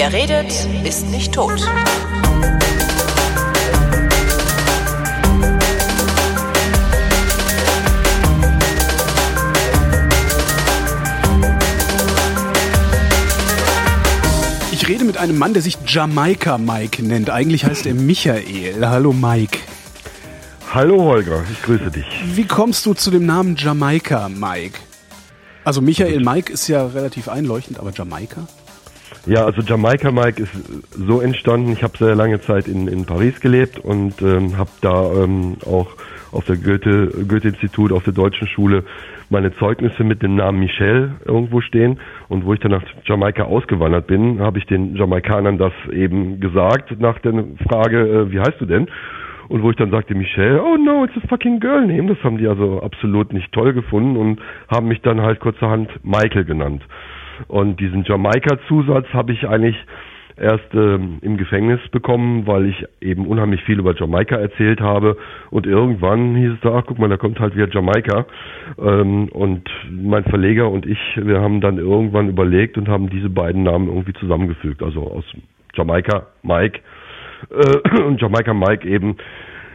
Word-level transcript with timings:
Wer 0.00 0.12
redet, 0.12 0.52
ist 0.84 1.08
nicht 1.10 1.32
tot. 1.34 1.60
Ich 14.70 14.86
rede 14.86 15.02
mit 15.02 15.16
einem 15.16 15.36
Mann, 15.36 15.52
der 15.52 15.62
sich 15.62 15.76
Jamaika 15.84 16.58
Mike 16.58 17.02
nennt. 17.02 17.28
Eigentlich 17.30 17.64
heißt 17.64 17.84
er 17.86 17.94
Michael. 17.94 18.86
Hallo 18.86 19.12
Mike. 19.12 19.58
Hallo 20.72 21.02
Holger, 21.02 21.42
ich 21.50 21.60
grüße 21.60 21.90
dich. 21.90 22.06
Wie 22.36 22.46
kommst 22.46 22.86
du 22.86 22.94
zu 22.94 23.10
dem 23.10 23.26
Namen 23.26 23.56
Jamaika 23.56 24.28
Mike? 24.28 24.78
Also 25.64 25.80
Michael 25.80 26.20
Mike 26.20 26.52
ist 26.52 26.68
ja 26.68 26.86
relativ 26.86 27.28
einleuchtend, 27.28 27.80
aber 27.80 27.90
Jamaika? 27.92 28.46
Ja, 29.26 29.44
also 29.44 29.60
Jamaika 29.62 30.10
Mike 30.10 30.42
ist 30.42 30.52
so 30.90 31.20
entstanden. 31.20 31.72
Ich 31.72 31.82
habe 31.82 31.96
sehr 31.98 32.14
lange 32.14 32.40
Zeit 32.40 32.66
in, 32.66 32.88
in 32.88 33.04
Paris 33.04 33.40
gelebt 33.40 33.78
und 33.78 34.22
ähm, 34.22 34.56
habe 34.56 34.70
da 34.80 35.12
ähm, 35.12 35.56
auch 35.66 35.88
auf 36.32 36.44
der 36.44 36.56
Goethe, 36.56 37.08
Goethe-Institut, 37.26 37.92
auf 37.92 38.04
der 38.04 38.12
deutschen 38.12 38.48
Schule 38.48 38.84
meine 39.30 39.54
Zeugnisse 39.56 40.04
mit 40.04 40.22
dem 40.22 40.36
Namen 40.36 40.60
Michel 40.60 41.12
irgendwo 41.24 41.60
stehen. 41.60 42.00
Und 42.28 42.44
wo 42.44 42.54
ich 42.54 42.60
dann 42.60 42.70
nach 42.70 42.82
Jamaika 43.04 43.44
ausgewandert 43.44 44.06
bin, 44.06 44.40
habe 44.40 44.58
ich 44.58 44.66
den 44.66 44.96
Jamaikanern 44.96 45.58
das 45.58 45.72
eben 45.92 46.40
gesagt 46.40 46.98
nach 47.00 47.18
der 47.18 47.44
Frage, 47.68 48.00
äh, 48.00 48.32
wie 48.32 48.40
heißt 48.40 48.60
du 48.60 48.66
denn? 48.66 48.88
Und 49.48 49.62
wo 49.62 49.70
ich 49.70 49.76
dann 49.76 49.90
sagte, 49.90 50.14
Michelle, 50.14 50.62
oh 50.62 50.76
no, 50.76 51.04
it's 51.04 51.16
a 51.16 51.26
fucking 51.26 51.58
girl 51.58 51.86
name. 51.86 52.14
Das 52.14 52.22
haben 52.22 52.36
die 52.36 52.46
also 52.46 52.82
absolut 52.82 53.32
nicht 53.32 53.50
toll 53.52 53.72
gefunden 53.72 54.16
und 54.16 54.40
haben 54.68 54.88
mich 54.88 55.00
dann 55.00 55.22
halt 55.22 55.40
kurzerhand 55.40 55.88
Michael 56.04 56.44
genannt. 56.44 56.82
Und 57.46 57.78
diesen 57.80 58.04
Jamaika-Zusatz 58.04 59.06
habe 59.12 59.32
ich 59.32 59.46
eigentlich 59.48 59.76
erst 60.38 60.72
ähm, 60.74 61.18
im 61.20 61.36
Gefängnis 61.36 61.80
bekommen, 61.90 62.46
weil 62.46 62.66
ich 62.66 62.84
eben 63.00 63.26
unheimlich 63.26 63.62
viel 63.64 63.78
über 63.78 63.94
Jamaika 63.94 64.36
erzählt 64.36 64.80
habe. 64.80 65.16
Und 65.50 65.66
irgendwann 65.66 66.36
hieß 66.36 66.52
es 66.52 66.60
da, 66.60 66.76
ach 66.76 66.84
guck 66.86 66.98
mal, 66.98 67.08
da 67.08 67.16
kommt 67.16 67.40
halt 67.40 67.56
wieder 67.56 67.68
Jamaika. 67.68 68.26
Ähm, 68.78 69.28
und 69.28 69.68
mein 69.90 70.24
Verleger 70.24 70.70
und 70.70 70.86
ich, 70.86 70.98
wir 71.16 71.40
haben 71.40 71.60
dann 71.60 71.78
irgendwann 71.78 72.28
überlegt 72.28 72.78
und 72.78 72.88
haben 72.88 73.10
diese 73.10 73.30
beiden 73.30 73.62
Namen 73.62 73.88
irgendwie 73.88 74.12
zusammengefügt. 74.14 74.82
Also 74.82 75.02
aus 75.02 75.24
Jamaika 75.74 76.26
Mike 76.42 76.80
äh, 77.50 78.02
und 78.02 78.20
Jamaika 78.20 78.54
Mike 78.54 78.88
eben 78.88 79.16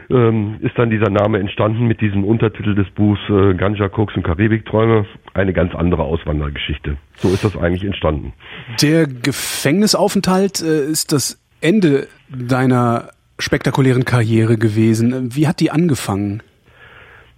ähm, 0.09 0.57
ist 0.61 0.77
dann 0.77 0.89
dieser 0.89 1.09
Name 1.09 1.39
entstanden 1.39 1.87
mit 1.87 2.01
diesem 2.01 2.23
Untertitel 2.23 2.75
des 2.75 2.89
Buchs 2.91 3.19
äh, 3.29 3.53
Ganja, 3.53 3.89
Koks 3.89 4.15
und 4.15 4.23
Karibikträume. 4.23 5.05
Eine 5.33 5.53
ganz 5.53 5.73
andere 5.75 6.03
Auswandergeschichte. 6.03 6.97
So 7.15 7.29
ist 7.29 7.43
das 7.43 7.57
eigentlich 7.57 7.83
entstanden. 7.83 8.33
Der 8.81 9.07
Gefängnisaufenthalt 9.07 10.61
äh, 10.61 10.85
ist 10.85 11.11
das 11.11 11.39
Ende 11.61 12.07
deiner 12.29 13.09
spektakulären 13.39 14.05
Karriere 14.05 14.57
gewesen. 14.57 15.35
Wie 15.35 15.47
hat 15.47 15.59
die 15.59 15.71
angefangen? 15.71 16.43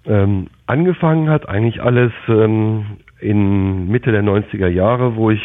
Ähm, 0.06 0.48
angefangen 0.68 1.30
hat 1.30 1.50
eigentlich 1.50 1.82
alles 1.82 2.12
ähm, 2.28 2.98
in 3.20 3.88
Mitte 3.88 4.12
der 4.12 4.24
90er 4.24 4.68
Jahre, 4.68 5.16
wo 5.16 5.32
ich 5.32 5.42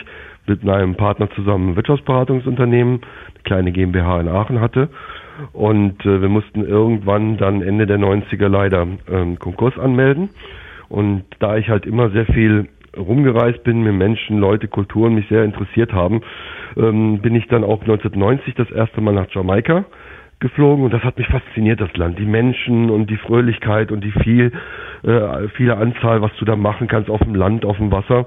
mit 0.47 0.65
meinem 0.65 0.97
Partner 0.97 1.31
zusammen 1.31 1.71
ein 1.71 1.77
Wirtschaftsberatungsunternehmen, 1.77 3.01
eine 3.01 3.43
kleine 3.45 3.73
GmbH 3.73 4.21
in 4.21 4.29
Aachen 4.29 4.61
hatte. 4.61 4.89
Und 5.53 6.05
äh, 6.05 6.21
wir 6.21 6.29
mussten 6.29 6.65
irgendwann 6.65 7.37
dann 7.37 7.63
Ende 7.63 7.87
der 7.87 7.99
90er 7.99 8.49
leider 8.49 8.87
ähm, 9.11 9.39
Konkurs 9.39 9.79
anmelden. 9.79 10.31
Und 10.89 11.25
da 11.39 11.57
ich 11.57 11.69
halt 11.69 11.87
immer 11.87 12.11
sehr 12.11 12.27
viel 12.27 12.69
rumgereist 12.97 13.63
bin, 13.63 13.83
mir 13.83 13.93
Menschen, 13.93 14.39
Leute, 14.39 14.69
Kulturen 14.69 15.15
mich 15.15 15.29
sehr 15.29 15.45
interessiert 15.45 15.93
haben, 15.93 16.23
ähm, 16.77 17.21
bin 17.21 17.35
ich 17.35 17.47
dann 17.47 17.65
auch 17.65 17.81
1990 17.81 18.55
das 18.55 18.71
erste 18.71 19.01
Mal 19.01 19.15
nach 19.15 19.31
Jamaika 19.31 19.85
geflogen 20.41 20.85
und 20.85 20.93
das 20.93 21.05
hat 21.05 21.19
mich 21.19 21.29
fasziniert, 21.29 21.81
das 21.81 21.95
Land. 21.97 22.19
Die 22.19 22.25
Menschen 22.25 22.91
und 22.91 23.11
die 23.11 23.19
Fröhlichkeit 23.19 23.93
und 23.93 24.03
die 24.03 24.11
viel, 24.11 24.53
äh, 25.03 25.49
viele 25.55 25.77
Anzahl, 25.77 26.23
was 26.23 26.33
du 26.39 26.45
da 26.47 26.57
machen 26.57 26.89
kannst 26.89 27.11
auf 27.11 27.21
dem 27.21 27.35
Land, 27.35 27.65
auf 27.65 27.77
dem 27.77 27.93
Wasser. 27.93 28.27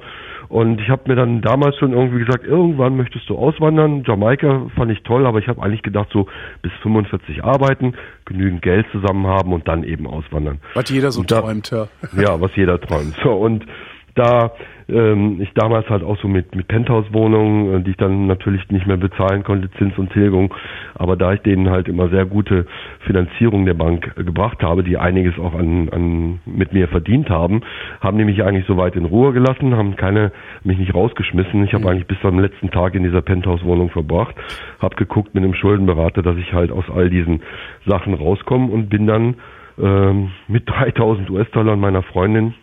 Und 0.54 0.80
ich 0.80 0.90
habe 0.90 1.02
mir 1.08 1.16
dann 1.16 1.42
damals 1.42 1.76
schon 1.78 1.94
irgendwie 1.94 2.24
gesagt, 2.24 2.46
irgendwann 2.46 2.96
möchtest 2.96 3.28
du 3.28 3.36
auswandern. 3.36 4.04
Jamaika 4.06 4.68
fand 4.76 4.92
ich 4.92 5.02
toll, 5.02 5.26
aber 5.26 5.40
ich 5.40 5.48
habe 5.48 5.60
eigentlich 5.64 5.82
gedacht, 5.82 6.10
so 6.14 6.28
bis 6.62 6.72
45 6.84 7.44
arbeiten, 7.44 7.96
genügend 8.26 8.62
Geld 8.62 8.86
zusammen 8.92 9.26
haben 9.26 9.52
und 9.52 9.68
dann 9.68 9.84
eben 9.84 10.06
auswandern. 10.06 10.60
Was 10.76 10.92
jeder 10.92 11.12
so 11.12 11.24
da, 11.24 11.42
träumt, 11.42 11.72
ja. 11.72 11.88
Ja, 12.16 12.40
was 12.40 12.56
jeder 12.56 12.80
träumt. 12.80 13.16
So, 13.24 13.32
und 13.32 13.66
da 14.14 14.52
ähm, 14.94 15.42
ich 15.42 15.52
damals 15.54 15.90
halt 15.90 16.04
auch 16.04 16.18
so 16.20 16.28
mit, 16.28 16.56
mit 16.56 16.68
Penthouse-Wohnungen, 16.68 17.74
äh, 17.74 17.84
die 17.84 17.92
ich 17.92 17.98
dann 17.98 18.28
natürlich 18.28 18.70
nicht 18.70 18.88
mehr 18.88 18.98
bezahlen 18.98 19.44
konnte, 19.44 19.70
Zins 19.78 19.98
und 19.98 20.12
Tilgung, 20.14 20.54
aber 20.96 21.16
da 21.16 21.34
ich 21.34 21.42
denen 21.42 21.70
halt 21.70 21.88
immer 21.88 22.10
sehr 22.10 22.26
gute 22.26 22.66
Finanzierung 23.06 23.66
der 23.66 23.74
Bank 23.74 24.14
äh, 24.16 24.24
gebracht 24.24 24.62
habe, 24.64 24.84
die 24.84 24.98
einiges 24.98 25.38
auch 25.40 25.54
an, 25.54 25.90
an 25.90 26.40
mit 26.46 26.74
mir 26.74 26.88
verdient 26.88 27.30
haben, 27.30 27.62
haben 28.02 28.18
die 28.18 28.26
mich 28.26 28.44
eigentlich 28.44 28.66
so 28.68 28.78
weit 28.78 28.96
in 28.96 29.06
Ruhe 29.06 29.34
gelassen, 29.34 29.76
haben 29.76 29.96
keine 29.96 30.32
mich 30.64 30.78
nicht 30.78 30.94
rausgeschmissen. 30.94 31.64
Ich 31.66 31.74
habe 31.74 31.84
mhm. 31.84 31.90
eigentlich 31.90 32.08
bis 32.08 32.20
zum 32.22 32.40
letzten 32.40 32.72
Tag 32.72 32.96
in 32.96 33.04
dieser 33.04 33.22
Penthouse-Wohnung 33.22 33.90
verbracht, 33.90 34.36
habe 34.80 34.96
geguckt 34.96 35.34
mit 35.34 35.44
einem 35.44 35.54
Schuldenberater, 35.54 36.22
dass 36.22 36.38
ich 36.38 36.54
halt 36.54 36.72
aus 36.72 36.86
all 36.94 37.10
diesen 37.10 37.42
Sachen 37.86 38.14
rauskomme 38.14 38.72
und 38.72 38.90
bin 38.90 39.08
dann 39.08 39.36
ähm, 39.82 40.32
mit 40.48 40.70
3000 40.70 41.30
US-Dollar 41.30 41.76
meiner 41.76 42.04
Freundin 42.04 42.54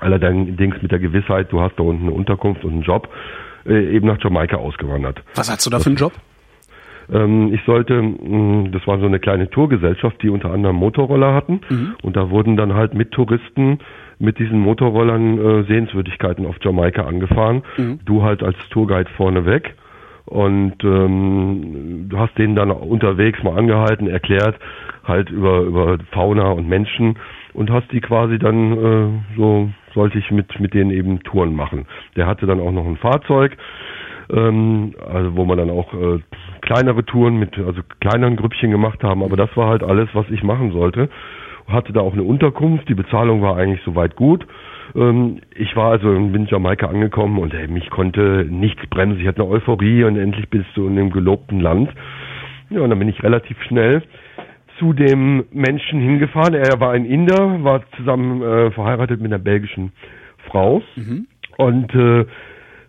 allerdings 0.00 0.80
mit 0.82 0.92
der 0.92 0.98
Gewissheit, 0.98 1.52
du 1.52 1.60
hast 1.60 1.78
da 1.78 1.82
unten 1.82 2.04
eine 2.04 2.12
Unterkunft 2.12 2.64
und 2.64 2.72
einen 2.72 2.82
Job, 2.82 3.08
äh, 3.66 3.94
eben 3.94 4.06
nach 4.06 4.22
Jamaika 4.22 4.56
ausgewandert. 4.56 5.22
Was 5.34 5.50
hast 5.50 5.64
du 5.66 5.70
da 5.70 5.78
für 5.78 5.90
einen 5.90 5.96
Job? 5.96 6.12
Ähm, 7.12 7.52
ich 7.52 7.60
sollte, 7.64 8.00
mh, 8.00 8.70
das 8.70 8.86
war 8.86 8.98
so 8.98 9.06
eine 9.06 9.18
kleine 9.18 9.50
Tourgesellschaft, 9.50 10.22
die 10.22 10.28
unter 10.28 10.50
anderem 10.50 10.76
Motorroller 10.76 11.34
hatten 11.34 11.60
mhm. 11.68 11.94
und 12.02 12.16
da 12.16 12.30
wurden 12.30 12.56
dann 12.56 12.74
halt 12.74 12.94
mit 12.94 13.12
Touristen 13.12 13.78
mit 14.18 14.38
diesen 14.38 14.58
Motorrollern 14.60 15.38
äh, 15.38 15.62
Sehenswürdigkeiten 15.64 16.46
auf 16.46 16.56
Jamaika 16.62 17.02
angefahren. 17.02 17.62
Mhm. 17.76 18.00
Du 18.04 18.22
halt 18.22 18.42
als 18.42 18.56
Tourguide 18.70 19.10
vorneweg 19.16 19.74
und 20.26 20.82
ähm, 20.84 22.06
du 22.08 22.18
hast 22.18 22.36
denen 22.38 22.54
dann 22.54 22.70
unterwegs 22.70 23.42
mal 23.42 23.58
angehalten, 23.58 24.06
erklärt 24.08 24.56
halt 25.04 25.30
über 25.30 25.60
über 25.60 25.98
Fauna 26.12 26.50
und 26.52 26.68
Menschen 26.68 27.18
und 27.52 27.70
hast 27.70 27.90
die 27.92 28.00
quasi 28.00 28.38
dann 28.38 28.72
äh, 28.72 29.36
so 29.36 29.70
sollte 29.94 30.18
ich 30.18 30.30
mit 30.30 30.58
mit 30.60 30.74
denen 30.74 30.90
eben 30.90 31.22
Touren 31.22 31.54
machen. 31.54 31.86
Der 32.16 32.26
hatte 32.26 32.46
dann 32.46 32.60
auch 32.60 32.72
noch 32.72 32.86
ein 32.86 32.96
Fahrzeug, 32.96 33.56
ähm, 34.32 34.94
also 35.06 35.36
wo 35.36 35.44
man 35.44 35.58
dann 35.58 35.70
auch 35.70 35.92
äh, 35.94 36.20
kleinere 36.60 37.04
Touren 37.04 37.38
mit 37.38 37.58
also 37.58 37.80
kleineren 38.00 38.36
Grüppchen 38.36 38.70
gemacht 38.70 39.02
haben, 39.02 39.22
aber 39.22 39.36
das 39.36 39.56
war 39.56 39.68
halt 39.68 39.82
alles, 39.82 40.08
was 40.12 40.28
ich 40.30 40.42
machen 40.42 40.72
sollte. 40.72 41.08
Hatte 41.66 41.94
da 41.94 42.00
auch 42.00 42.12
eine 42.12 42.24
Unterkunft, 42.24 42.88
die 42.88 42.94
Bezahlung 42.94 43.40
war 43.40 43.56
eigentlich 43.56 43.80
soweit 43.84 44.16
gut. 44.16 44.46
Ähm, 44.94 45.40
ich 45.54 45.74
war 45.76 45.90
also 45.92 46.12
in 46.12 46.46
Jamaika 46.46 46.86
angekommen 46.86 47.38
und 47.38 47.54
ey, 47.54 47.68
mich 47.68 47.90
konnte 47.90 48.46
nichts 48.48 48.86
bremsen. 48.88 49.20
Ich 49.20 49.26
hatte 49.26 49.42
eine 49.42 49.50
Euphorie 49.50 50.04
und 50.04 50.16
endlich 50.16 50.48
bist 50.50 50.68
du 50.74 50.86
in 50.86 50.96
dem 50.96 51.10
gelobten 51.10 51.60
Land. 51.60 51.90
Ja, 52.70 52.80
und 52.80 52.90
dann 52.90 52.98
bin 52.98 53.08
ich 53.08 53.22
relativ 53.22 53.60
schnell 53.62 54.02
zu 54.78 54.92
dem 54.92 55.44
Menschen 55.52 56.00
hingefahren. 56.00 56.54
Er 56.54 56.80
war 56.80 56.92
ein 56.92 57.04
Inder, 57.04 57.62
war 57.62 57.82
zusammen 57.96 58.42
äh, 58.42 58.70
verheiratet 58.70 59.20
mit 59.20 59.32
einer 59.32 59.42
belgischen 59.42 59.92
Frau. 60.48 60.82
Mhm. 60.96 61.26
Und 61.56 61.94
äh, 61.94 62.24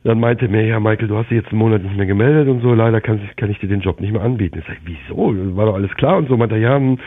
dann 0.03 0.19
meinte 0.19 0.47
mir, 0.47 0.65
ja 0.65 0.79
Michael, 0.79 1.07
du 1.07 1.17
hast 1.17 1.31
dich 1.31 1.37
jetzt 1.37 1.49
einen 1.49 1.59
Monat 1.59 1.81
nicht 1.81 1.97
mehr 1.97 2.05
gemeldet 2.05 2.47
und 2.47 2.61
so, 2.61 2.73
leider 2.73 3.01
kann, 3.01 3.19
kann 3.37 3.49
ich 3.49 3.59
dir 3.59 3.67
den 3.67 3.81
Job 3.81 3.99
nicht 3.99 4.13
mehr 4.13 4.21
anbieten. 4.21 4.59
Ich 4.59 4.65
sage, 4.65 4.79
wieso? 4.85 5.55
War 5.55 5.65
doch 5.65 5.75
alles 5.75 5.91
klar 5.95 6.17
und 6.17 6.27
so. 6.27 6.37
Meinte 6.37 6.55
er, 6.55 6.61
ja, 6.61 6.75
hm, 6.75 6.99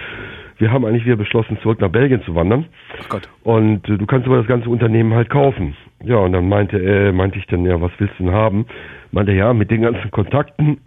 wir 0.59 0.73
haben 0.73 0.85
eigentlich 0.85 1.05
wieder 1.05 1.17
beschlossen, 1.17 1.59
zurück 1.63 1.81
nach 1.81 1.91
Belgien 1.91 2.23
zu 2.23 2.35
wandern. 2.35 2.67
Ach 3.01 3.09
Gott. 3.09 3.29
Und 3.45 3.89
äh, 3.89 3.97
du 3.97 4.07
kannst 4.07 4.27
aber 4.27 4.39
das 4.39 4.47
ganze 4.47 4.69
Unternehmen 4.69 5.15
halt 5.15 5.31
kaufen. 5.31 5.77
Ja, 6.03 6.17
und 6.17 6.33
dann 6.33 6.49
meinte 6.49 6.79
er, 6.79 7.13
meinte 7.13 7.39
ich 7.39 7.47
dann, 7.47 7.65
ja, 7.65 7.81
was 7.81 7.93
willst 7.99 8.19
du 8.19 8.25
denn 8.25 8.33
haben? 8.33 8.67
Meinte 9.13 9.33
er, 9.33 9.39
ja, 9.39 9.53
mit 9.53 9.71
den 9.71 9.83
ganzen 9.83 10.11
Kontakten 10.11 10.79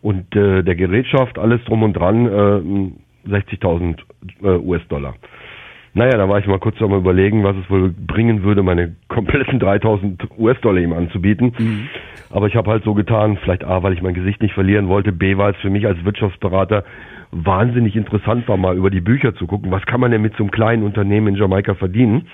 und 0.00 0.34
äh, 0.36 0.62
der 0.62 0.74
Gerätschaft, 0.74 1.38
alles 1.38 1.62
drum 1.64 1.82
und 1.82 1.94
dran, 1.94 2.26
äh, 2.26 3.30
60.000 3.30 3.98
äh, 4.42 4.46
US-Dollar. 4.46 5.14
Naja, 5.94 6.16
da 6.16 6.28
war 6.28 6.38
ich 6.38 6.46
mal 6.46 6.58
kurz 6.58 6.80
am 6.80 6.92
überlegen, 6.92 7.42
was 7.44 7.56
es 7.56 7.68
wohl 7.70 7.90
bringen 7.90 8.42
würde, 8.42 8.62
meine 8.62 8.94
kompletten 9.08 9.58
3000 9.58 10.28
US-Dollar 10.38 10.80
ihm 10.80 10.92
anzubieten. 10.92 11.52
Mhm. 11.58 11.88
Aber 12.30 12.46
ich 12.46 12.56
habe 12.56 12.70
halt 12.70 12.84
so 12.84 12.94
getan, 12.94 13.38
vielleicht 13.42 13.64
A, 13.64 13.82
weil 13.82 13.94
ich 13.94 14.02
mein 14.02 14.14
Gesicht 14.14 14.42
nicht 14.42 14.54
verlieren 14.54 14.88
wollte, 14.88 15.12
B, 15.12 15.36
weil 15.38 15.52
es 15.52 15.58
für 15.58 15.70
mich 15.70 15.86
als 15.86 16.04
Wirtschaftsberater 16.04 16.84
wahnsinnig 17.30 17.96
interessant 17.96 18.46
war, 18.48 18.56
mal 18.56 18.76
über 18.76 18.90
die 18.90 19.00
Bücher 19.00 19.34
zu 19.34 19.46
gucken, 19.46 19.70
was 19.70 19.84
kann 19.86 20.00
man 20.00 20.10
denn 20.10 20.22
mit 20.22 20.36
so 20.36 20.44
einem 20.44 20.50
kleinen 20.50 20.82
Unternehmen 20.82 21.28
in 21.28 21.36
Jamaika 21.36 21.74
verdienen. 21.74 22.28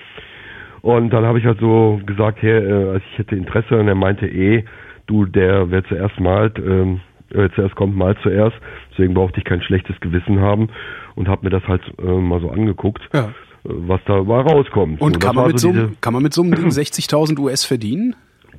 Und 0.81 1.11
dann 1.11 1.25
habe 1.25 1.39
ich 1.39 1.45
halt 1.45 1.59
so 1.59 1.99
gesagt, 2.05 2.41
hey, 2.41 2.59
äh, 2.59 2.97
ich 2.97 3.17
hätte 3.17 3.35
Interesse 3.35 3.77
und 3.79 3.87
er 3.87 3.95
meinte, 3.95 4.27
eh, 4.27 4.63
du, 5.07 5.25
der 5.25 5.71
wer 5.71 5.83
zuerst 5.85 6.19
malt, 6.19 6.59
ähm, 6.59 6.99
äh, 7.33 7.49
zuerst 7.55 7.75
kommt, 7.75 7.95
mal 7.95 8.15
zuerst. 8.21 8.55
Deswegen 8.91 9.13
brauchte 9.13 9.39
ich 9.39 9.45
kein 9.45 9.61
schlechtes 9.61 9.99
Gewissen 9.99 10.39
haben 10.39 10.69
und 11.15 11.27
habe 11.27 11.45
mir 11.45 11.49
das 11.49 11.67
halt 11.67 11.81
äh, 11.99 12.05
mal 12.05 12.41
so 12.41 12.49
angeguckt, 12.49 13.01
ja. 13.13 13.25
Äh, 13.25 13.29
was 13.63 13.99
da 14.05 14.23
mal 14.23 14.41
rauskommt. 14.41 15.01
Und 15.01 15.13
so, 15.13 15.19
kann, 15.19 15.35
man 15.35 15.47
mit 15.47 15.59
so, 15.59 15.73
kann 16.01 16.13
man 16.13 16.23
mit 16.23 16.33
so 16.33 16.43
einem 16.43 16.55
Ding 16.55 16.67
60.000 16.69 17.39
US 17.39 17.65
verdienen? 17.65 18.15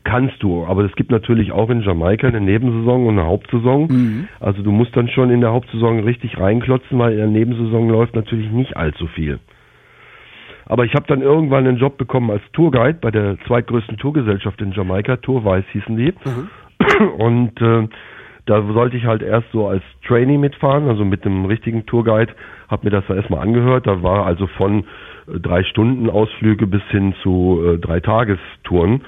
kannst 0.07 0.41
du, 0.41 0.65
aber 0.65 0.85
es 0.85 0.95
gibt 0.95 1.11
natürlich 1.11 1.51
auch 1.51 1.69
in 1.69 1.83
Jamaika 1.83 2.29
eine 2.29 2.41
Nebensaison 2.41 3.07
und 3.07 3.19
eine 3.19 3.27
Hauptsaison. 3.27 3.89
Mhm. 3.89 4.29
Also 4.39 4.63
du 4.63 4.71
musst 4.71 4.97
dann 4.97 5.09
schon 5.09 5.31
in 5.31 5.41
der 5.41 5.51
Hauptsaison 5.51 6.01
richtig 6.01 6.39
reinklotzen, 6.39 6.97
weil 6.99 7.13
in 7.13 7.19
der 7.19 7.27
Nebensaison 7.27 7.89
läuft 7.89 8.15
natürlich 8.15 8.51
nicht 8.51 8.77
allzu 8.77 9.09
viel. 9.09 9.41
Aber 10.67 10.85
ich 10.85 10.95
habe 10.95 11.07
dann 11.09 11.23
irgendwann 11.23 11.67
einen 11.67 11.77
Job 11.77 11.97
bekommen 11.97 12.31
als 12.31 12.43
Tourguide 12.53 12.99
bei 13.01 13.11
der 13.11 13.37
zweitgrößten 13.47 13.99
Tourgesellschaft 13.99 14.61
in 14.61 14.73
Jamaika, 14.73 15.17
Tourwise 15.17 15.67
hießen 15.73 15.97
die. 15.97 16.13
Mhm. 16.25 17.09
Und 17.19 17.61
äh, 17.61 17.89
da 18.46 18.62
sollte 18.72 18.96
ich 18.96 19.04
halt 19.04 19.22
erst 19.22 19.50
so 19.52 19.66
als 19.66 19.82
Trainee 20.06 20.38
mitfahren, 20.38 20.88
also 20.88 21.04
mit 21.04 21.26
einem 21.26 21.44
richtigen 21.44 21.84
Tourguide, 21.87 22.32
habe 22.69 22.87
mir 22.87 22.90
das 22.90 23.04
da 23.08 23.14
erstmal 23.14 23.40
angehört. 23.40 23.87
Da 23.87 24.02
war 24.02 24.25
also 24.25 24.46
von 24.46 24.84
äh, 25.26 25.38
drei 25.40 25.64
Stunden 25.64 26.08
Ausflüge 26.08 26.66
bis 26.66 26.82
hin 26.90 27.14
zu 27.22 27.60
äh, 27.64 27.78
drei 27.78 28.00
Tagestouren. 28.00 29.02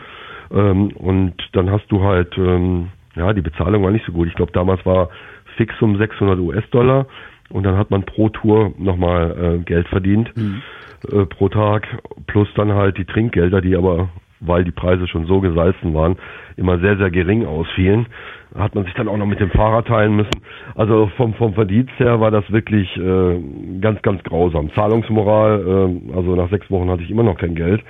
Ähm, 0.50 0.88
und 0.96 1.34
dann 1.52 1.70
hast 1.70 1.86
du 1.90 2.02
halt, 2.02 2.36
ähm, 2.36 2.88
ja, 3.14 3.32
die 3.32 3.42
Bezahlung 3.42 3.84
war 3.84 3.90
nicht 3.90 4.06
so 4.06 4.12
gut. 4.12 4.28
Ich 4.28 4.34
glaube, 4.34 4.52
damals 4.52 4.84
war 4.84 5.10
Fixum 5.56 5.96
600 5.96 6.38
US-Dollar 6.38 7.06
und 7.50 7.64
dann 7.64 7.76
hat 7.76 7.90
man 7.90 8.04
pro 8.04 8.28
Tour 8.28 8.72
nochmal 8.78 9.58
äh, 9.60 9.64
Geld 9.64 9.88
verdient 9.88 10.34
mhm. 10.36 10.62
äh, 11.10 11.26
pro 11.26 11.48
Tag, 11.48 11.86
plus 12.26 12.48
dann 12.54 12.72
halt 12.72 12.98
die 12.98 13.04
Trinkgelder, 13.04 13.60
die 13.60 13.76
aber, 13.76 14.08
weil 14.40 14.64
die 14.64 14.70
Preise 14.70 15.06
schon 15.08 15.26
so 15.26 15.40
gesalzen 15.40 15.94
waren, 15.94 16.16
immer 16.56 16.78
sehr, 16.78 16.96
sehr 16.96 17.10
gering 17.10 17.46
ausfielen. 17.46 18.06
Hat 18.54 18.74
man 18.74 18.84
sich 18.84 18.94
dann 18.94 19.08
auch 19.08 19.16
noch 19.16 19.26
mit 19.26 19.40
dem 19.40 19.50
Fahrer 19.50 19.84
teilen 19.84 20.16
müssen. 20.16 20.42
Also 20.74 21.10
vom, 21.16 21.34
vom 21.34 21.54
Verdienst 21.54 21.92
her 21.98 22.20
war 22.20 22.30
das 22.30 22.50
wirklich 22.50 22.96
äh, 22.96 23.40
ganz, 23.80 24.00
ganz 24.02 24.22
grausam. 24.22 24.72
Zahlungsmoral, 24.74 25.60
äh, 25.60 26.16
also 26.16 26.34
nach 26.34 26.50
sechs 26.50 26.70
Wochen 26.70 26.90
hatte 26.90 27.02
ich 27.02 27.10
immer 27.10 27.22
noch 27.22 27.36
kein 27.36 27.54
Geld 27.54 27.82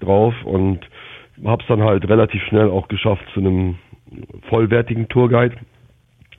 drauf 0.00 0.34
und 0.44 0.80
habe 1.44 1.62
es 1.62 1.68
dann 1.68 1.82
halt 1.82 2.08
relativ 2.08 2.42
schnell 2.44 2.68
auch 2.68 2.88
geschafft, 2.88 3.24
zu 3.32 3.40
einem 3.40 3.76
vollwertigen 4.48 5.08
Tourguide 5.08 5.56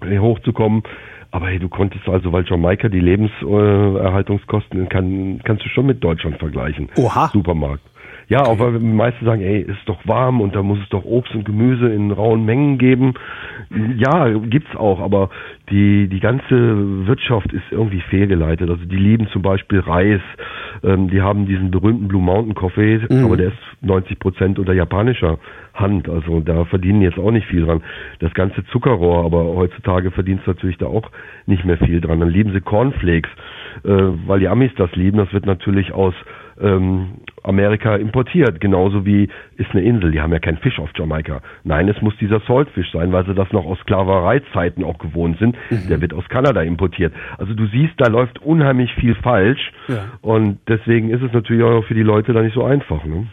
hochzukommen. 0.03 0.83
Aber 1.31 1.47
hey, 1.47 1.57
du 1.57 1.67
konntest 1.67 2.07
also, 2.07 2.31
weil 2.31 2.45
Jamaika 2.45 2.89
die 2.89 2.99
Lebenserhaltungskosten 2.99 4.87
kann, 4.89 5.41
kannst 5.43 5.65
du 5.65 5.69
schon 5.69 5.87
mit 5.87 6.03
Deutschland 6.03 6.37
vergleichen. 6.37 6.89
Oha. 6.95 7.29
Supermarkt. 7.33 7.81
Ja, 8.33 8.47
auch 8.47 8.57
weil 8.57 8.79
die 8.79 8.85
meisten 8.85 9.25
sagen, 9.25 9.43
ey, 9.43 9.61
ist 9.61 9.85
doch 9.85 10.07
warm 10.07 10.41
und 10.41 10.55
da 10.55 10.63
muss 10.63 10.79
es 10.79 10.89
doch 10.89 11.05
Obst 11.05 11.35
und 11.35 11.45
Gemüse 11.45 11.87
in 11.87 12.09
rauen 12.09 12.43
Mengen 12.45 12.79
geben. 12.79 13.13
Ja, 13.95 14.27
gibt's 14.27 14.75
auch, 14.75 14.99
aber 15.01 15.29
die, 15.69 16.07
die 16.07 16.19
ganze 16.19 17.05
Wirtschaft 17.05 17.53
ist 17.53 17.65
irgendwie 17.69 18.01
fehlgeleitet. 18.01 18.71
Also 18.71 18.85
die 18.85 18.95
lieben 18.95 19.27
zum 19.27 19.43
Beispiel 19.43 19.81
Reis, 19.81 20.21
ähm, 20.83 21.11
die 21.11 21.21
haben 21.21 21.45
diesen 21.45 21.69
berühmten 21.69 22.07
Blue 22.07 22.23
Mountain 22.23 22.55
Coffee, 22.55 23.01
mhm. 23.07 23.23
aber 23.23 23.37
der 23.37 23.49
ist 23.49 23.59
90 23.81 24.17
Prozent 24.17 24.57
unter 24.57 24.73
japanischer 24.73 25.37
Hand. 25.75 26.09
Also 26.09 26.39
da 26.39 26.65
verdienen 26.65 27.03
jetzt 27.03 27.19
auch 27.19 27.29
nicht 27.29 27.45
viel 27.45 27.65
dran. 27.65 27.83
Das 28.17 28.33
ganze 28.33 28.65
Zuckerrohr, 28.71 29.25
aber 29.25 29.43
heutzutage 29.43 30.09
verdienst 30.09 30.47
natürlich 30.47 30.79
da 30.79 30.87
auch 30.87 31.11
nicht 31.45 31.65
mehr 31.65 31.77
viel 31.77 32.01
dran. 32.01 32.19
Dann 32.19 32.29
lieben 32.29 32.51
sie 32.51 32.61
Cornflakes, 32.61 33.29
äh, 33.83 33.89
weil 34.25 34.39
die 34.39 34.47
Amis 34.47 34.71
das 34.75 34.91
lieben. 34.95 35.19
Das 35.19 35.31
wird 35.33 35.45
natürlich 35.45 35.91
aus 35.91 36.15
ähm, 36.61 37.15
Amerika 37.43 37.95
importiert, 37.95 38.59
genauso 38.59 39.05
wie 39.05 39.29
ist 39.57 39.71
eine 39.71 39.81
Insel, 39.81 40.11
die 40.11 40.21
haben 40.21 40.31
ja 40.31 40.39
keinen 40.39 40.57
Fisch 40.57 40.79
auf 40.79 40.89
Jamaika. 40.95 41.41
Nein, 41.63 41.89
es 41.89 42.01
muss 42.01 42.15
dieser 42.17 42.39
Saltfisch 42.41 42.91
sein, 42.91 43.11
weil 43.11 43.25
sie 43.25 43.33
das 43.33 43.51
noch 43.51 43.65
aus 43.65 43.79
Sklavereizeiten 43.79 44.83
auch 44.83 44.97
gewohnt 44.97 45.39
sind. 45.39 45.55
Mhm. 45.69 45.87
Der 45.89 46.01
wird 46.01 46.13
aus 46.13 46.27
Kanada 46.29 46.61
importiert. 46.61 47.13
Also 47.37 47.53
du 47.53 47.67
siehst, 47.67 47.93
da 47.97 48.09
läuft 48.09 48.39
unheimlich 48.39 48.93
viel 48.95 49.15
falsch 49.15 49.71
ja. 49.87 50.05
und 50.21 50.59
deswegen 50.67 51.09
ist 51.09 51.21
es 51.21 51.33
natürlich 51.33 51.63
auch 51.63 51.83
für 51.85 51.95
die 51.95 52.03
Leute 52.03 52.33
da 52.33 52.41
nicht 52.41 52.53
so 52.53 52.63
einfach. 52.63 53.03
Ne? 53.05 53.27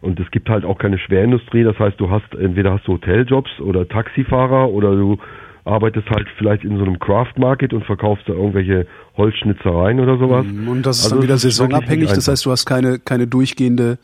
Und 0.00 0.18
es 0.18 0.30
gibt 0.32 0.48
halt 0.48 0.64
auch 0.64 0.78
keine 0.78 0.98
Schwerindustrie, 0.98 1.62
das 1.62 1.78
heißt, 1.78 1.98
du 2.00 2.10
hast 2.10 2.34
entweder 2.34 2.72
hast 2.72 2.86
du 2.88 2.94
Hoteljobs 2.94 3.60
oder 3.60 3.88
Taxifahrer 3.88 4.68
oder 4.70 4.96
du 4.96 5.18
arbeitest 5.64 6.08
halt 6.10 6.26
vielleicht 6.38 6.64
in 6.64 6.76
so 6.76 6.84
einem 6.84 6.98
Craft 6.98 7.34
Market 7.36 7.72
und 7.72 7.84
verkaufst 7.84 8.28
da 8.28 8.32
irgendwelche 8.32 8.86
Holzschnitzereien 9.16 10.00
oder 10.00 10.18
sowas. 10.18 10.44
Mhm, 10.44 10.68
und 10.68 10.86
das 10.86 10.98
ist 10.98 11.04
also 11.04 11.16
dann 11.16 11.24
wieder 11.24 11.38
saisonabhängig, 11.38 12.12
das 12.12 12.28
heißt, 12.28 12.44
du 12.44 12.50
hast 12.50 12.66
keine, 12.66 12.98
keine 12.98 13.26
durchgehende 13.26 13.98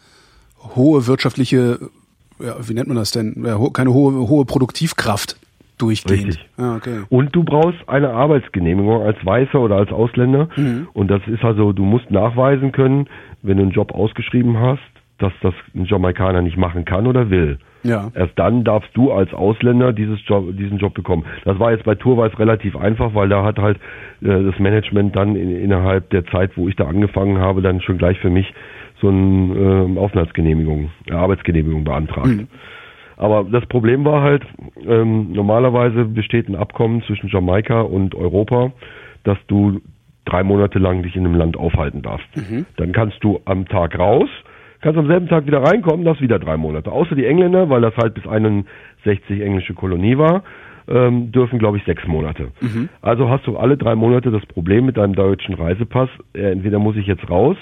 hohe 0.76 1.06
wirtschaftliche, 1.06 1.78
ja, 2.40 2.56
wie 2.60 2.74
nennt 2.74 2.88
man 2.88 2.96
das 2.96 3.10
denn, 3.10 3.46
keine 3.72 3.92
hohe, 3.92 4.28
hohe 4.28 4.44
Produktivkraft 4.44 5.36
durchgehend. 5.78 6.28
Richtig. 6.28 6.48
Ah, 6.56 6.76
okay. 6.76 7.02
Und 7.08 7.34
du 7.34 7.44
brauchst 7.44 7.78
eine 7.88 8.10
Arbeitsgenehmigung 8.10 9.02
als 9.02 9.24
Weißer 9.24 9.60
oder 9.60 9.76
als 9.76 9.90
Ausländer. 9.90 10.48
Mhm. 10.56 10.88
Und 10.92 11.08
das 11.08 11.22
ist 11.26 11.44
also, 11.44 11.72
du 11.72 11.84
musst 11.84 12.10
nachweisen 12.10 12.72
können, 12.72 13.08
wenn 13.42 13.56
du 13.56 13.62
einen 13.62 13.72
Job 13.72 13.92
ausgeschrieben 13.92 14.58
hast, 14.58 14.82
dass 15.18 15.32
das 15.40 15.54
ein 15.74 15.84
Jamaikaner 15.84 16.42
nicht 16.42 16.56
machen 16.56 16.84
kann 16.84 17.06
oder 17.06 17.30
will. 17.30 17.58
Ja. 17.82 18.10
Erst 18.14 18.38
dann 18.38 18.64
darfst 18.64 18.90
du 18.94 19.12
als 19.12 19.32
Ausländer 19.32 19.92
dieses 19.92 20.18
Job, 20.26 20.56
diesen 20.56 20.78
Job 20.78 20.94
bekommen. 20.94 21.24
Das 21.44 21.58
war 21.58 21.72
jetzt 21.72 21.84
bei 21.84 21.94
Tourwise 21.94 22.38
relativ 22.38 22.76
einfach, 22.76 23.14
weil 23.14 23.28
da 23.28 23.44
hat 23.44 23.58
halt 23.58 23.78
äh, 24.20 24.42
das 24.42 24.58
Management 24.58 25.14
dann 25.14 25.36
in, 25.36 25.56
innerhalb 25.56 26.10
der 26.10 26.24
Zeit, 26.26 26.56
wo 26.56 26.68
ich 26.68 26.76
da 26.76 26.86
angefangen 26.86 27.38
habe, 27.38 27.62
dann 27.62 27.80
schon 27.80 27.98
gleich 27.98 28.18
für 28.18 28.30
mich 28.30 28.52
so 29.00 29.08
eine 29.08 29.54
äh, 29.94 29.98
Aufenthaltsgenehmigung, 29.98 30.90
äh, 31.08 31.12
Arbeitsgenehmigung 31.12 31.84
beantragt. 31.84 32.28
Mhm. 32.28 32.48
Aber 33.16 33.44
das 33.44 33.66
Problem 33.66 34.04
war 34.04 34.22
halt, 34.22 34.44
ähm, 34.86 35.32
normalerweise 35.32 36.04
besteht 36.04 36.48
ein 36.48 36.54
Abkommen 36.54 37.02
zwischen 37.02 37.28
Jamaika 37.28 37.80
und 37.80 38.14
Europa, 38.14 38.72
dass 39.24 39.38
du 39.48 39.80
drei 40.24 40.44
Monate 40.44 40.78
lang 40.78 41.02
dich 41.02 41.16
in 41.16 41.26
einem 41.26 41.34
Land 41.34 41.56
aufhalten 41.56 42.02
darfst. 42.02 42.28
Mhm. 42.36 42.66
Dann 42.76 42.92
kannst 42.92 43.22
du 43.24 43.40
am 43.44 43.66
Tag 43.66 43.98
raus, 43.98 44.28
kannst 44.80 44.98
am 44.98 45.06
selben 45.06 45.28
Tag 45.28 45.46
wieder 45.46 45.62
reinkommen, 45.62 46.04
das 46.04 46.20
wieder 46.20 46.38
drei 46.38 46.56
Monate. 46.56 46.92
Außer 46.92 47.14
die 47.14 47.26
Engländer, 47.26 47.68
weil 47.68 47.80
das 47.80 47.96
halt 47.96 48.14
bis 48.14 48.26
61 48.26 49.40
englische 49.40 49.74
Kolonie 49.74 50.16
war, 50.18 50.42
ähm, 50.88 51.32
dürfen, 51.32 51.58
glaube 51.58 51.76
ich, 51.76 51.84
sechs 51.84 52.06
Monate. 52.06 52.48
Mhm. 52.60 52.88
Also 53.02 53.28
hast 53.28 53.46
du 53.46 53.56
alle 53.56 53.76
drei 53.76 53.94
Monate 53.94 54.30
das 54.30 54.44
Problem 54.46 54.86
mit 54.86 54.96
deinem 54.96 55.14
deutschen 55.14 55.54
Reisepass, 55.54 56.08
äh, 56.34 56.50
entweder 56.50 56.78
muss 56.78 56.96
ich 56.96 57.06
jetzt 57.06 57.28
raus 57.28 57.56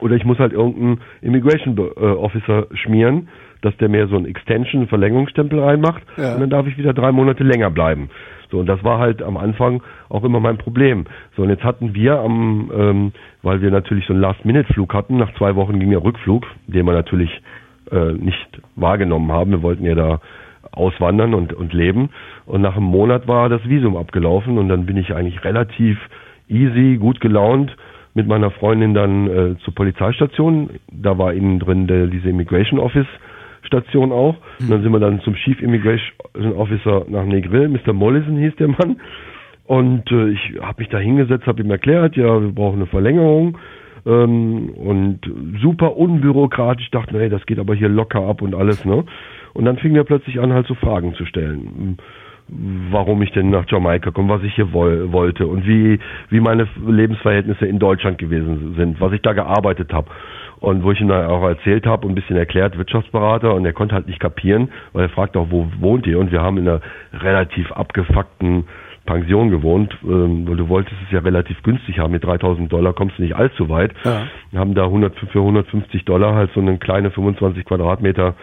oder 0.00 0.16
ich 0.16 0.24
muss 0.24 0.38
halt 0.38 0.52
irgendeinen 0.52 1.00
Immigration 1.22 1.76
äh, 1.78 2.04
Officer 2.04 2.66
schmieren, 2.72 3.28
dass 3.62 3.76
der 3.76 3.88
mir 3.88 4.06
so 4.08 4.16
ein 4.16 4.26
Extension, 4.26 4.88
Verlängerungsstempel 4.88 5.60
reinmacht 5.60 6.02
ja. 6.16 6.34
und 6.34 6.40
dann 6.40 6.50
darf 6.50 6.66
ich 6.66 6.78
wieder 6.78 6.92
drei 6.92 7.12
Monate 7.12 7.44
länger 7.44 7.70
bleiben. 7.70 8.10
So, 8.50 8.58
und 8.58 8.66
das 8.66 8.82
war 8.82 8.98
halt 8.98 9.22
am 9.22 9.36
Anfang 9.36 9.82
auch 10.08 10.24
immer 10.24 10.40
mein 10.40 10.58
Problem. 10.58 11.04
So, 11.36 11.42
und 11.42 11.50
jetzt 11.50 11.62
hatten 11.62 11.94
wir 11.94 12.18
am, 12.18 12.70
ähm, 12.74 13.12
weil 13.42 13.62
wir 13.62 13.70
natürlich 13.70 14.06
so 14.06 14.12
einen 14.12 14.22
Last-Minute-Flug 14.22 14.92
hatten, 14.92 15.18
nach 15.18 15.32
zwei 15.34 15.54
Wochen 15.54 15.78
ging 15.78 15.90
der 15.90 16.02
Rückflug, 16.02 16.46
den 16.66 16.84
wir 16.84 16.92
natürlich 16.92 17.30
äh, 17.92 18.12
nicht 18.12 18.60
wahrgenommen 18.74 19.30
haben. 19.30 19.52
Wir 19.52 19.62
wollten 19.62 19.84
ja 19.84 19.94
da 19.94 20.20
auswandern 20.72 21.34
und, 21.34 21.52
und 21.52 21.72
leben. 21.72 22.10
Und 22.46 22.62
nach 22.62 22.76
einem 22.76 22.86
Monat 22.86 23.28
war 23.28 23.48
das 23.48 23.64
Visum 23.68 23.96
abgelaufen 23.96 24.58
und 24.58 24.68
dann 24.68 24.86
bin 24.86 24.96
ich 24.96 25.14
eigentlich 25.14 25.44
relativ 25.44 25.98
easy, 26.48 26.96
gut 26.98 27.20
gelaunt 27.20 27.76
mit 28.14 28.26
meiner 28.26 28.50
Freundin 28.50 28.94
dann 28.94 29.26
äh, 29.28 29.56
zur 29.58 29.74
Polizeistation. 29.74 30.70
Da 30.90 31.16
war 31.18 31.32
innen 31.32 31.60
drin 31.60 31.86
der, 31.86 32.06
diese 32.06 32.28
Immigration 32.28 32.80
Office 32.80 33.06
Station 33.66 34.12
auch. 34.12 34.34
Mhm. 34.34 34.64
Und 34.64 34.70
dann 34.70 34.82
sind 34.82 34.92
wir 34.92 35.00
dann 35.00 35.20
zum 35.20 35.34
Chief 35.34 35.60
Immigration 35.60 36.52
Officer 36.56 37.04
nach 37.08 37.24
Negril, 37.24 37.68
Mr. 37.68 37.92
Mollison 37.92 38.36
hieß 38.36 38.56
der 38.56 38.68
Mann. 38.68 39.00
Und 39.66 40.10
äh, 40.10 40.30
ich 40.30 40.40
habe 40.60 40.82
mich 40.82 40.88
da 40.88 40.98
hingesetzt, 40.98 41.46
habe 41.46 41.62
ihm 41.62 41.70
erklärt, 41.70 42.16
ja, 42.16 42.40
wir 42.40 42.52
brauchen 42.52 42.76
eine 42.76 42.86
Verlängerung. 42.86 43.58
Ähm, 44.06 44.70
und 44.70 45.20
super 45.60 45.96
unbürokratisch, 45.96 46.90
dachte, 46.90 47.16
nee, 47.16 47.28
das 47.28 47.44
geht 47.46 47.58
aber 47.58 47.74
hier 47.74 47.88
locker 47.88 48.22
ab 48.22 48.42
und 48.42 48.54
alles, 48.54 48.84
ne? 48.84 49.04
Und 49.52 49.64
dann 49.64 49.78
fing 49.78 49.94
er 49.94 50.04
plötzlich 50.04 50.40
an, 50.40 50.52
halt 50.52 50.66
so 50.66 50.74
Fragen 50.74 51.14
zu 51.14 51.26
stellen 51.26 51.98
warum 52.90 53.22
ich 53.22 53.30
denn 53.32 53.50
nach 53.50 53.64
Jamaika 53.68 54.10
komme, 54.10 54.34
was 54.34 54.42
ich 54.42 54.54
hier 54.54 54.72
woll, 54.72 55.12
wollte 55.12 55.46
und 55.46 55.66
wie, 55.66 55.98
wie 56.30 56.40
meine 56.40 56.66
Lebensverhältnisse 56.86 57.66
in 57.66 57.78
Deutschland 57.78 58.18
gewesen 58.18 58.74
sind, 58.76 59.00
was 59.00 59.12
ich 59.12 59.22
da 59.22 59.32
gearbeitet 59.32 59.92
habe. 59.92 60.08
Und 60.60 60.84
wo 60.84 60.92
ich 60.92 61.00
ihm 61.00 61.08
dann 61.08 61.26
auch 61.26 61.42
erzählt 61.42 61.86
habe 61.86 62.06
und 62.06 62.12
ein 62.12 62.14
bisschen 62.14 62.36
erklärt, 62.36 62.76
Wirtschaftsberater, 62.76 63.54
und 63.54 63.64
er 63.64 63.72
konnte 63.72 63.94
halt 63.94 64.06
nicht 64.06 64.20
kapieren, 64.20 64.70
weil 64.92 65.04
er 65.04 65.08
fragt 65.08 65.36
auch, 65.36 65.46
wo 65.50 65.66
wohnt 65.80 66.06
ihr? 66.06 66.18
Und 66.18 66.32
wir 66.32 66.42
haben 66.42 66.58
in 66.58 66.68
einer 66.68 66.82
relativ 67.12 67.72
abgefuckten 67.72 68.64
Pension 69.06 69.50
gewohnt, 69.50 69.96
ähm, 70.04 70.46
weil 70.46 70.56
du 70.56 70.68
wolltest 70.68 70.96
es 71.06 71.10
ja 71.10 71.20
relativ 71.20 71.62
günstig 71.62 71.98
haben. 71.98 72.12
Mit 72.12 72.24
3000 72.24 72.70
Dollar 72.70 72.92
kommst 72.92 73.18
du 73.18 73.22
nicht 73.22 73.34
allzu 73.34 73.68
weit. 73.68 73.92
Ja. 74.04 74.26
Wir 74.50 74.60
haben 74.60 74.74
da 74.74 74.84
100, 74.84 75.16
für 75.32 75.40
150 75.40 76.04
Dollar 76.04 76.34
halt 76.34 76.50
so 76.54 76.60
eine 76.60 76.78
kleine 76.78 77.10
25 77.10 77.64
Quadratmeter 77.64 78.34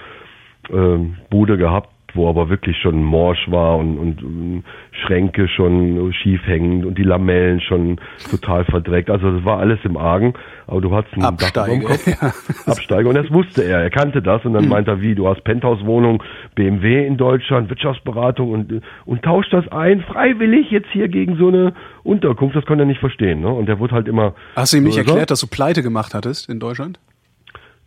ähm, 0.72 1.18
Bude 1.30 1.58
gehabt, 1.58 1.90
wo 2.14 2.30
aber 2.30 2.50
wirklich 2.50 2.78
schon 2.78 3.04
morsch 3.04 3.50
war 3.50 3.78
und, 3.78 3.98
und, 3.98 4.24
und 4.24 4.64
Schränke 4.92 5.48
schon 5.48 6.14
schief 6.14 6.42
hängend 6.46 6.86
und 6.86 6.98
die 6.98 7.04
Lamellen 7.04 7.62
schon 7.62 8.00
total 8.30 8.66
verdreckt. 8.66 9.10
Also 9.10 9.32
das 9.32 9.46
war 9.46 9.60
alles 9.60 9.80
im 9.84 9.98
Argen, 9.98 10.34
aber 10.66 10.82
du 10.82 10.96
hast 10.96 11.08
einen 11.14 11.26
Absteige. 11.26 11.86
Ja. 12.06 12.34
Absteige 12.66 13.10
und 13.10 13.16
das 13.16 13.32
wusste 13.32 13.64
er, 13.64 13.82
er 13.82 13.90
kannte 13.90 14.22
das 14.22 14.44
und 14.46 14.54
dann 14.54 14.66
mhm. 14.66 14.70
meinte 14.70 14.92
er, 14.92 15.02
wie, 15.02 15.16
du 15.16 15.28
hast 15.28 15.44
Penthouse-Wohnung, 15.44 16.24
BMW 16.56 17.06
in 17.06 17.18
Deutschland, 17.18 17.70
Wirtschaftsberatung 17.70 18.52
und, 18.52 18.82
und 19.06 19.22
tauscht 19.24 19.54
das 19.54 19.68
ein, 19.70 20.02
freiwillig 20.02 20.72
jetzt 20.72 20.90
hier 20.92 21.08
gegen 21.08 21.38
so 21.38 21.50
eine 21.50 21.74
Unterkunft, 22.04 22.56
das 22.56 22.66
konnte 22.66 22.84
er 22.84 22.88
nicht 22.88 23.00
verstehen. 23.00 23.42
Ne? 23.42 23.50
Und 23.50 23.68
der 23.68 23.80
wurde 23.80 23.94
halt 23.96 24.08
immer... 24.08 24.34
Hast 24.56 24.74
du 24.74 24.78
ihm 24.78 24.84
nicht 24.84 24.98
erklärt, 24.98 25.32
dass 25.32 25.42
du 25.42 25.48
Pleite 25.48 25.84
gemacht 25.84 26.14
hattest 26.14 26.50
in 26.50 26.60
Deutschland? 26.60 27.00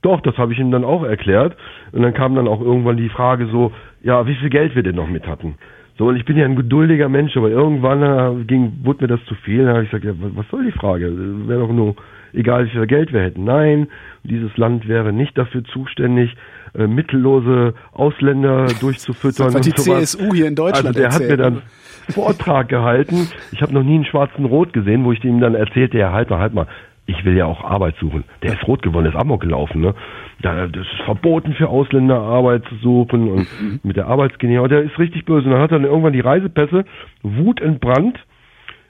Doch, 0.02 0.21
das 0.21 0.37
habe 0.38 0.52
ich 0.52 0.59
ihm 0.59 0.71
dann 0.71 0.85
auch 0.85 1.04
erklärt. 1.04 1.57
Und 1.92 2.02
dann 2.02 2.14
kam 2.14 2.35
dann 2.35 2.49
auch 2.49 2.61
irgendwann 2.61 2.97
die 2.97 3.09
Frage 3.09 3.47
so, 3.47 3.73
ja, 4.02 4.26
wie 4.26 4.35
viel 4.35 4.50
Geld 4.50 4.75
wir 4.75 4.83
denn 4.83 4.97
noch 4.97 5.09
mit 5.09 5.26
hatten. 5.26 5.57
So, 5.99 6.07
und 6.07 6.16
ich 6.16 6.25
bin 6.25 6.38
ja 6.38 6.47
ein 6.47 6.57
geduldiger 6.57 7.11
Mensch, 7.11 7.37
aber 7.37 7.50
irgendwann 7.50 8.02
äh, 8.02 8.45
ging, 8.45 8.73
wurde 8.85 9.04
mir 9.04 9.09
das 9.09 9.23
zu 9.26 9.35
viel. 9.35 9.66
Dann 9.66 9.75
habe 9.75 9.85
ich 9.85 9.90
gesagt, 9.90 10.07
ja, 10.07 10.14
was 10.35 10.49
soll 10.49 10.64
die 10.64 10.73
Frage? 10.73 11.12
Wäre 11.47 11.61
doch 11.61 11.73
nur 11.73 11.95
egal, 12.33 12.64
wie 12.64 12.71
viel 12.71 12.87
Geld 12.87 13.12
wir 13.12 13.21
hätten. 13.21 13.45
Nein, 13.45 13.88
dieses 14.25 14.57
Land 14.57 14.88
wäre 14.88 15.12
nicht 15.12 15.37
dafür 15.37 15.62
zuständig, 15.64 16.35
äh, 16.75 16.87
mittellose 16.87 17.75
Ausländer 17.92 18.69
durchzufüttern. 18.80 19.52
Das 19.52 19.61
die 19.61 19.73
sowas. 19.76 20.12
CSU 20.12 20.33
hier 20.33 20.47
in 20.47 20.54
Deutschland. 20.54 20.87
Also 20.87 20.99
der 20.99 21.11
erzählt. 21.11 21.30
hat 21.30 21.38
mir 21.38 21.42
dann 21.42 21.62
Vortrag 22.11 22.69
gehalten. 22.69 23.28
Ich 23.52 23.62
habe 23.62 23.75
noch 23.75 23.83
nie 23.83 23.97
einen 23.97 24.04
schwarzen 24.04 24.45
Rot 24.45 24.73
gesehen, 24.73 25.04
wo 25.04 25.12
ich 25.12 25.23
ihm 25.25 25.40
dann 25.40 25.54
erzählte, 25.54 25.99
ja, 25.99 26.12
halt 26.12 26.30
mal, 26.30 26.38
halt 26.38 26.54
mal, 26.54 26.66
ich 27.11 27.25
will 27.25 27.37
ja 27.37 27.47
auch 27.47 27.64
Arbeit 27.64 27.97
suchen. 28.00 28.25
Der 28.43 28.52
ist 28.52 28.67
rot 28.67 28.83
geworden, 28.83 29.07
ist 29.07 29.17
Amok 29.17 29.40
gelaufen. 29.40 29.81
Ne? 29.81 29.95
Ja, 30.43 30.67
das 30.67 30.87
ist 30.87 31.02
verboten 31.05 31.55
für 31.55 31.69
Ausländer 31.69 32.21
Arbeit 32.21 32.64
zu 32.69 32.76
suchen 32.76 33.29
und 33.29 33.61
mhm. 33.61 33.81
mit 33.83 33.97
der 33.97 34.07
Arbeitsgenehmigung. 34.07 34.69
Der 34.69 34.83
ist 34.83 34.99
richtig 34.99 35.25
böse. 35.25 35.47
Und 35.47 35.52
dann 35.52 35.61
hat 35.61 35.73
er 35.73 35.79
dann 35.79 35.88
irgendwann 35.88 36.12
die 36.12 36.21
Reisepässe 36.21 36.85
wutentbrannt 37.23 38.19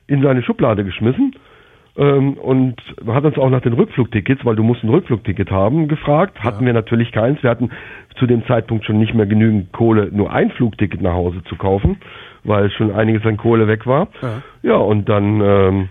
in 0.07 0.23
seine 0.23 0.43
Schublade 0.43 0.85
geschmissen 0.85 1.35
ähm, 1.97 2.35
und 2.35 2.77
hat 3.07 3.25
uns 3.25 3.39
auch 3.39 3.50
nach 3.50 3.62
den 3.62 3.73
Rückflugtickets, 3.73 4.45
weil 4.45 4.57
du 4.57 4.62
musst 4.62 4.85
ein 4.85 4.91
Rückflugticket 4.91 5.50
haben, 5.50 5.89
gefragt. 5.89 6.41
Hatten 6.41 6.61
ja. 6.61 6.67
wir 6.67 6.73
natürlich 6.75 7.12
keins. 7.12 7.43
Wir 7.43 7.50
hatten 7.50 7.71
zu 8.19 8.27
dem 8.27 8.45
Zeitpunkt 8.47 8.85
schon 8.85 8.99
nicht 8.99 9.15
mehr 9.15 9.27
genügend 9.27 9.73
Kohle, 9.73 10.11
nur 10.12 10.33
ein 10.33 10.50
Flugticket 10.50 11.00
nach 11.00 11.15
Hause 11.15 11.43
zu 11.45 11.57
kaufen, 11.57 11.97
weil 12.45 12.71
schon 12.71 12.93
einiges 12.93 13.25
an 13.25 13.39
Kohle 13.39 13.67
weg 13.67 13.87
war. 13.87 14.09
Ja, 14.21 14.43
ja 14.62 14.77
und 14.77 15.09
dann 15.09 15.41
ähm, 15.41 15.89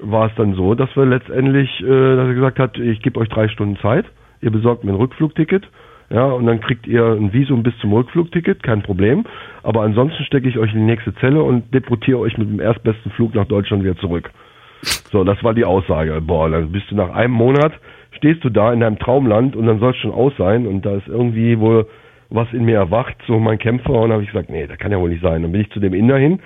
war 0.00 0.26
es 0.26 0.34
dann 0.36 0.54
so, 0.54 0.74
dass 0.74 0.94
wir 0.96 1.06
letztendlich, 1.06 1.68
äh, 1.80 2.16
dass 2.16 2.28
er 2.28 2.34
gesagt 2.34 2.58
hat, 2.58 2.78
ich 2.78 3.02
gebe 3.02 3.18
euch 3.20 3.28
drei 3.28 3.48
Stunden 3.48 3.76
Zeit, 3.78 4.06
ihr 4.40 4.50
besorgt 4.50 4.84
mir 4.84 4.92
ein 4.92 4.96
Rückflugticket. 4.96 5.68
Ja, 6.10 6.24
und 6.24 6.46
dann 6.46 6.60
kriegt 6.60 6.86
ihr 6.86 7.04
ein 7.04 7.34
Visum 7.34 7.62
bis 7.62 7.76
zum 7.80 7.92
Rückflugticket, 7.92 8.62
kein 8.62 8.82
Problem. 8.82 9.24
Aber 9.62 9.82
ansonsten 9.82 10.24
stecke 10.24 10.48
ich 10.48 10.56
euch 10.56 10.72
in 10.72 10.80
die 10.80 10.86
nächste 10.86 11.14
Zelle 11.16 11.42
und 11.42 11.74
deportiere 11.74 12.18
euch 12.18 12.38
mit 12.38 12.48
dem 12.48 12.60
erstbesten 12.60 13.12
Flug 13.12 13.34
nach 13.34 13.44
Deutschland 13.44 13.84
wieder 13.84 13.96
zurück. 13.98 14.30
So, 15.10 15.22
das 15.24 15.42
war 15.44 15.52
die 15.52 15.66
Aussage. 15.66 16.20
Boah, 16.22 16.48
dann 16.48 16.72
bist 16.72 16.90
du 16.90 16.94
nach 16.94 17.10
einem 17.10 17.34
Monat, 17.34 17.72
stehst 18.12 18.42
du 18.42 18.48
da 18.48 18.72
in 18.72 18.80
deinem 18.80 18.98
Traumland 18.98 19.54
und 19.54 19.66
dann 19.66 19.80
soll 19.80 19.90
es 19.90 19.98
schon 19.98 20.12
aus 20.12 20.32
sein 20.38 20.66
und 20.66 20.86
da 20.86 20.96
ist 20.96 21.08
irgendwie 21.08 21.58
wohl 21.58 21.86
was 22.30 22.52
in 22.52 22.64
mir 22.64 22.76
erwacht, 22.76 23.16
so 23.26 23.38
mein 23.38 23.58
Kämpfer 23.58 23.92
und 23.92 24.12
habe 24.12 24.22
ich 24.22 24.28
gesagt, 24.28 24.50
nee, 24.50 24.66
das 24.66 24.78
kann 24.78 24.92
ja 24.92 25.00
wohl 25.00 25.08
nicht 25.08 25.22
sein. 25.22 25.42
Dann 25.42 25.52
bin 25.52 25.62
ich 25.62 25.70
zu 25.70 25.80
dem 25.80 25.94
Inder 25.94 26.18
hin, 26.18 26.40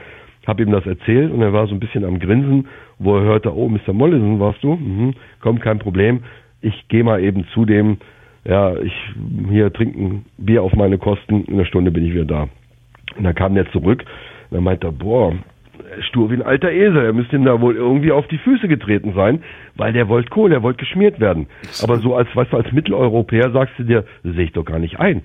habe 0.46 0.62
ihm 0.62 0.70
das 0.70 0.86
erzählt 0.86 1.32
und 1.32 1.42
er 1.42 1.52
war 1.52 1.66
so 1.66 1.74
ein 1.74 1.80
bisschen 1.80 2.04
am 2.04 2.18
Grinsen, 2.18 2.68
wo 3.02 3.16
er 3.16 3.22
hörte, 3.22 3.54
oh, 3.54 3.68
Mr. 3.68 3.92
Mollison 3.92 4.40
warst 4.40 4.62
du? 4.62 4.74
Mhm, 4.74 5.14
komm, 5.40 5.60
kein 5.60 5.78
Problem. 5.78 6.22
Ich 6.60 6.88
gehe 6.88 7.04
mal 7.04 7.22
eben 7.22 7.46
zu 7.54 7.64
dem, 7.64 7.98
ja, 8.44 8.74
ich 8.76 8.92
hier 9.50 9.72
trinken 9.72 10.24
Bier 10.38 10.62
auf 10.62 10.74
meine 10.74 10.98
Kosten, 10.98 11.44
in 11.44 11.54
einer 11.54 11.66
Stunde 11.66 11.90
bin 11.90 12.04
ich 12.04 12.12
wieder 12.12 12.24
da. 12.24 12.48
Und 13.16 13.24
dann 13.24 13.34
kam 13.34 13.54
der 13.54 13.70
zurück 13.70 14.04
und 14.50 14.56
dann 14.56 14.64
meinte 14.64 14.88
er, 14.88 14.92
boah, 14.92 15.34
stur 16.00 16.30
wie 16.30 16.34
ein 16.34 16.42
alter 16.42 16.70
Esel. 16.70 17.04
Er 17.04 17.12
müsste 17.12 17.36
ihm 17.36 17.44
da 17.44 17.60
wohl 17.60 17.76
irgendwie 17.76 18.12
auf 18.12 18.26
die 18.28 18.38
Füße 18.38 18.68
getreten 18.68 19.12
sein, 19.14 19.42
weil 19.76 19.92
der 19.92 20.08
wollte 20.08 20.30
Kohle, 20.30 20.54
er 20.54 20.62
wollte 20.62 20.78
geschmiert 20.78 21.20
werden. 21.20 21.46
Aber 21.82 21.98
so 21.98 22.14
als, 22.14 22.34
weißt 22.34 22.52
du, 22.52 22.56
als 22.56 22.72
Mitteleuropäer 22.72 23.50
sagst 23.50 23.78
du 23.78 23.84
dir, 23.84 24.04
das 24.22 24.34
sehe 24.34 24.44
ich 24.44 24.52
doch 24.52 24.64
gar 24.64 24.78
nicht 24.78 24.98
ein. 24.98 25.22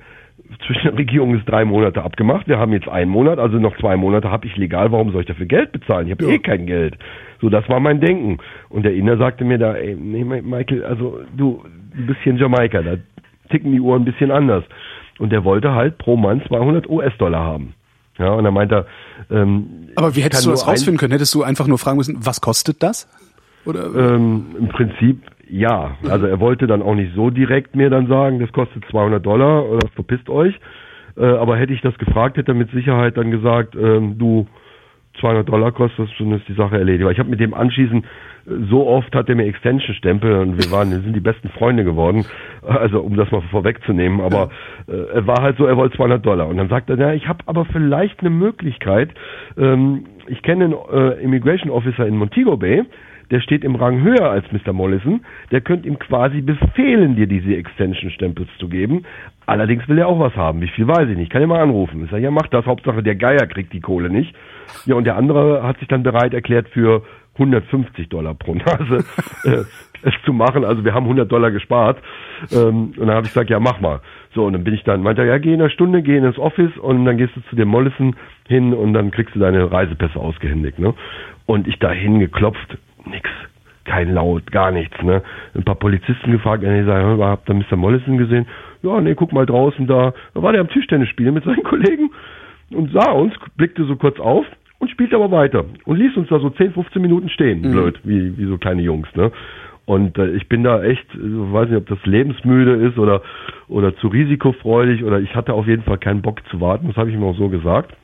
Zwischen 0.66 0.84
der 0.84 0.98
Regierung 0.98 1.36
ist 1.36 1.46
drei 1.46 1.66
Monate 1.66 2.04
abgemacht. 2.04 2.48
Wir 2.48 2.58
haben 2.58 2.72
jetzt 2.72 2.88
einen 2.88 3.12
Monat, 3.12 3.40
also 3.40 3.58
noch 3.58 3.76
zwei 3.78 3.98
Monate 3.98 4.32
habe 4.32 4.48
ich 4.48 4.56
legal. 4.56 4.92
Warum 4.92 5.12
soll 5.12 5.22
ich 5.22 5.28
dafür 5.28 5.46
Geld 5.46 5.72
bezahlen? 5.72 6.08
Ich 6.08 6.12
habe 6.12 6.26
ja. 6.26 6.32
eh 6.32 6.40
kein 6.40 6.66
Geld. 6.66 6.98
So, 7.42 7.50
das 7.50 7.68
war 7.70 7.80
mein 7.80 8.00
Denken. 8.00 8.38
Und 8.70 8.84
der 8.84 8.94
Inner 8.94 9.18
sagte 9.18 9.46
mir 9.46 9.58
da, 9.58 9.76
ey, 9.76 9.96
nee, 9.96 10.24
Michael, 10.24 10.84
also 10.84 11.20
du, 11.36 11.64
ein 11.96 12.08
bisschen 12.08 12.38
Jamaika, 12.38 12.82
da 12.82 12.96
ticken 13.50 13.72
die 13.72 13.80
Uhren 13.80 14.02
ein 14.02 14.06
bisschen 14.06 14.32
anders. 14.32 14.64
Und 15.20 15.32
der 15.32 15.44
wollte 15.44 15.74
halt 15.74 15.98
pro 15.98 16.16
Mann 16.16 16.42
200 16.48 16.90
US-Dollar 16.90 17.44
haben. 17.44 17.74
Ja, 18.20 18.34
und 18.34 18.44
dann 18.44 18.54
meint 18.54 18.72
er, 18.72 18.88
ähm, 19.30 19.90
aber 19.96 20.16
wie 20.16 20.22
hättest 20.22 20.46
du 20.46 20.52
das 20.52 20.68
rausfinden 20.68 20.98
können? 20.98 21.12
Hättest 21.12 21.34
du 21.36 21.44
einfach 21.44 21.68
nur 21.68 21.78
fragen 21.78 21.98
müssen, 21.98 22.18
was 22.26 22.42
kostet 22.42 22.82
das? 22.82 23.08
Oder? 23.66 23.94
Ähm, 23.96 24.56
Im 24.58 24.70
Prinzip 24.70 25.22
ja. 25.50 25.98
Also 26.10 26.26
er 26.26 26.40
wollte 26.40 26.68
dann 26.68 26.82
auch 26.82 26.96
nicht 26.96 27.14
so 27.16 27.30
direkt 27.30 27.76
mir 27.76 27.90
dann 27.90 28.08
sagen, 28.08 28.40
das 28.40 28.52
kostet 28.52 28.84
200 28.90 29.26
Dollar 29.26 29.66
oder 29.66 29.88
verpisst 29.96 30.30
euch. 30.30 30.56
Äh, 31.16 31.26
aber 31.26 31.58
hätte 31.58 31.74
ich 31.74 31.82
das 31.82 31.98
gefragt, 31.98 32.38
hätte 32.38 32.52
er 32.52 32.56
mit 32.56 32.72
Sicherheit 32.72 33.18
dann 33.18 33.32
gesagt, 33.32 33.76
ähm, 33.76 34.18
du 34.18 34.48
200 35.20 35.48
Dollar 35.48 35.72
kostet, 35.72 36.10
dann 36.20 36.32
ist 36.34 36.48
die 36.48 36.54
Sache 36.54 36.78
erledigt. 36.78 37.06
Weil 37.06 37.14
ich 37.14 37.20
habe 37.20 37.30
mit 37.30 37.40
dem 37.40 37.54
anschließend 37.54 38.06
so 38.70 38.88
oft 38.88 39.14
hat 39.14 39.28
er 39.28 39.36
mir 39.36 39.46
Extension-Stempel 39.46 40.34
und 40.40 40.58
wir 40.58 40.72
waren, 40.72 40.90
wir 40.90 41.00
sind 41.00 41.14
die 41.14 41.20
besten 41.22 41.50
Freunde 41.50 41.84
geworden. 41.84 42.26
Also 42.62 43.02
um 43.02 43.16
das 43.18 43.30
mal 43.32 43.42
vorwegzunehmen, 43.52 44.22
aber 44.22 44.50
äh, 44.88 45.16
er 45.16 45.28
war 45.28 45.42
halt 45.42 45.58
so, 45.58 45.66
er 45.66 45.76
wollte 45.76 45.98
200 45.98 46.26
Dollar 46.26 46.48
und 46.48 46.58
dann 46.58 46.70
sagt 46.70 46.90
er, 46.90 46.98
ja, 46.98 47.14
ich 47.14 47.28
habe 47.28 47.40
aber 47.46 47.66
vielleicht 47.66 48.22
eine 48.22 48.30
Möglichkeit. 48.30 49.10
Ähm, 49.58 50.06
ich 50.28 50.42
kenne 50.44 50.66
einen 50.66 50.76
äh, 50.92 51.22
Immigration 51.22 51.70
Officer 51.70 52.06
in 52.06 52.16
Montego 52.16 52.58
Bay, 52.58 52.84
der 53.32 53.42
steht 53.42 53.66
im 53.66 53.76
Rang 53.76 54.02
höher 54.02 54.30
als 54.30 54.46
Mr. 54.52 54.72
Mollison, 54.72 55.22
der 55.52 55.60
könnte 55.60 55.88
ihm 55.88 56.00
quasi 56.00 56.42
befehlen, 56.42 57.16
dir 57.18 57.28
diese 57.28 57.56
Extension-Stempels 57.56 58.50
zu 58.60 58.70
geben. 58.70 59.04
Allerdings 59.46 59.88
will 59.90 59.98
er 59.98 60.08
auch 60.08 60.20
was 60.20 60.36
haben. 60.36 60.62
Wie 60.62 60.70
viel 60.70 60.88
weiß 60.88 61.10
ich 61.10 61.18
nicht. 61.18 61.32
Kann 61.32 61.42
ich 61.42 61.48
mal 61.48 61.62
anrufen. 61.62 62.04
Ich 62.06 62.12
sage, 62.12 62.24
ja, 62.24 62.32
mach 62.32 62.48
das. 62.48 62.66
Hauptsache 62.66 63.04
der 63.04 63.16
Geier 63.16 63.46
kriegt 63.48 63.74
die 63.74 63.82
Kohle 63.82 64.10
nicht. 64.10 64.34
Ja, 64.86 64.96
und 64.96 65.04
der 65.04 65.16
andere 65.16 65.64
hat 65.64 65.80
sich 65.80 65.88
dann 65.88 66.04
bereit 66.04 66.34
erklärt 66.34 66.70
für 66.70 67.04
150 67.38 68.10
Dollar 68.10 68.34
pro 68.34 68.56
Nase 68.56 69.06
äh, 69.44 69.64
es 70.04 70.14
zu 70.26 70.34
machen. 70.34 70.64
Also 70.64 70.84
wir 70.84 70.94
haben 70.94 71.06
100 71.06 71.32
Dollar 71.32 71.52
gespart. 71.52 71.98
Ähm, 72.52 72.94
und 72.98 73.00
dann 73.00 73.12
habe 73.12 73.26
ich 73.26 73.34
gesagt, 73.34 73.50
ja, 73.50 73.60
mach 73.60 73.80
mal. 73.80 74.02
So, 74.34 74.46
und 74.46 74.54
dann 74.54 74.64
bin 74.64 74.74
ich 74.74 74.84
dann, 74.84 75.02
meinte 75.02 75.22
er, 75.22 75.28
ja, 75.28 75.38
geh 75.38 75.54
in 75.54 75.62
einer 75.62 75.70
Stunde, 75.70 76.02
geh 76.02 76.18
ins 76.18 76.38
Office 76.38 76.76
und 76.78 77.06
dann 77.06 77.18
gehst 77.18 77.36
du 77.36 77.42
zu 77.50 77.56
dem 77.56 77.70
Mollison 77.70 78.16
hin 78.48 78.74
und 78.74 78.94
dann 78.94 79.12
kriegst 79.12 79.36
du 79.36 79.40
deine 79.40 79.72
Reisepässe 79.72 80.20
ausgehändigt. 80.20 80.80
Ne? 80.80 80.94
Und 81.46 81.68
ich 81.68 81.80
da 81.80 81.92
hingeklopft, 81.92 82.78
nix. 83.06 83.30
Kein 83.86 84.14
Laut, 84.14 84.52
gar 84.52 84.72
nichts, 84.72 85.02
ne? 85.02 85.24
Ein 85.56 85.64
paar 85.64 85.76
Polizisten 85.76 86.34
gefragt, 86.34 86.62
und 86.62 86.76
ich 86.78 86.86
sage, 86.86 87.24
habt 87.24 87.50
ihr 87.50 87.54
Mr. 87.56 87.78
Mollison 87.78 88.18
gesehen? 88.18 88.46
Ja, 88.84 89.00
nee, 89.00 89.16
guck 89.16 89.32
mal 89.32 89.46
draußen 89.46 89.88
da. 89.88 90.14
Da 90.34 90.44
war 90.44 90.52
der 90.52 90.60
am 90.60 90.68
Tischtennis 90.68 91.08
spielen 91.08 91.34
mit 91.34 91.46
seinen 91.46 91.64
Kollegen 91.64 92.12
und 92.72 92.92
sah 92.92 93.12
uns, 93.12 93.34
blickte 93.56 93.86
so 93.86 93.96
kurz 93.96 94.20
auf 94.20 94.46
und 94.80 94.90
spielte 94.92 95.16
aber 95.16 95.32
weiter 95.32 95.66
und 95.86 95.98
ließ 95.98 96.16
uns 96.18 96.30
da 96.30 96.40
so 96.40 96.50
10, 96.50 96.74
15 96.74 97.02
Minuten 97.02 97.30
stehen, 97.30 97.62
mhm. 97.62 97.72
blöd, 97.72 98.00
wie, 98.04 98.38
wie 98.38 98.46
so 98.46 98.58
kleine 98.58 98.82
Jungs, 98.82 99.08
ne? 99.16 99.32
Und 99.86 100.18
äh, 100.18 100.32
ich 100.32 100.50
bin 100.50 100.66
da 100.66 100.84
echt, 100.84 101.06
ich 101.14 101.22
weiß 101.22 101.70
nicht, 101.70 101.78
ob 101.78 101.88
das 101.88 102.06
lebensmüde 102.06 102.74
ist 102.74 102.98
oder, 102.98 103.22
oder 103.70 103.96
zu 103.96 104.10
risikofreudig 104.10 105.06
oder 105.06 105.22
ich 105.22 105.34
hatte 105.34 105.54
auf 105.54 105.66
jeden 105.66 105.84
Fall 105.84 105.98
keinen 105.98 106.22
Bock 106.22 106.42
zu 106.50 106.60
warten. 106.60 106.88
Das 106.88 106.98
habe 106.98 107.10
ich 107.10 107.16
ihm 107.16 107.24
auch 107.24 107.38
so 107.38 107.48
gesagt. 107.48 107.96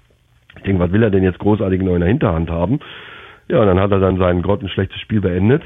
Ich 0.55 0.63
denke, 0.63 0.79
was 0.79 0.93
will 0.93 1.03
er 1.03 1.09
denn 1.09 1.23
jetzt 1.23 1.39
großartig 1.39 1.81
noch 1.81 1.95
in 1.95 1.99
der 1.99 2.07
Hinterhand 2.07 2.49
haben? 2.49 2.79
Ja, 3.49 3.59
und 3.59 3.67
dann 3.67 3.81
hat 3.81 3.91
er 3.91 3.99
dann 3.99 4.17
sein 4.17 4.41
grottenschlechtes 4.41 4.97
Spiel 5.01 5.19
beendet, 5.19 5.61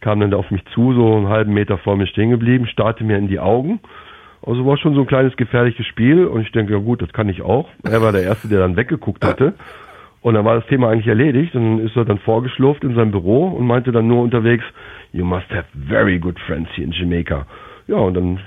kam 0.00 0.20
dann 0.20 0.32
auf 0.34 0.52
mich 0.52 0.64
zu, 0.66 0.94
so 0.94 1.16
einen 1.16 1.28
halben 1.28 1.52
Meter 1.52 1.78
vor 1.78 1.96
mir 1.96 2.06
stehen 2.06 2.30
geblieben, 2.30 2.68
starrte 2.68 3.02
mir 3.02 3.18
in 3.18 3.26
die 3.26 3.40
Augen. 3.40 3.80
Also 4.44 4.64
war 4.64 4.76
schon 4.78 4.94
so 4.94 5.00
ein 5.00 5.06
kleines 5.06 5.36
gefährliches 5.36 5.86
Spiel 5.86 6.24
und 6.26 6.40
ich 6.40 6.52
denke, 6.52 6.72
ja 6.72 6.78
gut, 6.78 7.02
das 7.02 7.12
kann 7.12 7.28
ich 7.28 7.42
auch. 7.42 7.68
Er 7.82 8.00
war 8.00 8.12
der 8.12 8.22
Erste, 8.22 8.48
der 8.48 8.60
dann 8.60 8.76
weggeguckt 8.76 9.24
hatte. 9.24 9.54
Und 10.22 10.34
dann 10.34 10.44
war 10.44 10.54
das 10.54 10.66
Thema 10.66 10.88
eigentlich 10.90 11.06
erledigt. 11.06 11.54
Und 11.54 11.62
dann 11.62 11.86
ist 11.86 11.96
er 11.96 12.04
dann 12.04 12.18
vorgeschlurft 12.18 12.84
in 12.84 12.94
sein 12.94 13.10
Büro 13.10 13.48
und 13.48 13.66
meinte 13.66 13.92
dann 13.92 14.06
nur 14.06 14.22
unterwegs, 14.22 14.64
you 15.12 15.24
must 15.24 15.50
have 15.50 15.66
very 15.88 16.18
good 16.18 16.38
friends 16.40 16.70
here 16.74 16.86
in 16.86 16.92
Jamaica. 16.92 17.46
Ja, 17.86 17.96
und 17.96 18.14
dann 18.14 18.38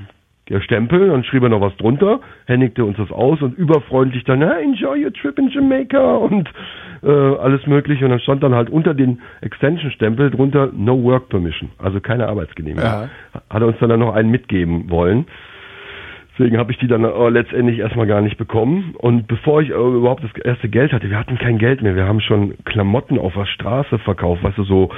der 0.49 0.61
Stempel, 0.61 1.07
dann 1.07 1.23
schrieb 1.23 1.43
er 1.43 1.49
noch 1.49 1.61
was 1.61 1.75
drunter, 1.77 2.19
händigte 2.45 2.83
uns 2.83 2.97
das 2.97 3.11
aus 3.11 3.41
und 3.41 3.57
überfreundlich 3.57 4.23
dann, 4.25 4.41
hey, 4.41 4.63
enjoy 4.63 5.05
your 5.05 5.13
trip 5.13 5.39
in 5.39 5.49
Jamaica 5.49 6.15
und 6.15 6.49
äh, 7.01 7.07
alles 7.07 7.65
mögliche. 7.65 8.03
Und 8.03 8.11
dann 8.11 8.19
stand 8.19 8.43
dann 8.43 8.53
halt 8.53 8.69
unter 8.69 8.93
den 8.93 9.21
Extension-Stempel 9.41 10.31
drunter 10.31 10.69
No 10.73 11.01
Work 11.03 11.29
Permission, 11.29 11.69
also 11.77 12.01
keine 12.01 12.27
Arbeitsgenehmigung. 12.27 12.83
Ja. 12.83 13.09
Hat 13.49 13.61
er 13.61 13.67
uns 13.67 13.77
dann, 13.79 13.89
dann 13.89 13.99
noch 13.99 14.13
einen 14.13 14.31
mitgeben 14.31 14.89
wollen. 14.89 15.27
Deswegen 16.33 16.57
habe 16.57 16.71
ich 16.71 16.79
die 16.79 16.87
dann 16.87 17.03
äh, 17.03 17.29
letztendlich 17.29 17.79
erstmal 17.79 18.07
gar 18.07 18.21
nicht 18.21 18.37
bekommen. 18.37 18.95
Und 18.97 19.27
bevor 19.27 19.61
ich 19.61 19.69
äh, 19.69 19.73
überhaupt 19.73 20.23
das 20.23 20.31
erste 20.43 20.67
Geld 20.67 20.91
hatte, 20.91 21.09
wir 21.09 21.19
hatten 21.19 21.37
kein 21.37 21.59
Geld 21.59 21.83
mehr. 21.83 21.95
Wir 21.95 22.07
haben 22.07 22.21
schon 22.21 22.55
Klamotten 22.65 23.19
auf 23.19 23.33
der 23.33 23.45
Straße 23.45 23.99
verkauft, 23.99 24.43
weißt 24.43 24.57
du, 24.57 24.63
so 24.63 24.89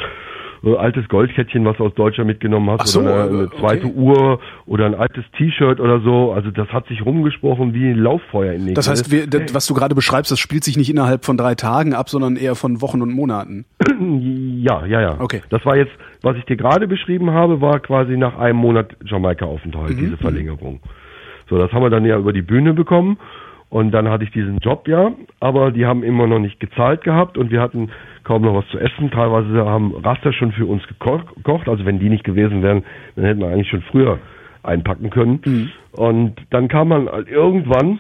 äh, 0.64 0.76
altes 0.78 1.08
Goldkettchen, 1.10 1.66
was 1.66 1.76
du 1.78 1.86
aus 1.86 1.94
Deutschland 1.94 2.28
mitgenommen 2.28 2.70
hast, 2.72 2.88
so, 2.88 3.02
oder 3.02 3.26
eine, 3.26 3.38
eine 3.38 3.50
zweite 3.52 3.88
okay. 3.88 3.96
Uhr 3.96 4.40
oder 4.66 4.86
ein 4.86 4.96
altes 4.96 5.26
T-Shirt 5.38 5.82
oder 5.82 6.00
so. 6.00 6.32
Also 6.32 6.52
das 6.52 6.70
hat 6.70 6.88
sich 6.88 7.06
rumgesprochen 7.06 7.74
wie 7.74 7.90
ein 7.90 7.98
Lauffeuer 7.98 8.54
in 8.54 8.68
den 8.68 8.76
Das 8.76 8.90
heißt, 8.90 9.12
wir, 9.12 9.28
das, 9.28 9.54
was 9.54 9.68
du 9.68 9.74
gerade 9.74 9.94
beschreibst, 9.94 10.32
das 10.32 10.40
spielt 10.40 10.64
sich 10.64 10.78
nicht 10.78 10.90
innerhalb 10.90 11.26
von 11.26 11.38
drei 11.38 11.56
Tagen 11.56 11.94
ab, 11.94 12.10
sondern 12.10 12.38
eher 12.38 12.56
von 12.56 12.82
Wochen 12.82 13.02
und 13.02 13.12
Monaten. 13.12 13.66
Ja, 14.00 14.86
ja, 14.86 15.02
ja. 15.02 15.16
Okay. 15.20 15.42
Das 15.50 15.66
war 15.66 15.76
jetzt, 15.76 15.92
was 16.22 16.38
ich 16.38 16.46
dir 16.46 16.56
gerade 16.56 16.88
beschrieben 16.88 17.32
habe, 17.32 17.62
war 17.62 17.80
quasi 17.80 18.18
nach 18.18 18.38
einem 18.38 18.58
Monat 18.58 18.96
Jamaika-Aufenthalt, 19.06 19.92
mhm. 19.92 19.98
diese 19.98 20.18
Verlängerung. 20.18 20.80
So, 21.50 21.58
das 21.58 21.72
haben 21.72 21.84
wir 21.84 21.90
dann 21.90 22.06
ja 22.06 22.18
über 22.18 22.34
die 22.34 22.42
Bühne 22.42 22.74
bekommen. 22.74 23.18
Und 23.70 23.92
dann 23.92 24.08
hatte 24.10 24.24
ich 24.24 24.32
diesen 24.32 24.60
Job 24.60 24.88
ja, 24.88 25.12
aber 25.40 25.72
die 25.72 25.86
haben 25.86 26.04
immer 26.04 26.28
noch 26.28 26.40
nicht 26.40 26.60
gezahlt 26.60 27.04
gehabt 27.04 27.38
und 27.38 27.52
wir 27.52 27.62
hatten 27.62 27.90
kaum 28.24 28.44
noch 28.44 28.56
was 28.56 28.68
zu 28.68 28.78
essen. 28.78 29.12
Teilweise 29.12 29.66
haben 29.66 29.94
Raster 29.96 30.32
schon 30.34 30.52
für 30.52 30.66
uns 30.66 30.86
gekocht. 30.88 31.68
Also 31.68 31.86
wenn 31.86 32.00
die 32.00 32.10
nicht 32.10 32.24
gewesen 32.24 32.62
wären, 32.62 32.84
dann 33.16 33.26
hätten 33.26 33.42
wir 33.42 33.48
eigentlich 33.48 33.70
schon 33.70 33.82
früher 33.82 34.20
einpacken 34.64 35.10
können. 35.10 35.42
Mhm. 35.46 35.72
Und 35.92 36.36
dann 36.52 36.68
kam 36.68 36.90
man 36.90 37.10
halt 37.10 37.28
irgendwann 37.28 38.00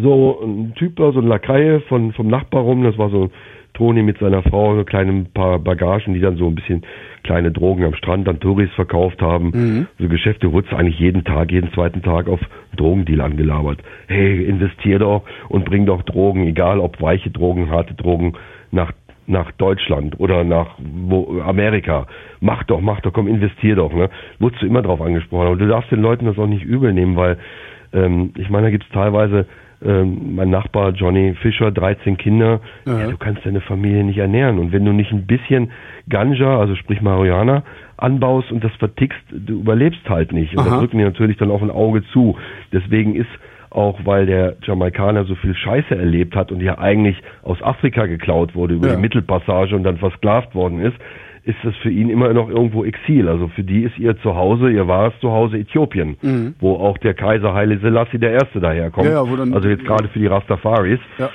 so 0.00 0.40
ein 0.42 0.74
Typ 0.74 0.96
da, 0.96 1.12
so 1.12 1.20
ein 1.20 1.26
Lakaie 1.26 1.80
von, 1.88 2.12
vom 2.12 2.28
Nachbar 2.28 2.62
rum, 2.62 2.82
das 2.82 2.96
war 2.98 3.10
so 3.10 3.30
Toni 3.74 4.02
mit 4.02 4.18
seiner 4.18 4.42
Frau, 4.42 4.76
so 4.76 4.84
kleine 4.84 5.26
paar 5.34 5.58
Bagagen, 5.58 6.14
die 6.14 6.20
dann 6.20 6.36
so 6.36 6.46
ein 6.46 6.54
bisschen 6.54 6.82
kleine 7.22 7.52
Drogen 7.52 7.84
am 7.84 7.94
Strand 7.94 8.28
an 8.28 8.40
Touris 8.40 8.70
verkauft 8.74 9.20
haben. 9.22 9.50
Mhm. 9.54 9.86
So 9.98 10.08
Geschäfte 10.08 10.52
wurdest 10.52 10.74
eigentlich 10.74 10.98
jeden 10.98 11.24
Tag, 11.24 11.52
jeden 11.52 11.72
zweiten 11.72 12.02
Tag 12.02 12.28
auf 12.28 12.40
Drogendeal 12.76 13.20
angelabert. 13.20 13.78
Hey, 14.08 14.44
investier 14.44 14.98
doch 14.98 15.22
und 15.48 15.64
bring 15.64 15.86
doch 15.86 16.02
Drogen, 16.02 16.46
egal 16.46 16.78
ob 16.80 17.00
weiche 17.00 17.30
Drogen, 17.30 17.70
harte 17.70 17.94
Drogen, 17.94 18.34
nach 18.70 18.92
nach 19.26 19.52
Deutschland 19.52 20.18
oder 20.18 20.42
nach 20.42 20.74
wo, 20.78 21.40
Amerika. 21.40 22.06
Mach 22.40 22.64
doch, 22.64 22.80
mach 22.80 23.00
doch, 23.00 23.12
komm, 23.12 23.28
investier 23.28 23.76
doch. 23.76 23.92
Ne? 23.92 24.10
Wurdest 24.40 24.62
du 24.62 24.66
immer 24.66 24.82
drauf 24.82 25.00
angesprochen. 25.00 25.46
Aber 25.46 25.56
du 25.56 25.68
darfst 25.68 25.92
den 25.92 26.02
Leuten 26.02 26.26
das 26.26 26.38
auch 26.38 26.48
nicht 26.48 26.64
übel 26.64 26.92
nehmen, 26.92 27.16
weil 27.16 27.38
ähm, 27.92 28.32
ich 28.36 28.50
meine, 28.50 28.66
da 28.66 28.70
gibt 28.70 28.84
es 28.84 28.90
teilweise 28.90 29.46
ähm, 29.84 30.34
mein 30.34 30.50
Nachbar 30.50 30.90
Johnny 30.90 31.34
Fischer, 31.40 31.70
13 31.70 32.16
Kinder, 32.16 32.60
ja. 32.86 33.00
Ja, 33.00 33.10
du 33.10 33.16
kannst 33.16 33.44
deine 33.44 33.60
Familie 33.60 34.04
nicht 34.04 34.18
ernähren. 34.18 34.58
Und 34.58 34.72
wenn 34.72 34.84
du 34.84 34.92
nicht 34.92 35.12
ein 35.12 35.26
bisschen 35.26 35.70
Ganja, 36.08 36.58
also 36.58 36.74
sprich 36.76 37.00
Marihuana, 37.00 37.62
anbaust 37.96 38.50
und 38.50 38.64
das 38.64 38.72
vertickst, 38.78 39.22
du 39.30 39.60
überlebst 39.60 40.08
halt 40.08 40.32
nicht. 40.32 40.52
Und 40.52 40.60
Aha. 40.60 40.70
da 40.70 40.78
drücken 40.78 40.98
die 40.98 41.04
natürlich 41.04 41.36
dann 41.36 41.50
auch 41.50 41.62
ein 41.62 41.70
Auge 41.70 42.02
zu. 42.12 42.36
Deswegen 42.72 43.14
ist 43.14 43.30
auch 43.74 44.00
weil 44.04 44.26
der 44.26 44.56
Jamaikaner 44.62 45.24
so 45.24 45.34
viel 45.34 45.54
Scheiße 45.54 45.94
erlebt 45.96 46.36
hat 46.36 46.52
und 46.52 46.60
ja 46.60 46.78
eigentlich 46.78 47.16
aus 47.42 47.62
Afrika 47.62 48.06
geklaut 48.06 48.54
wurde 48.54 48.74
über 48.74 48.88
ja. 48.88 48.94
die 48.96 49.00
Mittelpassage 49.00 49.74
und 49.74 49.82
dann 49.84 49.96
versklavt 49.96 50.54
worden 50.54 50.80
ist, 50.80 50.96
ist 51.44 51.56
das 51.64 51.74
für 51.76 51.90
ihn 51.90 52.08
immer 52.08 52.32
noch 52.32 52.48
irgendwo 52.48 52.84
Exil. 52.84 53.28
Also 53.28 53.48
für 53.48 53.64
die 53.64 53.82
ist 53.82 53.98
ihr 53.98 54.16
Zuhause, 54.18 54.70
ihr 54.70 54.86
wahres 54.86 55.14
Zuhause 55.20 55.58
Äthiopien, 55.58 56.16
mhm. 56.22 56.54
wo 56.60 56.74
auch 56.74 56.98
der 56.98 57.14
Kaiser 57.14 57.52
Haile 57.52 57.78
Selassie 57.78 58.18
der 58.18 58.32
Erste 58.32 58.60
daherkommt. 58.60 59.08
Ja, 59.08 59.24
ja, 59.24 59.52
also 59.52 59.68
jetzt 59.68 59.84
gerade 59.84 60.08
für 60.08 60.20
die 60.20 60.28
Rastafaris. 60.28 61.00
Ja. 61.18 61.30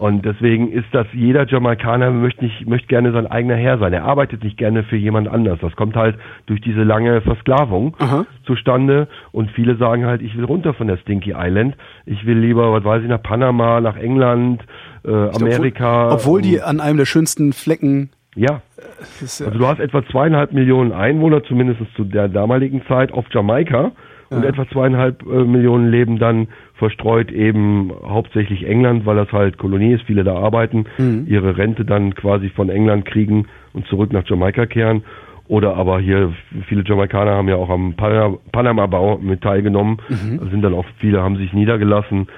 Und 0.00 0.24
deswegen 0.24 0.72
ist 0.72 0.86
das, 0.92 1.06
jeder 1.12 1.46
Jamaikaner 1.46 2.10
möchte 2.10 2.42
nicht, 2.42 2.66
möchte 2.66 2.86
gerne 2.86 3.12
sein 3.12 3.26
eigener 3.26 3.56
Herr 3.56 3.76
sein. 3.76 3.92
Er 3.92 4.04
arbeitet 4.04 4.42
nicht 4.42 4.56
gerne 4.56 4.82
für 4.82 4.96
jemand 4.96 5.28
anders. 5.28 5.58
Das 5.60 5.76
kommt 5.76 5.94
halt 5.94 6.16
durch 6.46 6.62
diese 6.62 6.84
lange 6.84 7.20
Versklavung 7.20 7.94
Aha. 7.98 8.24
zustande. 8.46 9.08
Und 9.30 9.50
viele 9.50 9.76
sagen 9.76 10.06
halt, 10.06 10.22
ich 10.22 10.34
will 10.38 10.44
runter 10.46 10.72
von 10.72 10.86
der 10.86 10.96
Stinky 10.96 11.34
Island. 11.36 11.76
Ich 12.06 12.24
will 12.24 12.38
lieber, 12.38 12.72
was 12.72 12.82
weiß 12.82 13.02
ich, 13.02 13.10
nach 13.10 13.22
Panama, 13.22 13.82
nach 13.82 13.98
England, 13.98 14.64
äh, 15.04 15.10
Amerika. 15.10 16.06
Obwohl, 16.06 16.14
obwohl 16.14 16.40
die 16.40 16.62
an 16.62 16.80
einem 16.80 16.96
der 16.96 17.04
schönsten 17.04 17.52
Flecken 17.52 18.08
ja. 18.34 18.62
Also 19.20 19.50
du 19.50 19.66
hast 19.66 19.80
etwa 19.80 20.02
zweieinhalb 20.06 20.52
Millionen 20.52 20.92
Einwohner, 20.92 21.42
zumindest 21.42 21.80
zu 21.94 22.04
der 22.04 22.28
damaligen 22.28 22.86
Zeit, 22.86 23.12
auf 23.12 23.26
Jamaika. 23.30 23.92
Und 24.30 24.44
etwa 24.44 24.66
zweieinhalb 24.68 25.26
äh, 25.26 25.44
Millionen 25.44 25.90
leben 25.90 26.20
dann 26.20 26.46
verstreut 26.80 27.30
eben 27.30 27.92
hauptsächlich 28.02 28.66
England, 28.66 29.04
weil 29.06 29.16
das 29.16 29.30
halt 29.32 29.58
Kolonie 29.58 29.92
ist, 29.92 30.04
viele 30.04 30.24
da 30.24 30.34
arbeiten, 30.34 30.86
mhm. 30.98 31.26
ihre 31.28 31.56
Rente 31.58 31.84
dann 31.84 32.14
quasi 32.14 32.48
von 32.48 32.70
England 32.70 33.04
kriegen 33.04 33.46
und 33.74 33.86
zurück 33.86 34.12
nach 34.12 34.26
Jamaika 34.26 34.66
kehren. 34.66 35.04
Oder 35.46 35.76
aber 35.76 36.00
hier, 36.00 36.32
viele 36.68 36.82
Jamaikaner 36.84 37.32
haben 37.32 37.48
ja 37.48 37.56
auch 37.56 37.68
am 37.68 37.94
Panama-Bau 37.96 39.18
mit 39.18 39.42
teilgenommen, 39.42 39.98
mhm. 40.08 40.48
sind 40.50 40.62
dann 40.62 40.74
auch 40.74 40.86
viele, 40.98 41.22
haben 41.22 41.36
sich 41.36 41.52
niedergelassen. 41.52 42.28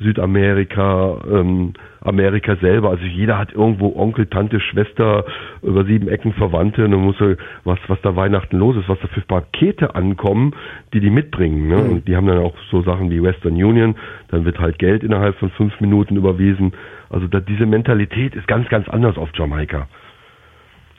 Südamerika, 0.00 1.18
ähm, 1.30 1.74
Amerika 2.04 2.56
selber. 2.56 2.90
Also 2.90 3.04
jeder 3.04 3.38
hat 3.38 3.52
irgendwo 3.52 3.94
Onkel, 3.96 4.26
Tante, 4.26 4.60
Schwester, 4.60 5.24
über 5.62 5.84
sieben 5.84 6.08
Ecken 6.08 6.32
Verwandte. 6.32 6.84
Und 6.84 6.94
muss 6.94 7.16
was, 7.64 7.78
was 7.88 7.98
da 8.02 8.16
Weihnachten 8.16 8.58
los 8.58 8.76
ist, 8.76 8.88
was 8.88 8.98
da 9.00 9.08
für 9.08 9.20
Pakete 9.22 9.94
ankommen, 9.94 10.54
die 10.92 11.00
die 11.00 11.10
mitbringen. 11.10 11.68
Ne? 11.68 11.76
Mhm. 11.76 11.90
Und 11.90 12.08
die 12.08 12.16
haben 12.16 12.26
dann 12.26 12.38
auch 12.38 12.54
so 12.70 12.82
Sachen 12.82 13.10
wie 13.10 13.22
Western 13.22 13.52
Union. 13.52 13.96
Dann 14.28 14.44
wird 14.44 14.58
halt 14.58 14.78
Geld 14.78 15.02
innerhalb 15.02 15.36
von 15.36 15.50
fünf 15.50 15.80
Minuten 15.80 16.16
überwiesen. 16.16 16.72
Also 17.10 17.26
da, 17.26 17.40
diese 17.40 17.66
Mentalität 17.66 18.34
ist 18.34 18.46
ganz, 18.48 18.68
ganz 18.68 18.88
anders 18.88 19.16
auf 19.16 19.30
Jamaika. 19.34 19.88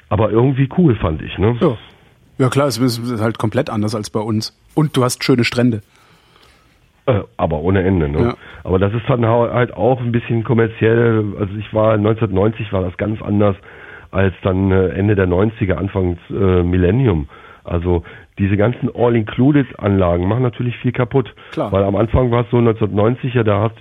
Aber 0.09 0.31
irgendwie 0.31 0.69
cool, 0.77 0.95
fand 0.95 1.21
ich. 1.21 1.37
Ne? 1.37 1.57
Ja. 1.59 1.77
ja, 2.37 2.49
klar, 2.49 2.67
es 2.67 2.77
ist 2.77 3.21
halt 3.21 3.39
komplett 3.39 3.69
anders 3.69 3.95
als 3.95 4.09
bei 4.09 4.19
uns. 4.19 4.55
Und 4.75 4.95
du 4.95 5.03
hast 5.03 5.23
schöne 5.23 5.43
Strände. 5.43 5.81
Äh, 7.05 7.21
aber 7.37 7.59
ohne 7.59 7.83
Ende. 7.83 8.07
Ne? 8.09 8.19
Ja. 8.19 8.33
Aber 8.63 8.79
das 8.79 8.93
ist 8.93 9.09
dann 9.09 9.25
halt 9.25 9.73
auch 9.73 9.99
ein 9.99 10.11
bisschen 10.11 10.43
kommerziell. 10.43 11.23
Also 11.39 11.53
ich 11.57 11.73
war 11.73 11.93
1990 11.93 12.71
war 12.71 12.81
das 12.81 12.95
ganz 12.97 13.21
anders 13.21 13.55
als 14.11 14.33
dann 14.43 14.71
äh, 14.71 14.89
Ende 14.89 15.15
der 15.15 15.27
90er, 15.27 15.73
Anfangs 15.73 16.19
äh, 16.29 16.63
Millennium. 16.63 17.27
Also 17.63 18.03
diese 18.39 18.57
ganzen 18.57 18.89
All-Included-Anlagen 18.93 20.27
machen 20.27 20.43
natürlich 20.43 20.77
viel 20.77 20.91
kaputt. 20.91 21.33
Klar. 21.51 21.71
Weil 21.71 21.83
am 21.83 21.95
Anfang 21.95 22.31
war 22.31 22.41
es 22.41 22.49
so 22.51 22.57
1990 22.57 23.33
ja, 23.33 23.43
da 23.43 23.71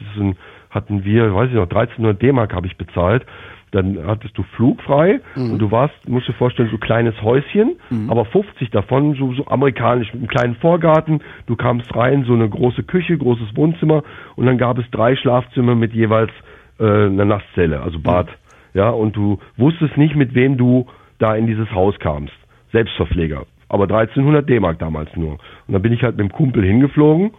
hatten 0.71 1.05
wir, 1.05 1.35
weiß 1.35 1.49
ich 1.49 1.55
noch, 1.55 1.63
1300 1.63 2.21
D-Mark 2.21 2.55
habe 2.55 2.67
ich 2.67 2.77
bezahlt 2.77 3.25
dann 3.73 3.99
hattest 4.07 4.37
du 4.39 4.43
flugfrei 4.55 5.21
mhm. 5.35 5.53
und 5.53 5.59
du 5.59 5.71
warst, 5.71 5.95
musst 6.09 6.29
dir 6.29 6.35
vorstellen, 6.35 6.69
so 6.71 6.79
kleines 6.79 7.21
Häuschen, 7.23 7.77
mhm. 7.91 8.11
aber 8.11 8.27
50 8.27 8.71
davon 8.71 9.15
so, 9.15 9.33
so 9.33 9.47
amerikanisch 9.47 10.13
mit 10.13 10.23
einem 10.23 10.29
kleinen 10.29 10.55
Vorgarten. 10.57 11.21
Du 11.47 11.57
kamst 11.57 11.95
rein, 11.97 12.25
so 12.25 12.35
eine 12.35 12.49
große 12.49 12.85
Küche, 12.85 13.17
großes 13.17 13.57
Wohnzimmer 13.57 14.05
und 14.37 14.47
dann 14.47 14.59
gab 14.59 14.79
es 14.79 14.85
drei 14.91 15.17
Schlafzimmer 15.17 15.75
mit 15.75 15.93
jeweils 15.95 16.31
äh, 16.79 16.85
einer 16.85 17.25
Nasszelle, 17.25 17.81
also 17.81 17.99
Bad. 17.99 18.27
Mhm. 18.27 18.33
Ja, 18.75 18.91
und 18.91 19.17
du 19.17 19.39
wusstest 19.57 19.97
nicht, 19.97 20.17
mit 20.17 20.35
wem 20.35 20.57
du 20.57 20.87
da 21.19 21.35
in 21.35 21.47
dieses 21.47 21.71
Haus 21.73 21.99
kamst. 21.99 22.35
Selbstverpfleger. 22.73 23.45
Aber 23.69 23.85
1300 23.85 24.49
D-Mark 24.49 24.79
damals 24.79 25.15
nur. 25.17 25.33
Und 25.33 25.73
dann 25.73 25.83
bin 25.83 25.93
ich 25.93 26.03
halt 26.03 26.17
mit 26.17 26.29
dem 26.29 26.33
Kumpel 26.33 26.65
hingeflogen 26.65 27.33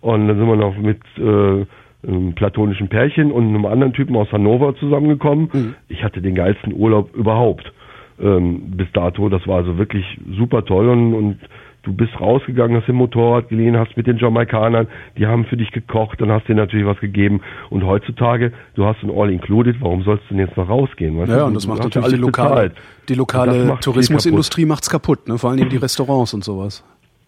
und 0.00 0.28
dann 0.28 0.36
sind 0.36 0.46
wir 0.46 0.56
noch 0.56 0.76
mit 0.76 1.00
äh, 1.18 1.66
einem 2.06 2.34
platonischen 2.34 2.88
Pärchen 2.88 3.30
und 3.30 3.48
einem 3.48 3.66
anderen 3.66 3.92
Typen 3.92 4.16
aus 4.16 4.30
Hannover 4.32 4.74
zusammengekommen. 4.76 5.48
Mhm. 5.52 5.74
Ich 5.88 6.02
hatte 6.02 6.20
den 6.20 6.34
geilsten 6.34 6.74
Urlaub 6.74 7.14
überhaupt 7.14 7.72
ähm, 8.20 8.72
bis 8.76 8.88
dato. 8.92 9.28
Das 9.28 9.46
war 9.46 9.58
also 9.58 9.78
wirklich 9.78 10.04
super 10.36 10.64
toll 10.64 10.88
und, 10.88 11.14
und 11.14 11.38
du 11.82 11.92
bist 11.92 12.12
rausgegangen, 12.20 12.76
hast 12.76 12.88
den 12.88 12.96
Motorrad 12.96 13.48
geliehen, 13.48 13.76
hast 13.76 13.96
mit 13.96 14.06
den 14.06 14.18
Jamaikanern, 14.18 14.86
die 15.18 15.26
haben 15.26 15.44
für 15.46 15.56
dich 15.56 15.70
gekocht, 15.72 16.20
dann 16.20 16.30
hast 16.30 16.44
du 16.48 16.54
dir 16.54 16.60
natürlich 16.60 16.86
was 16.86 16.98
gegeben. 17.00 17.40
Und 17.70 17.84
heutzutage, 17.84 18.52
du 18.74 18.84
hast 18.84 19.02
ein 19.02 19.10
All-Included, 19.10 19.76
warum 19.80 20.02
sollst 20.02 20.24
du 20.28 20.34
denn 20.34 20.46
jetzt 20.46 20.56
noch 20.56 20.68
rausgehen? 20.68 21.18
Weißt 21.18 21.30
ja, 21.30 21.38
du? 21.38 21.44
und 21.46 21.54
das 21.54 21.66
macht 21.66 21.82
natürlich 21.82 22.10
die 22.10 22.16
lokale, 22.16 22.72
die 23.08 23.14
lokale 23.14 23.78
Tourismusindustrie 23.80 24.64
macht's 24.64 24.90
kaputt, 24.90 25.28
ne? 25.28 25.38
vor 25.38 25.50
allem 25.50 25.68
die 25.68 25.76
Restaurants 25.76 26.34
und 26.34 26.44
sowas. 26.44 26.84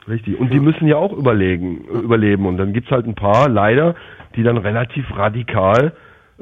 Richtig. 0.07 0.39
Und 0.39 0.49
ja. 0.49 0.53
die 0.53 0.61
müssen 0.61 0.87
ja 0.87 0.97
auch 0.97 1.13
überlegen, 1.13 1.85
überleben. 1.85 2.47
Und 2.47 2.59
dann 2.59 2.73
gibt's 2.73 2.91
halt 2.91 3.07
ein 3.07 3.15
paar, 3.15 3.49
leider, 3.49 3.95
die 4.37 4.43
dann 4.43 4.57
relativ 4.57 5.05
radikal 5.17 5.93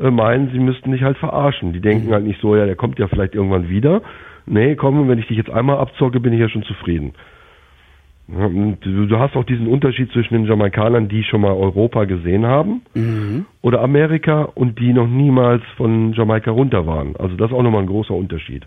äh, 0.00 0.10
meinen, 0.10 0.50
sie 0.50 0.58
müssten 0.58 0.92
dich 0.92 1.02
halt 1.02 1.18
verarschen. 1.18 1.72
Die 1.72 1.80
denken 1.80 2.08
mhm. 2.08 2.12
halt 2.12 2.24
nicht 2.24 2.40
so, 2.40 2.56
ja, 2.56 2.66
der 2.66 2.76
kommt 2.76 2.98
ja 2.98 3.08
vielleicht 3.08 3.34
irgendwann 3.34 3.68
wieder. 3.68 4.02
Nee, 4.46 4.74
komm, 4.74 5.08
wenn 5.08 5.18
ich 5.18 5.28
dich 5.28 5.36
jetzt 5.36 5.50
einmal 5.50 5.78
abzocke, 5.78 6.20
bin 6.20 6.32
ich 6.32 6.40
ja 6.40 6.48
schon 6.48 6.64
zufrieden. 6.64 7.12
Und 8.28 8.78
du 8.82 9.18
hast 9.18 9.36
auch 9.36 9.44
diesen 9.44 9.66
Unterschied 9.66 10.10
zwischen 10.12 10.34
den 10.34 10.46
Jamaikanern, 10.46 11.08
die 11.08 11.22
schon 11.24 11.40
mal 11.40 11.52
Europa 11.52 12.04
gesehen 12.04 12.46
haben, 12.46 12.82
mhm. 12.94 13.46
oder 13.60 13.80
Amerika 13.82 14.42
und 14.54 14.78
die 14.78 14.92
noch 14.92 15.06
niemals 15.06 15.62
von 15.76 16.12
Jamaika 16.14 16.50
runter 16.50 16.86
waren. 16.86 17.14
Also 17.16 17.36
das 17.36 17.50
ist 17.50 17.56
auch 17.56 17.62
nochmal 17.62 17.82
ein 17.82 17.88
großer 17.88 18.14
Unterschied. 18.14 18.64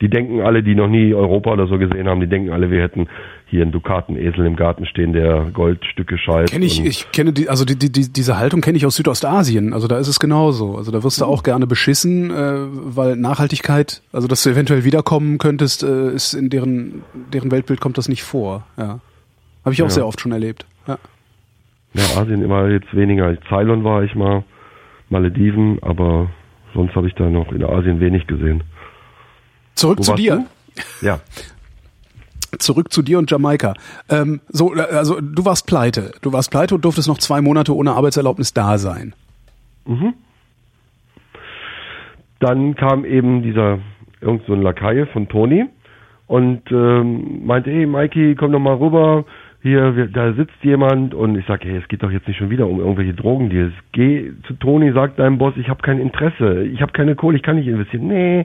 Die 0.00 0.08
denken 0.08 0.40
alle, 0.40 0.62
die 0.62 0.74
noch 0.74 0.88
nie 0.88 1.14
Europa 1.14 1.52
oder 1.52 1.66
so 1.66 1.78
gesehen 1.78 2.08
haben, 2.08 2.20
die 2.20 2.26
denken 2.26 2.50
alle, 2.50 2.70
wir 2.70 2.82
hätten 2.82 3.08
hier 3.46 3.62
einen 3.62 3.72
Dukatenesel 3.72 4.46
im 4.46 4.56
Garten 4.56 4.86
stehen, 4.86 5.12
der 5.12 5.50
Goldstücke 5.52 6.18
scheißt. 6.18 6.52
Kenn 6.52 6.62
ich, 6.62 6.84
ich 6.84 7.12
kenne 7.12 7.32
die, 7.32 7.48
also 7.48 7.64
die, 7.64 7.76
die, 7.76 7.92
die, 7.92 8.12
diese 8.12 8.36
Haltung 8.38 8.60
kenne 8.60 8.76
ich 8.76 8.86
aus 8.86 8.96
Südostasien. 8.96 9.72
Also 9.72 9.86
da 9.86 9.98
ist 9.98 10.08
es 10.08 10.18
genauso. 10.18 10.76
Also 10.76 10.90
da 10.90 11.04
wirst 11.04 11.20
du 11.20 11.24
auch 11.24 11.42
gerne 11.42 11.66
beschissen, 11.66 12.30
äh, 12.30 12.34
weil 12.34 13.16
Nachhaltigkeit, 13.16 14.02
also 14.12 14.26
dass 14.26 14.42
du 14.42 14.50
eventuell 14.50 14.84
wiederkommen 14.84 15.38
könntest, 15.38 15.82
äh, 15.82 16.10
ist 16.10 16.34
in 16.34 16.50
deren, 16.50 17.02
deren 17.32 17.50
Weltbild 17.52 17.80
kommt 17.80 17.98
das 17.98 18.08
nicht 18.08 18.24
vor. 18.24 18.66
Ja. 18.76 19.00
Habe 19.64 19.72
ich 19.72 19.82
auch 19.82 19.86
ja. 19.86 19.90
sehr 19.90 20.06
oft 20.06 20.20
schon 20.20 20.32
erlebt. 20.32 20.66
Ja. 20.86 20.98
ja, 21.94 22.20
Asien 22.20 22.42
immer 22.42 22.68
jetzt 22.68 22.94
weniger. 22.94 23.36
Ceylon 23.48 23.84
war 23.84 24.02
ich 24.02 24.14
mal, 24.14 24.44
Malediven, 25.10 25.78
aber 25.82 26.30
sonst 26.74 26.94
habe 26.96 27.06
ich 27.06 27.14
da 27.14 27.28
noch 27.28 27.52
in 27.52 27.64
Asien 27.64 28.00
wenig 28.00 28.26
gesehen. 28.26 28.64
Zurück 29.74 29.98
Wo 29.98 30.02
zu 30.02 30.14
dir. 30.14 30.46
Du? 31.00 31.06
Ja. 31.06 31.20
Zurück 32.58 32.92
zu 32.92 33.02
dir 33.02 33.18
und 33.18 33.30
Jamaika. 33.30 33.74
Ähm, 34.08 34.40
so, 34.48 34.72
also 34.72 35.20
du 35.20 35.44
warst 35.44 35.66
pleite. 35.66 36.12
Du 36.22 36.32
warst 36.32 36.50
pleite 36.50 36.74
und 36.74 36.84
durftest 36.84 37.08
noch 37.08 37.18
zwei 37.18 37.40
Monate 37.40 37.74
ohne 37.74 37.92
Arbeitserlaubnis 37.92 38.54
da 38.54 38.78
sein. 38.78 39.14
Mhm. 39.86 40.14
Dann 42.40 42.74
kam 42.74 43.04
eben 43.04 43.42
dieser 43.42 43.78
irgend 44.20 44.46
so 44.46 44.52
ein 44.52 44.62
Lakaie 44.62 45.06
von 45.06 45.28
Toni 45.28 45.66
und 46.26 46.62
ähm, 46.70 47.46
meinte, 47.46 47.70
hey 47.70 47.86
Mikey, 47.86 48.34
komm 48.34 48.52
doch 48.52 48.58
mal 48.58 48.76
rüber. 48.76 49.24
Hier, 49.64 49.96
wir, 49.96 50.08
da 50.08 50.34
sitzt 50.34 50.62
jemand 50.62 51.14
und 51.14 51.38
ich 51.38 51.46
sage, 51.46 51.66
hey, 51.66 51.78
es 51.78 51.88
geht 51.88 52.02
doch 52.02 52.10
jetzt 52.10 52.28
nicht 52.28 52.36
schon 52.36 52.50
wieder 52.50 52.66
um 52.68 52.80
irgendwelche 52.80 53.14
Drogendeals. 53.14 53.72
Geh 53.92 54.30
zu 54.46 54.52
Toni, 54.52 54.92
sag 54.92 55.16
deinem 55.16 55.38
Boss, 55.38 55.54
ich 55.56 55.70
habe 55.70 55.80
kein 55.80 55.98
Interesse, 55.98 56.64
ich 56.64 56.82
habe 56.82 56.92
keine 56.92 57.14
Kohle, 57.14 57.38
ich 57.38 57.42
kann 57.42 57.56
nicht 57.56 57.66
investieren. 57.66 58.06
Nee, 58.06 58.44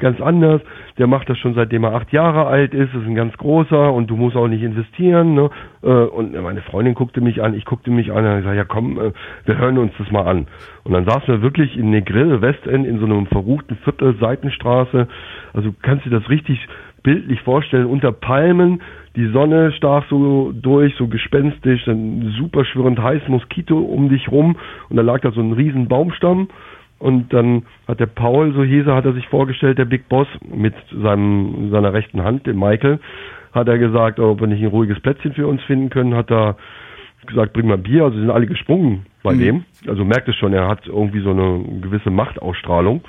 ganz 0.00 0.20
anders. 0.20 0.60
Der 0.98 1.06
macht 1.06 1.30
das 1.30 1.38
schon 1.38 1.54
seitdem 1.54 1.84
er 1.84 1.94
acht 1.94 2.12
Jahre 2.12 2.48
alt 2.48 2.74
ist, 2.74 2.92
ist 2.92 3.06
ein 3.06 3.14
ganz 3.14 3.36
großer 3.36 3.92
und 3.92 4.08
du 4.08 4.16
musst 4.16 4.34
auch 4.34 4.48
nicht 4.48 4.64
investieren. 4.64 5.34
Ne? 5.34 5.50
Äh, 5.84 5.86
und 5.86 6.34
meine 6.42 6.62
Freundin 6.62 6.94
guckte 6.94 7.20
mich 7.20 7.40
an, 7.40 7.54
ich 7.54 7.64
guckte 7.64 7.92
mich 7.92 8.10
an 8.10 8.26
und 8.26 8.38
ich 8.40 8.44
sage, 8.44 8.56
ja 8.56 8.64
komm, 8.64 8.98
äh, 8.98 9.12
wir 9.44 9.58
hören 9.58 9.78
uns 9.78 9.92
das 9.98 10.10
mal 10.10 10.26
an. 10.26 10.48
Und 10.82 10.94
dann 10.94 11.04
saßen 11.04 11.28
wir 11.28 11.42
wirklich 11.42 11.78
in 11.78 11.90
Negril, 11.90 12.40
Westend, 12.40 12.88
in 12.88 12.98
so 12.98 13.04
einem 13.04 13.26
verruchten 13.26 13.76
Viertel, 13.84 14.16
Seitenstraße. 14.18 15.06
Also 15.52 15.72
kannst 15.80 16.06
du 16.06 16.10
das 16.10 16.28
richtig 16.28 16.58
bildlich 17.06 17.40
vorstellen, 17.42 17.86
unter 17.86 18.10
Palmen, 18.10 18.82
die 19.16 19.28
Sonne 19.32 19.72
stach 19.72 20.04
so 20.10 20.52
durch, 20.52 20.94
so 20.96 21.08
gespenstisch, 21.08 21.84
dann 21.86 22.34
super 22.38 22.64
schwirrend 22.64 23.02
heiß, 23.02 23.22
Moskito 23.28 23.78
um 23.78 24.08
dich 24.08 24.30
rum 24.30 24.56
und 24.88 24.96
da 24.96 25.02
lag 25.02 25.20
da 25.20 25.32
so 25.32 25.40
ein 25.40 25.52
riesen 25.52 25.88
Baumstamm 25.88 26.48
und 26.98 27.32
dann 27.32 27.64
hat 27.88 28.00
der 28.00 28.06
Paul, 28.06 28.52
so 28.54 28.62
hieß 28.62 28.86
er, 28.86 28.94
hat 28.94 29.04
er 29.06 29.12
sich 29.14 29.26
vorgestellt, 29.28 29.78
der 29.78 29.84
Big 29.84 30.08
Boss 30.08 30.28
mit 30.54 30.74
seinem, 30.90 31.70
seiner 31.70 31.92
rechten 31.92 32.22
Hand, 32.22 32.46
dem 32.46 32.58
Michael, 32.58 33.00
hat 33.52 33.68
er 33.68 33.78
gesagt, 33.78 34.20
ob 34.20 34.40
wir 34.40 34.46
nicht 34.46 34.62
ein 34.62 34.68
ruhiges 34.68 35.00
Plätzchen 35.00 35.32
für 35.32 35.46
uns 35.46 35.62
finden 35.64 35.90
können, 35.90 36.14
hat 36.14 36.30
er 36.30 36.56
gesagt, 37.26 37.54
bring 37.54 37.66
mal 37.66 37.78
Bier, 37.78 38.04
also 38.04 38.18
sind 38.18 38.30
alle 38.30 38.46
gesprungen 38.46 39.06
bei 39.22 39.34
mhm. 39.34 39.40
dem. 39.40 39.64
Also 39.88 40.04
merkt 40.04 40.28
es 40.28 40.36
schon, 40.36 40.52
er 40.52 40.68
hat 40.68 40.86
irgendwie 40.86 41.20
so 41.20 41.30
eine 41.30 41.64
gewisse 41.80 42.10
Machtausstrahlung. 42.10 43.02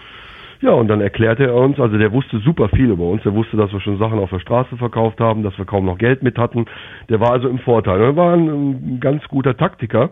Ja, 0.61 0.71
und 0.71 0.87
dann 0.87 1.01
erklärte 1.01 1.45
er 1.45 1.55
uns, 1.55 1.79
also 1.79 1.97
der 1.97 2.11
wusste 2.11 2.39
super 2.39 2.69
viel 2.69 2.89
über 2.89 3.05
uns. 3.05 3.21
Der 3.23 3.33
wusste, 3.33 3.57
dass 3.57 3.71
wir 3.71 3.79
schon 3.79 3.99
Sachen 3.99 4.19
auf 4.19 4.29
der 4.29 4.39
Straße 4.39 4.77
verkauft 4.77 5.19
haben, 5.19 5.43
dass 5.43 5.57
wir 5.57 5.65
kaum 5.65 5.85
noch 5.85 5.97
Geld 5.97 6.23
mit 6.23 6.37
hatten. 6.37 6.65
Der 7.09 7.19
war 7.19 7.31
also 7.31 7.47
im 7.47 7.59
Vorteil. 7.59 8.01
Er 8.01 8.15
war 8.15 8.33
ein, 8.33 8.47
ein 8.47 8.99
ganz 8.99 9.23
guter 9.27 9.55
Taktiker, 9.55 10.09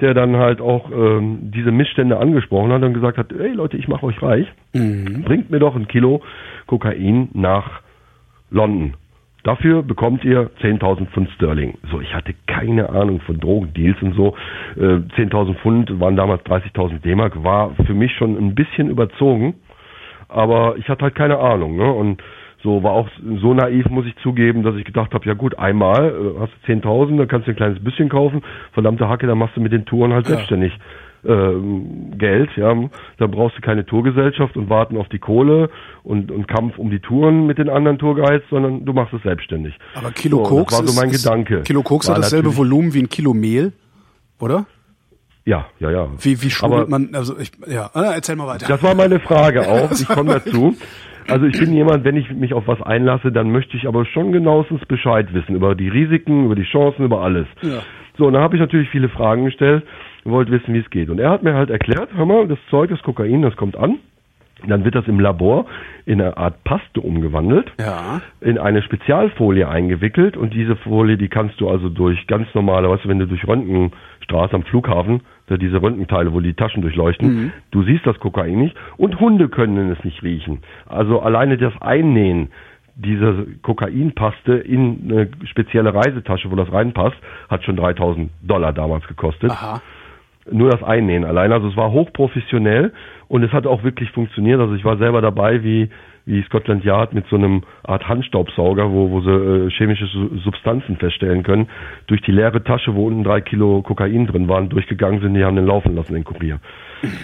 der 0.00 0.14
dann 0.14 0.36
halt 0.36 0.60
auch 0.60 0.90
ähm, 0.90 1.50
diese 1.54 1.70
Missstände 1.70 2.18
angesprochen 2.18 2.72
hat 2.72 2.82
und 2.82 2.94
gesagt 2.94 3.18
hat, 3.18 3.32
hey 3.36 3.52
Leute, 3.52 3.76
ich 3.76 3.88
mache 3.88 4.06
euch 4.06 4.20
reich. 4.22 4.46
Mhm. 4.72 5.22
Bringt 5.24 5.50
mir 5.50 5.58
doch 5.58 5.76
ein 5.76 5.86
Kilo 5.86 6.22
Kokain 6.66 7.28
nach 7.34 7.82
London. 8.50 8.94
Dafür 9.42 9.82
bekommt 9.82 10.24
ihr 10.24 10.50
10.000 10.62 11.08
Pfund 11.08 11.28
Sterling. 11.32 11.76
So, 11.90 12.00
ich 12.00 12.14
hatte 12.14 12.34
keine 12.46 12.88
Ahnung 12.88 13.20
von 13.20 13.38
Drogendeals 13.38 14.00
und 14.00 14.14
so. 14.14 14.34
Äh, 14.76 15.04
10.000 15.16 15.56
Pfund 15.56 16.00
waren 16.00 16.16
damals 16.16 16.42
30.000 16.44 17.00
D-Mark, 17.00 17.44
war 17.44 17.74
für 17.86 17.92
mich 17.92 18.12
schon 18.12 18.38
ein 18.38 18.54
bisschen 18.54 18.88
überzogen 18.88 19.54
aber 20.34 20.76
ich 20.76 20.88
hatte 20.88 21.04
halt 21.04 21.14
keine 21.14 21.38
Ahnung. 21.38 21.76
Ne? 21.76 21.90
Und 21.90 22.22
so 22.62 22.82
war 22.82 22.92
auch 22.92 23.08
so 23.40 23.54
naiv, 23.54 23.86
muss 23.90 24.06
ich 24.06 24.16
zugeben, 24.22 24.62
dass 24.62 24.74
ich 24.76 24.84
gedacht 24.84 25.12
habe, 25.12 25.24
ja 25.26 25.34
gut, 25.34 25.58
einmal 25.58 26.08
äh, 26.08 26.40
hast 26.40 26.52
du 26.66 26.72
10.000, 26.72 27.18
dann 27.18 27.28
kannst 27.28 27.46
du 27.46 27.52
ein 27.52 27.56
kleines 27.56 27.84
bisschen 27.84 28.08
kaufen. 28.08 28.42
Verdammte 28.72 29.08
Hacke, 29.08 29.26
dann 29.26 29.38
machst 29.38 29.56
du 29.56 29.60
mit 29.60 29.72
den 29.72 29.84
Touren 29.84 30.12
halt 30.12 30.26
ja. 30.26 30.34
selbstständig. 30.34 30.72
Äh, 31.24 32.18
Geld, 32.18 32.50
ja, 32.56 32.74
dann 33.18 33.30
brauchst 33.30 33.56
du 33.56 33.62
keine 33.62 33.86
Tourgesellschaft 33.86 34.58
und 34.58 34.68
warten 34.68 34.98
auf 34.98 35.08
die 35.08 35.18
Kohle 35.18 35.70
und, 36.02 36.30
und 36.30 36.46
Kampf 36.48 36.78
um 36.78 36.90
die 36.90 37.00
Touren 37.00 37.46
mit 37.46 37.56
den 37.56 37.70
anderen 37.70 37.98
Tourguides, 37.98 38.42
sondern 38.50 38.84
du 38.84 38.92
machst 38.92 39.14
es 39.14 39.22
selbstständig. 39.22 39.74
Aber 39.94 40.10
Kilo 40.10 40.38
so, 40.38 40.42
Koks 40.42 40.76
das 40.76 40.80
war 40.80 40.88
so 40.88 41.00
mein 41.00 41.10
ist, 41.10 41.24
Gedanke. 41.24 41.62
Kilo 41.62 41.82
Koks 41.82 42.10
hat 42.10 42.18
dasselbe 42.18 42.54
Volumen 42.54 42.92
wie 42.92 43.00
ein 43.00 43.08
Kilo 43.08 43.32
Mehl, 43.32 43.72
oder? 44.38 44.66
Ja, 45.46 45.66
ja, 45.78 45.90
ja. 45.90 46.08
Wie, 46.20 46.40
wie 46.42 46.50
schmuggelt 46.50 46.88
man, 46.88 47.10
also 47.14 47.38
ich, 47.38 47.52
ja, 47.66 47.90
ah, 47.92 48.12
erzähl 48.14 48.36
mal 48.36 48.46
weiter. 48.46 48.66
Das 48.66 48.82
war 48.82 48.94
meine 48.94 49.20
Frage 49.20 49.68
auch, 49.68 49.90
ich 49.92 50.08
komme 50.08 50.34
dazu. 50.34 50.74
Also 51.28 51.46
ich 51.46 51.58
bin 51.58 51.72
jemand, 51.72 52.04
wenn 52.04 52.16
ich 52.16 52.30
mich 52.30 52.52
auf 52.52 52.66
was 52.66 52.80
einlasse, 52.82 53.32
dann 53.32 53.50
möchte 53.50 53.76
ich 53.76 53.86
aber 53.86 54.04
schon 54.04 54.32
genauestens 54.32 54.84
Bescheid 54.86 55.32
wissen 55.32 55.54
über 55.54 55.74
die 55.74 55.88
Risiken, 55.88 56.46
über 56.46 56.54
die 56.54 56.64
Chancen, 56.64 57.04
über 57.04 57.22
alles. 57.22 57.46
Ja. 57.62 57.82
So, 58.16 58.26
und 58.26 58.34
dann 58.34 58.42
habe 58.42 58.56
ich 58.56 58.60
natürlich 58.60 58.90
viele 58.90 59.08
Fragen 59.08 59.44
gestellt 59.44 59.84
und 60.24 60.32
wollte 60.32 60.52
wissen, 60.52 60.72
wie 60.74 60.78
es 60.78 60.90
geht. 60.90 61.08
Und 61.08 61.18
er 61.18 61.30
hat 61.30 61.42
mir 61.42 61.54
halt 61.54 61.70
erklärt, 61.70 62.10
hör 62.14 62.26
mal, 62.26 62.46
das 62.46 62.58
Zeug, 62.70 62.90
das 62.90 63.02
Kokain, 63.02 63.42
das 63.42 63.56
kommt 63.56 63.76
an. 63.76 63.98
Dann 64.68 64.84
wird 64.84 64.94
das 64.94 65.06
im 65.06 65.20
Labor 65.20 65.66
in 66.06 66.20
eine 66.20 66.36
Art 66.36 66.62
Paste 66.64 67.00
umgewandelt, 67.00 67.72
ja. 67.78 68.20
in 68.40 68.58
eine 68.58 68.82
Spezialfolie 68.82 69.68
eingewickelt 69.68 70.36
und 70.36 70.54
diese 70.54 70.76
Folie, 70.76 71.16
die 71.16 71.28
kannst 71.28 71.60
du 71.60 71.68
also 71.68 71.88
durch 71.88 72.26
ganz 72.26 72.46
normale, 72.54 72.88
weißt 72.90 73.04
du, 73.04 73.08
wenn 73.08 73.18
du 73.18 73.26
durch 73.26 73.46
Röntgenstraße 73.46 74.54
am 74.54 74.64
Flughafen 74.64 75.22
diese 75.48 75.82
Röntgenteile, 75.82 76.32
wo 76.32 76.40
die 76.40 76.54
Taschen 76.54 76.82
durchleuchten. 76.82 77.28
Mhm. 77.28 77.52
Du 77.70 77.82
siehst 77.82 78.06
das 78.06 78.18
Kokain 78.18 78.58
nicht 78.58 78.74
und 78.96 79.20
Hunde 79.20 79.48
können 79.48 79.90
es 79.92 80.02
nicht 80.04 80.22
riechen. 80.22 80.60
Also 80.86 81.20
alleine 81.20 81.58
das 81.58 81.74
Einnähen 81.80 82.48
dieser 82.96 83.44
Kokainpaste 83.62 84.54
in 84.54 85.10
eine 85.10 85.28
spezielle 85.46 85.94
Reisetasche, 85.94 86.50
wo 86.50 86.56
das 86.56 86.72
reinpasst, 86.72 87.16
hat 87.48 87.64
schon 87.64 87.76
3000 87.76 88.30
Dollar 88.42 88.72
damals 88.72 89.06
gekostet. 89.06 89.50
Aha. 89.50 89.82
Nur 90.50 90.70
das 90.70 90.82
Einnähen 90.82 91.24
allein. 91.24 91.52
Also 91.52 91.68
es 91.68 91.76
war 91.76 91.92
hochprofessionell 91.92 92.92
und 93.28 93.42
es 93.42 93.52
hat 93.52 93.66
auch 93.66 93.82
wirklich 93.82 94.10
funktioniert. 94.10 94.60
Also 94.60 94.74
ich 94.74 94.84
war 94.84 94.98
selber 94.98 95.20
dabei, 95.20 95.62
wie 95.62 95.88
wie 96.26 96.42
Scotland 96.44 96.84
Yard 96.84 97.12
mit 97.12 97.26
so 97.28 97.36
einem 97.36 97.62
Art 97.82 98.08
Handstaubsauger, 98.08 98.90
wo, 98.90 99.10
wo 99.10 99.20
sie 99.20 99.30
äh, 99.30 99.70
chemische 99.70 100.06
Substanzen 100.42 100.96
feststellen 100.96 101.42
können, 101.42 101.68
durch 102.06 102.22
die 102.22 102.32
leere 102.32 102.64
Tasche, 102.64 102.94
wo 102.94 103.06
unten 103.06 103.24
drei 103.24 103.40
Kilo 103.40 103.82
Kokain 103.82 104.26
drin 104.26 104.48
waren, 104.48 104.70
durchgegangen 104.70 105.20
sind, 105.20 105.34
die 105.34 105.44
haben 105.44 105.56
den 105.56 105.66
laufen 105.66 105.94
lassen, 105.94 106.14
den 106.14 106.24
Kurier. 106.24 106.60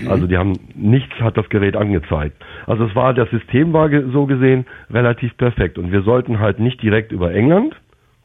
Also 0.06 0.26
die 0.26 0.36
haben, 0.36 0.58
nichts 0.74 1.14
hat 1.20 1.38
das 1.38 1.48
Gerät 1.48 1.74
angezeigt. 1.74 2.36
Also 2.66 2.84
es 2.84 2.94
war, 2.94 3.14
das 3.14 3.30
System 3.30 3.72
war 3.72 3.88
so 4.12 4.26
gesehen 4.26 4.66
relativ 4.90 5.34
perfekt 5.38 5.78
und 5.78 5.90
wir 5.90 6.02
sollten 6.02 6.38
halt 6.38 6.58
nicht 6.58 6.82
direkt 6.82 7.12
über 7.12 7.32
England, 7.32 7.74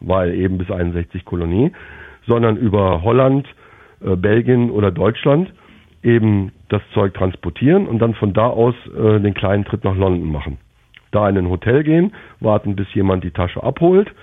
weil 0.02 0.34
eben 0.34 0.58
bis 0.58 0.70
61 0.70 1.24
Kolonie, 1.24 1.72
sondern 2.28 2.58
über 2.58 3.04
Holland, 3.04 3.48
äh, 4.06 4.16
Belgien 4.16 4.70
oder 4.70 4.92
Deutschland 4.92 5.54
eben 6.04 6.52
das 6.70 6.82
Zeug 6.94 7.14
transportieren 7.14 7.88
und 7.88 8.00
dann 8.00 8.14
von 8.14 8.34
da 8.34 8.48
aus 8.48 8.76
äh, 8.96 9.20
den 9.20 9.34
kleinen 9.34 9.66
Trip 9.66 9.84
nach 9.84 9.96
London 9.96 10.32
machen 10.32 10.58
da 11.16 11.30
in 11.30 11.38
ein 11.38 11.50
Hotel 11.50 11.84
gehen, 11.84 12.12
warten, 12.40 12.76
bis 12.76 12.94
jemand 12.94 13.24
die 13.24 13.32
Tasche 13.32 13.64
abholt, 13.64 14.14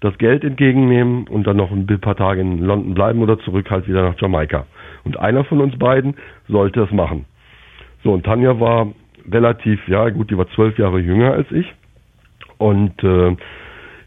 das 0.00 0.16
Geld 0.18 0.44
entgegennehmen 0.44 1.26
und 1.28 1.46
dann 1.46 1.56
noch 1.56 1.70
ein 1.70 1.86
paar 2.00 2.16
Tage 2.16 2.40
in 2.40 2.60
London 2.60 2.94
bleiben 2.94 3.20
oder 3.20 3.38
zurück 3.40 3.70
halt 3.70 3.86
wieder 3.86 4.02
nach 4.02 4.20
Jamaika. 4.20 4.66
Und 5.04 5.18
einer 5.18 5.44
von 5.44 5.60
uns 5.60 5.78
beiden 5.78 6.14
sollte 6.48 6.82
es 6.82 6.90
machen. 6.90 7.26
So, 8.02 8.12
und 8.12 8.24
Tanja 8.24 8.58
war 8.58 8.88
relativ, 9.30 9.86
ja 9.88 10.08
gut, 10.08 10.30
die 10.30 10.38
war 10.38 10.48
zwölf 10.50 10.78
Jahre 10.78 11.00
jünger 11.00 11.32
als 11.32 11.50
ich. 11.50 11.66
Und 12.58 13.02
äh, 13.04 13.36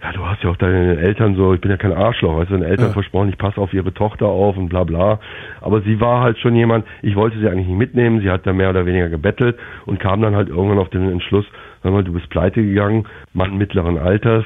ja, 0.04 0.12
du 0.14 0.26
hast 0.26 0.44
ja 0.44 0.50
auch 0.50 0.58
deine 0.58 0.98
Eltern 0.98 1.36
so, 1.36 1.54
ich 1.54 1.62
bin 1.62 1.70
ja 1.70 1.78
kein 1.78 1.94
Arschloch, 1.94 2.40
also 2.40 2.54
deine 2.54 2.66
Eltern 2.66 2.88
ja. 2.88 2.94
versprochen, 2.94 3.30
ich 3.30 3.38
passe 3.38 3.62
auf 3.62 3.74
ihre 3.74 3.94
Tochter 3.94 4.26
auf 4.26 4.58
und 4.58 4.70
bla 4.70 4.84
bla. 4.84 5.20
Aber 5.62 5.82
sie 5.82 6.00
war 6.00 6.22
halt 6.22 6.40
schon 6.40 6.56
jemand, 6.56 6.86
ich 7.04 7.16
wollte 7.16 7.38
sie 7.40 7.48
eigentlich 7.48 7.68
nicht 7.68 7.78
mitnehmen, 7.78 8.22
sie 8.22 8.30
hat 8.30 8.48
da 8.48 8.54
mehr 8.54 8.72
oder 8.72 8.86
weniger 8.86 9.10
gebettelt 9.10 9.58
und 9.86 10.00
kam 10.00 10.22
dann 10.22 10.36
halt 10.36 10.50
irgendwann 10.50 10.80
auf 10.80 10.90
den 10.90 11.10
Entschluss, 11.10 11.46
sag 11.84 11.92
mal, 11.92 12.04
du 12.04 12.14
bist 12.14 12.30
pleite 12.30 12.64
gegangen, 12.64 13.06
Mann 13.34 13.58
mittleren 13.58 14.00
Alters, 14.00 14.46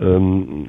ähm, 0.00 0.66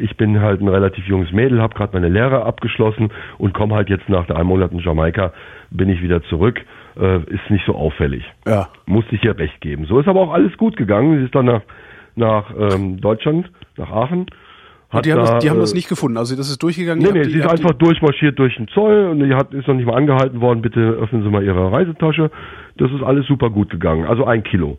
ich 0.00 0.16
bin 0.16 0.40
halt 0.40 0.62
ein 0.62 0.68
relativ 0.68 1.06
junges 1.06 1.32
Mädel, 1.32 1.60
habe 1.60 1.74
gerade 1.74 1.92
meine 1.92 2.08
Lehre 2.08 2.44
abgeschlossen 2.44 3.10
und 3.38 3.52
komme 3.52 3.74
halt 3.74 3.90
jetzt 3.90 4.08
nach 4.08 4.26
drei 4.26 4.44
Monaten 4.44 4.78
Jamaika, 4.78 5.32
bin 5.70 5.88
ich 5.90 6.02
wieder 6.02 6.22
zurück. 6.24 6.60
Äh, 6.96 7.18
ist 7.24 7.50
nicht 7.50 7.66
so 7.66 7.74
auffällig. 7.74 8.22
Ja. 8.46 8.68
Musste 8.86 9.16
ich 9.16 9.24
ihr 9.24 9.36
recht 9.36 9.60
geben. 9.60 9.84
So 9.86 9.98
ist 9.98 10.06
aber 10.06 10.20
auch 10.20 10.32
alles 10.32 10.56
gut 10.56 10.76
gegangen. 10.76 11.18
Sie 11.18 11.24
ist 11.24 11.34
dann 11.34 11.46
nach, 11.46 11.62
nach 12.16 12.52
ähm, 12.56 13.00
Deutschland 13.00 13.50
nach 13.76 13.90
Aachen. 13.90 14.26
die, 15.04 15.12
haben, 15.12 15.24
da, 15.24 15.32
das, 15.32 15.42
die 15.42 15.50
haben 15.50 15.60
das 15.60 15.72
äh, 15.72 15.76
nicht 15.76 15.88
gefunden, 15.88 16.16
also 16.16 16.36
das 16.36 16.48
ist 16.48 16.62
durchgegangen. 16.62 17.02
Nee, 17.02 17.12
nee, 17.12 17.22
die, 17.22 17.30
sie 17.30 17.38
ist 17.38 17.48
einfach 17.48 17.72
durchmarschiert 17.72 18.38
durch 18.38 18.56
den 18.56 18.68
Zoll 18.68 19.08
und 19.10 19.20
die 19.20 19.34
hat, 19.34 19.52
ist 19.52 19.66
noch 19.66 19.74
nicht 19.74 19.86
mal 19.86 19.96
angehalten 19.96 20.40
worden, 20.40 20.62
bitte 20.62 20.80
öffnen 20.80 21.22
Sie 21.22 21.28
mal 21.28 21.42
Ihre 21.42 21.72
Reisetasche. 21.72 22.30
Das 22.76 22.90
ist 22.90 23.02
alles 23.02 23.26
super 23.26 23.50
gut 23.50 23.70
gegangen, 23.70 24.04
also 24.06 24.24
ein 24.24 24.42
Kilo. 24.42 24.78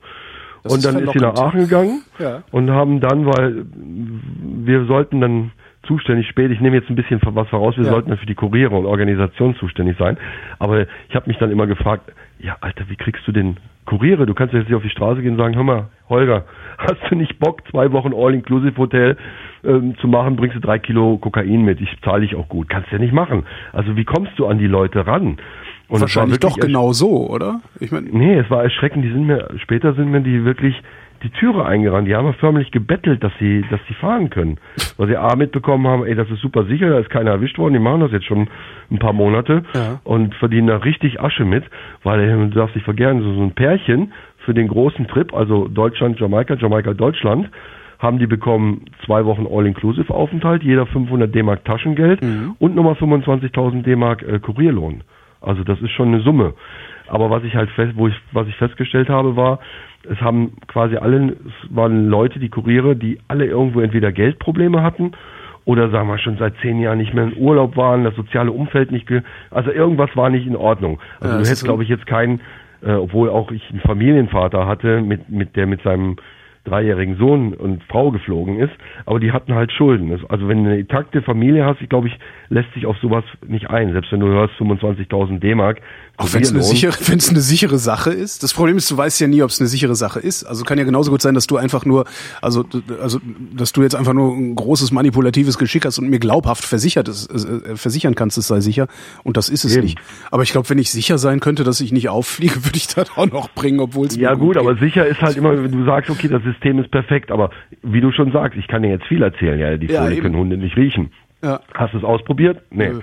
Das 0.64 0.74
und 0.74 0.86
dann 0.86 0.96
ist, 0.96 1.04
ist 1.04 1.14
sie 1.14 1.20
nach 1.20 1.36
Aachen 1.36 1.60
gegangen 1.60 2.02
ja. 2.18 2.42
und 2.52 2.72
haben 2.72 3.00
dann, 3.00 3.26
weil 3.28 3.66
wir 4.66 4.86
sollten 4.86 5.22
dann 5.22 5.52
zuständig 5.86 6.28
spät, 6.28 6.52
ich 6.52 6.60
nehme 6.60 6.76
jetzt 6.76 6.90
ein 6.90 6.96
bisschen 6.96 7.20
was 7.24 7.48
voraus, 7.50 7.78
wir 7.78 7.86
ja. 7.86 7.92
sollten 7.92 8.16
für 8.18 8.26
die 8.26 8.36
Kuriere 8.36 8.76
und 8.76 8.86
Organisation 8.86 9.56
zuständig 9.56 9.98
sein, 9.98 10.18
aber 10.60 10.86
ich 11.10 11.16
habe 11.16 11.28
mich 11.28 11.38
dann 11.38 11.52
immer 11.52 11.68
gefragt, 11.68 12.12
ja 12.40 12.58
Alter, 12.62 12.90
wie 12.90 12.96
kriegst 12.96 13.28
du 13.28 13.32
den 13.32 13.58
Kuriere? 13.86 14.26
Du 14.26 14.34
kannst 14.34 14.54
jetzt 14.54 14.68
nicht 14.68 14.76
auf 14.76 14.84
die 14.84 14.90
Straße 14.90 15.22
gehen 15.22 15.34
und 15.34 15.38
sagen, 15.38 15.56
hör 15.56 15.64
mal, 15.64 15.88
Holger, 16.10 16.46
hast 16.78 17.10
du 17.10 17.16
nicht 17.16 17.40
Bock, 17.40 17.62
zwei 17.70 17.92
Wochen 17.92 18.14
All-Inclusive-Hotel 18.14 19.18
ähm, 19.64 19.96
zu 20.00 20.08
machen, 20.08 20.36
bringst 20.36 20.56
du 20.56 20.60
drei 20.60 20.80
Kilo 20.80 21.18
Kokain 21.18 21.64
mit, 21.64 21.82
ich 21.82 21.90
zahle 22.02 22.22
dich 22.22 22.36
auch 22.36 22.50
gut. 22.50 22.70
Kannst 22.70 22.92
du 22.92 22.96
ja 22.96 23.02
nicht 23.02 23.14
machen. 23.14 23.46
Also 23.74 23.96
wie 23.96 24.06
kommst 24.06 24.38
du 24.38 24.48
an 24.48 24.58
die 24.58 24.68
Leute 24.68 25.06
ran? 25.06 25.38
Und 25.88 26.02
Wahrscheinlich 26.02 26.40
doch 26.40 26.58
genau 26.58 26.94
so, 26.94 27.30
oder? 27.30 27.62
Ich 27.80 27.92
mein, 27.92 28.06
nee, 28.06 28.38
es 28.38 28.50
war 28.50 28.64
erschreckend. 28.64 29.06
Die 29.06 29.12
sind 29.12 29.28
mir, 29.28 29.50
später 29.58 29.94
sind 29.94 30.10
mir 30.10 30.22
die 30.22 30.44
wirklich 30.44 30.76
die 31.24 31.30
Türe 31.30 31.66
eingerannt. 31.66 32.08
Die 32.08 32.16
haben 32.16 32.34
förmlich 32.36 32.72
gebettelt, 32.72 33.24
dass 33.24 33.32
sie, 33.40 33.64
dass 33.70 33.80
sie 33.88 33.94
fahren 33.96 34.30
können. 34.30 34.58
Weil 34.98 35.08
sie 35.08 35.18
A 35.18 35.36
mitbekommen 35.36 35.88
haben, 35.88 36.06
ey, 36.06 36.16
das 36.16 36.30
ist 36.30 36.42
super 36.42 36.66
sicher, 36.66 36.90
da 36.90 37.00
ist 37.00 37.10
keiner 37.10 37.32
erwischt 37.32 37.58
worden. 37.58 37.74
Die 37.74 37.80
machen 37.80 38.02
das 38.02 38.12
jetzt 38.12 38.26
schon 38.26 38.48
ein 38.92 39.00
paar 39.00 39.14
Monate 39.14 39.64
ja. 39.74 40.00
und 40.04 40.36
verdienen 40.36 40.68
da 40.68 40.78
richtig 40.78 41.20
Asche 41.20 41.46
mit, 41.46 41.64
weil 42.04 42.50
du 42.50 42.56
darfst 42.56 42.76
dich 42.76 42.84
vergessen, 42.84 43.22
so, 43.22 43.34
so 43.34 43.42
ein 43.42 43.52
Pärchen 43.52 44.14
für 44.40 44.54
den 44.54 44.68
großen 44.68 45.08
Trip, 45.08 45.34
also 45.34 45.68
Deutschland, 45.68 46.20
Jamaika, 46.20 46.56
Jamaika, 46.56 46.94
Deutschland, 46.94 47.50
haben 47.98 48.20
die 48.20 48.28
bekommen 48.28 48.86
zwei 49.06 49.26
Wochen 49.26 49.48
All-Inclusive-Aufenthalt, 49.50 50.64
jeder 50.64 50.86
500 50.86 51.34
D-Mark 51.34 51.66
Taschengeld 51.66 52.22
mhm. 52.22 52.56
und 52.60 52.76
nochmal 52.76 52.94
25.000 52.94 53.82
D-Mark 53.82 54.22
äh, 54.22 54.40
Kurierlohn. 54.40 55.02
Also 55.46 55.64
das 55.64 55.80
ist 55.82 55.92
schon 55.92 56.10
eine 56.10 56.22
Summe. 56.22 56.54
Aber 57.08 57.30
was 57.30 57.44
ich 57.44 57.56
halt 57.56 57.70
fest, 57.72 57.94
wo 57.96 58.08
ich, 58.08 58.16
was 58.32 58.48
ich 58.48 58.56
festgestellt 58.56 59.10
habe, 59.10 59.36
war, 59.36 59.60
es 60.10 60.20
haben 60.22 60.54
quasi 60.68 60.98
alle, 60.98 61.36
es 61.46 61.76
waren 61.76 62.08
Leute, 62.10 62.40
die 62.40 62.50
Kuriere, 62.50 62.96
die 62.96 63.20
alle 63.28 63.46
irgendwo 63.46 63.82
entweder 63.82 64.12
Geldprobleme 64.12 64.82
hatten 64.82 65.12
oder 65.66 65.90
sagen 65.90 66.08
wir 66.08 66.18
schon 66.20 66.38
seit 66.38 66.56
zehn 66.62 66.80
Jahren 66.80 67.00
nicht 67.00 67.14
mehr 67.14 67.26
in 67.26 67.38
Urlaub 67.38 67.76
waren, 67.76 68.04
das 68.04 68.16
soziale 68.16 68.52
Umfeld 68.52 68.92
nicht, 68.92 69.08
also 69.50 69.72
irgendwas 69.72 70.16
war 70.16 70.30
nicht 70.30 70.46
in 70.46 70.56
Ordnung. 70.56 71.00
Also 71.20 71.34
ja, 71.34 71.40
du 71.40 71.46
hättest, 71.46 71.62
so 71.62 71.66
glaube 71.66 71.84
ich, 71.84 71.90
jetzt 71.90 72.06
keinen, 72.06 72.40
äh, 72.84 72.92
obwohl 72.92 73.30
auch 73.30 73.52
ich 73.52 73.68
einen 73.72 73.82
Familienvater 73.82 74.68
hatte, 74.68 75.02
mit, 75.02 75.30
mit 75.30 75.56
der 75.56 75.66
mit 75.66 75.82
seinem 75.82 76.18
dreijährigen 76.66 77.18
Sohn 77.18 77.54
und 77.54 77.84
Frau 77.86 78.12
geflogen 78.12 78.60
ist, 78.60 78.74
aber 79.06 79.20
die 79.20 79.32
hatten 79.32 79.56
halt 79.56 79.72
Schulden. 79.72 80.12
Also 80.30 80.48
wenn 80.48 80.64
du 80.64 80.70
eine 80.70 80.80
intakte 80.80 81.22
Familie 81.22 81.66
hast, 81.66 81.82
ich 81.82 81.90
glaube 81.90 82.08
ich, 82.08 82.18
lässt 82.50 82.72
sich 82.74 82.86
auf 82.86 82.98
sowas 82.98 83.24
nicht 83.48 83.70
ein. 83.70 83.94
Selbst 83.94 84.12
wenn 84.12 84.20
du 84.20 84.28
hörst 84.28 84.54
25.000 84.56 85.40
D-Mark, 85.40 85.82
auch 86.18 86.34
wenn 86.34 86.44
es 86.44 86.52
eine 86.52 86.64
sichere, 86.64 86.94
wenn 87.08 87.18
es 87.18 87.30
eine 87.30 87.40
sichere 87.40 87.78
Sache 87.78 88.12
ist. 88.12 88.44
Das 88.44 88.54
Problem 88.54 88.78
ist, 88.78 88.90
du 88.90 88.98
weißt 88.98 89.20
ja 89.20 89.28
nie, 89.28 89.42
ob 89.42 89.50
es 89.50 89.60
eine 89.60 89.68
sichere 89.68 89.96
Sache 89.96 90.20
ist. 90.20 90.44
Also 90.44 90.64
kann 90.64 90.78
ja 90.78 90.84
genauso 90.84 91.12
gut 91.12 91.22
sein, 91.22 91.34
dass 91.34 91.48
du 91.48 91.58
einfach 91.58 91.86
nur, 91.86 92.06
also, 92.42 92.66
also, 93.02 93.20
dass 93.56 93.74
du 93.74 93.82
jetzt 93.82 93.96
einfach 93.96 94.14
nur 94.14 94.36
ein 94.36 94.56
großes 94.56 94.92
manipulatives 94.92 95.58
Geschick 95.58 95.86
hast 95.86 96.00
und 96.00 96.10
mir 96.10 96.20
glaubhaft 96.20 96.64
versichert 96.64 97.08
ist, 97.08 97.30
äh, 97.30 97.76
versichern 97.76 98.16
kannst, 98.16 98.38
es 98.38 98.48
sei 98.48 98.62
sicher. 98.62 98.88
Und 99.24 99.38
das 99.38 99.50
ist 99.50 99.66
es 99.66 99.76
Eben. 99.76 99.86
nicht. 99.86 100.00
Aber 100.32 100.44
ich 100.44 100.52
glaube, 100.52 100.70
wenn 100.70 100.78
ich 100.78 100.92
sicher 100.92 101.18
sein 101.18 101.40
könnte, 101.40 101.64
dass 101.64 101.82
ich 101.82 101.92
nicht 101.92 102.10
auffliege, 102.10 102.56
würde 102.66 102.78
ich 102.78 102.88
das 102.88 103.10
auch 103.18 103.28
noch 103.28 103.50
bringen, 103.50 103.80
obwohl 103.80 104.08
es 104.08 104.16
Ja 104.16 104.34
gut, 104.34 104.56
gut 104.56 104.58
aber 104.58 104.78
sicher 104.78 105.06
ist 105.06 105.22
halt 105.22 105.38
immer, 105.38 105.52
wenn 105.64 105.72
du 105.72 105.86
sagst, 105.86 106.10
okay, 106.10 106.28
das 106.28 106.44
System 106.44 106.80
ist 106.80 106.92
perfekt, 106.92 107.32
aber 107.32 107.52
wie 107.82 108.02
du 108.02 108.12
schon 108.12 108.32
sagst, 108.32 108.58
ich 108.58 108.68
kann 108.68 108.84
dir 108.84 108.90
jetzt 108.90 109.06
viel 109.06 109.22
erzählen, 109.22 109.60
ja, 109.60 109.78
die 109.78 109.88
Vögel 109.88 110.16
ja, 110.16 110.22
können 110.22 110.38
Hunde 110.38 110.58
nicht 110.58 110.78
riechen. 110.78 111.12
Ja. 111.44 111.60
Hast 111.74 111.94
du 111.94 111.98
es 111.98 112.04
ausprobiert? 112.04 112.62
Nee. 112.72 112.90
Nö. 112.90 113.02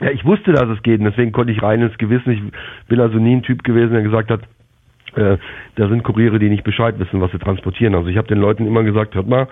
Ja, 0.00 0.10
ich 0.10 0.24
wusste, 0.24 0.52
dass 0.52 0.68
es 0.68 0.82
geht 0.82 1.00
und 1.00 1.06
deswegen 1.06 1.32
konnte 1.32 1.52
ich 1.52 1.62
rein 1.62 1.80
ins 1.80 1.96
Gewissen. 1.96 2.30
Ich 2.30 2.42
bin 2.88 3.00
also 3.00 3.18
nie 3.18 3.36
ein 3.36 3.42
Typ 3.42 3.64
gewesen, 3.64 3.92
der 3.92 4.02
gesagt 4.02 4.30
hat, 4.30 4.42
äh, 5.14 5.38
da 5.76 5.88
sind 5.88 6.02
Kuriere, 6.02 6.38
die 6.38 6.50
nicht 6.50 6.64
Bescheid 6.64 6.98
wissen, 6.98 7.20
was 7.20 7.32
sie 7.32 7.38
transportieren. 7.38 7.94
Also 7.94 8.08
ich 8.08 8.18
habe 8.18 8.28
den 8.28 8.38
Leuten 8.38 8.66
immer 8.66 8.82
gesagt, 8.82 9.14
hört 9.14 9.26
mal, 9.26 9.48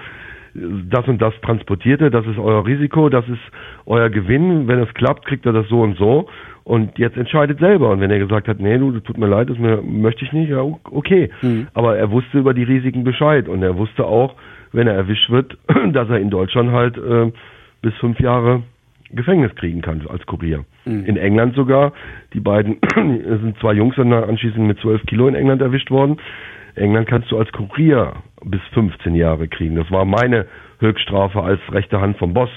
das 0.54 1.08
und 1.08 1.20
das 1.20 1.34
transportierte, 1.40 2.10
das 2.10 2.26
ist 2.26 2.38
euer 2.38 2.64
Risiko, 2.64 3.08
das 3.08 3.28
ist 3.28 3.40
euer 3.86 4.08
Gewinn. 4.10 4.68
Wenn 4.68 4.78
es 4.78 4.92
klappt, 4.94 5.26
kriegt 5.26 5.46
er 5.46 5.52
das 5.52 5.68
so 5.68 5.80
und 5.80 5.96
so. 5.96 6.28
Und 6.62 6.96
jetzt 6.98 7.16
entscheidet 7.16 7.58
selber. 7.58 7.90
Und 7.90 8.00
wenn 8.00 8.10
er 8.10 8.18
gesagt 8.18 8.46
hat, 8.46 8.60
nee, 8.60 8.78
du, 8.78 8.92
das 8.92 9.02
tut 9.02 9.18
mir 9.18 9.26
leid, 9.26 9.50
das 9.50 9.58
mir, 9.58 9.82
möchte 9.82 10.24
ich 10.24 10.32
nicht, 10.32 10.50
ja, 10.50 10.60
okay. 10.60 11.30
Mhm. 11.42 11.66
Aber 11.74 11.96
er 11.96 12.10
wusste 12.10 12.38
über 12.38 12.54
die 12.54 12.62
Risiken 12.62 13.04
Bescheid. 13.04 13.48
Und 13.48 13.62
er 13.62 13.76
wusste 13.76 14.06
auch, 14.06 14.34
wenn 14.72 14.86
er 14.86 14.94
erwischt 14.94 15.28
wird, 15.30 15.58
dass 15.92 16.08
er 16.08 16.18
in 16.18 16.30
Deutschland 16.30 16.70
halt 16.70 16.96
äh, 16.96 17.32
bis 17.82 17.94
fünf 17.96 18.20
Jahre 18.20 18.62
Gefängnis 19.10 19.54
kriegen 19.54 19.80
kann 19.80 20.06
als 20.08 20.24
Kurier. 20.26 20.64
Mhm. 20.84 21.04
In 21.04 21.16
England 21.16 21.54
sogar. 21.54 21.92
Die 22.32 22.40
beiden 22.40 22.78
es 22.82 22.94
sind 23.40 23.58
zwei 23.60 23.72
Jungs 23.74 23.96
dann 23.96 24.12
anschließend 24.12 24.66
mit 24.66 24.78
zwölf 24.80 25.02
Kilo 25.06 25.28
in 25.28 25.34
England 25.34 25.62
erwischt 25.62 25.90
worden. 25.90 26.18
England 26.74 27.08
kannst 27.08 27.30
du 27.30 27.38
als 27.38 27.50
Kurier 27.52 28.14
bis 28.44 28.60
15 28.72 29.14
Jahre 29.14 29.48
kriegen. 29.48 29.76
Das 29.76 29.90
war 29.90 30.04
meine 30.04 30.46
Höchststrafe 30.80 31.42
als 31.42 31.60
rechte 31.70 32.00
Hand 32.00 32.18
vom 32.18 32.34
Boss. 32.34 32.50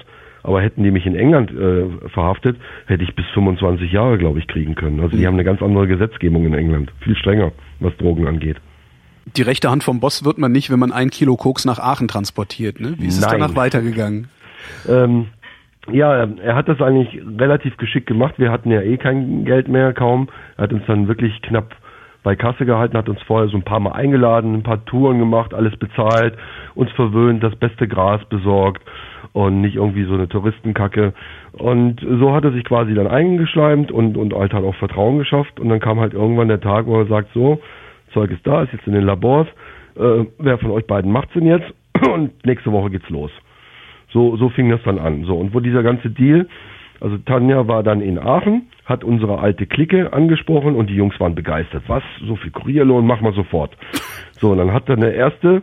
Aber 0.43 0.61
hätten 0.61 0.83
die 0.83 0.91
mich 0.91 1.05
in 1.05 1.15
England 1.15 1.51
äh, 1.51 2.09
verhaftet, 2.09 2.57
hätte 2.85 3.03
ich 3.03 3.13
bis 3.15 3.25
25 3.33 3.91
Jahre, 3.91 4.17
glaube 4.17 4.39
ich, 4.39 4.47
kriegen 4.47 4.75
können. 4.75 5.01
Also 5.01 5.15
die 5.17 5.23
mhm. 5.23 5.27
haben 5.27 5.33
eine 5.33 5.43
ganz 5.43 5.61
andere 5.61 5.87
Gesetzgebung 5.87 6.45
in 6.45 6.53
England. 6.53 6.91
Viel 7.01 7.17
strenger, 7.17 7.51
was 7.79 7.95
Drogen 7.97 8.27
angeht. 8.27 8.57
Die 9.35 9.41
rechte 9.41 9.69
Hand 9.69 9.83
vom 9.83 9.99
Boss 9.99 10.23
wird 10.23 10.37
man 10.37 10.53
nicht, 10.53 10.71
wenn 10.71 10.79
man 10.79 10.93
ein 10.93 11.09
Kilo 11.09 11.35
Koks 11.35 11.65
nach 11.65 11.79
Aachen 11.79 12.07
transportiert. 12.07 12.79
Ne? 12.79 12.95
Wie 12.97 13.07
ist 13.07 13.19
Nein. 13.19 13.29
es 13.29 13.39
danach 13.39 13.55
weitergegangen? 13.55 14.29
Ähm, 14.87 15.27
ja, 15.91 16.25
er 16.25 16.55
hat 16.55 16.67
das 16.67 16.81
eigentlich 16.81 17.21
relativ 17.39 17.77
geschickt 17.77 18.07
gemacht. 18.07 18.35
Wir 18.37 18.51
hatten 18.51 18.71
ja 18.71 18.81
eh 18.81 18.97
kein 18.97 19.45
Geld 19.45 19.67
mehr, 19.67 19.93
kaum. 19.93 20.27
Er 20.57 20.63
hat 20.63 20.73
uns 20.73 20.85
dann 20.85 21.07
wirklich 21.07 21.41
knapp 21.41 21.75
bei 22.23 22.35
Kasse 22.35 22.65
gehalten, 22.65 22.97
hat 22.97 23.07
uns 23.07 23.21
vorher 23.21 23.47
so 23.47 23.55
ein 23.55 23.63
paar 23.63 23.79
Mal 23.79 23.93
eingeladen, 23.93 24.53
ein 24.53 24.63
paar 24.63 24.83
Touren 24.85 25.17
gemacht, 25.17 25.53
alles 25.53 25.77
bezahlt, 25.77 26.37
uns 26.75 26.91
verwöhnt, 26.91 27.41
das 27.41 27.55
beste 27.55 27.87
Gras 27.87 28.19
besorgt 28.25 28.81
und 29.31 29.61
nicht 29.61 29.75
irgendwie 29.75 30.03
so 30.03 30.13
eine 30.13 30.27
Touristenkacke. 30.27 31.13
Und 31.53 32.01
so 32.01 32.33
hat 32.33 32.43
er 32.43 32.51
sich 32.51 32.65
quasi 32.65 32.93
dann 32.93 33.07
eingeschleimt 33.07 33.91
und, 33.91 34.17
und 34.17 34.33
halt 34.33 34.53
hat 34.53 34.63
auch 34.63 34.75
Vertrauen 34.75 35.19
geschafft. 35.19 35.59
Und 35.59 35.69
dann 35.69 35.79
kam 35.79 35.99
halt 35.99 36.13
irgendwann 36.13 36.49
der 36.49 36.59
Tag, 36.59 36.85
wo 36.85 36.99
er 36.99 37.05
sagt, 37.05 37.29
so, 37.33 37.61
Zeug 38.13 38.31
ist 38.31 38.45
da, 38.45 38.63
ist 38.63 38.73
jetzt 38.73 38.87
in 38.87 38.93
den 38.93 39.03
Labors, 39.03 39.47
äh, 39.95 40.25
wer 40.39 40.57
von 40.57 40.71
euch 40.71 40.85
beiden 40.85 41.11
macht's 41.11 41.33
denn 41.33 41.45
jetzt? 41.45 41.71
Und 42.13 42.45
nächste 42.45 42.71
Woche 42.71 42.89
geht's 42.89 43.09
los. 43.09 43.31
So, 44.17 44.35
so 44.35 44.49
fing 44.49 44.67
das 44.71 44.81
dann 44.83 44.97
an. 44.97 45.25
So, 45.25 45.35
und 45.35 45.53
wo 45.53 45.59
dieser 45.59 45.83
ganze 45.83 46.09
Deal, 46.09 46.47
also 46.99 47.19
Tanja 47.19 47.67
war 47.67 47.83
dann 47.83 48.01
in 48.01 48.17
Aachen, 48.17 48.63
hat 48.83 49.03
unsere 49.03 49.37
alte 49.37 49.67
Clique 49.67 50.11
angesprochen 50.11 50.73
und 50.73 50.89
die 50.89 50.95
Jungs 50.95 51.19
waren 51.19 51.35
begeistert. 51.35 51.83
Was? 51.85 52.01
So 52.25 52.35
viel 52.35 52.49
Kurierlohn, 52.49 53.05
mach 53.05 53.21
mal 53.21 53.33
sofort. 53.33 53.77
So, 54.39 54.53
und 54.53 54.57
dann 54.57 54.73
hat 54.73 54.89
dann 54.89 55.01
der 55.01 55.13
erste, 55.13 55.61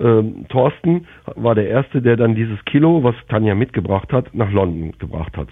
ähm, 0.00 0.46
Thorsten, 0.48 1.06
war 1.36 1.54
der 1.54 1.68
erste, 1.68 2.02
der 2.02 2.16
dann 2.16 2.34
dieses 2.34 2.64
Kilo, 2.64 3.04
was 3.04 3.14
Tanja 3.28 3.54
mitgebracht 3.54 4.12
hat, 4.12 4.34
nach 4.34 4.50
London 4.50 4.94
gebracht 4.98 5.36
hat. 5.36 5.46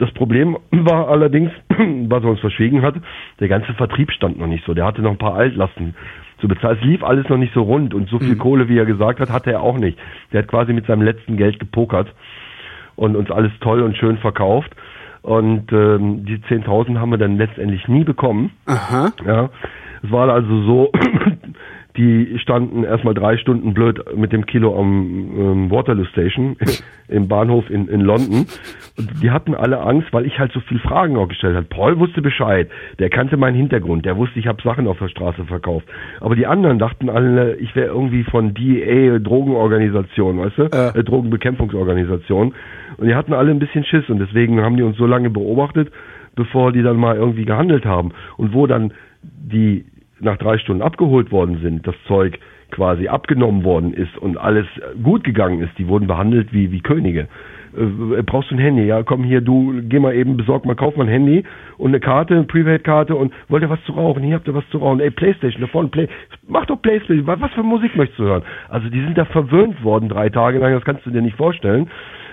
Das 0.00 0.10
Problem 0.12 0.56
war 0.70 1.08
allerdings, 1.08 1.52
was 1.68 2.24
er 2.24 2.30
uns 2.30 2.40
verschwiegen 2.40 2.80
hat, 2.80 2.94
der 3.38 3.48
ganze 3.48 3.74
Vertrieb 3.74 4.10
stand 4.12 4.38
noch 4.38 4.46
nicht 4.46 4.64
so. 4.64 4.72
Der 4.72 4.86
hatte 4.86 5.02
noch 5.02 5.10
ein 5.10 5.18
paar 5.18 5.34
Altlasten 5.34 5.94
zu 6.40 6.48
bezahlen. 6.48 6.78
Es 6.80 6.86
lief 6.86 7.04
alles 7.04 7.28
noch 7.28 7.36
nicht 7.36 7.52
so 7.52 7.62
rund 7.62 7.92
und 7.92 8.08
so 8.08 8.18
viel 8.18 8.34
mhm. 8.34 8.38
Kohle, 8.38 8.68
wie 8.68 8.78
er 8.78 8.86
gesagt 8.86 9.20
hat, 9.20 9.30
hatte 9.30 9.52
er 9.52 9.60
auch 9.60 9.76
nicht. 9.76 9.98
Der 10.32 10.42
hat 10.42 10.48
quasi 10.48 10.72
mit 10.72 10.86
seinem 10.86 11.02
letzten 11.02 11.36
Geld 11.36 11.60
gepokert 11.60 12.08
und 12.96 13.14
uns 13.14 13.30
alles 13.30 13.52
toll 13.60 13.82
und 13.82 13.94
schön 13.98 14.16
verkauft. 14.16 14.74
Und 15.20 15.70
ähm, 15.70 16.24
die 16.24 16.38
10.000 16.38 16.98
haben 16.98 17.10
wir 17.10 17.18
dann 17.18 17.36
letztendlich 17.36 17.86
nie 17.86 18.04
bekommen. 18.04 18.52
Aha. 18.64 19.12
Ja, 19.26 19.50
es 20.02 20.10
war 20.10 20.30
also 20.30 20.62
so, 20.62 20.92
die 21.96 22.38
standen 22.38 22.84
erstmal 22.84 23.14
drei 23.14 23.36
Stunden 23.36 23.74
blöd 23.74 24.16
mit 24.16 24.32
dem 24.32 24.46
Kilo 24.46 24.78
am 24.78 25.30
ähm, 25.36 25.70
Waterloo 25.70 26.04
Station 26.04 26.56
im 27.08 27.28
Bahnhof 27.28 27.68
in, 27.68 27.88
in 27.88 28.00
London. 28.00 28.46
Und 28.96 29.22
die 29.22 29.30
hatten 29.30 29.54
alle 29.54 29.80
Angst, 29.80 30.12
weil 30.12 30.26
ich 30.26 30.38
halt 30.38 30.52
so 30.52 30.60
viel 30.60 30.78
Fragen 30.78 31.16
auch 31.16 31.28
gestellt 31.28 31.56
habe. 31.56 31.66
Paul 31.66 31.98
wusste 31.98 32.22
Bescheid, 32.22 32.70
der 32.98 33.10
kannte 33.10 33.36
meinen 33.36 33.56
Hintergrund, 33.56 34.06
der 34.06 34.16
wusste, 34.16 34.38
ich 34.38 34.46
habe 34.46 34.62
Sachen 34.62 34.86
auf 34.86 34.98
der 34.98 35.08
Straße 35.08 35.44
verkauft. 35.44 35.86
Aber 36.20 36.36
die 36.36 36.46
anderen 36.46 36.78
dachten 36.78 37.08
alle, 37.08 37.56
ich 37.56 37.74
wäre 37.74 37.88
irgendwie 37.88 38.24
von 38.24 38.54
DEA, 38.54 39.18
Drogenorganisation, 39.18 40.38
weißt 40.38 40.58
du? 40.58 40.62
Äh. 40.64 40.98
Äh, 41.00 41.04
Drogenbekämpfungsorganisation. 41.04 42.54
Und 42.96 43.06
die 43.06 43.14
hatten 43.14 43.32
alle 43.32 43.50
ein 43.50 43.58
bisschen 43.58 43.84
Schiss 43.84 44.08
und 44.08 44.18
deswegen 44.18 44.60
haben 44.60 44.76
die 44.76 44.82
uns 44.82 44.96
so 44.96 45.06
lange 45.06 45.30
beobachtet, 45.30 45.90
bevor 46.36 46.72
die 46.72 46.82
dann 46.82 46.96
mal 46.96 47.16
irgendwie 47.16 47.44
gehandelt 47.44 47.84
haben. 47.84 48.12
Und 48.36 48.54
wo 48.54 48.66
dann 48.66 48.92
die 49.22 49.84
nach 50.20 50.36
drei 50.36 50.58
Stunden 50.58 50.82
abgeholt 50.82 51.32
worden 51.32 51.58
sind, 51.62 51.86
das 51.86 51.94
Zeug 52.06 52.38
quasi 52.70 53.08
abgenommen 53.08 53.64
worden 53.64 53.92
ist 53.92 54.16
und 54.18 54.36
alles 54.38 54.66
gut 55.02 55.24
gegangen 55.24 55.60
ist, 55.60 55.76
die 55.78 55.88
wurden 55.88 56.06
behandelt 56.06 56.52
wie, 56.52 56.70
wie 56.70 56.80
Könige. 56.80 57.28
Äh, 57.76 58.22
brauchst 58.22 58.50
du 58.50 58.54
ein 58.54 58.58
Handy? 58.58 58.84
Ja, 58.84 59.02
komm 59.02 59.24
hier, 59.24 59.40
du, 59.40 59.80
geh 59.82 59.98
mal 59.98 60.14
eben, 60.14 60.36
besorg 60.36 60.64
mal, 60.64 60.74
kauf 60.74 60.96
mal 60.96 61.04
ein 61.04 61.10
Handy 61.10 61.44
und 61.78 61.90
eine 61.90 62.00
Karte, 62.00 62.34
eine 62.34 62.44
Prepaid-Karte 62.44 63.14
und 63.14 63.32
wollt 63.48 63.62
ihr 63.62 63.70
was 63.70 63.82
zu 63.84 63.92
rauchen? 63.92 64.22
Hier 64.22 64.34
habt 64.34 64.48
ihr 64.48 64.54
was 64.54 64.68
zu 64.70 64.78
rauchen. 64.78 65.00
Ey, 65.00 65.10
Playstation, 65.10 65.60
da 65.60 65.66
vorne 65.66 65.88
Play, 65.88 66.08
mach 66.48 66.66
doch 66.66 66.80
Playstation, 66.80 67.26
was 67.26 67.50
für 67.52 67.62
Musik 67.62 67.96
möchtest 67.96 68.18
du 68.18 68.24
hören? 68.24 68.42
Also 68.68 68.88
die 68.88 69.00
sind 69.00 69.16
da 69.16 69.24
verwöhnt 69.24 69.82
worden 69.84 70.08
drei 70.08 70.28
Tage 70.28 70.58
lang, 70.58 70.72
das 70.72 70.84
kannst 70.84 71.06
du 71.06 71.10
dir 71.10 71.22
nicht 71.22 71.36
vorstellen. 71.36 71.88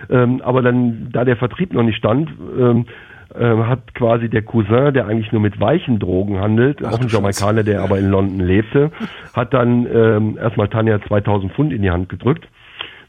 Ähm, 0.10 0.42
aber 0.44 0.62
dann, 0.62 1.10
da 1.12 1.26
der 1.26 1.38
Vertrieb 1.38 1.74
noch 1.74 1.84
nicht 1.84 1.98
stand, 1.98 2.32
ähm, 2.60 2.82
äh, 2.82 2.92
hat 3.36 3.94
quasi 3.94 4.30
der 4.30 4.42
Cousin, 4.42 4.94
der 4.94 5.08
eigentlich 5.08 5.32
nur 5.32 5.42
mit 5.42 5.60
weichen 5.60 6.00
Drogen 6.00 6.40
handelt, 6.40 6.80
Ach, 6.84 6.94
auch 6.94 7.02
ein 7.02 7.08
Jamaikaner, 7.08 7.64
der 7.64 7.82
aber 7.82 8.00
in 8.00 8.10
London 8.10 8.40
lebte, 8.40 8.92
hat 9.36 9.54
dann 9.54 9.88
ähm, 9.94 10.38
erstmal 10.42 10.70
Tanja 10.70 11.02
2000 11.02 11.52
Pfund 11.54 11.74
in 11.74 11.82
die 11.82 11.92
Hand 11.92 12.10
gedrückt 12.10 12.48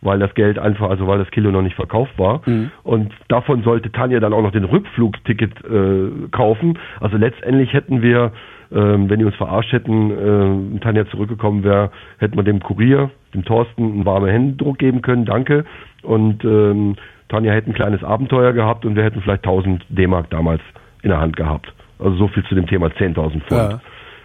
weil 0.00 0.18
das 0.18 0.34
Geld 0.34 0.58
einfach, 0.58 0.90
also 0.90 1.06
weil 1.06 1.18
das 1.18 1.30
Kilo 1.30 1.50
noch 1.50 1.62
nicht 1.62 1.76
verkauft 1.76 2.18
war. 2.18 2.42
Mhm. 2.46 2.70
Und 2.82 3.12
davon 3.28 3.62
sollte 3.62 3.90
Tanja 3.90 4.20
dann 4.20 4.32
auch 4.32 4.42
noch 4.42 4.52
den 4.52 4.64
Rückflugticket 4.64 5.52
äh, 5.64 6.28
kaufen. 6.30 6.78
Also 7.00 7.16
letztendlich 7.16 7.72
hätten 7.72 8.02
wir, 8.02 8.32
ähm, 8.72 9.10
wenn 9.10 9.18
die 9.18 9.24
uns 9.24 9.36
verarscht 9.36 9.72
hätten, 9.72 10.76
äh, 10.76 10.78
Tanja 10.80 11.06
zurückgekommen 11.08 11.64
wäre, 11.64 11.90
hätten 12.18 12.36
wir 12.36 12.44
dem 12.44 12.60
Kurier, 12.60 13.10
dem 13.34 13.44
Thorsten, 13.44 13.82
einen 13.82 14.06
warmen 14.06 14.30
Händedruck 14.30 14.78
geben 14.78 15.02
können, 15.02 15.24
danke. 15.24 15.64
Und 16.02 16.44
ähm, 16.44 16.96
Tanja 17.28 17.52
hätte 17.52 17.70
ein 17.70 17.74
kleines 17.74 18.02
Abenteuer 18.02 18.52
gehabt 18.52 18.84
und 18.84 18.96
wir 18.96 19.04
hätten 19.04 19.20
vielleicht 19.20 19.44
1000 19.44 19.84
D-Mark 19.88 20.30
damals 20.30 20.62
in 21.02 21.10
der 21.10 21.20
Hand 21.20 21.36
gehabt. 21.36 21.72
Also 21.98 22.16
so 22.16 22.28
viel 22.28 22.44
zu 22.44 22.54
dem 22.54 22.66
Thema 22.66 22.88
10.000 22.88 23.14
Pfund. 23.14 23.50
Ja. 23.50 23.80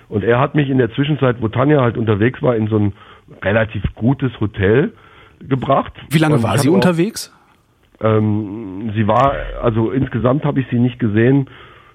Und 0.09 0.23
er 0.23 0.39
hat 0.39 0.55
mich 0.55 0.69
in 0.69 0.77
der 0.77 0.91
Zwischenzeit, 0.93 1.37
wo 1.41 1.47
Tanja 1.47 1.81
halt 1.81 1.97
unterwegs 1.97 2.41
war, 2.41 2.55
in 2.55 2.67
so 2.67 2.77
ein 2.77 2.93
relativ 3.41 3.83
gutes 3.95 4.31
Hotel 4.39 4.93
gebracht. 5.39 5.93
Wie 6.09 6.19
lange 6.19 6.41
war 6.43 6.57
sie 6.57 6.69
auch, 6.69 6.73
unterwegs? 6.73 7.33
Ähm, 8.01 8.91
sie 8.95 9.07
war, 9.07 9.33
also 9.61 9.91
insgesamt 9.91 10.45
habe 10.45 10.59
ich 10.59 10.67
sie 10.69 10.79
nicht 10.79 10.99
gesehen, 10.99 11.49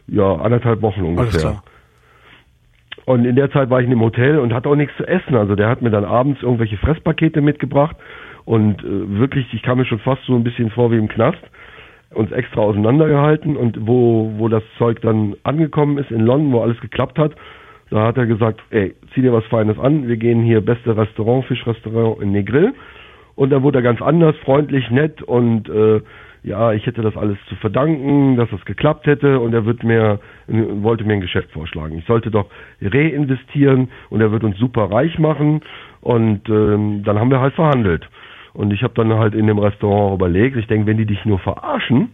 ja, 0.07 0.35
anderthalb 0.37 0.83
Wochen 0.83 1.03
ungefähr. 1.03 1.63
Und 3.05 3.25
in 3.25 3.37
der 3.37 3.51
Zeit 3.51 3.71
war 3.71 3.81
ich 3.81 3.85
in 3.85 3.91
dem 3.91 4.03
Hotel 4.03 4.39
und 4.39 4.53
hatte 4.53 4.69
auch 4.69 4.75
nichts 4.75 4.97
zu 4.97 5.07
essen. 5.07 5.35
Also 5.35 5.55
der 5.55 5.69
hat 5.69 5.81
mir 5.81 5.91
dann 5.91 6.05
abends 6.05 6.43
irgendwelche 6.43 6.77
Fresspakete 6.77 7.41
mitgebracht 7.41 7.97
und 8.49 8.83
äh, 8.83 9.19
wirklich, 9.19 9.53
ich 9.53 9.61
kam 9.61 9.77
mir 9.77 9.85
schon 9.85 9.99
fast 9.99 10.25
so 10.25 10.35
ein 10.35 10.43
bisschen 10.43 10.71
vor 10.71 10.91
wie 10.91 10.97
im 10.97 11.09
Knast, 11.09 11.43
uns 12.15 12.33
extra 12.33 12.63
auseinandergehalten 12.63 13.59
und 13.59 13.87
wo, 13.87 14.33
wo 14.39 14.49
das 14.49 14.63
Zeug 14.79 15.03
dann 15.03 15.37
angekommen 15.43 15.99
ist 15.99 16.11
in 16.11 16.23
London, 16.23 16.53
wo 16.53 16.63
alles 16.63 16.81
geklappt 16.81 17.19
hat, 17.19 17.33
da 17.91 18.07
hat 18.07 18.17
er 18.17 18.25
gesagt, 18.25 18.63
ey, 18.71 18.95
zieh 19.13 19.21
dir 19.21 19.35
was 19.35 19.45
Feines 19.51 19.79
an, 19.79 20.09
wir 20.09 20.17
gehen 20.17 20.43
hier 20.43 20.63
beste 20.63 20.97
Restaurant, 20.97 21.45
Fischrestaurant 21.45 22.23
in 22.23 22.33
Negril. 22.33 22.73
Und 23.35 23.51
dann 23.51 23.63
wurde 23.63 23.81
er 23.81 23.83
ganz 23.83 24.01
anders, 24.01 24.35
freundlich, 24.39 24.91
nett 24.91 25.21
und 25.21 25.69
äh, 25.69 26.01
ja, 26.43 26.73
ich 26.73 26.87
hätte 26.87 27.03
das 27.03 27.19
alles 27.19 27.37
zu 27.51 27.57
verdanken, 27.57 28.37
dass 28.37 28.49
das 28.49 28.65
geklappt 28.65 29.07
hätte 29.07 29.41
und 29.41 29.53
er 29.53 29.67
wird 29.67 29.85
mir, 29.85 30.21
wollte 30.47 31.05
mir 31.05 31.13
ein 31.13 31.21
Geschäft 31.21 31.51
vorschlagen. 31.51 31.99
Ich 31.99 32.07
sollte 32.07 32.31
doch 32.31 32.47
reinvestieren 32.81 33.91
und 34.09 34.23
er 34.23 34.33
wird 34.33 34.43
uns 34.43 34.57
super 34.57 34.91
reich 34.91 35.19
machen 35.19 35.61
und 36.01 36.49
ähm, 36.49 37.03
dann 37.05 37.19
haben 37.19 37.31
wir 37.31 37.41
halt 37.41 37.53
verhandelt. 37.53 38.09
Und 38.55 38.73
ich 38.73 38.83
habe 38.83 38.95
dann 38.95 39.13
halt 39.15 39.35
in 39.35 39.47
dem 39.47 39.59
Restaurant 39.59 40.15
überlegt, 40.15 40.57
ich 40.57 40.67
denke, 40.67 40.87
wenn 40.87 40.97
die 40.97 41.07
dich 41.07 41.25
nur 41.25 41.39
verarschen, 41.39 42.11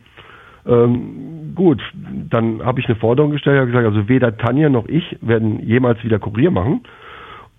ähm, 0.67 1.53
gut, 1.55 1.81
dann 2.31 2.65
habe 2.65 2.81
ich 2.81 2.87
eine 2.87 2.97
Forderung 2.97 3.31
gestellt, 3.31 3.59
habe 3.59 3.67
gesagt, 3.67 3.87
also 3.87 4.09
weder 4.09 4.37
Tanja 4.37 4.69
noch 4.69 4.87
ich 4.89 5.19
werden 5.21 5.61
jemals 5.61 6.03
wieder 6.05 6.19
Kurier 6.19 6.51
machen. 6.51 6.83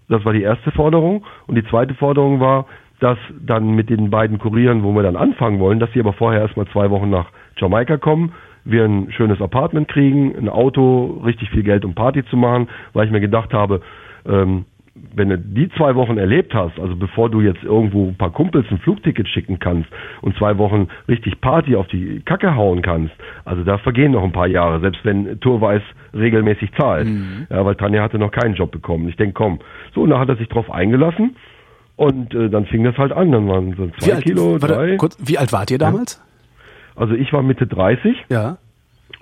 Das 0.09 0.23
war 0.25 0.33
die 0.33 0.41
erste 0.41 0.71
Forderung. 0.71 1.23
Und 1.47 1.55
die 1.55 1.65
zweite 1.65 1.93
Forderung 1.95 2.39
war, 2.39 2.65
dass 2.99 3.17
dann 3.45 3.75
mit 3.75 3.89
den 3.89 4.09
beiden 4.09 4.39
Kurieren, 4.39 4.83
wo 4.83 4.93
wir 4.93 5.03
dann 5.03 5.15
anfangen 5.15 5.59
wollen, 5.59 5.79
dass 5.79 5.91
sie 5.93 5.99
aber 5.99 6.13
vorher 6.13 6.41
erstmal 6.41 6.67
zwei 6.67 6.89
Wochen 6.89 7.09
nach 7.09 7.27
Jamaika 7.57 7.97
kommen, 7.97 8.33
wir 8.63 8.85
ein 8.85 9.11
schönes 9.11 9.41
Apartment 9.41 9.87
kriegen, 9.87 10.35
ein 10.35 10.49
Auto, 10.49 11.21
richtig 11.23 11.49
viel 11.51 11.63
Geld, 11.63 11.85
um 11.85 11.93
Party 11.93 12.25
zu 12.25 12.37
machen, 12.37 12.69
weil 12.93 13.05
ich 13.05 13.11
mir 13.11 13.19
gedacht 13.19 13.53
habe, 13.53 13.81
ähm, 14.25 14.65
wenn 14.95 15.29
du 15.29 15.37
die 15.37 15.69
zwei 15.77 15.95
Wochen 15.95 16.17
erlebt 16.17 16.53
hast, 16.53 16.79
also 16.79 16.95
bevor 16.95 17.29
du 17.29 17.41
jetzt 17.41 17.63
irgendwo 17.63 18.07
ein 18.07 18.15
paar 18.15 18.31
Kumpels 18.31 18.65
ein 18.71 18.79
Flugticket 18.79 19.27
schicken 19.27 19.59
kannst 19.59 19.89
und 20.21 20.37
zwei 20.37 20.57
Wochen 20.57 20.87
richtig 21.07 21.41
Party 21.41 21.75
auf 21.75 21.87
die 21.87 22.21
Kacke 22.21 22.55
hauen 22.55 22.81
kannst, 22.81 23.13
also 23.43 23.63
da 23.63 23.77
vergehen 23.77 24.13
noch 24.13 24.23
ein 24.23 24.31
paar 24.31 24.47
Jahre, 24.47 24.79
selbst 24.79 25.03
wenn 25.03 25.39
Tourweiß 25.41 25.81
regelmäßig 26.13 26.71
zahlt. 26.77 27.07
Mhm. 27.07 27.47
Ja, 27.49 27.65
weil 27.65 27.75
Tanja 27.75 28.03
hatte 28.03 28.17
noch 28.17 28.31
keinen 28.31 28.55
Job 28.55 28.71
bekommen. 28.71 29.09
Ich 29.09 29.17
denke, 29.17 29.33
komm. 29.33 29.59
So, 29.93 30.01
und 30.01 30.11
da 30.11 30.19
hat 30.19 30.29
er 30.29 30.37
sich 30.37 30.47
drauf 30.47 30.71
eingelassen 30.71 31.35
und 31.97 32.33
äh, 32.33 32.49
dann 32.49 32.65
fing 32.65 32.83
das 32.85 32.97
halt 32.97 33.11
an. 33.11 33.31
Dann 33.31 33.47
waren 33.49 33.75
so 33.75 33.87
zwei 33.99 34.07
wie 34.07 34.13
alt, 34.13 34.23
Kilo, 34.23 34.57
drei. 34.57 34.95
Kurz, 34.95 35.17
wie 35.19 35.37
alt 35.37 35.51
wart 35.51 35.71
ihr 35.71 35.77
damals? 35.77 36.21
Also 36.95 37.13
ich 37.13 37.33
war 37.33 37.43
Mitte 37.43 37.67
30. 37.67 38.15
Ja. 38.29 38.57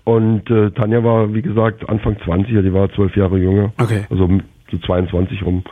Und 0.04 0.50
äh, 0.52 0.70
Tanja 0.72 1.04
war, 1.04 1.34
wie 1.34 1.42
gesagt, 1.42 1.88
Anfang 1.90 2.18
20, 2.24 2.54
die 2.62 2.74
war 2.74 2.92
zwölf 2.92 3.16
Jahre 3.16 3.38
jünger. 3.38 3.72
Okay. 3.80 4.06
Also 4.10 4.30
so 4.72 4.78
22 4.78 5.44
rum. 5.44 5.64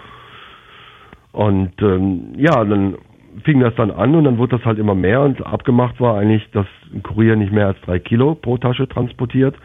Und 1.32 1.74
ähm, 1.82 2.34
ja, 2.38 2.64
dann 2.64 2.96
fing 3.44 3.60
das 3.60 3.74
dann 3.76 3.92
an 3.92 4.16
und 4.16 4.26
dann 4.26 4.38
wurde 4.38 4.58
das 4.58 4.66
halt 4.66 4.78
immer 4.80 4.96
mehr 4.96 5.22
und 5.22 5.46
abgemacht 5.46 6.00
war 6.02 6.18
eigentlich, 6.18 6.50
dass 6.52 6.68
ein 6.94 7.02
Kurier 7.02 7.36
nicht 7.36 7.54
mehr 7.54 7.68
als 7.68 7.82
drei 7.82 8.00
Kilo 8.00 8.36
pro 8.36 8.58
Tasche 8.58 8.88
transportiert. 8.88 9.56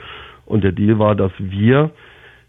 Und 0.45 0.63
der 0.63 0.73
Deal 0.73 0.99
war, 1.01 1.17
dass 1.17 1.33
wir 1.39 1.91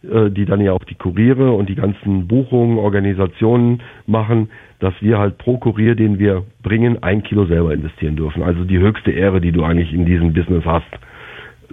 äh, 0.03 0.29
die 0.29 0.45
dann 0.45 0.61
ja 0.61 0.73
auch 0.73 0.83
die 0.83 0.95
Kuriere 0.95 1.51
und 1.51 1.69
die 1.69 1.75
ganzen 1.75 2.27
Buchungen, 2.27 2.77
Organisationen 2.77 3.81
machen, 4.05 4.49
dass 4.79 4.93
wir 5.01 5.17
halt 5.17 5.39
pro 5.39 5.57
Kurier, 5.57 5.95
den 5.95 6.19
wir 6.19 6.43
bringen, 6.61 7.01
ein 7.01 7.23
Kilo 7.23 7.45
selber 7.45 7.73
investieren 7.73 8.15
dürfen. 8.15 8.43
Also 8.43 8.63
die 8.63 8.77
höchste 8.77 9.11
Ehre, 9.11 9.41
die 9.41 9.51
du 9.51 9.63
eigentlich 9.63 9.91
in 9.93 10.05
diesem 10.05 10.33
Business 10.33 10.63
hast, 10.65 10.85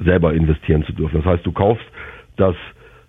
selber 0.02 0.32
investieren 0.32 0.84
zu 0.84 0.92
dürfen. 0.92 1.16
Das 1.22 1.26
heißt, 1.26 1.46
du 1.46 1.52
kaufst 1.52 1.84
das 2.36 2.56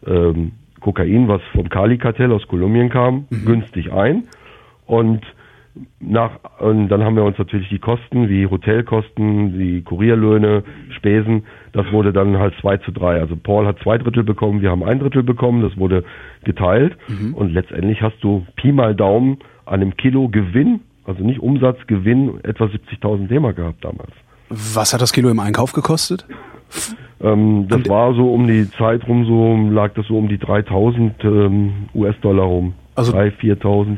ähm, 0.06 0.52
Kokain, 0.80 1.28
was 1.28 1.42
vom 1.54 1.70
Kali-Kartell 1.70 2.32
aus 2.32 2.48
Kolumbien 2.48 2.90
kam, 2.90 3.26
mhm. 3.30 3.46
günstig 3.46 3.92
ein 3.92 4.26
und 4.86 5.22
nach, 6.00 6.32
und 6.60 6.88
dann 6.88 7.04
haben 7.04 7.16
wir 7.16 7.24
uns 7.24 7.38
natürlich 7.38 7.68
die 7.70 7.80
Kosten, 7.80 8.30
wie 8.30 8.48
Hotelkosten, 8.48 9.60
die 9.60 9.82
Kurierlöhne, 9.82 10.64
Spesen, 10.96 11.44
das 11.74 11.92
wurde 11.92 12.14
dann 12.14 12.38
halt 12.38 12.54
zwei 12.62 12.78
zu 12.78 12.92
drei. 12.92 13.20
Also 13.20 13.36
Paul 13.36 13.68
hat 13.68 13.80
zwei 13.80 13.98
Drittel 13.98 14.24
bekommen, 14.24 14.62
wir 14.62 14.72
haben 14.72 14.84
ein 14.84 15.00
Drittel 15.00 15.24
bekommen, 15.24 15.62
das 15.62 15.78
wurde 15.78 16.06
geteilt 16.44 16.96
mhm. 17.08 17.34
und 17.34 17.52
letztendlich 17.52 18.02
hast 18.02 18.18
du 18.22 18.46
Pi 18.56 18.72
mal 18.72 18.96
Daumen 18.96 19.40
an 19.66 19.82
einem 19.82 19.98
Kilo 19.98 20.30
Gewinn, 20.30 20.82
also 21.06 21.24
nicht 21.24 21.40
Umsatz, 21.40 21.78
Gewinn, 21.88 22.40
etwa 22.44 22.66
70.000 22.66 23.28
D-Mark 23.28 23.58
gehabt 23.58 23.84
damals. 23.84 24.14
Was 24.50 24.94
hat 24.94 25.02
das 25.02 25.12
Kilo 25.12 25.30
im 25.30 25.40
Einkauf 25.40 25.74
gekostet? 25.74 26.26
Ähm, 27.22 27.68
das 27.70 27.88
war 27.88 28.14
so 28.14 28.34
um 28.34 28.48
die 28.48 28.70
Zeit 28.72 29.08
rum, 29.08 29.26
so 29.26 29.74
lag 29.74 29.94
das 29.94 30.08
so 30.08 30.18
um 30.18 30.28
die 30.28 30.38
3.000 30.38 31.24
ähm, 31.24 31.74
US-Dollar 31.94 32.46
rum. 32.46 32.74
Also 32.96 33.14
3.000, 33.14 33.62
4.000. 33.62 33.98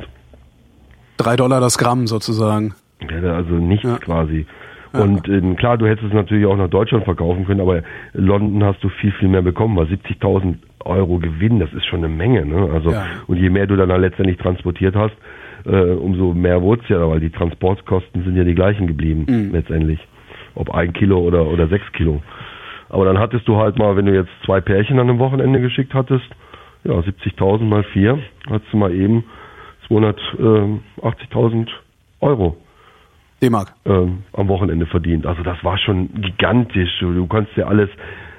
Drei 1.18 1.36
Dollar 1.36 1.60
das 1.60 1.78
Gramm 1.78 2.08
sozusagen. 2.08 2.76
Ja, 3.02 3.34
also 3.34 3.56
nichts 3.56 3.88
ja. 3.88 3.98
quasi. 3.98 4.46
Und 4.94 5.28
äh, 5.28 5.42
klar, 5.56 5.78
du 5.78 5.86
hättest 5.86 6.08
es 6.08 6.14
natürlich 6.14 6.46
auch 6.46 6.58
nach 6.58 6.70
Deutschland 6.70 7.04
verkaufen 7.04 7.46
können, 7.46 7.62
aber 7.62 7.84
London 8.14 8.64
hast 8.64 8.84
du 8.84 8.90
viel, 8.90 9.12
viel 9.14 9.28
mehr 9.28 9.42
bekommen, 9.42 9.76
weil 9.76 9.88
70.000 9.88 10.56
Euro 10.86 11.20
Gewinn, 11.20 11.60
das 11.60 11.72
ist 11.74 11.86
schon 11.86 12.00
eine 12.00 12.14
Menge. 12.14 12.46
Ne? 12.46 12.70
Also 12.74 12.92
ja. 12.92 13.06
Und 13.28 13.38
je 13.38 13.50
mehr 13.50 13.68
du 13.68 13.76
dann 13.76 13.90
letztendlich 14.02 14.38
transportiert 14.38 14.96
hast, 14.96 15.16
äh, 15.66 15.94
umso 15.94 16.34
mehr 16.34 16.62
wurde 16.62 16.82
es 16.84 16.90
ja, 16.90 17.08
weil 17.08 17.20
die 17.20 17.30
Transportkosten 17.30 18.24
sind 18.24 18.36
ja 18.36 18.44
die 18.44 18.56
gleichen 18.56 18.88
geblieben 18.88 19.26
mhm. 19.28 19.52
letztendlich. 19.52 20.00
Ob 20.56 20.74
ein 20.74 20.94
Kilo 20.94 21.20
oder, 21.20 21.46
oder 21.46 21.68
sechs 21.68 21.86
Kilo. 21.92 22.22
Aber 22.90 23.06
dann 23.06 23.20
hattest 23.20 23.48
du 23.48 23.58
halt 23.58 23.78
mal, 23.78 23.96
wenn 23.96 24.06
du 24.06 24.14
jetzt 24.14 24.32
zwei 24.46 24.62
Pärchen 24.62 25.00
an 25.00 25.10
einem 25.10 25.20
Wochenende 25.20 25.60
geschickt 25.62 25.94
hattest, 25.94 26.26
ja, 26.84 26.94
70.000 26.94 27.64
mal 27.64 27.84
vier, 27.84 28.20
hattest 28.50 28.72
du 28.72 28.78
mal 28.78 28.94
eben 28.94 29.26
280.000 29.90 31.68
Euro. 32.22 32.58
D-Mark. 33.42 33.74
Ähm, 33.86 34.24
am 34.34 34.48
Wochenende 34.48 34.86
verdient. 34.86 35.26
Also 35.26 35.44
das 35.44 35.64
war 35.64 35.78
schon 35.78 36.10
gigantisch. 36.22 37.00
Du 37.00 37.28
konntest 37.28 37.56
dir 37.58 37.68
alles 37.68 37.90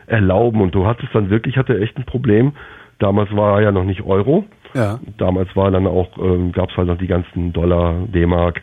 erlauben 0.06 0.60
und 0.60 0.74
du 0.74 0.86
hattest 0.86 1.14
dann 1.14 1.30
wirklich, 1.30 1.56
hatte 1.56 1.78
echt 1.80 1.96
ein 1.96 2.04
Problem. 2.04 2.52
Damals 2.98 3.34
war 3.34 3.62
ja 3.62 3.70
noch 3.70 3.84
nicht 3.84 4.02
Euro. 4.02 4.44
Ja. 4.74 4.98
Damals 5.18 5.54
war 5.54 5.70
dann 5.70 5.86
auch, 5.86 6.18
ähm, 6.18 6.52
gab 6.52 6.70
es 6.70 6.76
halt 6.76 6.88
noch 6.88 6.98
die 6.98 7.06
ganzen 7.06 7.52
Dollar, 7.52 7.94
D-Mark, 8.08 8.60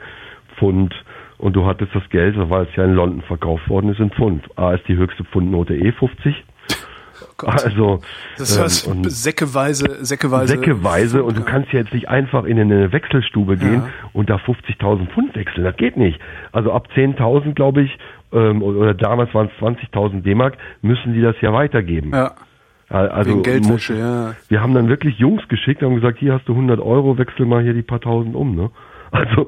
Pfund 0.57 0.93
und 1.45 1.55
du 1.55 1.63
hattest 1.67 1.93
das 1.93 2.01
Geld, 2.09 2.35
weil 2.49 2.63
es 2.63 2.75
ja 2.75 2.85
in 2.85 2.95
London 2.95 3.21
verkauft 3.21 3.69
worden 3.69 3.91
ist, 3.91 3.99
in 3.99 4.09
Pfund. 4.09 4.43
A 4.57 4.73
ist 4.73 4.87
die 4.87 4.95
höchste 4.95 5.23
Pfundnote 5.25 5.75
E50 5.75 6.33
Gott. 7.37 7.63
Also 7.63 8.01
das 8.37 8.59
heißt, 8.59 8.87
ähm, 8.87 9.03
säckeweise, 9.03 10.03
säckeweise. 10.03 10.53
Säckeweise 10.53 11.23
und 11.23 11.37
du 11.37 11.43
kannst 11.43 11.71
ja 11.71 11.81
jetzt 11.81 11.93
nicht 11.93 12.09
einfach 12.09 12.45
in 12.45 12.59
eine 12.59 12.91
Wechselstube 12.91 13.57
gehen 13.57 13.83
ja. 13.85 13.89
und 14.13 14.29
da 14.31 14.37
50.000 14.37 15.07
Pfund 15.09 15.35
wechseln. 15.35 15.63
Das 15.65 15.77
geht 15.77 15.97
nicht. 15.97 16.19
Also 16.51 16.71
ab 16.71 16.87
10.000, 16.95 17.53
glaube 17.53 17.83
ich, 17.83 17.95
ähm, 18.33 18.63
oder 18.63 18.95
damals 18.95 19.31
waren 19.35 19.49
es 19.53 19.63
20.000 19.63 20.23
D-Mark, 20.23 20.57
müssen 20.81 21.13
die 21.13 21.21
das 21.21 21.35
ja 21.41 21.53
weitergeben. 21.53 22.11
Ja. 22.11 22.31
Also 22.89 23.41
Geldwäsche, 23.41 23.93
muss, 23.93 24.01
ja. 24.01 24.35
Wir 24.47 24.61
haben 24.61 24.73
dann 24.73 24.89
wirklich 24.89 25.19
Jungs 25.19 25.47
geschickt, 25.47 25.83
haben 25.83 25.95
gesagt, 25.95 26.17
hier 26.17 26.33
hast 26.33 26.47
du 26.47 26.53
100 26.53 26.79
Euro, 26.79 27.17
wechsel 27.19 27.45
mal 27.45 27.61
hier 27.61 27.73
die 27.73 27.83
paar 27.83 28.01
Tausend 28.01 28.35
um, 28.35 28.55
ne? 28.55 28.71
Also 29.15 29.47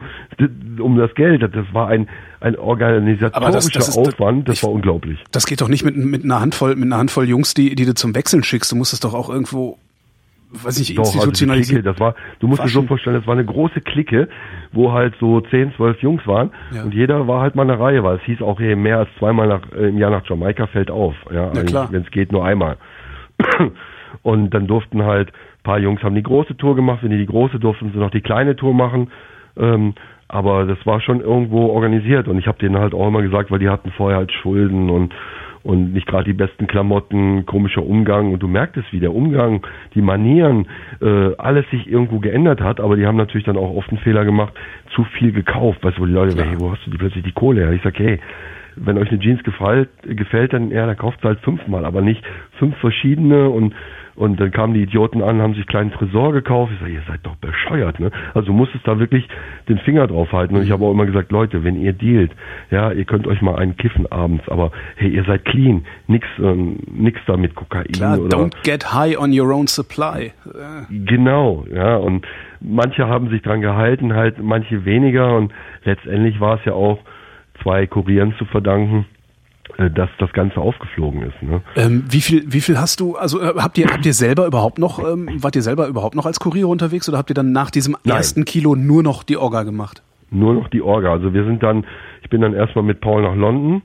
um 0.80 0.98
das 0.98 1.14
Geld, 1.16 1.42
das 1.42 1.66
war 1.74 1.88
ein, 1.88 2.08
ein 2.40 2.56
organisatorischer 2.56 3.52
das, 3.52 3.72
das 3.72 3.90
ist, 3.90 3.98
Aufwand, 3.98 4.48
das 4.48 4.58
ich, 4.58 4.64
war 4.64 4.72
unglaublich. 4.72 5.24
Das 5.32 5.46
geht 5.46 5.62
doch 5.62 5.68
nicht 5.68 5.84
mit, 5.84 5.98
mit 5.98 6.24
einer 6.24 6.40
Handvoll, 6.40 6.76
mit 6.76 6.86
einer 6.86 6.98
Handvoll 6.98 7.28
Jungs, 7.28 7.54
die, 7.54 7.76
die 7.76 7.86
du 7.86 7.94
zum 7.94 8.16
Wechseln 8.16 8.44
schickst. 8.44 8.72
Du 8.72 8.76
musst 8.76 8.94
es 8.94 9.00
doch 9.00 9.14
auch 9.14 9.30
irgendwo 9.30 9.78
weiß 10.52 10.80
nicht, 10.80 10.98
Doch, 10.98 11.06
institutionalisieren. 11.06 11.86
Also 11.86 11.92
das 11.92 12.00
war, 12.00 12.16
du 12.40 12.48
musst 12.48 12.60
Waschen. 12.60 12.82
dir 12.82 12.82
so 12.82 12.88
vorstellen, 12.88 13.16
das 13.18 13.28
war 13.28 13.34
eine 13.34 13.46
große 13.46 13.82
Clique, 13.82 14.30
wo 14.72 14.94
halt 14.94 15.14
so 15.20 15.42
10, 15.42 15.74
12 15.76 16.02
Jungs 16.02 16.26
waren 16.26 16.52
ja. 16.72 16.84
und 16.84 16.94
jeder 16.94 17.28
war 17.28 17.42
halt 17.42 17.56
mal 17.56 17.64
eine 17.64 17.80
Reihe, 17.80 18.04
weil 18.04 18.18
es 18.18 18.24
hieß 18.24 18.42
auch 18.42 18.60
hier 18.60 18.76
mehr 18.76 19.00
als 19.00 19.10
zweimal 19.20 19.48
nach, 19.48 19.62
äh, 19.74 19.90
im 19.90 19.98
Jahr 19.98 20.12
nach 20.12 20.28
Jamaika 20.28 20.68
fällt 20.68 20.90
auf. 20.90 21.16
Ja, 21.34 21.52
ja 21.54 21.92
wenn 21.92 22.04
es 22.04 22.12
geht, 22.12 22.32
nur 22.32 22.46
einmal. 22.46 22.78
Und 24.24 24.52
dann 24.52 24.68
durften 24.68 25.04
halt 25.04 25.32
paar 25.64 25.80
Jungs 25.80 26.02
haben 26.02 26.16
die 26.16 26.24
große 26.24 26.56
Tour 26.56 26.78
gemacht, 26.78 27.00
wenn 27.02 27.12
die 27.12 27.18
die 27.18 27.26
große 27.26 27.60
durften 27.60 27.92
sie 27.92 28.00
noch 28.00 28.10
die 28.10 28.22
kleine 28.22 28.56
Tour 28.56 28.74
machen 28.74 29.12
ähm, 29.60 29.94
aber 30.28 30.66
das 30.66 30.78
war 30.86 31.00
schon 31.00 31.22
irgendwo 31.22 31.68
organisiert 31.68 32.28
und 32.28 32.38
ich 32.38 32.48
habe 32.48 32.60
denen 32.60 32.78
halt 32.78 32.94
auch 32.94 33.08
immer 33.08 33.22
gesagt, 33.22 33.50
weil 33.50 33.60
die 33.60 33.70
hatten 33.70 33.92
vorher 33.92 34.18
halt 34.18 34.32
Schulden 34.32 34.90
und 34.90 35.14
und 35.64 35.92
nicht 35.92 36.08
gerade 36.08 36.24
die 36.24 36.34
besten 36.34 36.66
Klamotten, 36.66 37.46
komischer 37.46 37.86
Umgang 37.86 38.32
und 38.32 38.42
du 38.42 38.48
merktest, 38.48 38.88
wie 38.94 39.02
der 39.02 39.14
Umgang, 39.14 39.66
die 39.96 40.02
Manieren, 40.02 40.68
äh, 41.02 41.36
alles 41.38 41.70
sich 41.72 41.92
irgendwo 41.92 42.20
geändert 42.20 42.62
hat, 42.62 42.80
aber 42.80 42.96
die 42.96 43.06
haben 43.06 43.18
natürlich 43.18 43.46
dann 43.46 43.58
auch 43.58 43.76
oft 43.76 43.90
einen 43.90 43.98
Fehler 44.00 44.24
gemacht, 44.24 44.54
zu 44.96 45.04
viel 45.04 45.34
gekauft, 45.34 45.84
weißt 45.84 45.98
du, 45.98 46.04
wo 46.04 46.06
die 46.06 46.14
Leute, 46.14 46.42
hey, 46.42 46.56
wo 46.58 46.72
hast 46.72 46.86
du 46.86 46.92
die 46.92 46.98
plötzlich 46.98 47.26
die 47.26 47.34
Kohle 47.34 47.66
her? 47.66 47.74
Ich 47.74 47.82
sag, 47.82 48.00
hey, 48.00 48.20
wenn 48.78 48.98
euch 48.98 49.10
eine 49.10 49.20
Jeans 49.20 49.44
gefällt, 49.44 49.90
gefällt 50.04 50.54
dann 50.54 50.70
ja, 50.70 50.86
dann 50.86 50.96
kauft 50.96 51.20
sie 51.22 51.28
halt 51.28 51.40
fünfmal, 51.40 51.84
aber 51.84 52.02
nicht 52.02 52.24
fünf 52.60 52.78
verschiedene 52.78 53.50
und 53.50 53.74
und 54.18 54.40
dann 54.40 54.52
kamen 54.52 54.74
die 54.74 54.82
Idioten 54.82 55.22
an, 55.22 55.42
haben 55.42 55.54
sich 55.54 55.68
kleinen 55.68 55.92
Tresor 55.92 56.34
gekauft. 56.34 56.72
Ich 56.74 56.80
sage, 56.80 56.92
ihr 56.92 57.04
seid 57.08 57.20
doch 57.24 57.36
bescheuert, 57.36 58.00
ne? 58.00 58.12
Also 58.34 58.48
du 58.48 58.54
musstest 58.54 58.88
da 58.88 58.98
wirklich 58.98 59.28
den 59.70 59.78
Finger 59.78 60.08
drauf 60.08 60.32
halten. 60.32 60.56
Und 60.56 60.64
ich 60.64 60.72
habe 60.72 60.84
auch 60.86 60.92
immer 60.92 61.06
gesagt, 61.06 61.32
Leute, 61.32 61.64
wenn 61.64 61.80
ihr 61.80 61.94
dealt, 61.94 62.32
ja, 62.72 62.92
ihr 62.92 63.06
könnt 63.06 63.28
euch 63.28 63.42
mal 63.44 63.56
einen 63.58 63.78
kiffen 63.78 64.12
abends, 64.12 64.50
aber 64.50 64.72
hey, 64.96 65.10
ihr 65.10 65.24
seid 65.24 65.46
clean, 65.46 65.86
nix, 66.08 66.28
ähm, 66.40 66.78
nix 66.92 67.20
da 67.28 67.38
mit 67.38 67.54
Kokain 67.54 67.86
Klar, 67.86 68.20
oder. 68.20 68.36
don't 68.36 68.56
get 68.64 68.92
high 68.92 69.18
on 69.18 69.40
your 69.40 69.54
own 69.54 69.68
supply. 69.68 70.34
Genau, 70.90 71.66
ja, 71.72 71.98
und 71.98 72.26
manche 72.60 73.08
haben 73.08 73.30
sich 73.30 73.44
dran 73.44 73.62
gehalten, 73.62 74.16
halt 74.16 74.42
manche 74.42 74.84
weniger 74.84 75.36
und 75.38 75.54
letztendlich 75.84 76.40
war 76.40 76.56
es 76.56 76.66
ja 76.66 76.74
auch 76.74 77.00
zwei 77.62 77.86
Kurieren 77.86 78.34
zu 78.40 78.46
verdanken, 78.46 79.06
dass 79.78 80.10
das 80.18 80.34
Ganze 80.34 80.60
aufgeflogen 80.60 81.22
ist. 81.22 81.42
Ne? 81.42 81.62
Ähm, 81.76 82.04
wie 82.10 82.22
viel, 82.22 82.52
wie 82.52 82.62
viel 82.62 82.80
hast 82.80 83.00
du? 83.00 83.16
Also 83.16 83.40
äh, 83.40 83.54
habt 83.58 83.78
ihr, 83.78 83.88
habt 83.88 84.06
ihr 84.06 84.14
selber 84.14 84.48
überhaupt 84.48 84.80
noch, 84.80 85.00
ähm, 85.00 85.30
wart 85.42 85.56
ihr 85.56 85.62
selber 85.62 85.88
überhaupt 85.88 86.16
noch 86.16 86.26
als 86.26 86.40
Kurier 86.40 86.68
unterwegs 86.68 87.08
oder 87.08 87.18
habt 87.18 87.30
ihr 87.30 87.36
dann 87.36 87.52
nach 87.52 87.70
diesem 87.70 87.96
Nein. 88.04 88.18
ersten 88.18 88.46
Kilo 88.46 88.76
nur 88.76 89.04
noch 89.04 89.24
die 89.24 89.38
Orga 89.38 89.64
gemacht? 89.64 90.02
Nur 90.32 90.54
noch 90.56 90.68
die 90.70 90.82
Orga. 90.82 91.12
Also 91.12 91.34
wir 91.34 91.46
sind 91.46 91.62
dann, 91.62 91.86
ich 92.24 92.30
bin 92.30 92.42
dann 92.42 92.54
erstmal 92.54 92.84
mit 92.84 93.02
Paul 93.02 93.22
nach 93.22 93.36
London. 93.36 93.84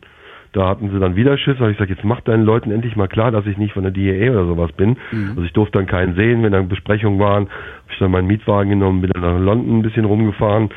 Da 0.53 0.69
hatten 0.69 0.91
sie 0.91 0.99
dann 0.99 1.17
wieder 1.17 1.39
Schiss. 1.39 1.55
Da 1.57 1.61
habe 1.61 1.73
ich 1.73 1.79
gesagt, 1.79 1.91
jetzt 1.91 2.05
mach 2.05 2.21
deinen 2.23 2.45
Leuten 2.45 2.71
endlich 2.71 2.95
mal 2.95 3.09
klar, 3.09 3.31
dass 3.31 3.47
ich 3.47 3.57
nicht 3.57 3.73
von 3.73 3.85
der 3.85 3.93
DEA 3.93 4.33
oder 4.33 4.47
sowas 4.47 4.73
bin. 4.73 4.97
Also 5.31 5.43
ich 5.43 5.53
durfte 5.53 5.79
dann 5.79 5.87
keinen 5.87 6.15
sehen, 6.15 6.43
wenn 6.43 6.53
dann 6.53 6.69
Besprechungen 6.69 7.19
waren. 7.19 7.49
Habe 7.49 7.93
ich 7.93 7.99
dann 7.99 8.11
meinen 8.11 8.27
Mietwagen 8.27 8.69
genommen, 8.71 9.01
bin 9.01 9.11
dann 9.13 9.23
nach 9.23 9.39
London 9.39 9.79
ein 9.79 9.83
bisschen 9.83 10.05
rumgefahren, 10.05 10.69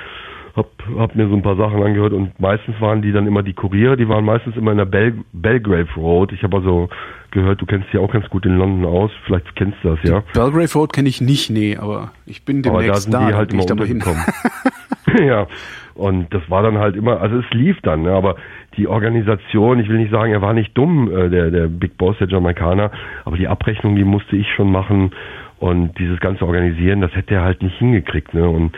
hab, 0.55 0.69
hab 0.97 1.15
mir 1.15 1.27
so 1.27 1.35
ein 1.35 1.41
paar 1.41 1.57
Sachen 1.57 1.83
angehört 1.83 2.13
und 2.13 2.39
meistens 2.39 2.79
waren 2.79 3.01
die 3.01 3.11
dann 3.11 3.27
immer 3.27 3.43
die 3.43 3.53
Kuriere, 3.53 3.97
die 3.97 4.07
waren 4.07 4.23
meistens 4.23 4.55
immer 4.55 4.71
in 4.71 4.77
der 4.77 4.85
Bel 4.85 5.13
Belgrave 5.33 5.89
Road. 5.97 6.31
Ich 6.31 6.43
habe 6.43 6.57
also 6.57 6.89
gehört, 7.31 7.61
du 7.61 7.65
kennst 7.65 7.91
dich 7.91 7.99
auch 7.99 8.11
ganz 8.11 8.29
gut 8.29 8.45
in 8.45 8.57
London 8.57 8.85
aus. 8.85 9.11
Vielleicht 9.25 9.53
kennst 9.55 9.77
du 9.83 9.89
das, 9.89 9.99
ja. 10.03 10.23
Belgrave 10.33 10.73
Road 10.73 10.93
kenne 10.93 11.09
ich 11.09 11.19
nicht, 11.19 11.49
nee, 11.49 11.75
aber 11.75 12.11
ich 12.25 12.45
bin 12.45 12.65
Aber 12.65 12.77
da 12.77 12.79
demnächst 12.79 13.03
sind 13.03 13.13
da, 13.13 13.27
die 13.27 13.33
halt 13.33 13.51
immer 13.51 13.61
ich 13.61 13.65
da 13.65 13.75
mal 13.75 13.85
hin. 13.85 14.01
ja. 15.25 15.47
Und 15.93 16.33
das 16.33 16.41
war 16.49 16.63
dann 16.63 16.77
halt 16.77 16.95
immer, 16.95 17.21
also 17.21 17.37
es 17.37 17.49
lief 17.51 17.77
dann, 17.81 18.03
ne, 18.03 18.11
aber 18.11 18.35
die 18.77 18.87
Organisation, 18.87 19.79
ich 19.79 19.87
will 19.87 19.97
nicht 19.97 20.11
sagen, 20.11 20.33
er 20.33 20.41
war 20.41 20.53
nicht 20.53 20.77
dumm, 20.77 21.09
äh, 21.09 21.29
der, 21.29 21.51
der 21.51 21.67
Big 21.67 21.97
Boss, 21.97 22.17
der 22.19 22.27
Jamaikaner, 22.27 22.91
aber 23.23 23.37
die 23.37 23.47
Abrechnung, 23.47 23.95
die 23.95 24.03
musste 24.03 24.35
ich 24.35 24.47
schon 24.55 24.71
machen 24.71 25.11
und 25.59 25.97
dieses 25.97 26.19
ganze 26.19 26.45
Organisieren, 26.45 26.99
das 26.99 27.15
hätte 27.15 27.35
er 27.35 27.43
halt 27.43 27.61
nicht 27.61 27.77
hingekriegt. 27.77 28.33
Ne? 28.33 28.47
Und 28.47 28.75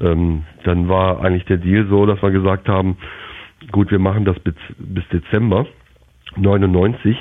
ähm, 0.00 0.42
dann 0.64 0.88
war 0.88 1.22
eigentlich 1.22 1.44
der 1.44 1.58
Deal 1.58 1.86
so, 1.88 2.06
dass 2.06 2.22
wir 2.22 2.30
gesagt 2.30 2.68
haben, 2.68 2.96
gut, 3.70 3.90
wir 3.90 3.98
machen 3.98 4.24
das 4.24 4.38
bis, 4.40 4.54
bis 4.78 5.06
Dezember 5.08 5.66
99 6.36 7.16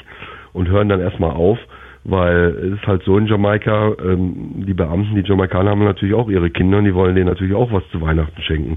und 0.53 0.69
hören 0.69 0.89
dann 0.89 1.01
erstmal 1.01 1.31
auf, 1.31 1.57
weil 2.03 2.55
es 2.73 2.79
ist 2.79 2.87
halt 2.87 3.03
so 3.03 3.17
in 3.17 3.27
Jamaika, 3.27 3.93
ähm, 4.03 4.63
die 4.65 4.73
Beamten, 4.73 5.15
die 5.15 5.27
Jamaikaner 5.27 5.71
haben 5.71 5.83
natürlich 5.83 6.15
auch 6.15 6.29
ihre 6.29 6.49
Kinder 6.49 6.77
und 6.77 6.85
die 6.85 6.95
wollen 6.95 7.15
denen 7.15 7.27
natürlich 7.27 7.55
auch 7.55 7.71
was 7.71 7.83
zu 7.91 8.01
Weihnachten 8.01 8.41
schenken. 8.41 8.75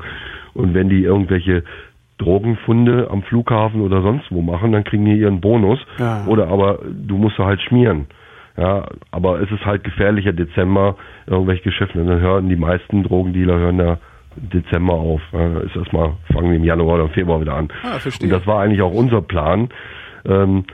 Und 0.55 0.75
wenn 0.75 0.89
die 0.89 1.05
irgendwelche 1.05 1.65
Drogenfunde 2.19 3.09
am 3.11 3.23
Flughafen 3.23 3.81
oder 3.81 4.03
sonst 4.03 4.31
wo 4.31 4.43
machen, 4.43 4.73
dann 4.73 4.85
kriegen 4.85 5.05
die 5.05 5.19
ihren 5.19 5.41
Bonus. 5.41 5.79
Ja. 5.99 6.25
Oder 6.27 6.49
aber 6.49 6.81
du 6.85 7.17
musst 7.17 7.39
halt 7.39 7.61
schmieren. 7.63 8.07
Ja, 8.57 8.87
aber 9.11 9.41
es 9.41 9.51
ist 9.51 9.65
halt 9.65 9.85
gefährlicher 9.85 10.33
Dezember, 10.33 10.97
irgendwelche 11.27 11.63
Geschäfte. 11.63 12.01
Und 12.01 12.07
dann 12.09 12.21
hören 12.21 12.49
die 12.49 12.57
meisten 12.57 13.03
Drogendealer 13.03 13.59
hören 13.59 13.79
da 13.79 13.99
Dezember 14.37 14.95
auf. 14.95 15.21
Ja, 15.33 15.59
ist 15.61 15.77
erstmal, 15.77 16.13
fangen 16.33 16.51
die 16.51 16.57
im 16.57 16.65
Januar 16.65 16.97
oder 16.97 17.05
im 17.05 17.11
Februar 17.11 17.41
wieder 17.41 17.55
an. 17.55 17.69
Ah, 17.83 17.99
verstehe. 17.99 18.29
Und 18.29 18.39
das 18.39 18.47
war 18.47 18.61
eigentlich 18.61 18.83
auch 18.83 18.93
unser 18.93 19.23
Plan. 19.23 19.69
Ähm, 20.27 20.65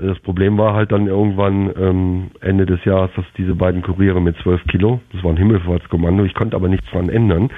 das 0.00 0.18
Problem 0.20 0.58
war 0.58 0.74
halt 0.74 0.92
dann 0.92 1.06
irgendwann 1.06 1.72
ähm, 1.76 2.30
Ende 2.40 2.66
des 2.66 2.84
Jahres, 2.84 3.10
dass 3.16 3.24
diese 3.36 3.54
beiden 3.54 3.82
Kuriere 3.82 4.20
mit 4.20 4.36
12 4.38 4.64
Kilo, 4.68 5.00
das 5.12 5.24
war 5.24 5.32
ein 5.32 5.36
Himmelfahrtskommando, 5.36 6.24
ich 6.24 6.34
konnte 6.34 6.54
aber 6.54 6.68
nichts 6.68 6.88
dran 6.90 7.08
ändern. 7.08 7.50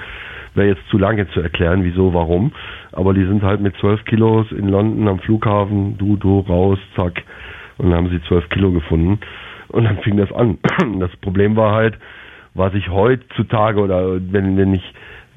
Wäre 0.53 0.69
jetzt 0.69 0.81
zu 0.89 0.97
lange 0.97 1.29
zu 1.29 1.39
erklären, 1.39 1.83
wieso, 1.83 2.13
warum. 2.13 2.51
Aber 2.91 3.13
die 3.13 3.25
sind 3.25 3.41
halt 3.41 3.61
mit 3.61 3.75
12 3.77 4.03
Kilos 4.05 4.51
in 4.51 4.67
London 4.67 5.07
am 5.07 5.19
Flughafen, 5.19 5.97
du, 5.97 6.17
du, 6.17 6.39
raus, 6.41 6.79
zack. 6.95 7.23
Und 7.77 7.89
dann 7.89 7.97
haben 7.97 8.09
sie 8.09 8.21
12 8.27 8.49
Kilo 8.49 8.71
gefunden. 8.71 9.19
Und 9.71 9.85
dann 9.85 9.97
fing 9.99 10.17
das 10.17 10.31
an. 10.31 10.57
Das 10.99 11.15
Problem 11.17 11.55
war 11.55 11.73
halt, 11.73 11.97
was 12.53 12.73
ich 12.73 12.89
heutzutage 12.89 13.79
oder 13.79 14.19
wenn, 14.31 14.57
wenn 14.57 14.73
ich 14.73 14.93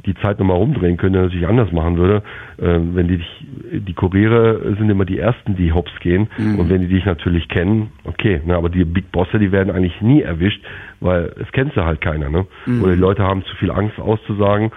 die 0.07 0.15
Zeit 0.17 0.39
nochmal 0.39 0.57
rumdrehen 0.57 0.97
könnte, 0.97 1.21
natürlich 1.21 1.47
anders 1.47 1.73
machen 1.73 1.97
würde. 1.97 2.23
Äh, 2.59 2.79
wenn 2.93 3.09
die 3.09 3.19
dich, 3.19 3.47
die 3.87 3.95
Kuriere 3.95 4.77
sind 4.79 4.91
immer 4.91 5.05
die 5.05 5.19
ersten, 5.19 5.57
die 5.57 5.73
hops 5.73 5.93
gehen. 6.01 6.29
Und 6.59 6.69
wenn 6.69 6.83
die 6.83 6.89
dich 6.89 7.05
natürlich 7.05 7.49
kennen, 7.49 7.93
okay, 8.05 8.41
ne, 8.45 8.55
aber 8.55 8.69
die 8.69 8.85
Big 8.85 9.11
Bosse, 9.13 9.39
die 9.39 9.53
werden 9.53 9.75
eigentlich 9.75 10.01
nie 10.03 10.21
erwischt, 10.23 10.63
weil 11.01 11.33
es 11.41 11.51
kennt 11.53 11.73
sie 11.75 11.85
halt 11.85 12.01
keiner, 12.01 12.29
ne? 12.29 12.47
Oder 12.83 12.95
die 12.95 13.01
Leute 13.01 13.23
haben 13.23 13.45
zu 13.45 13.57
viel 13.57 13.71
Angst 13.71 13.99
auszusagen, 13.99 14.73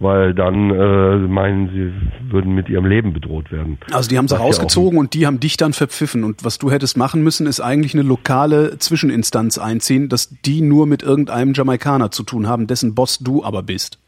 weil 0.00 0.34
dann 0.34 0.70
äh, 0.70 1.16
meinen 1.28 1.68
sie 1.68 2.32
würden 2.32 2.54
mit 2.54 2.68
ihrem 2.68 2.86
Leben 2.86 3.12
bedroht 3.12 3.52
werden. 3.52 3.78
Also 3.92 4.08
die 4.08 4.16
haben 4.16 4.28
sie 4.28 4.36
rausgezogen 4.36 4.98
und 4.98 5.12
die 5.12 5.26
haben 5.26 5.40
dich 5.40 5.58
dann 5.58 5.74
verpfiffen. 5.74 6.24
Und 6.24 6.42
was 6.42 6.58
du 6.58 6.70
hättest 6.70 6.96
machen 6.96 7.22
müssen, 7.22 7.46
ist 7.46 7.60
eigentlich 7.60 7.94
eine 7.94 8.02
lokale 8.02 8.78
Zwischeninstanz 8.78 9.58
einziehen, 9.58 10.08
dass 10.08 10.30
die 10.40 10.62
nur 10.62 10.86
mit 10.86 11.02
irgendeinem 11.02 11.52
Jamaikaner 11.52 12.10
zu 12.10 12.22
tun 12.22 12.48
haben, 12.48 12.66
dessen 12.66 12.94
Boss 12.94 13.18
du 13.18 13.44
aber 13.44 13.62
bist. 13.62 13.98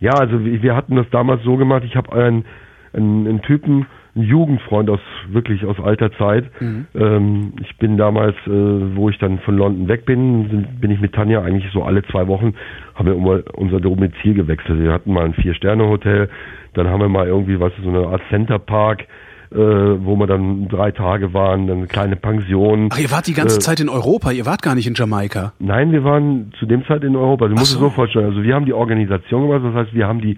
Ja, 0.00 0.12
also 0.12 0.44
wir 0.44 0.62
wir 0.62 0.76
hatten 0.76 0.96
das 0.96 1.06
damals 1.10 1.42
so 1.44 1.56
gemacht, 1.56 1.82
ich 1.84 1.96
habe 1.96 2.12
einen, 2.12 2.44
einen, 2.92 3.26
einen 3.26 3.42
Typen, 3.42 3.86
einen 4.14 4.24
Jugendfreund 4.24 4.90
aus 4.90 5.00
wirklich 5.28 5.64
aus 5.64 5.78
alter 5.78 6.12
Zeit. 6.12 6.50
Ähm, 6.60 7.52
ich 7.60 7.76
bin 7.78 7.96
damals, 7.96 8.34
äh, 8.46 8.50
wo 8.50 9.08
ich 9.08 9.18
dann 9.18 9.38
von 9.40 9.56
London 9.56 9.88
weg 9.88 10.04
bin, 10.04 10.48
sind, 10.50 10.80
bin 10.80 10.90
ich 10.90 11.00
mit 11.00 11.14
Tanja 11.14 11.42
eigentlich 11.42 11.70
so 11.72 11.82
alle 11.82 12.02
zwei 12.04 12.26
Wochen, 12.26 12.54
haben 12.94 13.06
wir 13.06 13.14
immer 13.14 13.42
unser 13.54 13.80
Domizil 13.80 14.34
gewechselt. 14.34 14.80
Wir 14.80 14.92
hatten 14.92 15.12
mal 15.12 15.24
ein 15.24 15.34
Vier-Sterne-Hotel, 15.34 16.28
dann 16.74 16.88
haben 16.88 17.00
wir 17.00 17.08
mal 17.08 17.26
irgendwie, 17.26 17.60
was 17.60 17.72
so 17.82 17.88
eine 17.88 18.06
Art 18.08 18.22
Centerpark, 18.30 19.06
äh, 19.52 19.56
wo 19.56 20.16
wir 20.16 20.26
dann 20.26 20.68
drei 20.68 20.90
Tage 20.92 21.32
waren, 21.34 21.66
dann 21.66 21.78
eine 21.78 21.86
kleine 21.86 22.16
Pension. 22.16 22.88
Ach, 22.92 22.98
ihr 22.98 23.10
wart 23.10 23.26
die 23.26 23.34
ganze 23.34 23.56
Äh, 23.56 23.60
Zeit 23.60 23.80
in 23.80 23.88
Europa, 23.88 24.30
ihr 24.32 24.46
wart 24.46 24.62
gar 24.62 24.74
nicht 24.74 24.86
in 24.86 24.94
Jamaika. 24.94 25.52
Nein, 25.58 25.92
wir 25.92 26.04
waren 26.04 26.52
zu 26.58 26.66
dem 26.66 26.84
Zeit 26.86 27.02
in 27.04 27.16
Europa. 27.16 27.48
Du 27.48 27.54
musst 27.54 27.72
so. 27.72 27.76
es 27.76 27.80
so 27.80 27.90
vorstellen. 27.90 28.26
Also 28.26 28.42
wir 28.42 28.54
haben 28.54 28.64
die 28.66 28.72
Organisation 28.72 29.48
gemacht, 29.48 29.62
das 29.64 29.74
heißt, 29.74 29.94
wir 29.94 30.06
haben 30.06 30.20
die 30.20 30.36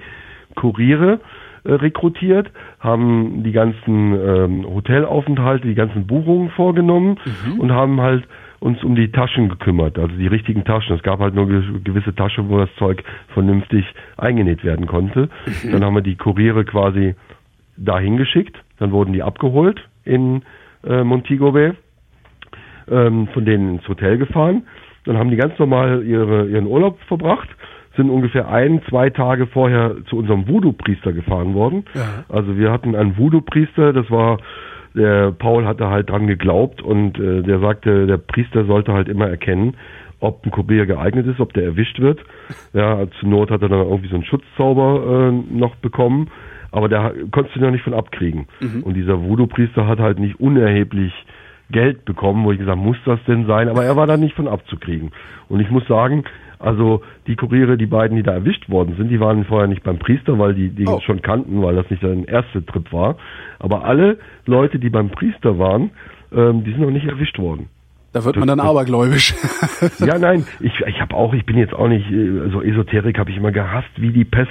Kuriere 0.55 1.21
rekrutiert, 1.65 2.51
haben 2.81 3.43
die 3.45 3.53
ganzen 3.53 4.15
ähm, 4.15 4.67
Hotelaufenthalte, 4.67 5.69
die 5.69 5.75
ganzen 5.75 6.07
Buchungen 6.07 6.51
vorgenommen 6.51 7.19
und 7.59 7.73
haben 7.73 8.01
halt 8.01 8.25
uns 8.59 8.83
um 8.85 8.95
die 8.95 9.11
Taschen 9.11 9.49
gekümmert, 9.49 9.99
also 9.99 10.15
die 10.17 10.27
richtigen 10.29 10.65
Taschen. 10.65 10.97
Es 10.97 11.03
gab 11.03 11.19
halt 11.19 11.35
nur 11.35 11.49
ge 11.49 11.63
gewisse 11.83 12.15
Taschen, 12.15 12.49
wo 12.49 12.59
das 12.59 12.73
Zeug 12.79 13.03
vernünftig 13.35 13.85
eingenäht 14.17 14.63
werden 14.65 14.87
konnte. 14.87 15.29
Dann 15.71 15.85
haben 15.85 15.95
wir 15.95 16.03
die 16.03 16.17
Kuriere 16.17 16.65
quasi 16.65 17.15
dahin 17.77 18.17
geschickt, 18.17 18.57
dann 18.79 18.93
wurden 18.93 19.13
die 19.13 19.23
abgeholt 19.23 19.81
in 20.05 20.43
äh, 20.85 21.03
Montego 21.03 21.53
Bay 21.53 21.73
ähm, 22.91 23.29
von 23.29 23.45
denen 23.45 23.77
ins 23.77 23.89
Hotel 23.89 24.19
gefahren. 24.19 24.63
Dann 25.05 25.19
haben 25.19 25.31
die 25.31 25.37
ganz 25.37 25.59
normal 25.59 26.05
ihre, 26.05 26.47
ihren 26.49 26.67
Urlaub 26.67 27.01
verbracht, 27.09 27.49
sind 27.97 28.11
ungefähr 28.11 28.49
ein, 28.49 28.83
zwei 28.89 29.11
Tage 29.11 29.47
vorher 29.47 29.97
zu 30.09 30.17
unserem 30.17 30.49
Voodoo-Priester 30.49 31.13
gefahren 31.13 31.55
worden. 31.55 31.85
Ja. 31.95 32.25
Also 32.29 32.57
wir 32.57 32.73
hatten 32.73 32.95
einen 32.95 33.17
Voodoo-Priester, 33.19 33.93
das 33.93 34.11
war, 34.11 34.39
der 34.95 35.33
Paul 35.33 35.67
hatte 35.67 35.89
halt 35.89 36.11
dran 36.11 36.27
geglaubt 36.27 36.83
und 36.83 37.19
äh, 37.19 37.43
der 37.43 37.61
sagte, 37.61 38.07
der 38.07 38.19
Priester 38.19 38.65
sollte 38.65 38.93
halt 38.93 39.09
immer 39.09 39.29
erkennen, 39.29 39.77
ob 40.21 40.45
ein 40.47 40.51
Kurier 40.51 40.87
geeignet 40.87 41.27
ist, 41.27 41.41
ob 41.41 41.53
der 41.53 41.65
erwischt 41.65 41.99
wird. 42.01 42.21
Ja, 42.73 43.07
zur 43.19 43.29
Not 43.29 43.51
hat 43.51 43.63
er 43.63 43.69
dann 43.69 43.81
irgendwie 43.81 44.09
so 44.09 44.15
einen 44.15 44.25
Schutzzauber 44.25 45.31
äh, 45.31 45.55
noch 45.55 45.75
bekommen, 45.77 46.31
aber 46.71 46.89
da 46.89 47.13
konntest 47.31 47.57
du 47.57 47.61
ihn 47.61 47.65
ja 47.65 47.71
nicht 47.71 47.85
von 47.85 47.95
abkriegen. 47.95 48.47
Und 48.83 48.95
dieser 48.95 49.23
Voodoo-Priester 49.23 49.87
hat 49.87 49.99
halt 49.99 50.19
nicht 50.19 50.41
unerheblich 50.41 51.13
Geld 51.73 52.05
bekommen, 52.05 52.45
wo 52.45 52.53
ich 52.53 52.59
gesagt, 52.59 52.79
muss 52.79 52.97
das 53.05 53.19
denn 53.27 53.47
sein? 53.47 53.69
Aber 53.69 53.85
er 53.85 53.97
war 53.97 54.07
da 54.07 54.17
nicht 54.17 54.35
von 54.37 54.47
abzukriegen. 54.47 55.11
Und 55.49 55.61
ich 55.61 55.71
muss 55.71 55.87
sagen, 55.89 56.25
also 56.59 57.03
die 57.27 57.35
Kuriere, 57.35 57.77
die 57.77 57.87
beiden, 57.87 58.17
die 58.17 58.23
da 58.23 58.33
erwischt 58.33 58.71
worden 58.71 58.95
sind, 58.97 59.09
die 59.09 59.19
waren 59.19 59.45
vorher 59.45 59.67
nicht 59.67 59.83
beim 59.83 59.99
Priester, 59.99 60.39
weil 60.39 60.55
die 60.55 60.69
die 60.69 60.87
Oh. 60.87 61.01
schon 61.01 61.21
kannten, 61.21 61.61
weil 61.63 61.75
das 61.75 61.91
nicht 61.91 62.03
sein 62.03 62.25
erster 62.25 62.65
Trip 62.65 62.93
war. 62.93 63.17
Aber 63.59 63.85
alle 63.85 64.19
Leute, 64.47 64.79
die 64.79 64.91
beim 64.91 65.11
Priester 65.11 65.59
waren, 65.59 65.91
ähm, 66.33 66.63
die 66.63 66.71
sind 66.71 66.81
noch 66.83 66.91
nicht 66.91 67.07
erwischt 67.07 67.39
worden. 67.39 67.69
Da 68.13 68.25
wird 68.25 68.37
man 68.37 68.49
dann 68.49 68.61
abergläubisch. 68.61 69.35
Ja, 69.99 70.19
nein, 70.19 70.47
ich, 70.61 70.73
ich 70.87 71.01
habe 71.01 71.15
auch, 71.15 71.35
ich 71.35 71.45
bin 71.45 71.59
jetzt 71.59 71.75
auch 71.75 71.89
nicht, 71.89 72.09
äh, 72.11 72.51
so 72.53 72.63
Esoterik 72.63 73.19
habe 73.19 73.31
ich 73.31 73.37
immer 73.37 73.51
gehasst 73.51 73.91
wie 73.97 74.11
die 74.11 74.25
Pest. 74.25 74.51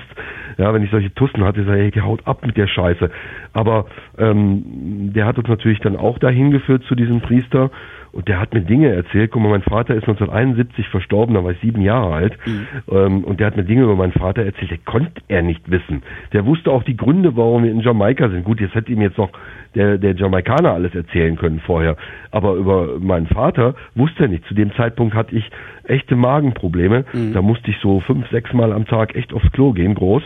Ja, 0.57 0.74
wenn 0.74 0.84
ich 0.84 0.91
solche 0.91 1.14
Tussen 1.14 1.43
hatte, 1.43 1.64
sag 1.64 1.78
ich, 1.78 1.95
hey, 1.95 2.01
haut 2.01 2.28
ab 2.28 2.45
mit 2.45 2.57
der 2.57 2.68
Scheiße. 2.68 3.09
Aber 3.53 3.86
ähm, 4.18 5.12
der 5.14 5.26
hat 5.26 5.38
uns 5.38 5.47
natürlich 5.47 5.80
dann 5.80 5.95
auch 5.95 6.20
dahin 6.20 6.51
geführt 6.51 6.84
zu 6.88 6.95
diesem 6.95 7.22
Priester 7.22 7.72
und 8.12 8.28
der 8.28 8.39
hat 8.39 8.53
mir 8.53 8.62
Dinge 8.62 8.93
erzählt. 8.93 9.32
Guck 9.32 9.41
mal, 9.41 9.49
mein 9.49 9.62
Vater 9.62 9.95
ist 9.95 10.03
1971 10.03 10.89
verstorben, 10.89 11.36
da 11.36 11.43
war 11.43 11.51
ich 11.51 11.59
sieben 11.62 11.82
Jahre 11.82 12.14
alt. 12.14 12.38
Mhm. 12.45 12.68
Ähm, 12.91 13.24
und 13.24 13.39
der 13.39 13.47
hat 13.47 13.55
mir 13.55 13.64
Dinge 13.64 13.84
über 13.84 13.95
meinen 13.95 14.12
Vater 14.12 14.43
erzählt, 14.43 14.72
der 14.72 14.80
konnte 14.80 15.22
er 15.28 15.41
nicht 15.41 15.70
wissen. 15.72 16.03
Der 16.34 16.45
wusste 16.45 16.72
auch 16.72 16.84
die 16.84 16.97
Gründe, 16.97 17.38
warum 17.38 17.64
wir 17.64 17.72
in 17.72 17.80
Jamaika 17.80 18.30
sind. 18.30 18.43
Gut, 18.43 18.59
jetzt 18.59 18.76
hätte 18.76 18.91
ihm 18.91 19.01
jetzt 19.01 19.18
noch 19.18 19.32
der, 19.76 19.98
der 19.98 20.16
Jamaikaner 20.16 20.74
alles 20.74 20.94
erzählen 20.94 21.36
können 21.36 21.60
vorher. 21.60 21.96
Aber 22.32 22.56
über 22.56 23.00
meinen 23.00 23.28
Vater 23.28 23.76
wusste 23.96 24.24
er 24.24 24.30
nicht. 24.30 24.46
Zu 24.46 24.54
dem 24.54 24.74
Zeitpunkt 24.74 25.14
hatte 25.16 25.36
ich 25.36 25.50
echte 25.84 26.16
Magenprobleme. 26.16 27.06
Mhm. 27.14 27.34
Da 27.34 27.42
musste 27.42 27.72
ich 27.72 27.78
so 27.82 28.00
fünf, 28.02 28.30
sechs 28.30 28.52
Mal 28.54 28.74
am 28.74 28.86
Tag 28.86 29.16
echt 29.16 29.34
aufs 29.34 29.52
Klo 29.52 29.74
gehen, 29.74 29.96
groß. 29.96 30.24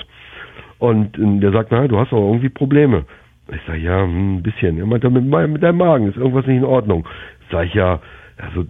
Und 0.79 1.13
der 1.17 1.51
sagt, 1.51 1.71
na, 1.71 1.87
du 1.87 1.97
hast 1.97 2.11
aber 2.11 2.21
irgendwie 2.21 2.49
Probleme. 2.49 3.05
Ich 3.51 3.61
sage, 3.67 3.79
ja, 3.79 4.01
hm, 4.01 4.37
ein 4.37 4.43
bisschen. 4.43 4.77
Er 4.77 4.85
meinte, 4.85 5.09
mit, 5.09 5.23
mit 5.23 5.63
deinem 5.63 5.77
Magen 5.77 6.07
ist 6.07 6.17
irgendwas 6.17 6.47
nicht 6.47 6.57
in 6.57 6.63
Ordnung. 6.63 7.07
Sag 7.51 7.67
ich 7.67 7.73
ja, 7.75 7.99
also 8.37 8.65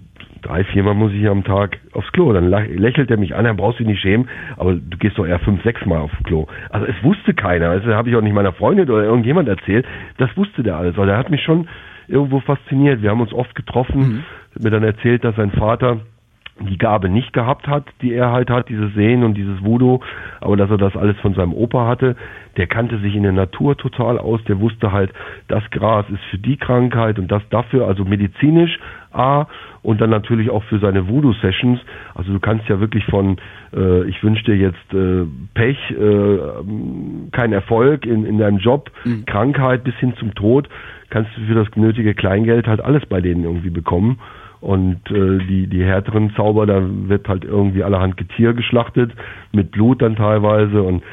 drei, 0.46 0.64
viermal 0.64 0.94
muss 0.94 1.12
ich 1.14 1.28
am 1.28 1.44
Tag 1.44 1.80
aufs 1.94 2.12
Klo. 2.12 2.32
Dann 2.34 2.50
lächelt 2.50 3.10
er 3.10 3.18
mich 3.18 3.36
an, 3.36 3.46
dann 3.46 3.58
brauchst 3.58 3.80
du 3.80 3.84
dich 3.84 3.94
nicht 3.94 4.02
schämen, 4.02 4.30
aber 4.58 4.74
du 4.74 4.98
gehst 4.98 5.18
doch 5.18 5.26
eher 5.26 5.40
fünf, 5.40 5.64
sechs 5.64 5.86
Mal 5.86 6.00
aufs 6.00 6.18
Klo. 6.24 6.48
Also 6.70 6.86
es 6.86 6.96
wusste 7.04 7.34
keiner, 7.34 7.80
das 7.80 7.86
habe 7.96 8.10
ich 8.10 8.16
auch 8.16 8.22
nicht 8.22 8.34
meiner 8.34 8.54
Freundin 8.54 8.90
oder 8.90 9.04
irgendjemand 9.04 9.50
erzählt, 9.50 9.86
das 10.18 10.36
wusste 10.38 10.64
der 10.64 10.78
alles. 10.78 10.98
Also 10.98 11.10
er 11.10 11.18
hat 11.18 11.30
mich 11.30 11.44
schon 11.44 11.68
irgendwo 12.08 12.40
fasziniert. 12.40 13.02
Wir 13.02 13.10
haben 13.10 13.22
uns 13.22 13.34
oft 13.34 13.56
getroffen, 13.56 14.00
mhm. 14.00 14.24
hat 14.54 14.64
mir 14.64 14.70
dann 14.70 14.84
erzählt, 14.84 15.24
dass 15.24 15.36
sein 15.36 15.52
Vater 15.52 16.02
die 16.60 16.78
Gabe 16.78 17.10
nicht 17.10 17.34
gehabt 17.34 17.68
hat, 17.68 17.84
die 18.02 18.14
er 18.14 18.32
halt 18.32 18.50
hat, 18.50 18.70
dieses 18.70 18.94
Sehen 18.94 19.24
und 19.24 19.36
dieses 19.36 19.64
Voodoo, 19.64 20.00
aber 20.40 20.56
dass 20.56 20.70
er 20.70 20.78
das 20.78 20.96
alles 20.96 21.18
von 21.20 21.34
seinem 21.34 21.54
Opa 21.54 21.86
hatte, 21.86 22.16
der 22.56 22.68
kannte 22.68 22.98
sich 23.00 23.14
in 23.14 23.24
der 23.24 23.34
Natur 23.34 23.76
total 23.76 24.18
aus, 24.18 24.42
der 24.46 24.60
wusste 24.62 24.94
halt, 24.94 25.12
das 25.50 25.64
Gras 25.72 26.06
ist 26.10 26.24
für 26.32 26.38
die 26.38 26.56
Krankheit 26.56 27.20
und 27.20 27.30
das 27.30 27.44
dafür, 27.50 27.88
also 27.88 28.06
medizinisch 28.06 28.80
A 29.12 29.48
und 29.82 30.00
dann 30.00 30.10
natürlich 30.10 30.50
auch 30.50 30.64
für 30.64 30.80
seine 30.80 31.08
Voodoo-Sessions. 31.08 31.80
Also 32.16 32.34
du 32.34 32.40
kannst 32.40 32.68
ja 32.70 32.80
wirklich 32.80 33.06
von, 33.06 33.38
äh, 33.74 34.04
ich 34.06 34.24
wünsche 34.24 34.44
dir 34.44 34.56
jetzt 34.56 34.94
äh, 34.94 35.26
Pech, 35.54 35.78
äh, 35.92 36.38
kein 37.32 37.52
Erfolg 37.54 38.06
in, 38.06 38.26
in 38.26 38.38
deinem 38.38 38.60
Job, 38.60 38.92
mhm. 39.04 39.26
Krankheit 39.26 39.84
bis 39.84 39.96
hin 39.96 40.14
zum 40.18 40.34
Tod, 40.36 40.70
kannst 41.10 41.32
du 41.36 41.42
für 41.42 41.56
das 41.56 41.68
nötige 41.76 42.14
Kleingeld 42.14 42.68
halt 42.68 42.82
alles 42.82 43.06
bei 43.06 43.22
denen 43.22 43.44
irgendwie 43.44 43.70
bekommen. 43.70 44.20
Und 44.66 45.12
äh, 45.12 45.38
die, 45.46 45.68
die 45.68 45.84
härteren 45.84 46.34
Zauber, 46.36 46.66
da 46.66 46.82
wird 46.82 47.30
halt 47.30 47.46
irgendwie 47.46 47.84
allerhand 47.84 48.18
Getier 48.18 48.54
geschlachtet, 48.54 49.12
mit 49.52 49.70
Blut 49.70 50.02
dann 50.02 50.16
teilweise. 50.16 50.82
Und 50.82 51.04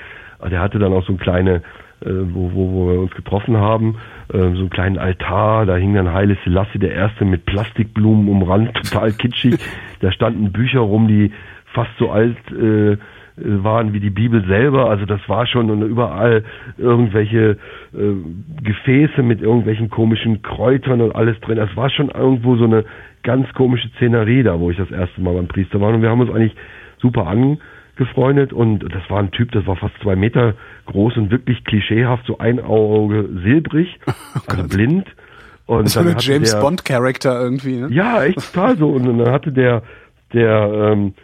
äh, 0.43 0.49
der 0.49 0.61
hatte 0.63 0.79
dann 0.79 0.95
auch 0.95 1.05
so 1.05 1.13
ein 1.13 1.19
kleine, 1.19 1.57
äh, 2.01 2.09
wo, 2.33 2.51
wo, 2.55 2.73
wo 2.73 2.91
wir 2.91 3.01
uns 3.01 3.11
getroffen 3.11 3.59
haben, 3.59 3.97
äh, 4.33 4.39
so 4.39 4.45
einen 4.47 4.71
kleinen 4.71 4.97
Altar, 4.97 5.67
da 5.67 5.77
hing 5.77 5.93
dann 5.93 6.15
Heile 6.15 6.39
Selassie 6.45 6.79
der 6.79 6.93
Erste 6.93 7.27
mit 7.27 7.45
Plastikblumen 7.45 8.27
umrannt, 8.27 8.73
total 8.73 9.13
kitschig. 9.13 9.59
da 10.01 10.11
standen 10.13 10.51
Bücher 10.51 10.81
rum, 10.81 11.07
die 11.07 11.31
fast 11.75 11.91
so 11.99 12.11
alt 12.11 12.39
äh, 12.53 12.97
waren 13.37 13.93
wie 13.93 14.01
die 14.01 14.11
Bibel 14.11 14.45
selber. 14.47 14.91
Also 14.91 15.07
das 15.07 15.21
war 15.29 15.47
schon 15.47 15.71
und 15.71 15.83
überall 15.83 16.45
irgendwelche 16.77 17.57
äh, 17.95 18.63
Gefäße 18.63 19.23
mit 19.23 19.41
irgendwelchen 19.41 19.91
komischen 19.91 20.43
Kräutern 20.43 21.01
und 21.01 21.15
alles 21.15 21.41
drin. 21.41 21.57
Das 21.57 21.75
war 21.77 21.91
schon 21.91 22.11
irgendwo 22.11 22.57
so 22.57 22.65
eine 22.65 22.85
ganz 23.23 23.53
komische 23.55 23.89
Szenerie 23.97 24.43
da, 24.43 24.59
wo 24.59 24.71
ich 24.71 24.77
das 24.77 24.91
erste 24.91 25.21
Mal 25.21 25.35
beim 25.35 25.49
Priester 25.49 25.81
war. 25.81 25.95
Und 25.95 26.03
wir 26.03 26.11
haben 26.11 26.21
uns 26.21 26.31
eigentlich 26.31 26.57
super 27.01 27.27
angefreundet 27.27 28.53
und 28.53 28.81
das 28.81 29.09
war 29.09 29.21
ein 29.21 29.31
Typ, 29.31 29.51
das 29.53 29.67
war 29.67 29.77
fast 29.77 29.95
zwei 30.03 30.17
Meter 30.17 30.55
groß 30.87 31.17
und 31.17 31.31
wirklich 31.31 31.65
klischeehaft, 31.65 32.27
so 32.27 32.39
ein 32.39 32.61
Auge 32.61 33.29
silbrig, 33.43 33.99
oh 34.07 34.41
also 34.47 34.69
blind. 34.69 35.07
Und 35.67 35.87
das 35.87 35.97
war 35.97 36.07
ein 36.07 36.17
James 36.19 36.59
Bond 36.59 36.85
Charakter 36.85 37.41
irgendwie, 37.41 37.77
ne? 37.77 37.89
Ja, 37.91 38.25
echt 38.25 38.53
total 38.53 38.77
so. 38.77 38.89
Und 38.91 39.07
dann 39.07 39.31
hatte 39.31 39.53
der, 39.53 39.83
der, 40.33 40.93
ähm, 40.93 41.15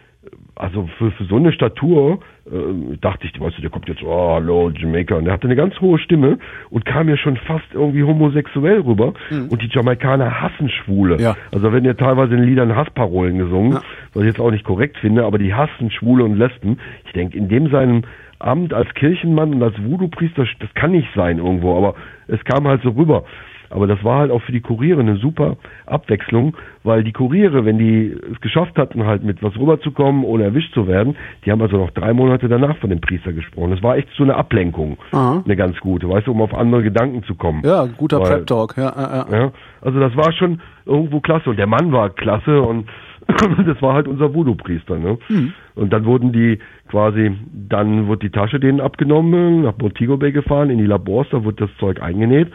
also 0.59 0.89
für, 0.97 1.09
für 1.11 1.23
so 1.23 1.37
eine 1.37 1.53
Statur 1.53 2.19
äh, 2.45 2.97
dachte 2.99 3.25
ich, 3.25 3.39
weißt 3.39 3.57
du, 3.57 3.61
der 3.61 3.69
kommt 3.69 3.87
jetzt, 3.87 4.03
oh, 4.03 4.33
hallo, 4.33 4.69
Jamaica. 4.69 5.15
Und 5.15 5.23
der 5.23 5.33
hatte 5.33 5.47
eine 5.47 5.55
ganz 5.55 5.79
hohe 5.79 5.97
Stimme 5.99 6.37
und 6.69 6.85
kam 6.85 7.05
mir 7.05 7.15
schon 7.15 7.37
fast 7.37 7.65
irgendwie 7.73 8.03
homosexuell 8.03 8.81
rüber. 8.81 9.13
Mhm. 9.29 9.47
Und 9.47 9.61
die 9.61 9.69
Jamaikaner 9.71 10.41
hassen 10.41 10.69
Schwule. 10.69 11.17
Ja. 11.17 11.37
Also 11.53 11.71
werden 11.71 11.85
ja 11.85 11.93
teilweise 11.93 12.35
in 12.35 12.43
Liedern 12.43 12.75
Hassparolen 12.75 13.37
gesungen, 13.37 13.71
ja. 13.71 13.81
was 14.13 14.23
ich 14.23 14.27
jetzt 14.27 14.41
auch 14.41 14.51
nicht 14.51 14.65
korrekt 14.65 14.97
finde, 14.97 15.23
aber 15.23 15.37
die 15.37 15.53
hassen 15.53 15.91
Schwule 15.91 16.25
und 16.25 16.35
Lesben. 16.35 16.77
Ich 17.05 17.13
denke, 17.13 17.37
in 17.37 17.47
dem 17.47 17.69
seinem 17.71 18.03
Amt 18.39 18.73
als 18.73 18.93
Kirchenmann 18.95 19.53
und 19.53 19.63
als 19.63 19.81
Voodoo-Priester, 19.81 20.45
das 20.59 20.73
kann 20.73 20.91
nicht 20.91 21.07
sein 21.15 21.37
irgendwo, 21.37 21.77
aber 21.77 21.95
es 22.27 22.43
kam 22.43 22.67
halt 22.67 22.81
so 22.83 22.89
rüber. 22.89 23.23
Aber 23.69 23.87
das 23.87 24.03
war 24.03 24.19
halt 24.19 24.31
auch 24.31 24.41
für 24.41 24.51
die 24.51 24.61
Kuriere 24.61 24.99
eine 25.01 25.17
super 25.17 25.57
Abwechslung, 25.85 26.55
weil 26.83 27.03
die 27.03 27.11
Kuriere, 27.11 27.65
wenn 27.65 27.77
die 27.77 28.15
es 28.31 28.41
geschafft 28.41 28.77
hatten, 28.77 29.05
halt 29.05 29.23
mit 29.23 29.43
was 29.43 29.55
rüberzukommen, 29.57 30.23
ohne 30.23 30.45
erwischt 30.45 30.73
zu 30.73 30.87
werden, 30.87 31.15
die 31.45 31.51
haben 31.51 31.61
also 31.61 31.77
noch 31.77 31.91
drei 31.91 32.13
Monate 32.13 32.47
danach 32.47 32.77
von 32.77 32.89
dem 32.89 33.01
Priester 33.01 33.33
gesprochen. 33.33 33.71
Das 33.71 33.83
war 33.83 33.97
echt 33.97 34.09
so 34.17 34.23
eine 34.23 34.35
Ablenkung, 34.35 34.97
Aha. 35.11 35.43
eine 35.45 35.55
ganz 35.55 35.77
gute, 35.79 36.09
weißt 36.09 36.27
du, 36.27 36.31
um 36.31 36.41
auf 36.41 36.53
andere 36.53 36.83
Gedanken 36.83 37.23
zu 37.23 37.35
kommen. 37.35 37.61
Ja, 37.63 37.85
guter 37.85 38.19
Prep-Talk, 38.19 38.75
ja, 38.77 38.93
ja, 38.95 39.25
ja. 39.31 39.51
Also 39.81 39.99
das 39.99 40.15
war 40.15 40.31
schon 40.33 40.61
irgendwo 40.85 41.19
klasse 41.19 41.49
und 41.49 41.59
der 41.59 41.67
Mann 41.67 41.91
war 41.91 42.09
klasse 42.09 42.61
und 42.61 42.89
das 43.65 43.81
war 43.81 43.93
halt 43.93 44.07
unser 44.07 44.33
Voodoo-Priester. 44.33 44.97
Ne? 44.97 45.17
Mhm. 45.29 45.53
Und 45.75 45.93
dann 45.93 46.05
wurden 46.05 46.31
die 46.31 46.59
quasi, 46.89 47.31
dann 47.53 48.07
wurde 48.07 48.27
die 48.27 48.31
Tasche 48.31 48.59
denen 48.59 48.81
abgenommen, 48.81 49.61
nach 49.61 49.77
Montego 49.77 50.17
Bay 50.17 50.31
gefahren, 50.31 50.71
in 50.71 50.79
die 50.79 50.87
Labors, 50.87 51.27
da 51.29 51.43
wurde 51.43 51.67
das 51.67 51.77
Zeug 51.77 52.01
eingenäht 52.01 52.47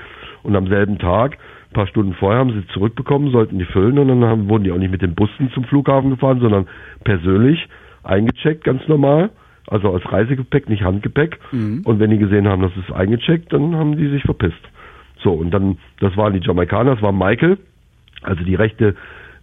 und 0.44 0.54
am 0.54 0.68
selben 0.68 0.98
Tag, 0.98 1.38
ein 1.70 1.74
paar 1.74 1.86
Stunden 1.88 2.14
vorher, 2.14 2.38
haben 2.38 2.52
sie 2.52 2.66
zurückbekommen, 2.68 3.32
sollten 3.32 3.58
die 3.58 3.64
füllen 3.64 3.98
und 3.98 4.08
dann 4.08 4.24
haben, 4.24 4.48
wurden 4.48 4.64
die 4.64 4.72
auch 4.72 4.78
nicht 4.78 4.92
mit 4.92 5.02
den 5.02 5.14
Bussen 5.14 5.50
zum 5.52 5.64
Flughafen 5.64 6.10
gefahren, 6.10 6.40
sondern 6.40 6.68
persönlich 7.02 7.66
eingecheckt, 8.04 8.62
ganz 8.64 8.86
normal. 8.86 9.30
Also 9.66 9.90
als 9.92 10.04
Reisegepäck, 10.12 10.68
nicht 10.68 10.84
Handgepäck. 10.84 11.38
Mhm. 11.50 11.82
Und 11.84 11.98
wenn 11.98 12.10
die 12.10 12.18
gesehen 12.18 12.46
haben, 12.46 12.62
dass 12.62 12.72
es 12.76 12.94
eingecheckt, 12.94 13.52
dann 13.52 13.74
haben 13.76 13.96
die 13.96 14.08
sich 14.08 14.22
verpisst. 14.22 14.60
So, 15.22 15.32
und 15.32 15.50
dann, 15.52 15.78
das 16.00 16.16
waren 16.18 16.34
die 16.34 16.46
Jamaikaner, 16.46 16.94
das 16.94 17.02
war 17.02 17.12
Michael, 17.12 17.56
also 18.22 18.44
die 18.44 18.54
rechte, 18.54 18.94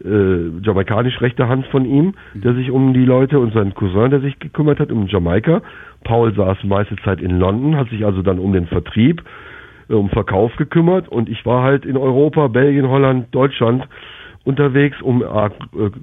äh, 0.05 0.59
jamaikanisch 0.63 1.19
rechte 1.21 1.47
Hand 1.47 1.65
von 1.67 1.85
ihm, 1.85 2.13
mhm. 2.33 2.41
der 2.41 2.53
sich 2.53 2.69
um 2.69 2.93
die 2.93 3.05
Leute 3.05 3.39
und 3.39 3.53
sein 3.53 3.73
Cousin, 3.73 4.11
der 4.11 4.21
sich 4.21 4.37
gekümmert 4.37 4.79
hat, 4.79 4.91
um 4.91 5.07
Jamaika. 5.07 5.63
Paul 6.03 6.33
saß 6.35 6.63
meiste 6.65 6.95
Zeit 6.97 7.19
in 7.19 7.39
London, 7.39 7.75
hat 7.75 7.89
sich 7.89 8.05
also 8.05 8.21
dann 8.21 8.37
um 8.37 8.53
den 8.53 8.67
Vertrieb 8.67 9.23
um 9.97 10.09
Verkauf 10.09 10.55
gekümmert 10.55 11.07
und 11.07 11.29
ich 11.29 11.45
war 11.45 11.63
halt 11.63 11.85
in 11.85 11.97
Europa, 11.97 12.47
Belgien, 12.47 12.87
Holland, 12.87 13.33
Deutschland 13.33 13.87
unterwegs, 14.43 15.01
um 15.01 15.21
äh, 15.21 15.49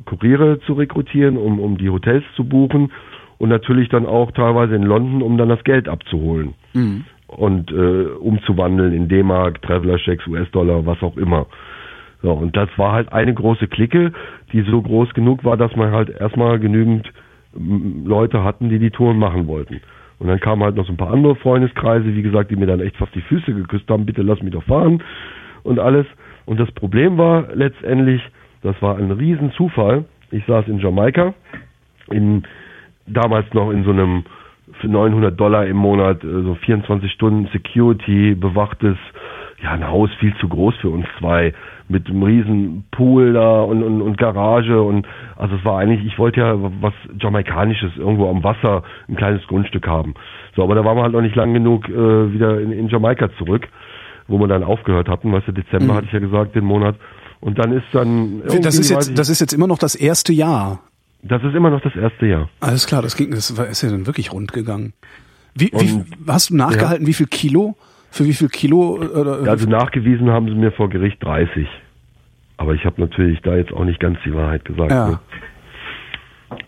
Kuriere 0.05 0.61
zu 0.61 0.75
rekrutieren, 0.75 1.37
um, 1.37 1.59
um 1.59 1.77
die 1.77 1.91
Hotels 1.91 2.25
zu 2.37 2.45
buchen 2.45 2.93
und 3.39 3.49
natürlich 3.49 3.89
dann 3.89 4.07
auch 4.07 4.33
teilweise 4.33 4.75
in 4.75 4.83
London, 4.83 5.23
um 5.23 5.39
dann 5.39 5.49
das 5.49 5.63
Geld 5.65 5.89
abzuholen 5.89 6.55
mhm. 6.75 7.05
und 7.27 7.71
äh, 7.71 8.05
umzuwandeln 8.21 8.93
in 8.93 9.09
D-Mark, 9.09 9.63
Traveler-Checks, 9.63 10.27
US-Dollar, 10.27 10.87
was 10.87 11.03
auch 11.03 11.17
immer. 11.17 11.47
So, 12.23 12.33
und 12.33 12.57
das 12.57 12.69
war 12.77 12.93
halt 12.93 13.13
eine 13.13 13.33
große 13.33 13.69
Clique, 13.69 14.13
die 14.53 14.63
so 14.63 14.83
groß 14.83 15.15
genug 15.15 15.45
war, 15.45 15.57
dass 15.57 15.75
man 15.77 15.93
halt 15.93 16.11
erstmal 16.11 16.59
genügend 16.59 17.13
Leute 17.55 18.43
hatten, 18.43 18.69
die 18.69 18.79
die 18.79 18.91
Touren 18.91 19.19
machen 19.19 19.47
wollten. 19.47 19.81
Und 20.19 20.29
dann 20.29 20.41
kamen 20.41 20.63
halt 20.63 20.75
noch 20.77 20.87
so 20.87 20.93
ein 20.93 20.97
paar 20.97 21.13
andere 21.13 21.37
Freundeskreise, 21.37 22.15
wie 22.15 22.23
gesagt, 22.23 22.51
die 22.51 22.57
mir 22.57 22.67
dann 22.67 22.81
echt 22.81 22.97
fast 22.97 23.15
die 23.15 23.21
Füße 23.21 23.53
geküsst 23.55 23.89
haben, 23.89 24.07
bitte 24.07 24.23
lass 24.23 24.43
mich 24.43 24.53
doch 24.53 24.65
fahren 24.65 25.03
und 25.63 25.79
alles. 25.79 26.07
Und 26.45 26.59
das 26.59 26.71
Problem 26.73 27.19
war 27.19 27.55
letztendlich, 27.55 28.23
das 28.63 28.81
war 28.83 28.97
ein 28.97 29.11
Riesenzufall. 29.11 30.05
Ich 30.31 30.45
saß 30.47 30.67
in 30.67 30.79
Jamaika, 30.79 31.35
in, 32.11 32.43
damals 33.07 33.53
noch 33.55 33.71
in 33.71 33.85
so 33.85 33.91
einem 33.91 34.25
für 34.81 34.89
900 34.89 35.39
Dollar 35.39 35.67
im 35.67 35.77
Monat, 35.77 36.23
äh, 36.25 36.43
so 36.43 36.55
24 36.55 37.11
Stunden 37.13 37.49
Security, 37.53 38.35
bewachtes, 38.35 38.97
ja, 39.63 39.73
ein 39.73 39.87
Haus 39.87 40.11
viel 40.21 40.35
zu 40.37 40.49
groß 40.49 40.75
für 40.81 40.91
uns 40.91 41.07
zwei 41.19 41.53
mit 41.89 42.09
einem 42.09 42.23
riesen 42.23 42.85
Pool 42.91 43.33
da 43.33 43.63
und, 43.63 43.83
und, 43.83 44.03
und 44.03 44.19
Garage 44.19 44.81
und 44.81 45.07
also 45.37 45.57
es 45.57 45.65
war 45.65 45.79
eigentlich, 45.79 46.05
ich 46.05 46.19
wollte 46.19 46.41
ja 46.41 46.55
was 46.81 46.93
Jamaikanisches 47.21 47.93
irgendwo 47.97 48.29
am 48.29 48.45
Wasser, 48.45 48.83
ein 49.09 49.17
kleines 49.17 49.45
Grundstück 49.47 49.87
haben. 49.87 50.15
So, 50.55 50.63
aber 50.63 50.75
da 50.75 50.85
waren 50.85 50.97
wir 50.97 51.03
halt 51.03 51.13
noch 51.13 51.23
nicht 51.23 51.35
lang 51.35 51.55
genug 51.55 51.89
äh, 51.89 52.33
wieder 52.33 52.61
in, 52.61 52.73
in 52.73 52.89
Jamaika 52.89 53.31
zurück, 53.39 53.69
wo 54.29 54.39
wir 54.39 54.47
dann 54.47 54.63
aufgehört 54.63 55.09
hatten, 55.09 55.33
weißt 55.33 55.49
du, 55.49 55.53
Dezember 55.53 55.95
mhm. 55.95 55.97
hatte 55.97 56.07
ich 56.07 56.13
ja 56.13 56.21
gesagt, 56.21 56.55
den 56.55 56.65
Monat. 56.65 56.97
Und 57.41 57.59
dann 57.59 57.73
ist 57.73 57.87
dann. 57.93 58.43
Das 58.63 58.79
ist 58.79 58.91
jetzt, 58.91 59.17
das 59.17 59.29
ist 59.29 59.41
jetzt 59.41 59.53
immer 59.53 59.69
noch 59.69 59.79
das 59.79 59.95
erste 59.95 60.33
Jahr. 60.33 60.81
Das 61.23 61.43
ist 61.43 61.55
immer 61.55 61.71
noch 61.71 61.81
das 61.81 61.95
erste 61.97 62.27
Jahr. 62.27 62.49
Alles 62.61 62.87
klar, 62.87 63.03
das 63.03 63.17
ging, 63.17 63.31
das 63.31 63.51
ist 63.51 63.83
ja 63.83 63.91
dann 63.91 64.07
wirklich 64.07 64.33
rund 64.33 64.53
gegangen. 64.53 64.93
Wie, 65.55 65.71
wie 65.73 66.05
hast 66.29 66.51
du 66.51 66.57
nachgehalten, 66.57 67.05
ja. 67.05 67.09
wie 67.09 67.15
viel 67.15 67.27
Kilo 67.27 67.77
für 68.11 68.25
wie 68.25 68.33
viel 68.33 68.49
Kilo? 68.49 69.01
Äh, 69.03 69.49
also 69.49 69.69
nachgewiesen 69.69 70.31
haben 70.31 70.49
sie 70.49 70.55
mir 70.55 70.73
vor 70.73 70.89
Gericht 70.89 71.23
30. 71.23 71.67
Aber 72.57 72.75
ich 72.75 72.85
habe 72.85 73.01
natürlich 73.01 73.41
da 73.43 73.57
jetzt 73.57 73.73
auch 73.73 73.85
nicht 73.85 74.01
ganz 74.01 74.19
die 74.25 74.35
Wahrheit 74.35 74.65
gesagt. 74.65 74.91
Ja. 74.91 75.09
Ne? 75.09 75.19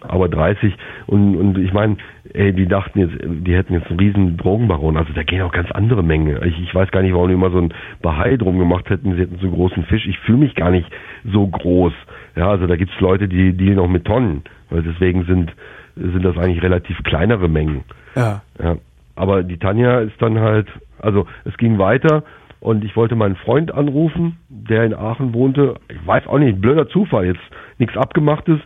Aber 0.03 0.29
30 0.29 0.75
und, 1.07 1.37
und 1.37 1.59
ich 1.59 1.73
meine, 1.73 1.97
ey, 2.35 2.53
die 2.53 2.67
dachten 2.67 3.01
jetzt, 3.01 3.15
die 3.23 3.55
hätten 3.55 3.73
jetzt 3.73 3.89
einen 3.89 3.99
riesen 3.99 4.37
Drogenbaron. 4.37 4.97
Also 4.97 5.13
da 5.15 5.23
gehen 5.23 5.41
auch 5.43 5.53
ganz 5.53 5.71
andere 5.71 6.03
Mengen. 6.03 6.39
Ich, 6.45 6.61
ich 6.61 6.75
weiß 6.75 6.91
gar 6.91 7.03
nicht, 7.03 7.15
warum 7.15 7.29
die 7.29 7.35
immer 7.35 7.51
so 7.51 7.59
ein 7.59 7.73
Bahai 8.03 8.37
drum 8.37 8.59
gemacht 8.59 8.91
hätten, 8.91 9.15
sie 9.15 9.23
hätten 9.23 9.39
so 9.41 9.51
großen 9.51 9.85
Fisch. 9.85 10.07
Ich 10.07 10.19
fühle 10.21 10.39
mich 10.39 10.55
gar 10.55 10.71
nicht 10.71 10.87
so 11.25 11.47
groß. 11.47 11.95
Ja, 12.37 12.51
also 12.51 12.67
da 12.67 12.77
gibt's 12.77 12.99
Leute, 13.01 13.27
die 13.27 13.55
dealen 13.55 13.79
auch 13.79 13.89
mit 13.89 14.05
Tonnen. 14.05 14.43
Weil 14.69 14.83
deswegen 14.83 15.25
sind, 15.25 15.53
sind 15.97 16.25
das 16.25 16.37
eigentlich 16.37 16.63
relativ 16.63 17.03
kleinere 17.03 17.49
Mengen. 17.49 17.85
Ja. 18.15 18.43
ja. 18.63 18.77
Aber 19.21 19.43
die 19.43 19.59
Tanja 19.59 20.01
ist 20.01 20.15
dann 20.23 20.41
halt, 20.41 20.67
also 20.99 21.27
es 21.45 21.55
ging 21.59 21.79
weiter 21.79 22.23
und 22.59 22.83
ich 22.87 22.97
wollte 22.97 23.17
meinen 23.17 23.37
Freund 23.37 23.71
anrufen, 23.71 24.39
der 24.49 24.85
in 24.85 24.95
Aachen 24.95 25.35
wohnte. 25.35 25.75
Ich 25.91 26.07
weiß 26.07 26.27
auch 26.27 26.39
nicht, 26.39 26.59
blöder 26.59 26.89
Zufall, 26.89 27.27
jetzt 27.27 27.43
nichts 27.77 27.99
abgemachtes. 27.99 28.59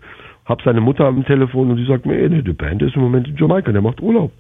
Hab 0.45 0.63
seine 0.63 0.81
Mutter 0.81 1.07
am 1.07 1.25
Telefon 1.25 1.73
und 1.73 1.77
die 1.79 1.87
sagt 1.87 2.07
mir, 2.07 2.29
nee, 2.29 2.43
die 2.43 2.53
Band 2.53 2.83
ist 2.83 2.95
im 2.95 3.03
Moment 3.03 3.27
in 3.27 3.37
Jamaika, 3.37 3.73
der 3.73 3.83
macht 3.83 4.01
Urlaub. 4.01 4.31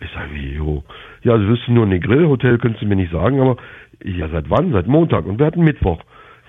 Ich 0.00 0.10
sage, 0.10 0.30
wie, 0.32 0.54
jo. 0.54 0.82
Ja, 1.22 1.34
also 1.34 1.46
wirst 1.46 1.68
du 1.68 1.72
nur 1.72 1.86
ein 1.86 2.00
Grillhotel, 2.00 2.58
könntest 2.58 2.82
du 2.82 2.88
mir 2.88 2.96
nicht 2.96 3.12
sagen, 3.12 3.40
aber 3.40 3.56
ja, 4.02 4.28
seit 4.28 4.50
wann? 4.50 4.72
Seit 4.72 4.88
Montag 4.88 5.24
und 5.24 5.38
wir 5.38 5.46
hatten 5.46 5.62
Mittwoch. 5.62 6.00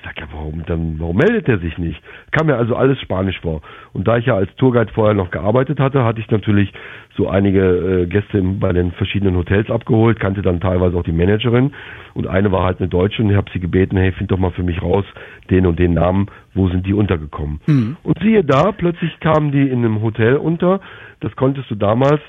Ich 0.01 0.07
sag 0.07 0.19
ja, 0.19 0.27
warum 0.33 0.65
dann, 0.65 0.99
warum 0.99 1.15
meldet 1.15 1.47
er 1.47 1.59
sich 1.59 1.77
nicht? 1.77 2.01
Kam 2.31 2.47
mir 2.47 2.55
also 2.55 2.75
alles 2.75 2.99
Spanisch 3.01 3.39
vor. 3.41 3.61
Und 3.93 4.07
da 4.07 4.17
ich 4.17 4.25
ja 4.25 4.35
als 4.35 4.49
Tourguide 4.55 4.91
vorher 4.93 5.13
noch 5.13 5.29
gearbeitet 5.29 5.79
hatte, 5.79 6.03
hatte 6.03 6.19
ich 6.19 6.31
natürlich 6.31 6.73
so 7.15 7.29
einige 7.29 7.61
äh, 7.61 8.05
Gäste 8.07 8.41
bei 8.41 8.73
den 8.73 8.93
verschiedenen 8.93 9.35
Hotels 9.35 9.69
abgeholt, 9.69 10.19
kannte 10.19 10.41
dann 10.41 10.59
teilweise 10.59 10.97
auch 10.97 11.03
die 11.03 11.11
Managerin 11.11 11.73
und 12.15 12.25
eine 12.25 12.51
war 12.51 12.63
halt 12.63 12.79
eine 12.79 12.89
Deutsche 12.89 13.21
und 13.21 13.29
ich 13.29 13.35
habe 13.35 13.51
sie 13.53 13.59
gebeten, 13.59 13.95
hey, 13.95 14.11
find 14.11 14.31
doch 14.31 14.39
mal 14.39 14.49
für 14.49 14.63
mich 14.63 14.81
raus 14.81 15.05
den 15.51 15.67
und 15.67 15.77
den 15.77 15.93
Namen, 15.93 16.27
wo 16.55 16.67
sind 16.67 16.87
die 16.87 16.93
untergekommen? 16.93 17.61
Mhm. 17.67 17.97
Und 18.01 18.17
siehe 18.21 18.43
da, 18.43 18.71
plötzlich 18.71 19.19
kamen 19.19 19.51
die 19.51 19.69
in 19.69 19.85
einem 19.85 20.01
Hotel 20.01 20.37
unter. 20.37 20.79
Das 21.19 21.35
konntest 21.35 21.69
du 21.69 21.75
damals 21.75 22.21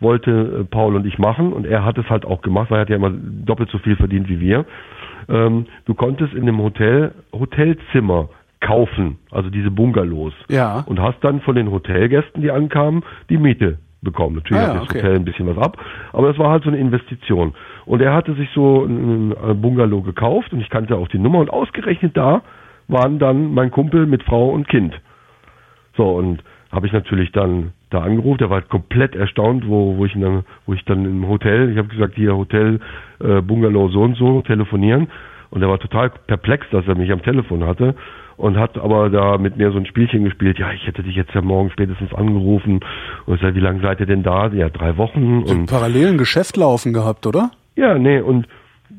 wollte 0.00 0.30
äh, 0.30 0.64
Paul 0.64 0.96
und 0.96 1.06
ich 1.06 1.18
machen 1.18 1.52
und 1.52 1.66
er 1.66 1.84
hat 1.84 1.98
es 1.98 2.08
halt 2.08 2.24
auch 2.24 2.40
gemacht, 2.40 2.70
weil 2.70 2.78
er 2.78 2.82
hat 2.82 2.90
ja 2.90 2.96
immer 2.96 3.12
doppelt 3.12 3.68
so 3.70 3.78
viel 3.78 3.96
verdient 3.96 4.28
wie 4.28 4.40
wir 4.40 4.64
ähm, 5.28 5.66
du 5.84 5.94
konntest 5.94 6.34
in 6.34 6.46
dem 6.46 6.62
Hotel 6.62 7.12
Hotelzimmer 7.32 8.28
kaufen, 8.60 9.18
also 9.30 9.50
diese 9.50 9.70
Bungalows. 9.70 10.32
Ja. 10.48 10.84
Und 10.86 11.00
hast 11.00 11.22
dann 11.22 11.40
von 11.40 11.54
den 11.54 11.70
Hotelgästen, 11.70 12.42
die 12.42 12.50
ankamen, 12.50 13.04
die 13.30 13.38
Miete 13.38 13.78
bekommen. 14.02 14.36
Natürlich 14.36 14.62
ah, 14.62 14.68
hat 14.68 14.76
das 14.76 14.82
okay. 14.84 14.98
Hotel 14.98 15.16
ein 15.16 15.24
bisschen 15.24 15.46
was 15.46 15.58
ab, 15.58 15.76
aber 16.12 16.28
das 16.28 16.38
war 16.38 16.50
halt 16.50 16.64
so 16.64 16.70
eine 16.70 16.78
Investition. 16.78 17.54
Und 17.84 18.00
er 18.00 18.14
hatte 18.14 18.34
sich 18.34 18.48
so 18.54 18.84
ein 18.84 19.60
Bungalow 19.60 20.02
gekauft 20.02 20.52
und 20.52 20.60
ich 20.60 20.70
kannte 20.70 20.96
auch 20.96 21.08
die 21.08 21.18
Nummer 21.18 21.38
und 21.38 21.50
ausgerechnet 21.50 22.16
da 22.16 22.42
waren 22.88 23.18
dann 23.18 23.52
mein 23.52 23.70
Kumpel 23.70 24.06
mit 24.06 24.22
Frau 24.22 24.48
und 24.48 24.66
Kind. 24.66 24.98
So, 25.96 26.10
und 26.12 26.42
habe 26.72 26.86
ich 26.86 26.92
natürlich 26.92 27.32
dann 27.32 27.72
da 27.90 28.00
angerufen, 28.00 28.38
der 28.38 28.50
war 28.50 28.60
halt 28.60 28.68
komplett 28.68 29.14
erstaunt, 29.14 29.66
wo, 29.66 29.96
wo 29.96 30.04
ich 30.04 30.12
dann, 30.12 30.44
wo 30.66 30.74
ich 30.74 30.84
dann 30.84 31.04
im 31.04 31.28
Hotel, 31.28 31.70
ich 31.70 31.78
habe 31.78 31.88
gesagt, 31.88 32.14
hier 32.14 32.36
Hotel 32.36 32.80
äh, 33.20 33.40
Bungalow 33.40 33.88
so 33.88 34.02
und 34.02 34.16
so 34.16 34.42
telefonieren 34.42 35.08
und 35.50 35.62
er 35.62 35.68
war 35.68 35.78
total 35.78 36.10
perplex, 36.10 36.66
dass 36.70 36.86
er 36.86 36.96
mich 36.96 37.10
am 37.10 37.22
Telefon 37.22 37.64
hatte 37.64 37.94
und 38.36 38.56
hat 38.56 38.78
aber 38.78 39.10
da 39.10 39.38
mit 39.38 39.56
mir 39.56 39.72
so 39.72 39.78
ein 39.78 39.86
Spielchen 39.86 40.24
gespielt. 40.24 40.58
Ja, 40.58 40.70
ich 40.72 40.86
hätte 40.86 41.02
dich 41.02 41.16
jetzt 41.16 41.34
ja 41.34 41.40
morgen 41.40 41.70
spätestens 41.70 42.12
angerufen 42.14 42.80
und 43.26 43.34
ich 43.34 43.40
sag, 43.40 43.54
wie 43.54 43.60
lange 43.60 43.80
seid 43.80 44.00
ihr 44.00 44.06
denn 44.06 44.22
da? 44.22 44.48
Ja, 44.48 44.68
drei 44.68 44.96
Wochen. 44.96 45.42
Und 45.42 45.66
parallelen 45.66 46.18
Geschäft 46.18 46.56
laufen 46.56 46.92
gehabt, 46.92 47.26
oder? 47.26 47.50
Ja, 47.74 47.98
nee 47.98 48.20
und 48.20 48.46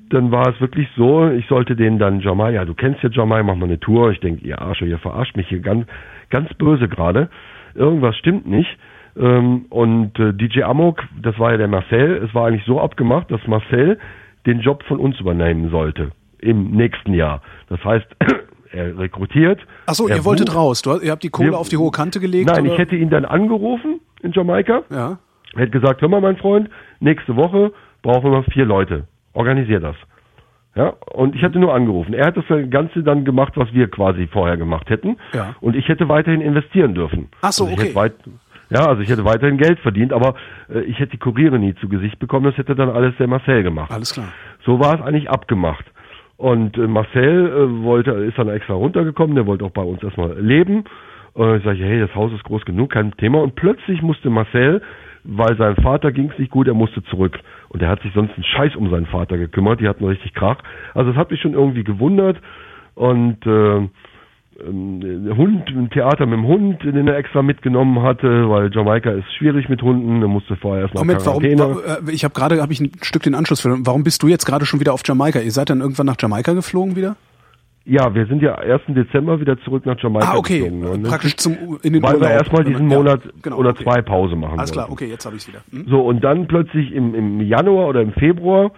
dann 0.09 0.31
war 0.31 0.47
es 0.49 0.59
wirklich 0.59 0.87
so, 0.95 1.29
ich 1.29 1.45
sollte 1.47 1.75
den 1.75 1.99
dann 1.99 2.19
Jamal, 2.19 2.53
ja, 2.53 2.65
du 2.65 2.73
kennst 2.73 3.03
ja 3.03 3.09
Jamal, 3.11 3.43
mach 3.43 3.55
mal 3.55 3.65
eine 3.65 3.79
Tour. 3.79 4.11
Ich 4.11 4.19
denke, 4.19 4.45
ihr 4.45 4.59
Arsch, 4.59 4.81
ihr 4.81 4.97
verarscht 4.97 5.35
mich 5.35 5.47
hier 5.47 5.59
ganz, 5.59 5.85
ganz 6.29 6.51
böse 6.55 6.87
gerade 6.87 7.29
irgendwas 7.75 8.15
stimmt 8.17 8.47
nicht. 8.47 8.69
Ähm, 9.17 9.65
und 9.69 10.17
äh, 10.19 10.33
DJ 10.33 10.63
Amok, 10.63 11.03
das 11.21 11.37
war 11.39 11.51
ja 11.51 11.57
der 11.57 11.67
Marcel, 11.67 12.23
es 12.23 12.33
war 12.33 12.47
eigentlich 12.47 12.65
so 12.65 12.79
abgemacht, 12.79 13.29
dass 13.31 13.45
Marcel 13.47 13.97
den 14.45 14.59
Job 14.61 14.83
von 14.83 14.99
uns 14.99 15.19
übernehmen 15.19 15.69
sollte 15.69 16.11
im 16.39 16.71
nächsten 16.71 17.13
Jahr. 17.13 17.41
Das 17.67 17.83
heißt, 17.83 18.07
er 18.71 18.97
rekrutiert. 18.97 19.59
Achso, 19.85 20.07
ihr 20.07 20.23
wolltet 20.23 20.55
raus. 20.55 20.81
Du, 20.81 20.97
ihr 20.99 21.11
habt 21.11 21.23
die 21.23 21.29
Kohle 21.29 21.51
wir, 21.51 21.57
auf 21.57 21.69
die 21.69 21.77
hohe 21.77 21.91
Kante 21.91 22.19
gelegt? 22.19 22.49
Nein, 22.49 22.63
oder? 22.63 22.73
ich 22.73 22.79
hätte 22.79 22.95
ihn 22.95 23.09
dann 23.09 23.25
angerufen 23.25 23.99
in 24.21 24.31
Jamaika. 24.31 24.83
Ja. 24.89 25.17
Er 25.55 25.61
hätte 25.61 25.71
gesagt, 25.71 26.01
hör 26.01 26.09
mal, 26.09 26.21
mein 26.21 26.37
Freund, 26.37 26.69
nächste 26.99 27.35
Woche 27.35 27.73
brauchen 28.01 28.31
wir 28.31 28.43
vier 28.43 28.65
Leute. 28.65 29.07
Organisier 29.33 29.79
das. 29.79 29.95
Ja, 30.79 30.93
und 31.11 31.35
ich 31.35 31.43
hatte 31.43 31.59
nur 31.59 31.73
angerufen. 31.73 32.13
Er 32.13 32.27
hat 32.27 32.37
das 32.37 32.45
Ganze 32.69 33.03
dann 33.03 33.25
gemacht, 33.25 33.51
was 33.57 33.73
wir 33.73 33.89
quasi 33.89 34.27
vorher 34.27 34.55
gemacht 34.55 34.89
hätten. 34.89 35.17
Ja. 35.33 35.53
Und 35.59 35.75
ich 35.75 35.89
hätte 35.89 36.07
weiterhin 36.07 36.39
investieren 36.39 36.95
dürfen. 36.95 37.27
Ach 37.41 37.51
so, 37.51 37.65
also 37.65 37.75
okay. 37.75 37.93
Weit, 37.95 38.13
ja, 38.69 38.85
also 38.85 39.01
ich 39.01 39.09
hätte 39.09 39.25
weiterhin 39.25 39.57
Geld 39.57 39.77
verdient, 39.79 40.13
aber 40.13 40.35
äh, 40.73 40.79
ich 40.83 40.97
hätte 40.97 41.11
die 41.11 41.17
Kuriere 41.17 41.59
nie 41.59 41.75
zu 41.75 41.89
Gesicht 41.89 42.17
bekommen. 42.19 42.45
Das 42.45 42.55
hätte 42.57 42.75
dann 42.75 42.89
alles 42.89 43.13
der 43.17 43.27
Marcel 43.27 43.61
gemacht. 43.61 43.91
Alles 43.91 44.13
klar. 44.13 44.29
So 44.63 44.79
war 44.79 44.95
es 44.95 45.01
eigentlich 45.01 45.29
abgemacht. 45.29 45.83
Und 46.37 46.77
äh, 46.77 46.87
Marcel 46.87 47.47
äh, 47.47 47.83
wollte, 47.83 48.11
ist 48.11 48.37
dann 48.37 48.47
extra 48.47 48.75
runtergekommen. 48.75 49.35
Der 49.35 49.45
wollte 49.47 49.65
auch 49.65 49.71
bei 49.71 49.83
uns 49.83 50.01
erstmal 50.01 50.39
leben. 50.39 50.85
Und 51.33 51.57
ich 51.57 51.63
sage, 51.65 51.83
hey, 51.83 51.99
das 51.99 52.15
Haus 52.15 52.31
ist 52.31 52.45
groß 52.45 52.63
genug, 52.63 52.91
kein 52.91 53.11
Thema. 53.17 53.41
Und 53.41 53.55
plötzlich 53.55 54.01
musste 54.01 54.29
Marcel 54.29 54.81
weil 55.23 55.57
sein 55.57 55.75
Vater 55.77 56.11
ging 56.11 56.29
es 56.31 56.39
nicht 56.39 56.51
gut, 56.51 56.67
er 56.67 56.73
musste 56.73 57.03
zurück. 57.03 57.39
Und 57.69 57.81
er 57.81 57.89
hat 57.89 58.01
sich 58.01 58.13
sonst 58.13 58.33
einen 58.35 58.43
Scheiß 58.43 58.75
um 58.75 58.89
seinen 58.89 59.05
Vater 59.05 59.37
gekümmert, 59.37 59.79
die 59.79 59.87
hatten 59.87 60.05
richtig 60.05 60.33
Krach. 60.33 60.57
Also 60.93 61.11
das 61.11 61.19
hat 61.19 61.31
mich 61.31 61.41
schon 61.41 61.53
irgendwie 61.53 61.83
gewundert. 61.83 62.37
Und 62.95 63.45
äh, 63.45 63.87
ähm, 64.67 65.33
Hund, 65.37 65.67
ein 65.69 65.89
Theater 65.89 66.25
mit 66.25 66.39
dem 66.39 66.47
Hund, 66.47 66.83
den 66.83 67.07
er 67.07 67.17
extra 67.17 67.41
mitgenommen 67.41 68.01
hatte, 68.01 68.49
weil 68.49 68.71
Jamaika 68.73 69.11
ist 69.11 69.31
schwierig 69.37 69.69
mit 69.69 69.81
Hunden, 69.81 70.21
er 70.21 70.27
musste 70.27 70.55
vorher 70.55 70.83
erstmal 70.83 71.03
Moment, 71.03 71.21
Quarantäne. 71.21 71.59
Warum, 71.59 72.07
äh, 72.07 72.11
ich 72.11 72.23
habe 72.23 72.33
gerade, 72.33 72.61
habe 72.61 72.73
ich 72.73 72.79
ein 72.79 72.91
Stück 73.01 73.23
den 73.23 73.35
Anschluss 73.35 73.61
für. 73.61 73.77
Warum 73.85 74.03
bist 74.03 74.21
du 74.23 74.27
jetzt 74.27 74.45
gerade 74.45 74.65
schon 74.65 74.79
wieder 74.79 74.93
auf 74.93 75.01
Jamaika? 75.05 75.39
Ihr 75.39 75.51
seid 75.51 75.69
dann 75.69 75.81
irgendwann 75.81 76.07
nach 76.07 76.17
Jamaika 76.19 76.53
geflogen 76.53 76.95
wieder? 76.95 77.15
Ja, 77.89 78.13
wir 78.13 78.27
sind 78.27 78.43
ja 78.43 78.53
1. 78.53 78.81
Dezember 78.89 79.41
wieder 79.41 79.59
zurück 79.61 79.87
nach 79.87 79.99
Jamaika 79.99 80.33
ah, 80.33 80.37
okay. 80.37 80.59
geflogen. 80.59 81.01
Ne? 81.01 81.09
Praktisch 81.09 81.35
zum 81.37 81.79
in 81.81 81.93
den 81.93 82.03
Weil 82.03 82.15
Urlaub. 82.15 82.29
wir 82.29 82.35
erstmal 82.35 82.63
diesen 82.63 82.85
Monat 82.85 83.25
ja, 83.25 83.31
genau, 83.41 83.57
oder 83.57 83.71
okay. 83.71 83.83
zwei 83.83 84.01
Pause 84.03 84.35
machen 84.35 84.59
Alles 84.59 84.71
klar, 84.71 84.91
okay, 84.91 85.07
jetzt 85.07 85.25
habe 85.25 85.35
ich 85.35 85.47
wieder. 85.47 85.61
Hm? 85.71 85.87
So, 85.89 86.01
und 86.01 86.23
dann 86.23 86.47
plötzlich 86.47 86.91
im, 86.91 87.15
im 87.15 87.41
Januar 87.41 87.87
oder 87.87 88.01
im 88.01 88.13
Februar 88.13 88.71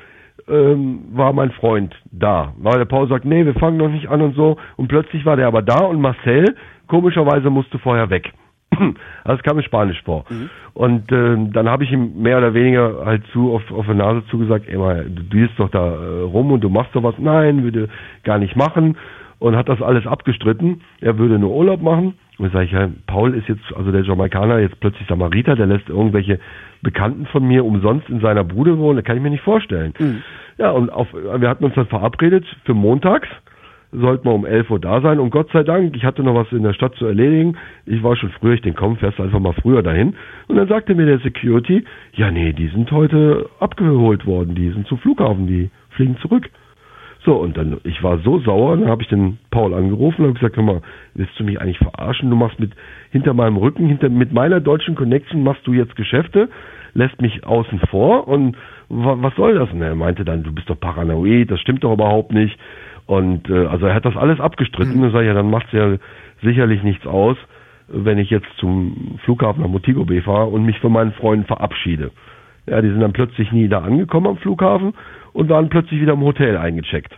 ähm, 0.48 1.02
war 1.12 1.34
mein 1.34 1.52
Freund 1.52 1.94
da. 2.10 2.54
Weil 2.58 2.78
der 2.78 2.86
Paul 2.86 3.10
sagt, 3.10 3.26
nee, 3.26 3.46
wir 3.46 3.54
fangen 3.56 3.76
noch 3.76 3.90
nicht 3.90 4.08
an 4.08 4.22
und 4.22 4.34
so. 4.36 4.56
Und 4.78 4.88
plötzlich 4.88 5.26
war 5.26 5.36
der 5.36 5.48
aber 5.48 5.62
da 5.62 5.80
und 5.80 6.00
Marcel, 6.00 6.56
komischerweise, 6.88 7.50
musste 7.50 7.80
vorher 7.80 8.10
weg. 8.10 8.32
Also 9.24 9.42
kam 9.44 9.58
mir 9.58 9.64
Spanisch 9.64 10.02
vor. 10.04 10.26
Mhm. 10.30 10.50
Und 10.74 11.12
äh, 11.12 11.38
dann 11.52 11.70
habe 11.70 11.84
ich 11.84 11.92
ihm 11.92 12.22
mehr 12.22 12.38
oder 12.38 12.54
weniger 12.54 13.06
halt 13.06 13.24
zu 13.34 13.54
auf, 13.54 13.72
auf 13.72 13.86
der 13.86 13.96
Nase 13.96 14.24
zugesagt, 14.28 14.68
ey, 14.68 14.78
mal, 14.78 15.06
du 15.10 15.24
gehst 15.24 15.54
doch 15.58 15.70
da 15.70 15.86
äh, 15.86 16.22
rum 16.22 16.52
und 16.52 16.62
du 16.62 16.70
machst 16.70 16.96
doch 16.96 17.04
was. 17.04 17.16
Nein, 17.18 17.64
würde 17.64 17.90
gar 18.24 18.40
nicht 18.40 18.56
machen. 18.56 18.98
Und 19.40 19.56
hat 19.56 19.70
das 19.70 19.82
alles 19.82 20.06
abgestritten. 20.06 20.82
Er 21.00 21.18
würde 21.18 21.40
nur 21.40 21.56
Urlaub 21.56 21.82
machen. 21.82 22.14
Und 22.38 22.46
dann 22.46 22.52
sage 22.52 22.66
ich, 22.66 22.72
ja, 22.72 22.90
Paul 23.08 23.34
ist 23.36 23.48
jetzt, 23.48 23.64
also 23.76 23.92
der 23.92 24.04
Jamaikaner, 24.04 24.60
jetzt 24.60 24.80
plötzlich 24.80 25.08
Samariter, 25.08 25.56
der 25.56 25.66
lässt 25.66 25.90
irgendwelche 25.90 26.40
Bekannten 26.82 27.26
von 27.26 27.48
mir 27.48 27.66
umsonst 27.66 28.10
in 28.10 28.20
seiner 28.20 28.44
Bude 28.44 28.78
wohnen. 28.78 28.98
Das 28.98 29.06
kann 29.06 29.18
ich 29.18 29.24
mir 29.24 29.30
nicht 29.30 29.44
vorstellen. 29.44 29.94
Mhm. 30.00 30.24
Ja, 30.58 30.72
und 30.72 30.92
auf, 30.92 31.08
wir 31.14 31.50
hatten 31.50 31.66
uns 31.66 31.76
dann 31.76 31.88
verabredet 31.88 32.46
für 32.66 32.74
montags 32.74 33.28
sollten 33.92 34.26
wir 34.26 34.34
um 34.34 34.46
11 34.46 34.70
Uhr 34.70 34.80
da 34.80 35.02
sein. 35.02 35.20
Und 35.20 35.32
Gott 35.32 35.50
sei 35.52 35.64
Dank, 35.64 35.96
ich 35.96 36.04
hatte 36.04 36.24
noch 36.24 36.36
was 36.36 36.52
in 36.52 36.64
der 36.64 36.74
Stadt 36.74 36.96
zu 36.96 37.06
erledigen. 37.06 37.58
Ich 37.86 38.02
war 38.04 38.16
schon 38.16 38.30
früher, 38.32 38.54
ich 38.54 38.62
den 38.62 38.76
komm, 38.76 38.98
fährst 38.98 39.20
einfach 39.20 39.40
mal 39.40 39.54
früher 39.54 39.84
dahin. 39.84 40.16
Und 40.48 40.56
dann 40.56 40.68
sagte 40.68 40.96
mir 40.96 41.06
der 41.06 41.20
Security, 41.20 41.84
ja 42.14 42.32
nee, 42.32 42.54
die 42.54 42.68
sind 42.68 42.92
heute 42.92 43.50
abgeholt 43.60 44.26
worden, 44.26 44.56
die 44.56 44.70
sind 44.72 44.88
zum 44.88 44.98
Flughafen, 45.00 45.48
die 45.48 45.70
fliegen 45.92 46.18
zurück. 46.18 46.50
So, 47.24 47.36
und 47.36 47.56
dann, 47.56 47.80
ich 47.84 48.02
war 48.02 48.18
so 48.20 48.40
sauer, 48.40 48.78
dann 48.78 48.88
habe 48.88 49.04
ich 49.04 49.10
den 49.10 49.38
Paul 49.52 49.76
angerufen 49.76 50.22
und 50.22 50.30
habe 50.30 50.40
gesagt, 50.40 50.56
hör 50.56 50.64
mal, 50.64 50.82
willst 51.14 51.40
du 51.40 51.44
mich 51.44 51.62
eigentlich 51.62 51.78
verarschen? 51.78 52.32
Du 52.32 52.36
machst 52.36 52.60
mit 52.60 52.72
hinter 53.12 53.36
meinem 53.36 53.58
Rücken, 53.58 53.86
hinter 53.88 54.10
mit 54.10 54.34
meiner 54.34 54.60
deutschen 54.60 54.96
Connection 54.96 55.44
machst 55.44 55.68
du 55.68 55.74
jetzt 55.74 55.96
Geschäfte, 55.96 56.50
lässt 56.96 57.22
mich 57.22 57.46
außen 57.46 57.80
vor 57.92 58.28
und 58.28 58.58
was 58.90 59.36
soll 59.36 59.54
das? 59.56 59.72
Und 59.72 59.82
er 59.82 59.96
meinte 59.96 60.26
dann, 60.26 60.44
du 60.44 60.52
bist 60.52 60.70
doch 60.70 60.80
paranoid, 60.80 61.50
das 61.52 61.60
stimmt 61.62 61.84
doch 61.84 61.94
überhaupt 61.94 62.34
nicht. 62.34 62.58
Und 63.12 63.50
äh, 63.50 63.66
also 63.66 63.88
er 63.88 63.94
hat 63.94 64.06
das 64.06 64.16
alles 64.16 64.40
abgestritten. 64.40 64.96
Mhm. 64.96 65.04
Und 65.04 65.12
sag 65.12 65.26
ja, 65.26 65.34
dann 65.34 65.50
macht 65.50 65.66
es 65.66 65.74
ja 65.74 65.98
sicherlich 66.42 66.82
nichts 66.82 67.06
aus, 67.06 67.36
wenn 67.90 68.18
ich 68.18 68.30
jetzt 68.30 68.48
zum 68.58 69.20
Flughafen 69.26 69.64
nach 69.64 69.70
Motigo 69.70 70.06
B 70.06 70.22
fahre 70.22 70.46
und 70.46 70.66
mich 70.66 70.80
von 70.80 70.94
meinen 70.94 71.12
Freunden 71.12 71.46
verabschiede. 71.46 72.12
Ja, 72.68 72.82
die 72.82 72.88
sind 72.88 73.02
dann 73.02 73.12
plötzlich 73.12 73.52
nie 73.52 73.68
da 73.68 73.80
angekommen 73.80 74.28
am 74.28 74.38
Flughafen 74.38 74.94
und 75.34 75.50
waren 75.50 75.68
plötzlich 75.68 76.00
wieder 76.00 76.14
im 76.14 76.22
Hotel 76.22 76.56
eingecheckt. 76.56 77.14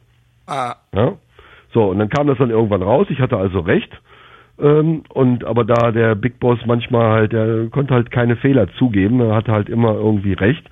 Ah. 0.48 0.78
Ja? 0.96 1.12
So, 1.74 1.84
und 1.84 2.00
dann 2.00 2.10
kam 2.10 2.26
das 2.26 2.40
dann 2.40 2.50
irgendwann 2.50 2.82
raus. 2.82 3.06
Ich 3.12 3.20
hatte 3.20 3.38
also 3.38 3.60
recht. 3.60 3.92
Ähm, 4.60 5.04
und 5.10 5.46
aber 5.46 5.64
da 5.64 5.92
der 5.92 6.16
Big 6.16 6.40
Boss 6.40 6.58
manchmal 6.66 7.12
halt, 7.12 7.34
der 7.34 7.68
konnte 7.70 7.94
halt 7.94 8.10
keine 8.10 8.36
Fehler 8.38 8.68
zugeben, 8.80 9.20
er 9.20 9.36
hatte 9.36 9.52
halt 9.52 9.70
immer 9.70 9.94
irgendwie 9.94 10.34
recht 10.34 10.68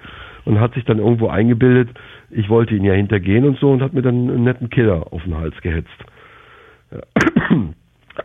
und 0.45 0.59
hat 0.59 0.73
sich 0.73 0.85
dann 0.85 0.97
irgendwo 0.97 1.27
eingebildet, 1.27 1.89
ich 2.31 2.49
wollte 2.49 2.75
ihn 2.75 2.83
ja 2.83 2.93
hintergehen 2.93 3.45
und 3.45 3.57
so 3.59 3.71
und 3.71 3.81
hat 3.81 3.93
mir 3.93 4.01
dann 4.01 4.29
einen 4.29 4.43
netten 4.43 4.69
Killer 4.69 5.11
auf 5.11 5.23
den 5.23 5.37
Hals 5.37 5.59
gehetzt. 5.61 5.89
Ja. 6.91 6.99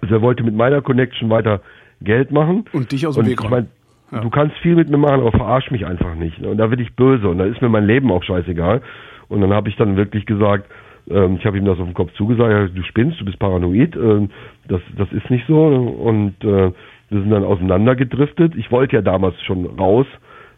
Also 0.00 0.16
er 0.16 0.20
wollte 0.20 0.42
mit 0.42 0.54
meiner 0.54 0.82
Connection 0.82 1.30
weiter 1.30 1.60
Geld 2.00 2.32
machen. 2.32 2.64
Und 2.72 2.90
dich 2.90 3.06
aus 3.06 3.14
dem 3.14 3.20
Und 3.20 3.30
Weg 3.30 3.38
ich 3.40 3.48
mein, 3.48 3.68
Du 4.10 4.30
kannst 4.30 4.56
viel 4.58 4.76
mit 4.76 4.88
mir 4.88 4.98
machen, 4.98 5.20
aber 5.20 5.32
verarsch 5.32 5.70
mich 5.70 5.84
einfach 5.84 6.14
nicht. 6.14 6.38
Und 6.38 6.58
da 6.58 6.68
bin 6.68 6.78
ich 6.78 6.94
böse 6.94 7.28
und 7.28 7.38
da 7.38 7.44
ist 7.44 7.60
mir 7.60 7.68
mein 7.68 7.86
Leben 7.86 8.12
auch 8.12 8.22
scheißegal. 8.22 8.80
Und 9.28 9.40
dann 9.40 9.52
habe 9.52 9.68
ich 9.68 9.76
dann 9.76 9.96
wirklich 9.96 10.26
gesagt, 10.26 10.70
ähm, 11.10 11.36
ich 11.38 11.44
habe 11.44 11.58
ihm 11.58 11.64
das 11.64 11.78
auf 11.78 11.86
den 11.86 11.94
Kopf 11.94 12.12
zugesagt, 12.12 12.50
ja, 12.50 12.66
du 12.68 12.82
spinnst, 12.84 13.20
du 13.20 13.24
bist 13.24 13.38
paranoid, 13.38 13.96
ähm, 13.96 14.30
das, 14.68 14.80
das 14.96 15.10
ist 15.10 15.28
nicht 15.28 15.46
so. 15.48 15.58
Und 15.58 16.34
äh, 16.44 16.70
wir 17.08 17.20
sind 17.20 17.30
dann 17.30 17.44
auseinandergedriftet. 17.44 18.54
Ich 18.54 18.70
wollte 18.70 18.94
ja 18.94 19.02
damals 19.02 19.40
schon 19.42 19.66
raus, 19.66 20.06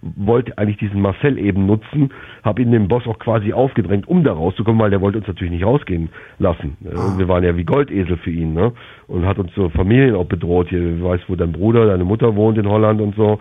wollte 0.03 0.57
eigentlich 0.59 0.79
diesen 0.79 1.01
Marcel 1.01 1.39
eben 1.39 1.67
nutzen, 1.67 2.11
habe 2.45 2.63
ihn 2.63 2.71
dem 2.71 2.89
Boss 2.89 3.07
auch 3.07 3.19
quasi 3.19 3.53
aufgedrängt, 3.53 4.07
um 4.09 4.23
da 4.25 4.33
rauszukommen, 4.33 4.81
weil 4.81 4.91
der 4.91 5.01
wollte 5.01 5.19
uns 5.19 5.27
natürlich 5.27 5.53
nicht 5.53 5.65
rausgehen 5.65 6.09
lassen. 6.39 6.77
Äh, 6.85 7.19
Wir 7.19 7.29
waren 7.29 7.45
ja 7.45 7.57
wie 7.57 7.65
Goldesel 7.65 8.17
für 8.19 8.31
ihn, 8.31 8.55
ne? 8.55 8.73
Und 9.07 9.27
hat 9.27 9.39
uns 9.39 9.53
so 9.55 9.69
Familien 9.71 10.15
auch 10.15 10.27
bedroht. 10.27 10.69
Hier, 10.69 10.81
du 10.81 11.03
weißt, 11.03 11.25
wo 11.29 11.35
dein 11.35 11.53
Bruder, 11.53 11.87
deine 11.87 12.05
Mutter 12.05 12.37
wohnt 12.37 12.59
in 12.59 12.69
Holland 12.69 13.01
und 13.01 13.17
so. 13.17 13.39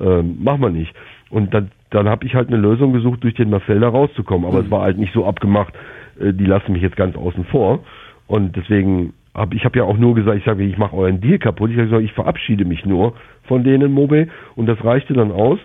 Ähm, 0.00 0.38
mach 0.40 0.56
mal 0.56 0.70
nicht. 0.70 0.94
Und 1.30 1.52
dann, 1.52 1.70
dann 1.90 2.08
habe 2.08 2.24
ich 2.24 2.34
halt 2.34 2.48
eine 2.48 2.56
Lösung 2.56 2.92
gesucht, 2.92 3.22
durch 3.22 3.34
den 3.34 3.50
Marcel 3.50 3.80
da 3.80 3.88
rauszukommen. 3.88 4.48
Aber 4.48 4.60
es 4.60 4.70
war 4.70 4.82
halt 4.82 4.98
nicht 4.98 5.12
so 5.12 5.26
abgemacht, 5.26 5.74
äh, 6.20 6.32
die 6.32 6.46
lassen 6.46 6.72
mich 6.72 6.82
jetzt 6.82 6.96
ganz 6.96 7.16
außen 7.16 7.44
vor. 7.46 7.80
Und 8.26 8.56
deswegen 8.56 9.12
habe 9.34 9.54
ich 9.54 9.64
habe 9.64 9.78
ja 9.78 9.84
auch 9.84 9.96
nur 9.96 10.14
gesagt, 10.14 10.38
ich 10.38 10.44
sage, 10.44 10.64
ich 10.64 10.78
mache 10.78 10.96
euren 10.96 11.20
Deal 11.20 11.38
kaputt. 11.38 11.70
Ich 11.70 11.76
gesagt, 11.76 12.02
ich 12.02 12.12
verabschiede 12.12 12.64
mich 12.64 12.84
nur 12.84 13.14
von 13.44 13.64
denen, 13.64 13.92
Mobe. 13.92 14.28
Und 14.56 14.66
das 14.66 14.82
reichte 14.84 15.12
dann 15.12 15.32
aus, 15.32 15.58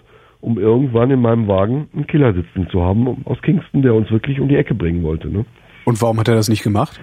um 0.44 0.60
irgendwann 0.60 1.10
in 1.10 1.22
meinem 1.22 1.48
Wagen 1.48 1.88
einen 1.94 2.06
Killer 2.06 2.34
sitzen 2.34 2.68
zu 2.70 2.84
haben 2.84 3.24
aus 3.24 3.42
Kingston, 3.42 3.82
der 3.82 3.96
uns 3.96 4.12
wirklich 4.12 4.42
um 4.42 4.50
die 4.50 4.58
Ecke 4.58 4.76
bringen 4.76 5.02
wollte. 5.02 5.30
Ne? 5.30 5.46
Und 5.86 6.02
warum 6.02 6.20
hat 6.20 6.28
er 6.28 6.36
das 6.36 6.50
nicht 6.50 6.64
gemacht? 6.64 7.00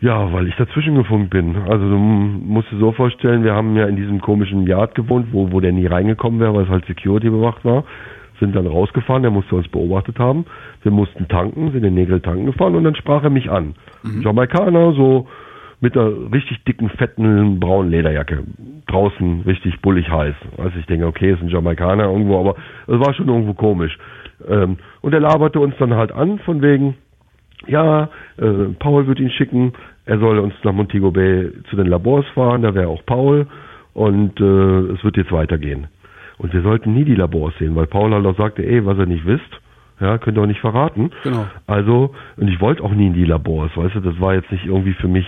Ja, 0.00 0.32
weil 0.32 0.48
ich 0.48 0.56
dazwischen 0.56 0.96
gefunkt 0.96 1.30
bin. 1.30 1.54
Also 1.56 1.88
du 1.88 1.96
musst 1.96 2.72
dir 2.72 2.78
so 2.78 2.90
vorstellen, 2.90 3.44
wir 3.44 3.54
haben 3.54 3.76
ja 3.76 3.86
in 3.86 3.94
diesem 3.94 4.20
komischen 4.20 4.66
Yard 4.66 4.96
gewohnt, 4.96 5.28
wo, 5.30 5.52
wo 5.52 5.60
der 5.60 5.72
nie 5.72 5.86
reingekommen 5.86 6.40
wäre, 6.40 6.54
weil 6.54 6.64
es 6.64 6.70
halt 6.70 6.86
Security 6.86 7.30
bewacht 7.30 7.64
war. 7.64 7.84
Sind 8.40 8.56
dann 8.56 8.66
rausgefahren, 8.66 9.22
der 9.22 9.30
musste 9.30 9.54
uns 9.54 9.68
beobachtet 9.68 10.18
haben. 10.18 10.46
Wir 10.82 10.90
mussten 10.90 11.28
tanken, 11.28 11.70
sind 11.70 11.84
in 11.84 11.94
Nägel 11.94 12.20
tanken 12.20 12.46
gefahren 12.46 12.74
und 12.74 12.82
dann 12.82 12.96
sprach 12.96 13.22
er 13.22 13.30
mich 13.30 13.48
an. 13.50 13.74
Jamaikaner, 14.22 14.92
so 14.94 15.28
mit 15.80 15.96
einer 15.96 16.32
richtig 16.32 16.62
dicken, 16.64 16.90
fetten, 16.90 17.58
braunen 17.58 17.90
Lederjacke. 17.90 18.44
Draußen 18.86 19.42
richtig 19.42 19.80
bullig 19.80 20.10
heiß. 20.10 20.34
Also 20.58 20.78
ich 20.78 20.86
denke, 20.86 21.06
okay, 21.06 21.32
ist 21.32 21.42
ein 21.42 21.48
Jamaikaner 21.48 22.04
irgendwo, 22.04 22.38
aber 22.38 22.56
es 22.86 22.98
war 22.98 23.14
schon 23.14 23.28
irgendwo 23.28 23.54
komisch. 23.54 23.96
Ähm, 24.48 24.78
und 25.00 25.12
er 25.12 25.20
laberte 25.20 25.60
uns 25.60 25.74
dann 25.78 25.94
halt 25.94 26.12
an, 26.12 26.38
von 26.40 26.62
wegen, 26.62 26.96
ja, 27.66 28.08
äh, 28.38 28.72
Paul 28.78 29.06
wird 29.06 29.20
ihn 29.20 29.30
schicken, 29.30 29.72
er 30.06 30.18
soll 30.18 30.38
uns 30.38 30.54
nach 30.64 30.72
Montego 30.72 31.10
Bay 31.10 31.50
zu 31.68 31.76
den 31.76 31.86
Labors 31.86 32.26
fahren, 32.34 32.62
da 32.62 32.74
wäre 32.74 32.88
auch 32.88 33.04
Paul 33.06 33.46
und 33.94 34.40
äh, 34.40 34.92
es 34.92 35.04
wird 35.04 35.16
jetzt 35.16 35.32
weitergehen. 35.32 35.86
Und 36.38 36.54
wir 36.54 36.62
sollten 36.62 36.94
nie 36.94 37.04
die 37.04 37.14
Labors 37.14 37.54
sehen, 37.58 37.76
weil 37.76 37.86
Paul 37.86 38.12
halt 38.12 38.24
auch 38.24 38.36
sagte, 38.36 38.64
ey, 38.64 38.84
was 38.86 38.98
ihr 38.98 39.06
nicht 39.06 39.26
wisst, 39.26 39.60
ja, 40.00 40.16
könnt 40.16 40.38
ihr 40.38 40.42
auch 40.42 40.46
nicht 40.46 40.60
verraten. 40.60 41.10
Genau. 41.22 41.46
Also, 41.66 42.14
und 42.38 42.48
ich 42.48 42.60
wollte 42.60 42.82
auch 42.82 42.92
nie 42.92 43.08
in 43.08 43.12
die 43.12 43.26
Labors, 43.26 43.76
weißt 43.76 43.96
du, 43.96 44.00
das 44.00 44.18
war 44.20 44.34
jetzt 44.34 44.50
nicht 44.50 44.64
irgendwie 44.64 44.94
für 44.94 45.08
mich 45.08 45.26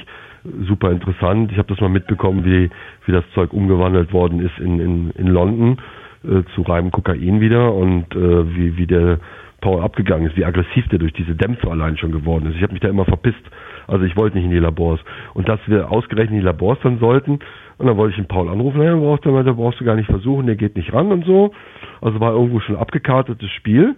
super 0.66 0.90
interessant. 0.90 1.52
Ich 1.52 1.58
habe 1.58 1.68
das 1.68 1.80
mal 1.80 1.88
mitbekommen, 1.88 2.44
wie, 2.44 2.70
wie 3.06 3.12
das 3.12 3.24
Zeug 3.34 3.52
umgewandelt 3.52 4.12
worden 4.12 4.40
ist 4.40 4.58
in, 4.58 4.80
in, 4.80 5.10
in 5.10 5.26
London 5.28 5.78
äh, 6.24 6.42
zu 6.54 6.62
reinem 6.62 6.90
Kokain 6.90 7.40
wieder 7.40 7.74
und 7.74 8.14
äh, 8.14 8.56
wie, 8.56 8.76
wie 8.76 8.86
der 8.86 9.18
Paul 9.60 9.80
abgegangen 9.80 10.26
ist, 10.26 10.36
wie 10.36 10.44
aggressiv 10.44 10.88
der 10.88 10.98
durch 10.98 11.12
diese 11.12 11.36
Dämpfe 11.36 11.70
allein 11.70 11.96
schon 11.96 12.12
geworden 12.12 12.46
ist. 12.46 12.56
Ich 12.56 12.62
habe 12.62 12.72
mich 12.72 12.82
da 12.82 12.88
immer 12.88 13.04
verpisst. 13.04 13.42
Also 13.86 14.04
ich 14.04 14.16
wollte 14.16 14.36
nicht 14.36 14.44
in 14.44 14.50
die 14.50 14.58
Labors. 14.58 15.00
Und 15.34 15.48
dass 15.48 15.60
wir 15.66 15.90
ausgerechnet 15.90 16.32
in 16.32 16.40
die 16.40 16.44
Labors 16.44 16.78
dann 16.82 16.98
sollten, 16.98 17.38
und 17.78 17.86
dann 17.86 17.96
wollte 17.96 18.10
ich 18.10 18.16
den 18.16 18.28
Paul 18.28 18.48
anrufen, 18.48 18.78
naja, 18.78 18.94
brauchst 18.94 19.24
du, 19.24 19.42
da 19.42 19.52
brauchst 19.52 19.80
du 19.80 19.84
gar 19.84 19.96
nicht 19.96 20.10
versuchen, 20.10 20.46
der 20.46 20.56
geht 20.56 20.76
nicht 20.76 20.92
ran 20.92 21.10
und 21.10 21.24
so. 21.24 21.52
Also 22.00 22.20
war 22.20 22.32
irgendwo 22.32 22.60
schon 22.60 22.76
abgekartetes 22.76 23.50
Spiel. 23.50 23.96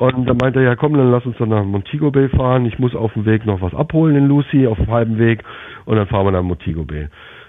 Und 0.00 0.26
dann 0.26 0.38
meinte 0.38 0.60
er, 0.60 0.64
ja 0.64 0.76
komm, 0.76 0.94
dann 0.94 1.10
lass 1.10 1.26
uns 1.26 1.36
dann 1.36 1.50
nach 1.50 1.62
Montego 1.62 2.10
Bay 2.10 2.30
fahren. 2.30 2.64
Ich 2.64 2.78
muss 2.78 2.96
auf 2.96 3.12
dem 3.12 3.26
Weg 3.26 3.44
noch 3.44 3.60
was 3.60 3.74
abholen 3.74 4.16
in 4.16 4.28
Lucy, 4.28 4.66
auf 4.66 4.78
dem 4.78 4.90
halben 4.90 5.18
Weg. 5.18 5.42
Und 5.84 5.96
dann 5.96 6.06
fahren 6.06 6.24
wir 6.24 6.30
nach 6.30 6.42
Montego 6.42 6.84
Bay. 6.84 7.08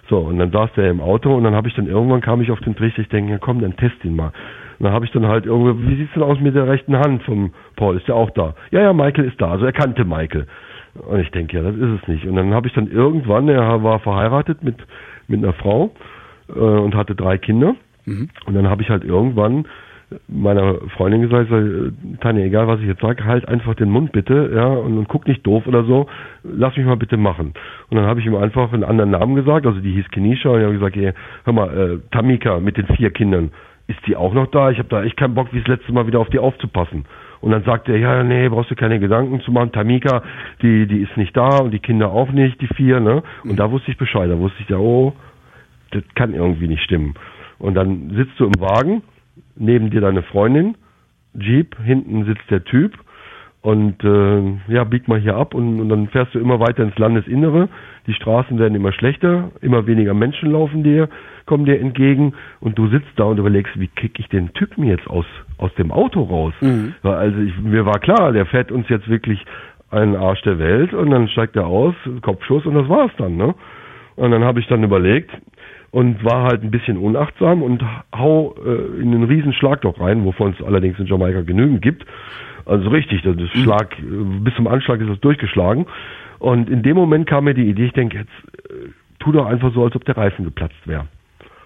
So, 0.09 0.17
und 0.17 0.37
dann 0.37 0.51
saß 0.51 0.69
der 0.75 0.89
im 0.89 0.99
Auto 0.99 1.33
und 1.33 1.45
dann 1.45 1.55
habe 1.55 1.69
ich 1.69 1.75
dann 1.75 1.87
irgendwann 1.87 2.19
kam 2.19 2.41
ich 2.41 2.51
auf 2.51 2.59
den 2.59 2.75
Trichter, 2.75 3.03
ich 3.03 3.07
denke, 3.07 3.31
ja 3.31 3.37
komm, 3.37 3.61
dann 3.61 3.77
test 3.77 4.03
ihn 4.03 4.17
mal. 4.17 4.33
Und 4.79 4.83
dann 4.83 4.91
habe 4.91 5.05
ich 5.05 5.11
dann 5.11 5.27
halt 5.27 5.45
irgendwie, 5.45 5.91
wie 5.91 5.95
sieht's 5.95 6.13
denn 6.13 6.23
aus 6.23 6.41
mit 6.41 6.53
der 6.53 6.67
rechten 6.67 6.97
Hand 6.97 7.23
vom 7.23 7.53
Paul? 7.77 7.95
Ist 7.95 8.09
der 8.09 8.15
auch 8.15 8.31
da? 8.31 8.53
Ja, 8.71 8.81
ja, 8.81 8.91
Michael 8.91 9.29
ist 9.29 9.39
da. 9.39 9.51
Also 9.51 9.63
er 9.63 9.71
kannte 9.71 10.03
Michael. 10.03 10.45
Und 11.07 11.21
ich 11.21 11.31
denke, 11.31 11.55
ja, 11.55 11.63
das 11.63 11.75
ist 11.75 12.01
es 12.01 12.07
nicht. 12.09 12.25
Und 12.25 12.35
dann 12.35 12.53
habe 12.53 12.67
ich 12.67 12.73
dann 12.73 12.91
irgendwann, 12.91 13.47
er 13.47 13.81
war 13.81 13.99
verheiratet 13.99 14.61
mit, 14.61 14.75
mit 15.29 15.41
einer 15.41 15.53
Frau 15.53 15.91
äh, 16.49 16.59
und 16.59 16.95
hatte 16.95 17.15
drei 17.15 17.37
Kinder. 17.37 17.75
Und 18.05 18.55
dann 18.55 18.67
habe 18.67 18.81
ich 18.81 18.89
halt 18.89 19.05
irgendwann 19.05 19.65
meiner 20.27 20.75
Freundin 20.95 21.21
gesagt, 21.21 21.49
Tanja, 22.19 22.43
egal 22.43 22.67
was 22.67 22.79
ich 22.81 22.87
jetzt 22.87 23.01
sage, 23.01 23.23
halt 23.25 23.47
einfach 23.47 23.75
den 23.75 23.89
Mund 23.89 24.11
bitte, 24.11 24.51
ja, 24.53 24.67
und, 24.67 24.97
und 24.97 25.07
guck 25.07 25.27
nicht 25.27 25.45
doof 25.45 25.67
oder 25.67 25.83
so, 25.83 26.07
lass 26.43 26.75
mich 26.75 26.85
mal 26.85 26.97
bitte 26.97 27.17
machen. 27.17 27.53
Und 27.89 27.97
dann 27.97 28.05
habe 28.05 28.19
ich 28.19 28.25
ihm 28.25 28.35
einfach 28.35 28.73
einen 28.73 28.83
anderen 28.83 29.11
Namen 29.11 29.35
gesagt, 29.35 29.65
also 29.65 29.79
die 29.79 29.93
hieß 29.93 30.09
Kenisha, 30.11 30.49
und 30.49 30.59
ich 30.59 30.65
habe 30.65 30.73
gesagt, 30.73 30.97
ey, 30.97 31.13
hör 31.45 31.53
mal, 31.53 31.77
äh, 31.77 31.99
Tamika 32.11 32.59
mit 32.59 32.77
den 32.77 32.87
vier 32.87 33.11
Kindern, 33.11 33.51
ist 33.87 33.99
die 34.07 34.15
auch 34.15 34.33
noch 34.33 34.47
da? 34.47 34.71
Ich 34.71 34.79
habe 34.79 34.89
da 34.89 35.03
echt 35.03 35.17
keinen 35.17 35.35
Bock, 35.35 35.49
wie 35.51 35.59
das 35.59 35.67
letzte 35.67 35.91
Mal 35.91 36.07
wieder 36.07 36.19
auf 36.19 36.29
die 36.29 36.39
aufzupassen. 36.39 37.05
Und 37.41 37.51
dann 37.51 37.63
sagt 37.63 37.89
er, 37.89 37.97
ja, 37.97 38.23
nee, 38.23 38.47
brauchst 38.49 38.69
du 38.71 38.75
keine 38.75 38.99
Gedanken 38.99 39.41
zu 39.41 39.51
machen. 39.51 39.71
Tamika, 39.71 40.21
die, 40.61 40.85
die 40.85 40.99
ist 40.99 41.17
nicht 41.17 41.35
da 41.35 41.57
und 41.57 41.71
die 41.71 41.79
Kinder 41.79 42.11
auch 42.11 42.31
nicht, 42.31 42.61
die 42.61 42.67
vier, 42.67 42.99
ne? 42.99 43.23
Und 43.43 43.59
da 43.59 43.71
wusste 43.71 43.91
ich 43.91 43.97
Bescheid. 43.97 44.29
Da 44.29 44.37
wusste 44.37 44.61
ich 44.61 44.69
ja, 44.69 44.77
oh, 44.77 45.13
das 45.89 46.03
kann 46.15 46.33
irgendwie 46.33 46.67
nicht 46.67 46.83
stimmen. 46.83 47.15
Und 47.57 47.73
dann 47.73 48.11
sitzt 48.11 48.39
du 48.39 48.45
im 48.45 48.59
Wagen, 48.59 49.01
neben 49.55 49.89
dir 49.89 50.01
deine 50.01 50.23
Freundin, 50.23 50.75
Jeep, 51.33 51.77
hinten 51.83 52.25
sitzt 52.25 52.49
der 52.49 52.63
Typ 52.63 52.93
und 53.61 54.03
äh, 54.03 54.73
ja, 54.73 54.83
bieg 54.83 55.07
mal 55.07 55.19
hier 55.19 55.35
ab 55.35 55.53
und, 55.53 55.79
und 55.79 55.89
dann 55.89 56.07
fährst 56.07 56.33
du 56.33 56.39
immer 56.39 56.59
weiter 56.59 56.83
ins 56.83 56.97
Landesinnere. 56.97 57.69
Die 58.07 58.13
Straßen 58.13 58.57
werden 58.57 58.73
immer 58.75 58.91
schlechter, 58.91 59.51
immer 59.61 59.85
weniger 59.85 60.13
Menschen 60.15 60.51
laufen 60.51 60.83
dir, 60.83 61.09
kommen 61.45 61.65
dir 61.65 61.79
entgegen 61.79 62.33
und 62.59 62.77
du 62.77 62.87
sitzt 62.87 63.11
da 63.17 63.25
und 63.25 63.37
überlegst, 63.37 63.79
wie 63.79 63.87
krieg 63.87 64.19
ich 64.19 64.27
den 64.29 64.51
Typen 64.53 64.83
jetzt 64.83 65.07
aus, 65.07 65.25
aus 65.57 65.73
dem 65.75 65.91
Auto 65.91 66.23
raus? 66.23 66.53
Weil 67.03 67.13
Also 67.13 67.39
ich, 67.39 67.57
mir 67.59 67.85
war 67.85 67.99
klar, 67.99 68.31
der 68.31 68.47
fährt 68.47 68.71
uns 68.71 68.89
jetzt 68.89 69.07
wirklich 69.07 69.45
einen 69.91 70.15
Arsch 70.15 70.41
der 70.41 70.57
Welt 70.57 70.93
und 70.93 71.11
dann 71.11 71.27
steigt 71.27 71.55
er 71.55 71.67
aus, 71.67 71.93
Kopfschuss 72.21 72.65
und 72.65 72.73
das 72.73 72.89
war's 72.89 73.11
dann, 73.17 73.37
ne? 73.37 73.53
Und 74.15 74.31
dann 74.31 74.43
habe 74.43 74.59
ich 74.59 74.67
dann 74.67 74.83
überlegt 74.83 75.31
und 75.91 76.23
war 76.23 76.43
halt 76.43 76.63
ein 76.63 76.71
bisschen 76.71 76.97
unachtsam 76.97 77.61
und 77.63 77.83
hau 78.15 78.55
äh, 78.65 79.01
in 79.01 79.13
einen 79.13 79.23
riesen 79.23 79.53
Schlagloch 79.53 79.99
rein, 79.99 80.25
wovon 80.25 80.55
es 80.57 80.65
allerdings 80.65 80.97
in 80.99 81.05
Jamaika 81.05 81.41
genügend 81.41 81.81
gibt. 81.81 82.05
Also 82.65 82.89
richtig, 82.89 83.21
das 83.23 83.35
ist 83.35 83.57
Schlag, 83.57 83.97
äh, 83.99 84.03
bis 84.41 84.55
zum 84.55 84.67
Anschlag 84.67 85.01
ist 85.01 85.09
es 85.09 85.19
durchgeschlagen. 85.19 85.85
Und 86.39 86.69
in 86.69 86.81
dem 86.81 86.95
Moment 86.95 87.27
kam 87.27 87.43
mir 87.43 87.53
die 87.53 87.69
Idee, 87.69 87.85
ich 87.85 87.93
denke, 87.93 88.19
jetzt 88.19 88.71
äh, 88.71 88.89
tu 89.19 89.31
doch 89.31 89.45
einfach 89.45 89.73
so, 89.73 89.83
als 89.83 89.95
ob 89.95 90.05
der 90.05 90.17
Reifen 90.17 90.45
geplatzt 90.45 90.87
wäre. 90.87 91.05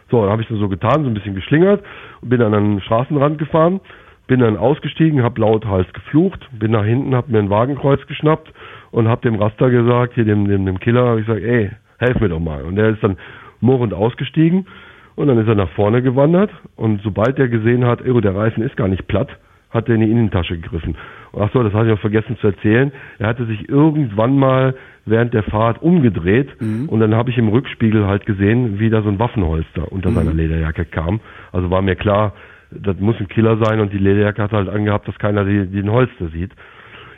So, 0.10 0.22
dann 0.22 0.32
habe 0.32 0.42
ich 0.42 0.48
das 0.48 0.58
so 0.58 0.70
getan, 0.70 1.04
so 1.04 1.10
ein 1.10 1.14
bisschen 1.14 1.36
geschlingert 1.36 1.84
und 2.22 2.30
bin 2.30 2.42
an 2.42 2.54
einen 2.54 2.82
Straßenrand 2.82 3.38
gefahren, 3.38 3.80
bin 4.28 4.40
dann 4.40 4.58
ausgestiegen, 4.58 5.24
habe 5.24 5.42
lauthals 5.42 5.92
geflucht, 5.94 6.48
bin 6.52 6.72
nach 6.72 6.84
hinten, 6.84 7.16
habe 7.16 7.32
mir 7.32 7.40
ein 7.40 7.50
Wagenkreuz 7.50 8.06
geschnappt 8.08 8.52
und 8.92 9.08
habe 9.08 9.22
dem 9.22 9.36
Raster 9.36 9.70
gesagt, 9.70 10.16
hier 10.16 10.26
dem, 10.26 10.48
dem, 10.48 10.66
dem 10.66 10.80
Killer, 10.80 11.18
ich 11.18 11.26
gesagt, 11.26 11.44
ey, 11.44 11.72
helf 12.00 12.20
mir 12.20 12.30
doch 12.30 12.40
mal. 12.40 12.64
Und 12.64 12.76
der 12.76 12.90
ist 12.90 13.04
dann 13.04 13.18
murrend 13.62 13.94
ausgestiegen 13.94 14.68
und 15.16 15.28
dann 15.28 15.38
ist 15.38 15.48
er 15.48 15.56
nach 15.56 15.70
vorne 15.72 16.02
gewandert 16.02 16.52
und 16.76 17.02
sobald 17.02 17.40
er 17.40 17.48
gesehen 17.48 17.86
hat, 17.86 18.06
oh, 18.06 18.20
der 18.20 18.36
Reifen 18.36 18.64
ist 18.64 18.76
gar 18.78 18.88
nicht 18.88 19.08
platt, 19.08 19.30
hat 19.72 19.88
er 19.90 19.96
in 19.96 20.02
die 20.02 20.12
Innentasche 20.12 20.58
gegriffen. 20.58 20.96
Und 21.32 21.42
ach 21.42 21.52
so, 21.54 21.64
das 21.64 21.74
hatte 21.74 21.88
ich 21.88 21.94
auch 21.94 22.00
vergessen 22.00 22.38
zu 22.40 22.48
erzählen. 22.48 22.92
Er 23.20 23.28
hatte 23.28 23.46
sich 23.46 23.68
irgendwann 23.68 24.38
mal 24.38 24.76
während 25.06 25.34
der 25.34 25.44
Fahrt 25.44 25.82
umgedreht 25.82 26.50
und 26.88 27.00
dann 27.00 27.14
habe 27.14 27.30
ich 27.30 27.38
im 27.38 27.48
Rückspiegel 27.50 28.08
halt 28.08 28.26
gesehen, 28.26 28.80
wie 28.80 28.90
da 28.90 29.02
so 29.02 29.10
ein 29.10 29.20
Waffenholster 29.20 29.92
unter 29.92 30.12
seiner 30.12 30.34
Lederjacke 30.34 30.86
kam. 30.86 31.20
Also 31.52 31.70
war 31.70 31.82
mir 31.82 31.96
klar, 31.96 32.34
das 32.72 33.00
muss 33.00 33.16
ein 33.20 33.28
Killer 33.28 33.58
sein 33.64 33.80
und 33.80 33.94
die 33.94 33.98
Lederjacke 33.98 34.42
hat 34.42 34.52
halt 34.52 34.70
angehabt, 34.70 35.08
dass 35.08 35.18
keiner 35.20 35.46
die, 35.46 35.68
den 35.68 35.92
Holster 35.92 36.30
sieht. 36.30 36.52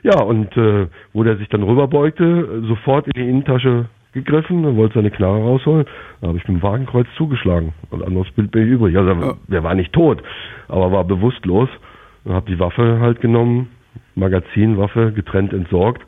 Ja, 0.03 0.21
und 0.21 0.55
äh, 0.57 0.87
wo 1.13 1.23
der 1.23 1.37
sich 1.37 1.49
dann 1.49 1.63
rüberbeugte, 1.63 2.63
sofort 2.67 3.07
in 3.07 3.13
die 3.15 3.29
Innentasche 3.29 3.85
gegriffen 4.17 4.65
und 4.65 4.75
wollte 4.77 4.95
seine 4.95 5.11
Knarre 5.11 5.39
rausholen. 5.39 5.85
Da 6.21 6.27
habe 6.27 6.37
ich 6.37 6.47
mit 6.47 6.57
dem 6.57 6.63
Wagenkreuz 6.63 7.07
zugeschlagen. 7.15 7.73
Und 7.89 8.03
anderes 8.03 8.29
Bild 8.31 8.51
bin 8.51 8.63
ich 8.63 8.69
übrig. 8.69 8.97
Also 8.97 9.11
Ja. 9.11 9.33
der 9.47 9.63
war 9.63 9.75
nicht 9.75 9.93
tot, 9.93 10.21
aber 10.67 10.91
war 10.91 11.03
bewusstlos. 11.03 11.69
Dann 12.25 12.33
habe 12.33 12.49
die 12.51 12.59
Waffe 12.59 12.99
halt 12.99 13.21
genommen, 13.21 13.69
Magazin, 14.15 14.77
Waffe, 14.77 15.11
getrennt 15.13 15.53
entsorgt. 15.53 16.01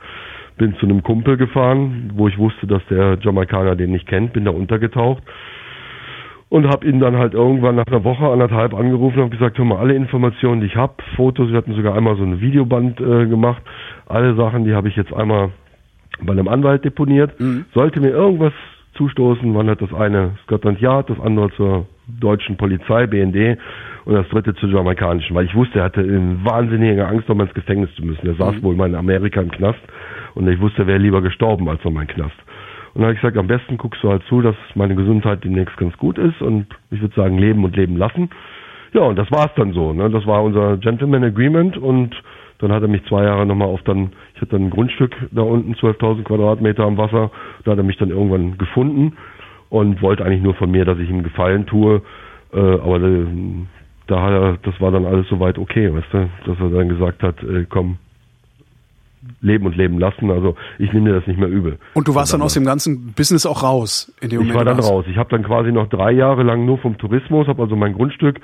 Bin 0.57 0.75
zu 0.75 0.85
einem 0.85 1.03
Kumpel 1.03 1.37
gefahren, 1.37 2.11
wo 2.15 2.27
ich 2.27 2.37
wusste, 2.37 2.67
dass 2.67 2.85
der 2.89 3.17
Jamaikaner 3.21 3.75
den 3.75 3.91
nicht 3.91 4.07
kennt, 4.07 4.33
bin 4.33 4.43
da 4.45 4.51
untergetaucht 4.51 5.23
und 6.49 6.67
habe 6.67 6.85
ihn 6.87 6.99
dann 6.99 7.17
halt 7.17 7.33
irgendwann 7.33 7.75
nach 7.75 7.85
einer 7.87 8.03
Woche, 8.03 8.27
anderthalb 8.27 8.73
angerufen 8.73 9.19
und 9.19 9.29
gesagt, 9.29 9.57
hör 9.57 9.65
mal, 9.65 9.77
alle 9.77 9.93
Informationen, 9.93 10.61
die 10.61 10.67
ich 10.67 10.75
habe, 10.75 10.95
Fotos, 11.15 11.49
wir 11.49 11.57
hatten 11.57 11.75
sogar 11.75 11.95
einmal 11.95 12.17
so 12.17 12.23
ein 12.23 12.41
Videoband 12.41 12.99
äh, 12.99 13.27
gemacht, 13.27 13.61
alle 14.07 14.35
Sachen, 14.35 14.65
die 14.65 14.73
habe 14.73 14.87
ich 14.89 14.95
jetzt 14.95 15.13
einmal 15.13 15.51
bei 16.21 16.33
einem 16.33 16.47
Anwalt 16.47 16.85
deponiert. 16.85 17.31
Sollte 17.73 17.99
mir 17.99 18.09
irgendwas 18.09 18.53
zustoßen, 18.95 19.53
wandert 19.55 19.81
das 19.81 19.93
eine 19.93 20.31
Scotland 20.43 20.81
Yard, 20.81 21.09
das 21.09 21.19
andere 21.19 21.51
zur 21.51 21.85
deutschen 22.19 22.57
Polizei, 22.57 23.07
BND 23.07 23.57
und 24.05 24.15
das 24.15 24.27
dritte 24.29 24.55
zur 24.55 24.69
jamaikanischen, 24.69 25.35
weil 25.35 25.45
ich 25.45 25.55
wusste, 25.55 25.79
er 25.79 25.85
hatte 25.85 26.01
in 26.01 26.43
wahnsinnige 26.43 27.07
Angst, 27.07 27.29
um 27.29 27.39
ins 27.41 27.53
Gefängnis 27.53 27.93
zu 27.95 28.05
müssen. 28.05 28.25
Er 28.27 28.35
saß 28.35 28.55
mhm. 28.55 28.63
wohl 28.63 28.75
mal 28.75 28.89
in 28.89 28.95
Amerika 28.95 29.41
im 29.41 29.51
Knast 29.51 29.79
und 30.35 30.47
ich 30.47 30.59
wusste, 30.59 30.83
er 30.83 30.87
wäre 30.87 30.97
lieber 30.97 31.21
gestorben 31.21 31.69
als 31.69 31.83
noch 31.83 31.91
mein 31.91 32.07
Knast. 32.07 32.35
Und 32.93 33.01
dann 33.01 33.03
habe 33.03 33.13
ich 33.13 33.21
gesagt, 33.21 33.37
am 33.37 33.47
besten 33.47 33.77
guckst 33.77 34.03
du 34.03 34.09
halt 34.09 34.23
zu, 34.23 34.41
dass 34.41 34.55
meine 34.75 34.95
Gesundheit 34.95 35.43
demnächst 35.43 35.77
ganz 35.77 35.95
gut 35.97 36.17
ist 36.17 36.41
und 36.41 36.65
ich 36.91 37.01
würde 37.01 37.15
sagen, 37.15 37.37
leben 37.37 37.63
und 37.63 37.75
leben 37.75 37.97
lassen. 37.97 38.29
Ja, 38.93 39.01
und 39.01 39.17
das 39.17 39.31
war's 39.31 39.51
dann 39.55 39.73
so. 39.73 39.93
Ne? 39.93 40.09
Das 40.09 40.25
war 40.25 40.43
unser 40.43 40.77
Gentleman 40.77 41.23
Agreement 41.23 41.77
und 41.77 42.15
dann 42.57 42.71
hat 42.71 42.81
er 42.81 42.87
mich 42.87 43.05
zwei 43.05 43.23
Jahre 43.23 43.45
nochmal 43.45 43.67
auf 43.67 43.81
dann, 43.83 44.11
ich 44.39 44.41
hatte 44.41 44.51
dann 44.51 44.67
ein 44.67 44.69
Grundstück 44.69 45.17
da 45.31 45.41
unten, 45.41 45.73
12.000 45.73 46.23
Quadratmeter 46.23 46.85
am 46.85 46.95
Wasser, 46.95 47.29
da 47.65 47.71
hat 47.71 47.77
er 47.77 47.83
mich 47.83 47.97
dann 47.97 48.09
irgendwann 48.09 48.57
gefunden 48.57 49.17
und 49.67 50.01
wollte 50.01 50.23
eigentlich 50.23 50.41
nur 50.41 50.55
von 50.55 50.71
mir, 50.71 50.85
dass 50.85 50.97
ich 50.97 51.09
ihm 51.09 51.23
Gefallen 51.23 51.65
tue, 51.65 52.01
äh, 52.53 52.57
aber 52.57 53.01
äh, 53.01 53.25
da 54.07 54.57
das 54.63 54.79
war 54.79 54.91
dann 54.91 55.05
alles 55.05 55.27
soweit 55.27 55.57
okay, 55.57 55.93
weißt 55.93 56.07
du, 56.13 56.29
dass 56.45 56.57
er 56.57 56.69
dann 56.69 56.87
gesagt 56.87 57.21
hat, 57.21 57.43
äh, 57.43 57.65
komm, 57.67 57.97
leben 59.41 59.65
und 59.65 59.75
leben 59.75 59.99
lassen. 59.99 60.31
Also 60.31 60.55
ich 60.77 60.93
nehme 60.93 61.09
dir 61.09 61.15
das 61.17 61.27
nicht 61.27 61.37
mehr 61.37 61.49
übel. 61.49 61.77
Und 61.93 62.07
du 62.07 62.15
warst 62.15 62.33
dann 62.33 62.41
aus 62.41 62.53
dem 62.53 62.63
ganzen 62.63 63.11
Business 63.11 63.45
auch 63.45 63.61
raus 63.61 64.13
in 64.21 64.29
dem 64.29 64.37
Moment? 64.37 64.51
Ich 64.51 64.57
war 64.57 64.63
dann 64.63 64.79
raus. 64.79 65.03
Ich 65.09 65.17
habe 65.17 65.29
dann 65.29 65.43
quasi 65.43 65.73
noch 65.73 65.89
drei 65.89 66.13
Jahre 66.13 66.43
lang 66.43 66.65
nur 66.65 66.77
vom 66.77 66.97
Tourismus, 66.97 67.47
habe 67.47 67.61
also 67.61 67.75
mein 67.75 67.93
Grundstück 67.93 68.39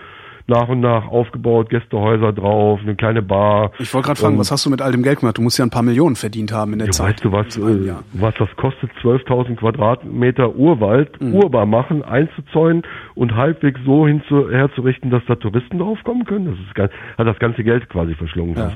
nach 0.48 0.68
und 0.70 0.80
nach 0.80 1.08
aufgebaut, 1.08 1.70
Gästehäuser 1.70 2.32
drauf, 2.32 2.80
eine 2.82 2.96
kleine 2.96 3.22
Bar. 3.22 3.72
Ich 3.80 3.94
wollte 3.94 4.08
gerade 4.08 4.20
fragen, 4.20 4.38
was 4.38 4.52
hast 4.52 4.66
du 4.66 4.70
mit 4.70 4.82
all 4.82 4.92
dem 4.92 5.02
Geld 5.02 5.20
gemacht? 5.20 5.38
Du 5.38 5.42
musst 5.42 5.58
ja 5.58 5.66
ein 5.66 5.72
paar 5.72 5.84
Millionen 5.84 6.16
verdient 6.16 6.52
haben 6.52 6.74
in 6.74 6.80
der 6.80 6.88
ja, 6.88 6.92
Zeit. 6.92 7.24
Weißt 7.26 7.26
du 7.26 7.32
was, 7.32 7.58
äh, 7.58 7.94
was 8.14 8.36
das 8.38 8.50
kostet, 8.56 8.92
12.000 9.02 9.56
Quadratmeter 9.56 10.56
Urwald 10.56 11.20
mhm. 11.20 11.34
urbar 11.34 11.66
machen, 11.66 12.04
einzuzäunen 12.04 12.84
und 13.16 13.36
halbwegs 13.36 13.80
so 13.86 14.08
hinzu, 14.08 14.52
herzurichten, 14.52 15.10
dass 15.10 15.24
da 15.28 15.36
Touristen 15.36 15.80
draufkommen 15.80 16.26
können? 16.26 16.46
Das 16.46 16.56
ist, 16.60 16.92
hat 17.18 17.28
das 17.28 17.40
ganze 17.40 17.64
Geld 17.64 17.90
quasi 17.90 18.14
verschlungen 18.14 18.56
ja. 18.56 18.74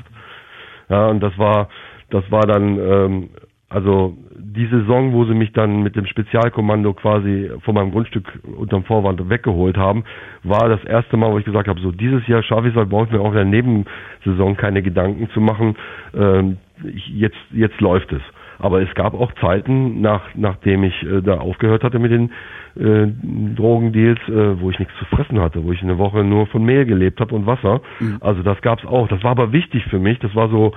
Ja, 0.88 1.06
und 1.06 1.20
das 1.20 1.38
war, 1.38 1.68
das 2.10 2.24
war 2.30 2.46
dann, 2.46 2.78
ähm, 2.78 3.28
also 3.70 4.16
die 4.36 4.66
Saison, 4.66 5.12
wo 5.12 5.24
sie 5.24 5.34
mich 5.34 5.52
dann 5.52 5.82
mit 5.82 5.94
dem 5.94 6.04
Spezialkommando 6.04 6.92
quasi 6.92 7.50
von 7.62 7.76
meinem 7.76 7.92
Grundstück 7.92 8.26
unterm 8.56 8.82
Vorwand 8.84 9.30
weggeholt 9.30 9.76
haben, 9.76 10.04
war 10.42 10.68
das 10.68 10.82
erste 10.84 11.16
Mal, 11.16 11.30
wo 11.30 11.38
ich 11.38 11.44
gesagt 11.44 11.68
habe, 11.68 11.80
so 11.80 11.92
dieses 11.92 12.26
Jahr 12.26 12.42
schaffe 12.42 12.68
ich 12.68 12.76
es, 12.76 12.88
brauche 12.88 13.06
ich 13.06 13.12
mir 13.12 13.20
auch 13.20 13.32
in 13.32 13.34
der 13.34 13.44
Nebensaison 13.44 14.56
keine 14.56 14.82
Gedanken 14.82 15.30
zu 15.30 15.40
machen. 15.40 15.76
Ähm, 16.14 16.56
ich, 16.84 17.08
jetzt, 17.08 17.38
jetzt 17.52 17.80
läuft 17.80 18.12
es. 18.12 18.22
Aber 18.58 18.82
es 18.82 18.92
gab 18.94 19.14
auch 19.14 19.32
Zeiten, 19.34 20.00
nach, 20.00 20.22
nachdem 20.34 20.82
ich 20.82 21.02
äh, 21.04 21.22
da 21.22 21.38
aufgehört 21.38 21.84
hatte 21.84 21.98
mit 21.98 22.10
den 22.10 22.30
äh, 22.76 23.06
Drogendeals, 23.54 24.18
äh, 24.28 24.60
wo 24.60 24.70
ich 24.70 24.78
nichts 24.80 24.94
zu 24.98 25.04
fressen 25.06 25.40
hatte, 25.40 25.64
wo 25.64 25.72
ich 25.72 25.82
eine 25.82 25.96
Woche 25.96 26.24
nur 26.24 26.46
von 26.48 26.64
Mehl 26.64 26.84
gelebt 26.86 27.20
habe 27.20 27.34
und 27.36 27.46
Wasser. 27.46 27.80
Mhm. 28.00 28.18
Also 28.20 28.42
das 28.42 28.60
gab's 28.62 28.84
auch. 28.84 29.08
Das 29.08 29.22
war 29.22 29.30
aber 29.30 29.52
wichtig 29.52 29.84
für 29.86 30.00
mich. 30.00 30.18
Das 30.18 30.34
war 30.34 30.50
so 30.50 30.72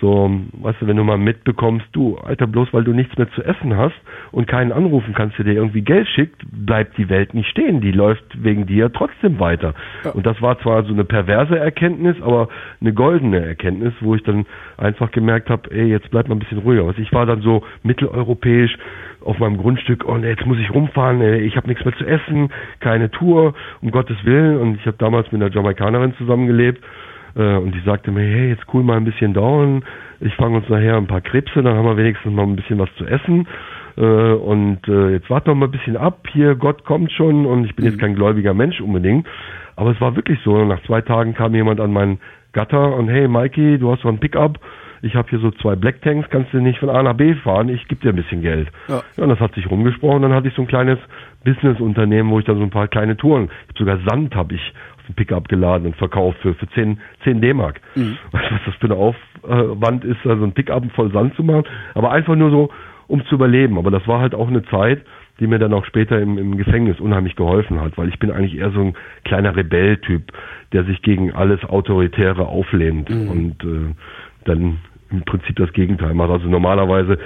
so, 0.00 0.30
weißt 0.52 0.80
du, 0.80 0.86
wenn 0.86 0.96
du 0.96 1.04
mal 1.04 1.18
mitbekommst, 1.18 1.86
du, 1.92 2.16
Alter, 2.16 2.46
bloß 2.46 2.72
weil 2.72 2.84
du 2.84 2.92
nichts 2.92 3.18
mehr 3.18 3.30
zu 3.32 3.42
essen 3.42 3.76
hast 3.76 3.94
und 4.32 4.48
keinen 4.48 4.72
anrufen 4.72 5.12
kannst, 5.14 5.36
der 5.36 5.44
dir 5.44 5.54
irgendwie 5.54 5.82
Geld 5.82 6.08
schickt, 6.08 6.42
bleibt 6.50 6.96
die 6.96 7.10
Welt 7.10 7.34
nicht 7.34 7.50
stehen. 7.50 7.82
Die 7.82 7.92
läuft 7.92 8.24
wegen 8.42 8.66
dir 8.66 8.90
trotzdem 8.90 9.38
weiter. 9.38 9.74
Ja. 10.04 10.12
Und 10.12 10.24
das 10.24 10.40
war 10.40 10.58
zwar 10.60 10.84
so 10.84 10.94
eine 10.94 11.04
perverse 11.04 11.58
Erkenntnis, 11.58 12.16
aber 12.22 12.48
eine 12.80 12.94
goldene 12.94 13.44
Erkenntnis, 13.44 13.92
wo 14.00 14.14
ich 14.14 14.22
dann 14.22 14.46
einfach 14.78 15.10
gemerkt 15.10 15.50
habe, 15.50 15.70
ey, 15.70 15.86
jetzt 15.86 16.10
bleib 16.10 16.28
mal 16.28 16.36
ein 16.36 16.40
bisschen 16.40 16.58
ruhiger. 16.58 16.84
Also 16.84 17.02
ich 17.02 17.12
war 17.12 17.26
dann 17.26 17.42
so 17.42 17.62
mitteleuropäisch 17.82 18.78
auf 19.22 19.38
meinem 19.38 19.58
Grundstück, 19.58 20.06
oh 20.06 20.16
nee, 20.16 20.30
jetzt 20.30 20.46
muss 20.46 20.58
ich 20.58 20.72
rumfahren, 20.72 21.20
ey, 21.20 21.40
ich 21.40 21.56
habe 21.56 21.68
nichts 21.68 21.84
mehr 21.84 21.94
zu 21.98 22.06
essen, 22.06 22.50
keine 22.80 23.10
Tour, 23.10 23.52
um 23.82 23.90
Gottes 23.90 24.16
Willen. 24.24 24.56
Und 24.56 24.76
ich 24.76 24.86
habe 24.86 24.96
damals 24.96 25.30
mit 25.30 25.42
einer 25.42 25.52
Jamaikanerin 25.52 26.14
zusammengelebt 26.14 26.82
äh, 27.36 27.56
und 27.56 27.74
die 27.74 27.80
sagte 27.80 28.10
mir, 28.10 28.22
hey, 28.22 28.48
jetzt 28.50 28.64
cool 28.72 28.82
mal 28.82 28.96
ein 28.96 29.04
bisschen 29.04 29.34
dauern. 29.34 29.84
Ich 30.20 30.34
fange 30.34 30.58
uns 30.58 30.68
nachher 30.68 30.96
ein 30.96 31.06
paar 31.06 31.20
Krebse, 31.20 31.62
dann 31.62 31.76
haben 31.76 31.86
wir 31.86 31.96
wenigstens 31.96 32.32
mal 32.32 32.42
ein 32.42 32.56
bisschen 32.56 32.78
was 32.78 32.92
zu 32.96 33.06
essen. 33.06 33.46
Äh, 33.96 34.02
und 34.02 34.86
äh, 34.88 35.10
jetzt 35.10 35.30
warte 35.30 35.50
noch 35.50 35.56
mal 35.56 35.66
ein 35.66 35.72
bisschen 35.72 35.96
ab. 35.96 36.26
Hier, 36.32 36.54
Gott 36.54 36.84
kommt 36.84 37.12
schon. 37.12 37.46
Und 37.46 37.64
ich 37.64 37.74
bin 37.74 37.84
mhm. 37.84 37.90
jetzt 37.90 38.00
kein 38.00 38.14
gläubiger 38.14 38.54
Mensch 38.54 38.80
unbedingt. 38.80 39.26
Aber 39.76 39.90
es 39.90 40.00
war 40.00 40.16
wirklich 40.16 40.38
so. 40.44 40.64
Nach 40.64 40.82
zwei 40.84 41.00
Tagen 41.00 41.34
kam 41.34 41.54
jemand 41.54 41.80
an 41.80 41.92
meinen 41.92 42.20
Gatter 42.52 42.94
und 42.96 43.08
hey, 43.08 43.28
Mikey, 43.28 43.78
du 43.78 43.92
hast 43.92 44.02
so 44.02 44.08
ein 44.08 44.18
Pickup 44.18 44.58
ich 45.02 45.14
habe 45.14 45.28
hier 45.30 45.38
so 45.38 45.50
zwei 45.50 45.76
Black 45.76 46.02
Tanks, 46.02 46.28
kannst 46.30 46.52
du 46.52 46.60
nicht 46.60 46.78
von 46.78 46.90
A 46.90 47.02
nach 47.02 47.14
B 47.14 47.34
fahren, 47.34 47.68
ich 47.68 47.86
gebe 47.88 48.00
dir 48.02 48.10
ein 48.10 48.16
bisschen 48.16 48.42
Geld. 48.42 48.68
Ja. 48.88 49.02
ja, 49.16 49.22
und 49.22 49.30
das 49.30 49.40
hat 49.40 49.54
sich 49.54 49.70
rumgesprochen, 49.70 50.22
dann 50.22 50.34
hatte 50.34 50.48
ich 50.48 50.54
so 50.54 50.62
ein 50.62 50.68
kleines 50.68 50.98
Business-Unternehmen, 51.44 52.30
wo 52.30 52.38
ich 52.38 52.44
dann 52.44 52.56
so 52.56 52.62
ein 52.62 52.70
paar 52.70 52.88
kleine 52.88 53.16
Touren, 53.16 53.50
sogar 53.76 53.98
Sand 54.08 54.34
habe 54.34 54.54
ich 54.54 54.72
ein 55.10 55.14
Pickup 55.14 55.48
geladen 55.48 55.86
und 55.86 55.96
verkauft 55.96 56.38
für, 56.40 56.54
für 56.54 56.68
10, 56.68 56.98
10 57.24 57.40
D-Mark. 57.40 57.80
Mhm. 57.94 58.16
Weißt 58.32 58.50
du, 58.50 58.54
was 58.54 58.62
das 58.66 58.74
für 58.76 58.86
eine 58.86 58.96
Aufwand 58.96 60.04
ist, 60.04 60.24
also 60.26 60.44
ein 60.44 60.52
Pickup 60.52 60.90
voll 60.92 61.12
Sand 61.12 61.34
zu 61.34 61.44
machen? 61.44 61.64
Aber 61.94 62.12
einfach 62.12 62.36
nur 62.36 62.50
so, 62.50 62.70
um 63.08 63.24
zu 63.26 63.34
überleben. 63.34 63.78
Aber 63.78 63.90
das 63.90 64.06
war 64.06 64.20
halt 64.20 64.34
auch 64.34 64.48
eine 64.48 64.62
Zeit, 64.64 65.04
die 65.40 65.46
mir 65.46 65.58
dann 65.58 65.72
auch 65.72 65.84
später 65.86 66.20
im, 66.20 66.38
im 66.38 66.56
Gefängnis 66.56 67.00
unheimlich 67.00 67.34
geholfen 67.34 67.80
hat, 67.80 67.96
weil 67.96 68.08
ich 68.08 68.18
bin 68.18 68.30
eigentlich 68.30 68.56
eher 68.56 68.70
so 68.70 68.80
ein 68.80 68.94
kleiner 69.24 69.56
Rebelltyp, 69.56 70.32
der 70.72 70.84
sich 70.84 71.02
gegen 71.02 71.32
alles 71.32 71.64
Autoritäre 71.64 72.46
auflehnt 72.46 73.08
mhm. 73.08 73.28
und 73.28 73.64
äh, 73.64 73.94
dann 74.44 74.78
im 75.10 75.22
Prinzip 75.22 75.56
das 75.56 75.72
Gegenteil 75.72 76.14
macht. 76.14 76.30
Also 76.30 76.46
normalerweise 76.48 77.18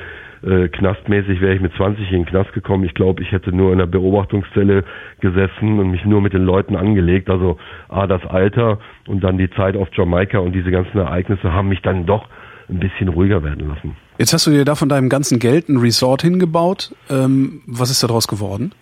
äh, 0.44 0.68
knastmäßig 0.68 1.40
wäre 1.40 1.54
ich 1.54 1.60
mit 1.60 1.72
20 1.74 2.10
in 2.10 2.18
den 2.20 2.26
Knast 2.26 2.52
gekommen. 2.52 2.84
Ich 2.84 2.94
glaube, 2.94 3.22
ich 3.22 3.32
hätte 3.32 3.50
nur 3.50 3.72
in 3.72 3.78
der 3.78 3.86
Beobachtungszelle 3.86 4.84
gesessen 5.20 5.78
und 5.78 5.90
mich 5.90 6.04
nur 6.04 6.20
mit 6.20 6.32
den 6.32 6.44
Leuten 6.44 6.76
angelegt. 6.76 7.30
Also 7.30 7.58
A, 7.88 8.06
das 8.06 8.24
Alter 8.26 8.78
und 9.06 9.24
dann 9.24 9.38
die 9.38 9.50
Zeit 9.50 9.76
auf 9.76 9.88
Jamaika 9.92 10.38
und 10.38 10.52
diese 10.52 10.70
ganzen 10.70 10.98
Ereignisse 10.98 11.52
haben 11.52 11.68
mich 11.68 11.82
dann 11.82 12.06
doch 12.06 12.28
ein 12.68 12.78
bisschen 12.78 13.08
ruhiger 13.08 13.42
werden 13.42 13.68
lassen. 13.68 13.96
Jetzt 14.18 14.32
hast 14.32 14.46
du 14.46 14.50
dir 14.50 14.64
da 14.64 14.74
von 14.74 14.88
deinem 14.88 15.08
ganzen 15.08 15.38
Geld 15.38 15.68
ein 15.68 15.78
Resort 15.78 16.22
hingebaut. 16.22 16.94
Ähm, 17.10 17.62
was 17.66 17.90
ist 17.90 18.02
daraus 18.02 18.28
geworden? 18.28 18.72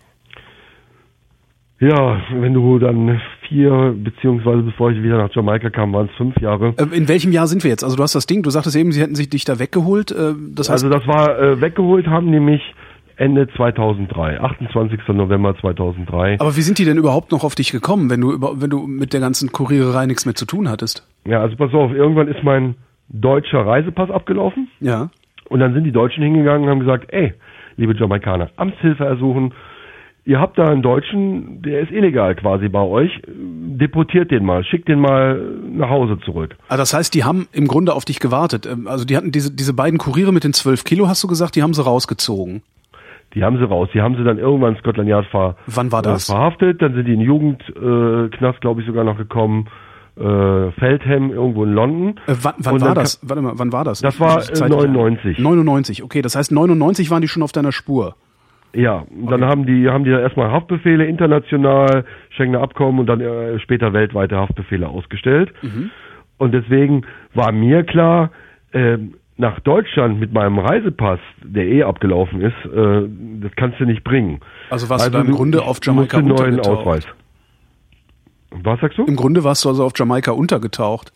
Ja, 1.82 2.20
wenn 2.30 2.54
du 2.54 2.78
dann 2.78 3.20
vier, 3.48 3.92
beziehungsweise 3.96 4.62
bevor 4.62 4.92
ich 4.92 5.02
wieder 5.02 5.18
nach 5.18 5.34
Jamaika 5.34 5.68
kam, 5.68 5.92
waren 5.92 6.08
es 6.08 6.16
fünf 6.16 6.40
Jahre. 6.40 6.74
Äh, 6.76 6.96
in 6.96 7.08
welchem 7.08 7.32
Jahr 7.32 7.48
sind 7.48 7.64
wir 7.64 7.72
jetzt? 7.72 7.82
Also 7.82 7.96
du 7.96 8.04
hast 8.04 8.14
das 8.14 8.26
Ding, 8.26 8.44
du 8.44 8.50
sagtest 8.50 8.76
eben, 8.76 8.92
sie 8.92 9.00
hätten 9.02 9.16
sich 9.16 9.28
dich 9.28 9.44
da 9.44 9.58
weggeholt. 9.58 10.12
Äh, 10.12 10.34
das 10.54 10.70
heißt 10.70 10.84
also 10.84 10.88
das 10.90 11.08
war, 11.08 11.36
äh, 11.40 11.60
weggeholt 11.60 12.06
haben 12.06 12.30
mich 12.30 12.62
Ende 13.16 13.48
2003, 13.56 14.40
28. 14.40 15.00
November 15.08 15.56
2003. 15.60 16.38
Aber 16.38 16.56
wie 16.56 16.60
sind 16.60 16.78
die 16.78 16.84
denn 16.84 16.98
überhaupt 16.98 17.32
noch 17.32 17.42
auf 17.42 17.56
dich 17.56 17.72
gekommen, 17.72 18.10
wenn 18.10 18.20
du, 18.20 18.40
wenn 18.40 18.70
du 18.70 18.86
mit 18.86 19.12
der 19.12 19.20
ganzen 19.20 19.50
Kuriererei 19.50 20.06
nichts 20.06 20.24
mehr 20.24 20.36
zu 20.36 20.46
tun 20.46 20.70
hattest? 20.70 21.04
Ja, 21.26 21.40
also 21.40 21.56
pass 21.56 21.74
auf, 21.74 21.90
irgendwann 21.92 22.28
ist 22.28 22.44
mein 22.44 22.76
deutscher 23.08 23.66
Reisepass 23.66 24.08
abgelaufen. 24.08 24.68
Ja. 24.78 25.10
Und 25.48 25.58
dann 25.58 25.74
sind 25.74 25.82
die 25.82 25.92
Deutschen 25.92 26.22
hingegangen 26.22 26.62
und 26.62 26.70
haben 26.70 26.80
gesagt, 26.80 27.12
ey, 27.12 27.34
liebe 27.76 27.96
Jamaikaner, 27.96 28.50
Amtshilfe 28.54 29.04
ersuchen, 29.04 29.52
ihr 30.24 30.40
habt 30.40 30.58
da 30.58 30.68
einen 30.68 30.82
Deutschen, 30.82 31.62
der 31.62 31.80
ist 31.80 31.90
illegal 31.90 32.34
quasi 32.34 32.68
bei 32.68 32.80
euch, 32.80 33.10
deportiert 33.26 34.30
den 34.30 34.44
mal, 34.44 34.64
schickt 34.64 34.88
den 34.88 35.00
mal 35.00 35.40
nach 35.68 35.90
Hause 35.90 36.18
zurück. 36.24 36.56
Ah, 36.68 36.76
das 36.76 36.94
heißt, 36.94 37.14
die 37.14 37.24
haben 37.24 37.48
im 37.52 37.66
Grunde 37.66 37.94
auf 37.94 38.04
dich 38.04 38.20
gewartet. 38.20 38.66
Ähm, 38.66 38.86
also 38.86 39.04
die 39.04 39.16
hatten 39.16 39.32
diese, 39.32 39.54
diese 39.54 39.74
beiden 39.74 39.98
Kuriere 39.98 40.32
mit 40.32 40.44
den 40.44 40.52
zwölf 40.52 40.84
Kilo, 40.84 41.08
hast 41.08 41.22
du 41.22 41.28
gesagt, 41.28 41.56
die 41.56 41.62
haben 41.62 41.74
sie 41.74 41.84
rausgezogen. 41.84 42.62
Die 43.34 43.42
haben 43.44 43.56
sie 43.56 43.64
raus. 43.64 43.88
Die 43.94 44.02
haben 44.02 44.16
sie 44.16 44.24
dann 44.24 44.38
irgendwann 44.38 44.74
in 44.74 44.80
Scotland 44.80 45.08
Yard 45.08 45.26
ver 45.26 45.56
Wann 45.66 45.90
war 45.90 46.02
das? 46.02 46.28
Äh, 46.28 46.32
verhaftet. 46.32 46.82
Dann 46.82 46.94
sind 46.94 47.06
die 47.06 47.14
in 47.14 47.20
Jugendknast, 47.20 48.56
äh, 48.56 48.60
glaube 48.60 48.82
ich, 48.82 48.86
sogar 48.86 49.04
noch 49.04 49.16
gekommen. 49.16 49.68
Äh, 50.16 50.70
Feldham 50.72 51.30
irgendwo 51.30 51.64
in 51.64 51.72
London. 51.72 52.20
Äh, 52.26 52.34
wann, 52.42 52.54
wann 52.58 52.80
war 52.82 52.94
das? 52.94 53.18
Warte 53.22 53.40
mal, 53.40 53.54
wann 53.56 53.72
war 53.72 53.84
das? 53.84 54.02
Das 54.02 54.20
war 54.20 54.46
äh, 54.46 54.68
99. 54.68 55.38
99, 55.38 56.02
okay. 56.02 56.20
Das 56.20 56.36
heißt, 56.36 56.52
99 56.52 57.10
waren 57.10 57.22
die 57.22 57.28
schon 57.28 57.42
auf 57.42 57.52
deiner 57.52 57.72
Spur. 57.72 58.16
Ja, 58.74 59.04
dann 59.10 59.44
haben 59.44 59.66
die 59.66 59.88
haben 59.88 60.04
die 60.04 60.10
erstmal 60.10 60.50
Haftbefehle 60.50 61.04
international, 61.04 62.04
Schengener 62.30 62.62
Abkommen 62.62 63.00
und 63.00 63.06
dann 63.06 63.20
äh, 63.20 63.58
später 63.58 63.92
weltweite 63.92 64.36
Haftbefehle 64.36 64.88
ausgestellt. 64.88 65.52
Mhm. 65.62 65.90
Und 66.38 66.52
deswegen 66.52 67.02
war 67.34 67.52
mir 67.52 67.84
klar, 67.84 68.30
äh, 68.72 68.96
nach 69.36 69.60
Deutschland 69.60 70.20
mit 70.20 70.32
meinem 70.32 70.58
Reisepass, 70.58 71.20
der 71.42 71.66
eh 71.66 71.82
abgelaufen 71.82 72.40
ist, 72.40 72.54
äh, 72.64 73.08
das 73.42 73.52
kannst 73.56 73.78
du 73.80 73.84
nicht 73.84 74.04
bringen. 74.04 74.40
Also 74.70 74.88
warst 74.88 75.04
also 75.04 75.18
du 75.18 75.24
im 75.24 75.34
Grunde 75.34 75.62
auf 75.62 75.78
Jamaika 75.82 76.18
einen 76.18 76.28
neuen 76.28 76.60
Ausweis. 76.60 77.06
Was 78.50 78.80
sagst 78.80 78.98
du? 78.98 79.04
Im 79.04 79.16
Grunde 79.16 79.44
warst 79.44 79.64
du 79.64 79.68
also 79.68 79.84
auf 79.84 79.92
Jamaika 79.96 80.32
untergetaucht. 80.32 81.12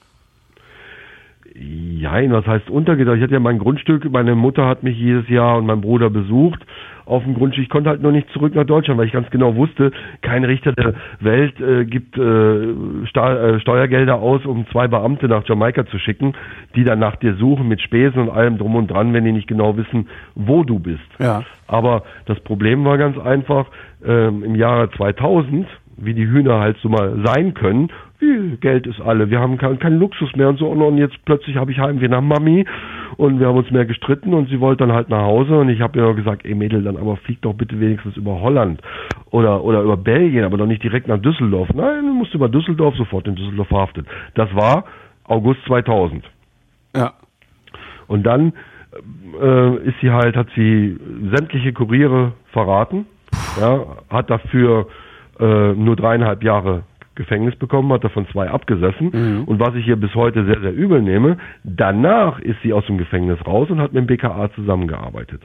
Jein, 1.55 2.33
was 2.33 2.47
heißt 2.47 2.69
untergetaucht? 2.69 3.17
Ich 3.17 3.23
hatte 3.23 3.35
ja 3.35 3.41
mein 3.41 3.59
Grundstück, 3.59 4.11
meine 4.11 4.35
Mutter 4.35 4.67
hat 4.67 4.83
mich 4.83 4.99
jedes 4.99 5.29
Jahr 5.29 5.57
und 5.57 5.67
mein 5.67 5.81
Bruder 5.81 6.11
besucht 6.11 6.61
auf 7.07 7.23
dem 7.25 7.35
Grundstück. 7.35 7.65
Ich 7.65 7.71
konnte 7.71 7.89
halt 7.89 8.03
nur 8.03 8.13
nicht 8.13 8.29
zurück 8.31 8.55
nach 8.55 8.65
Deutschland, 8.65 8.99
weil 8.99 9.07
ich 9.07 9.13
ganz 9.13 9.31
genau 9.31 9.57
wusste, 9.57 9.93
kein 10.23 10.45
Richter 10.45 10.73
der 10.73 10.95
Welt 11.21 11.59
äh, 11.61 11.85
gibt 11.85 12.19
äh, 12.19 13.07
Sta 13.07 13.37
äh, 13.37 13.61
Steuergelder 13.61 14.17
aus, 14.17 14.45
um 14.45 14.67
zwei 14.71 14.89
Beamte 14.89 15.29
nach 15.29 15.47
Jamaika 15.49 15.87
zu 15.87 15.99
schicken, 15.99 16.35
die 16.75 16.85
dann 16.85 16.99
nach 16.99 17.17
dir 17.17 17.35
suchen 17.37 17.69
mit 17.69 17.81
Spesen 17.81 18.21
und 18.21 18.31
allem 18.31 18.59
drum 18.59 18.75
und 18.75 18.91
dran, 18.91 19.15
wenn 19.15 19.25
die 19.25 19.33
nicht 19.33 19.49
genau 19.49 19.77
wissen, 19.77 20.09
wo 20.35 20.65
du 20.65 20.79
bist. 20.79 21.01
Ja. 21.19 21.43
Aber 21.69 22.03
das 22.27 22.39
Problem 22.41 22.85
war 22.85 22.99
ganz 22.99 23.19
einfach, 23.19 23.67
ähm, 24.05 24.43
im 24.45 24.55
Jahre 24.55 24.91
2000, 24.91 25.67
wie 25.97 26.15
die 26.15 26.27
Hühner 26.27 26.61
halt 26.61 26.77
so 26.83 26.89
mal 26.89 27.23
sein 27.25 27.55
können, 27.55 27.91
wie 28.19 28.57
Geld 28.57 28.87
ist 28.87 29.01
alle, 29.01 29.31
wir 29.31 29.41
haben 29.41 29.59
keinen 29.59 29.79
kein 29.79 29.99
Luxus 29.99 30.35
mehr 30.37 30.49
und 30.49 30.59
so 30.59 30.69
und 30.69 30.99
jetzt 30.99 31.17
plötzlich 31.25 31.57
habe 31.57 31.73
ich 31.73 31.79
Heimweh 31.79 32.09
nach 32.09 32.21
Mami 32.21 32.65
und 33.17 33.41
wir 33.41 33.49
haben 33.49 33.57
uns 33.57 33.71
mehr 33.71 33.85
gestritten 33.85 34.35
und 34.35 34.49
sie 34.49 34.61
wollte 34.61 34.87
dann 34.87 34.95
halt 34.95 35.09
nach 35.09 35.23
Hause 35.23 35.59
und 35.59 35.69
ich 35.69 35.81
habe 35.81 35.99
ihr 35.99 36.15
gesagt, 36.15 36.45
ey 36.45 36.55
Mädel, 36.55 36.83
dann 36.83 36.97
aber 36.97 37.17
flieg 37.17 37.41
doch 37.43 37.55
bitte 37.55 37.79
wenigstens 37.81 38.17
über 38.17 38.41
Holland 38.41 38.81
oder 39.31 39.65
oder 39.65 39.83
über 39.83 39.97
Belgien, 39.97 40.45
aber 40.45 40.57
doch 40.57 40.67
nicht 40.67 40.83
direkt 40.83 41.09
nach 41.09 41.21
Düsseldorf. 41.21 41.69
Nein, 41.75 42.07
du 42.07 42.13
musst 42.13 42.35
über 42.35 42.49
Düsseldorf 42.49 42.97
sofort 42.97 43.27
in 43.27 43.35
Düsseldorf 43.35 43.69
verhaftet. 43.69 44.07
Das 44.35 44.55
war 44.55 44.85
August 45.25 45.61
2000. 45.67 46.25
Ja. 46.95 47.15
Und 48.07 48.25
dann 48.25 48.53
äh, 49.41 49.77
ist 49.89 49.97
sie 50.01 50.11
halt, 50.11 50.37
hat 50.37 50.49
sie 50.55 50.97
sämtliche 51.35 51.73
Kuriere 51.73 52.33
verraten, 52.53 53.07
ja, 53.61 53.85
hat 54.11 54.31
dafür 54.31 54.89
äh, 55.41 55.73
nur 55.75 55.97
dreieinhalb 55.97 56.43
Jahre 56.43 56.83
Gefängnis 57.15 57.57
bekommen, 57.57 57.91
hat 57.93 58.05
davon 58.05 58.27
zwei 58.31 58.51
abgesessen. 58.51 59.11
Mhm. 59.13 59.45
Und 59.45 59.59
was 59.59 59.75
ich 59.75 59.87
ihr 59.89 59.97
bis 59.97 60.15
heute 60.15 60.45
sehr, 60.45 60.61
sehr 60.61 60.75
übel 60.75 61.01
nehme, 61.01 61.39
danach 61.65 62.39
ist 62.41 62.61
sie 62.63 62.73
aus 62.75 62.85
dem 62.87 62.99
Gefängnis 62.99 63.39
raus 63.47 63.71
und 63.71 63.81
hat 63.81 63.93
mit 63.95 64.03
dem 64.03 64.07
BKA 64.07 64.51
zusammengearbeitet. 64.55 65.41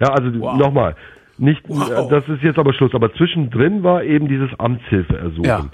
Ja, 0.00 0.08
also 0.08 0.28
Wow. 0.40 0.58
nochmal, 0.58 0.94
nicht, 1.38 1.62
Wow. 1.68 1.88
äh, 1.90 2.10
das 2.10 2.28
ist 2.28 2.42
jetzt 2.42 2.58
aber 2.58 2.74
Schluss, 2.74 2.94
aber 2.94 3.12
zwischendrin 3.14 3.82
war 3.82 4.04
eben 4.04 4.28
dieses 4.28 4.50
Amtshilfeersuchen. 4.60 5.44
Ja. 5.44 5.64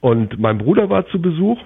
Und 0.00 0.38
mein 0.40 0.58
Bruder 0.58 0.90
war 0.90 1.06
zu 1.06 1.20
Besuch 1.20 1.58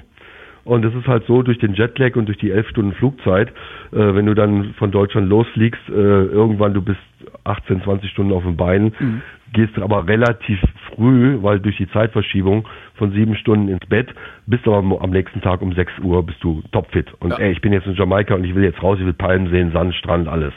und 0.64 0.84
es 0.84 0.94
ist 0.94 1.06
halt 1.06 1.24
so, 1.26 1.42
durch 1.42 1.58
den 1.58 1.74
Jetlag 1.74 2.14
und 2.16 2.26
durch 2.26 2.38
die 2.38 2.50
elf 2.50 2.68
Stunden 2.68 2.92
Flugzeit, 2.92 3.48
äh, 3.92 4.14
wenn 4.14 4.26
du 4.26 4.34
dann 4.34 4.74
von 4.74 4.90
Deutschland 4.90 5.28
losfliegst, 5.28 5.88
äh, 5.88 5.92
irgendwann 5.92 6.74
du 6.74 6.82
bist 6.82 7.00
18, 7.44 7.82
20 7.82 8.10
Stunden 8.10 8.32
auf 8.32 8.42
den 8.44 8.56
Beinen, 8.56 8.92
Mhm. 8.98 9.22
Gehst 9.53 9.78
aber 9.78 10.07
relativ 10.07 10.61
früh, 10.94 11.38
weil 11.42 11.61
durch 11.61 11.76
die 11.76 11.88
Zeitverschiebung 11.90 12.66
von 12.94 13.12
sieben 13.12 13.36
Stunden 13.36 13.68
ins 13.68 13.86
Bett, 13.86 14.09
bist 14.46 14.66
aber 14.66 14.78
am- 14.78 14.92
am 14.92 15.11
nächsten 15.11 15.40
Tag 15.40 15.62
um 15.62 15.72
6 15.74 15.92
Uhr 16.00 16.24
bist 16.24 16.42
du 16.42 16.62
topfit. 16.72 17.12
Und 17.20 17.30
Ja. 17.32 17.38
ey, 17.38 17.53
ich 17.53 17.61
bin 17.61 17.72
jetzt 17.72 17.86
in 17.86 17.94
Jamaika 17.94 18.34
und 18.34 18.44
ich 18.44 18.55
will 18.55 18.64
jetzt 18.64 18.82
raus, 18.82 18.98
ich 18.98 19.05
will 19.07 19.12
Palmen 19.12 19.50
sehen, 19.50 19.72
Sand, 19.72 19.94
Strand, 19.94 20.28
alles. 20.28 20.53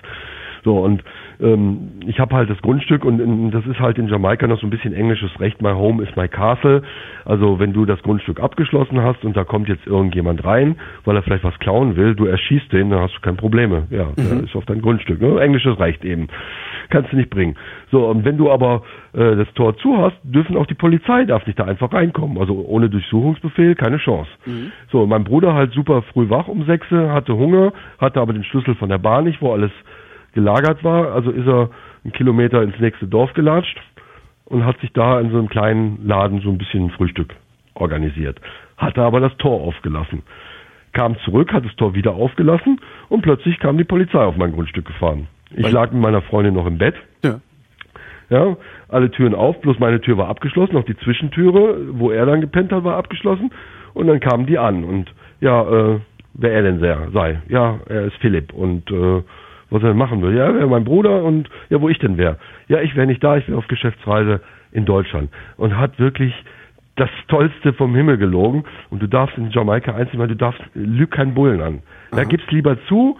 So, 0.66 0.80
und 0.80 1.04
ähm, 1.40 1.92
ich 2.08 2.20
habe 2.20 2.36
halt 2.36 2.50
das 2.50 2.60
Grundstück 2.64 3.06
und 3.06 3.20
in, 3.22 3.52
das 3.52 3.66
ist 3.68 3.80
halt 3.80 4.00
in 4.00 4.08
Jamaika 4.08 4.48
noch 4.48 4.60
so 4.60 4.66
ein 4.66 4.72
bisschen 4.72 4.94
englisches 4.94 5.40
Recht. 5.40 5.62
My 5.62 5.72
home 5.72 6.02
is 6.04 6.10
my 6.16 6.28
castle. 6.28 6.82
Also 7.24 7.60
wenn 7.60 7.72
du 7.72 7.86
das 7.86 8.02
Grundstück 8.02 8.40
abgeschlossen 8.40 9.00
hast 9.02 9.24
und 9.24 9.38
da 9.38 9.44
kommt 9.44 9.70
jetzt 9.70 9.86
irgendjemand 9.86 10.44
rein, 10.44 10.76
weil 11.04 11.16
er 11.16 11.22
vielleicht 11.22 11.44
was 11.44 11.58
klauen 11.60 11.96
will, 11.96 12.16
du 12.16 12.26
erschießt 12.26 12.74
den, 12.74 12.90
dann 12.90 13.00
hast 13.00 13.16
du 13.16 13.22
keine 13.22 13.38
Probleme. 13.38 13.84
Ja, 13.92 14.08
der 14.18 14.44
ist 14.44 14.56
auf 14.56 14.66
dein 14.66 14.82
Grundstück. 14.82 15.22
Ne? 15.22 15.40
Englisches 15.40 15.80
Recht 15.80 16.04
eben. 16.04 16.30
Kannst 16.90 17.12
du 17.12 17.16
nicht 17.16 17.30
bringen. 17.30 17.56
So, 17.92 18.08
und 18.08 18.26
wenn 18.26 18.38
du 18.38 18.52
aber 18.52 18.82
äh, 19.14 19.36
das 19.36 19.52
Tor 19.54 19.78
zu 19.78 19.98
hast, 19.98 20.18
dürfen 20.24 20.58
auch 20.58 20.66
die 20.66 20.74
Polizei, 20.74 21.26
darf 21.26 21.46
nicht 21.46 21.60
da 21.60 21.66
einfach 21.66 21.94
reinkommen. 21.94 22.40
Also 22.40 22.66
ohne 22.68 22.90
Durchsuchungsbefehl 22.90 23.76
keine 23.76 23.98
Chance. 23.98 24.32
So, 24.92 25.06
mein 25.06 25.24
Bruder 25.26 25.54
halt 25.54 25.74
super 25.74 26.02
früh 26.02 26.28
wach 26.30 26.48
um 26.48 26.66
sechs, 26.66 26.90
hatte 26.90 27.36
Hunger, 27.36 27.72
hatte 28.00 28.20
aber 28.20 28.34
den 28.34 28.44
Schlüssel 28.44 28.74
von 28.76 28.90
der 28.90 28.98
Bahn 28.98 29.26
nicht, 29.26 29.42
wo 29.42 29.54
alles 29.54 29.72
gelagert 30.36 30.84
war. 30.84 31.14
Also 31.14 31.32
ist 31.32 31.48
er 31.48 31.72
einen 32.04 32.14
Kilometer 32.14 32.62
ins 32.62 32.80
nächste 32.80 33.08
Dorf 33.08 33.34
gelatscht 33.34 33.80
und 34.46 34.66
hat 34.66 34.80
sich 34.82 34.94
da 34.94 35.20
in 35.20 35.32
so 35.32 35.40
einem 35.40 35.50
kleinen 35.50 36.06
Laden 36.06 36.42
so 36.42 36.50
ein 36.50 36.60
bisschen 36.60 36.92
Frühstück 36.92 37.34
organisiert. 37.74 38.40
Hatte 38.78 39.02
aber 39.02 39.20
das 39.20 39.36
Tor 39.38 39.62
aufgelassen. 39.62 40.22
Kam 40.94 41.18
zurück, 41.26 41.52
hat 41.52 41.66
das 41.66 41.76
Tor 41.76 41.96
wieder 41.96 42.14
aufgelassen 42.14 42.80
und 43.10 43.22
plötzlich 43.22 43.60
kam 43.60 43.78
die 43.78 43.84
Polizei 43.84 44.20
auf 44.20 44.38
mein 44.38 44.52
Grundstück 44.52 44.86
gefahren. 44.86 45.28
Ich 45.56 45.72
lag 45.72 45.92
mit 45.92 46.02
meiner 46.02 46.22
Freundin 46.22 46.54
noch 46.54 46.68
im 46.68 46.78
Bett. 46.78 46.96
Ja. 47.24 47.40
Ja, 48.30 48.58
alle 48.90 49.12
Türen 49.12 49.36
auf, 49.36 49.62
bloß 49.62 49.78
meine 49.78 50.02
Tür 50.02 50.18
war 50.18 50.30
abgeschlossen, 50.30 50.76
auch 50.78 50.86
die 50.86 50.98
Zwischentüre, 50.98 52.00
wo 52.00 52.10
er 52.10 52.26
dann 52.26 52.42
gepennt 52.42 52.72
hat, 52.72 52.84
war 52.84 52.98
abgeschlossen. 52.98 53.52
Und 53.94 54.08
dann 54.08 54.20
kamen 54.20 54.48
die 54.48 54.58
an 54.58 54.84
und 54.84 55.14
ja, 55.42 55.62
äh, 55.62 56.00
wer 56.34 56.52
er 56.52 56.64
denn 56.64 56.80
sei. 56.80 57.42
Ja, 57.48 57.80
er 57.88 58.06
ist 58.06 58.16
Philipp 58.18 58.52
und 58.52 58.90
äh, 58.92 59.22
was 59.76 59.84
er 59.84 59.90
denn 59.90 59.98
machen 59.98 60.22
will. 60.22 60.36
Ja, 60.36 60.46
er 60.46 60.56
wäre 60.56 60.68
mein 60.68 60.84
Bruder 60.86 61.24
und 61.24 61.50
ja, 61.70 61.80
wo 61.82 61.90
ich 61.90 62.00
denn 62.00 62.18
wäre. 62.18 62.38
Ja, 62.68 62.80
ich 62.82 62.96
wäre 62.96 63.06
nicht 63.08 63.24
da, 63.24 63.38
ich 63.38 63.48
wäre 63.48 63.58
auf 63.58 63.68
Geschäftsreise 63.68 64.42
in 64.72 64.86
Deutschland. 64.86 65.30
Und 65.58 65.78
hat 65.78 66.00
wirklich 66.00 66.34
das 66.96 67.10
Tollste 67.28 67.74
vom 67.74 67.94
Himmel 67.96 68.18
gelogen. 68.18 68.64
Und 68.90 69.02
du 69.02 69.08
darfst 69.08 69.38
in 69.38 69.52
Jamaika 69.52 69.94
einziehen, 69.94 70.20
weil 70.20 70.30
du 70.30 70.36
darfst, 70.36 70.62
lüg 70.74 71.12
keinen 71.12 71.34
Bullen 71.34 71.62
an. 71.62 71.80
Ja, 72.16 72.24
gib's 72.24 72.50
lieber 72.52 72.78
zu, 72.88 73.18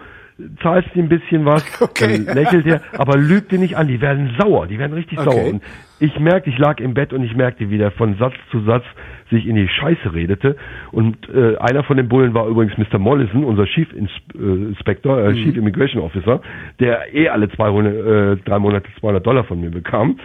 zahlst 0.62 0.94
dir 0.94 1.02
ein 1.02 1.08
bisschen 1.08 1.44
was, 1.44 1.62
Okay. 1.80 2.24
dann 2.24 2.34
lächelt 2.34 2.66
er, 2.66 2.80
aber 2.98 3.16
lüg 3.16 3.48
dir 3.48 3.58
nicht 3.58 3.76
an, 3.76 3.88
die 3.88 4.00
werden 4.00 4.34
sauer, 4.38 4.66
die 4.66 4.78
werden 4.78 4.92
richtig 4.94 5.18
Okay. 5.18 5.30
sauer. 5.30 5.48
Und 5.50 5.62
ich 5.98 6.18
merkte, 6.18 6.50
ich 6.50 6.58
lag 6.58 6.80
im 6.80 6.94
Bett 6.94 7.12
und 7.12 7.22
ich 7.22 7.34
merkte, 7.34 7.70
wie 7.70 7.78
der 7.78 7.90
von 7.90 8.16
Satz 8.16 8.34
zu 8.50 8.60
Satz 8.60 8.84
sich 9.30 9.46
in 9.46 9.56
die 9.56 9.68
Scheiße 9.68 10.12
redete. 10.12 10.56
Und 10.92 11.16
äh, 11.28 11.56
einer 11.58 11.82
von 11.82 11.96
den 11.96 12.08
Bullen 12.08 12.34
war 12.34 12.46
übrigens 12.46 12.76
Mr. 12.78 12.98
Mollison, 12.98 13.44
unser 13.44 13.66
Chief 13.66 13.92
Ins 13.92 14.10
äh, 14.34 14.38
Inspector, 14.38 15.18
äh, 15.18 15.32
Chief 15.34 15.56
Immigration 15.56 16.02
Officer, 16.02 16.40
der 16.80 17.14
eh 17.14 17.28
alle 17.28 17.48
200, 17.48 17.94
äh, 17.94 18.42
drei 18.44 18.58
Monate 18.58 18.88
200 19.00 19.26
Dollar 19.26 19.44
von 19.44 19.60
mir 19.60 19.70
bekam. 19.70 20.18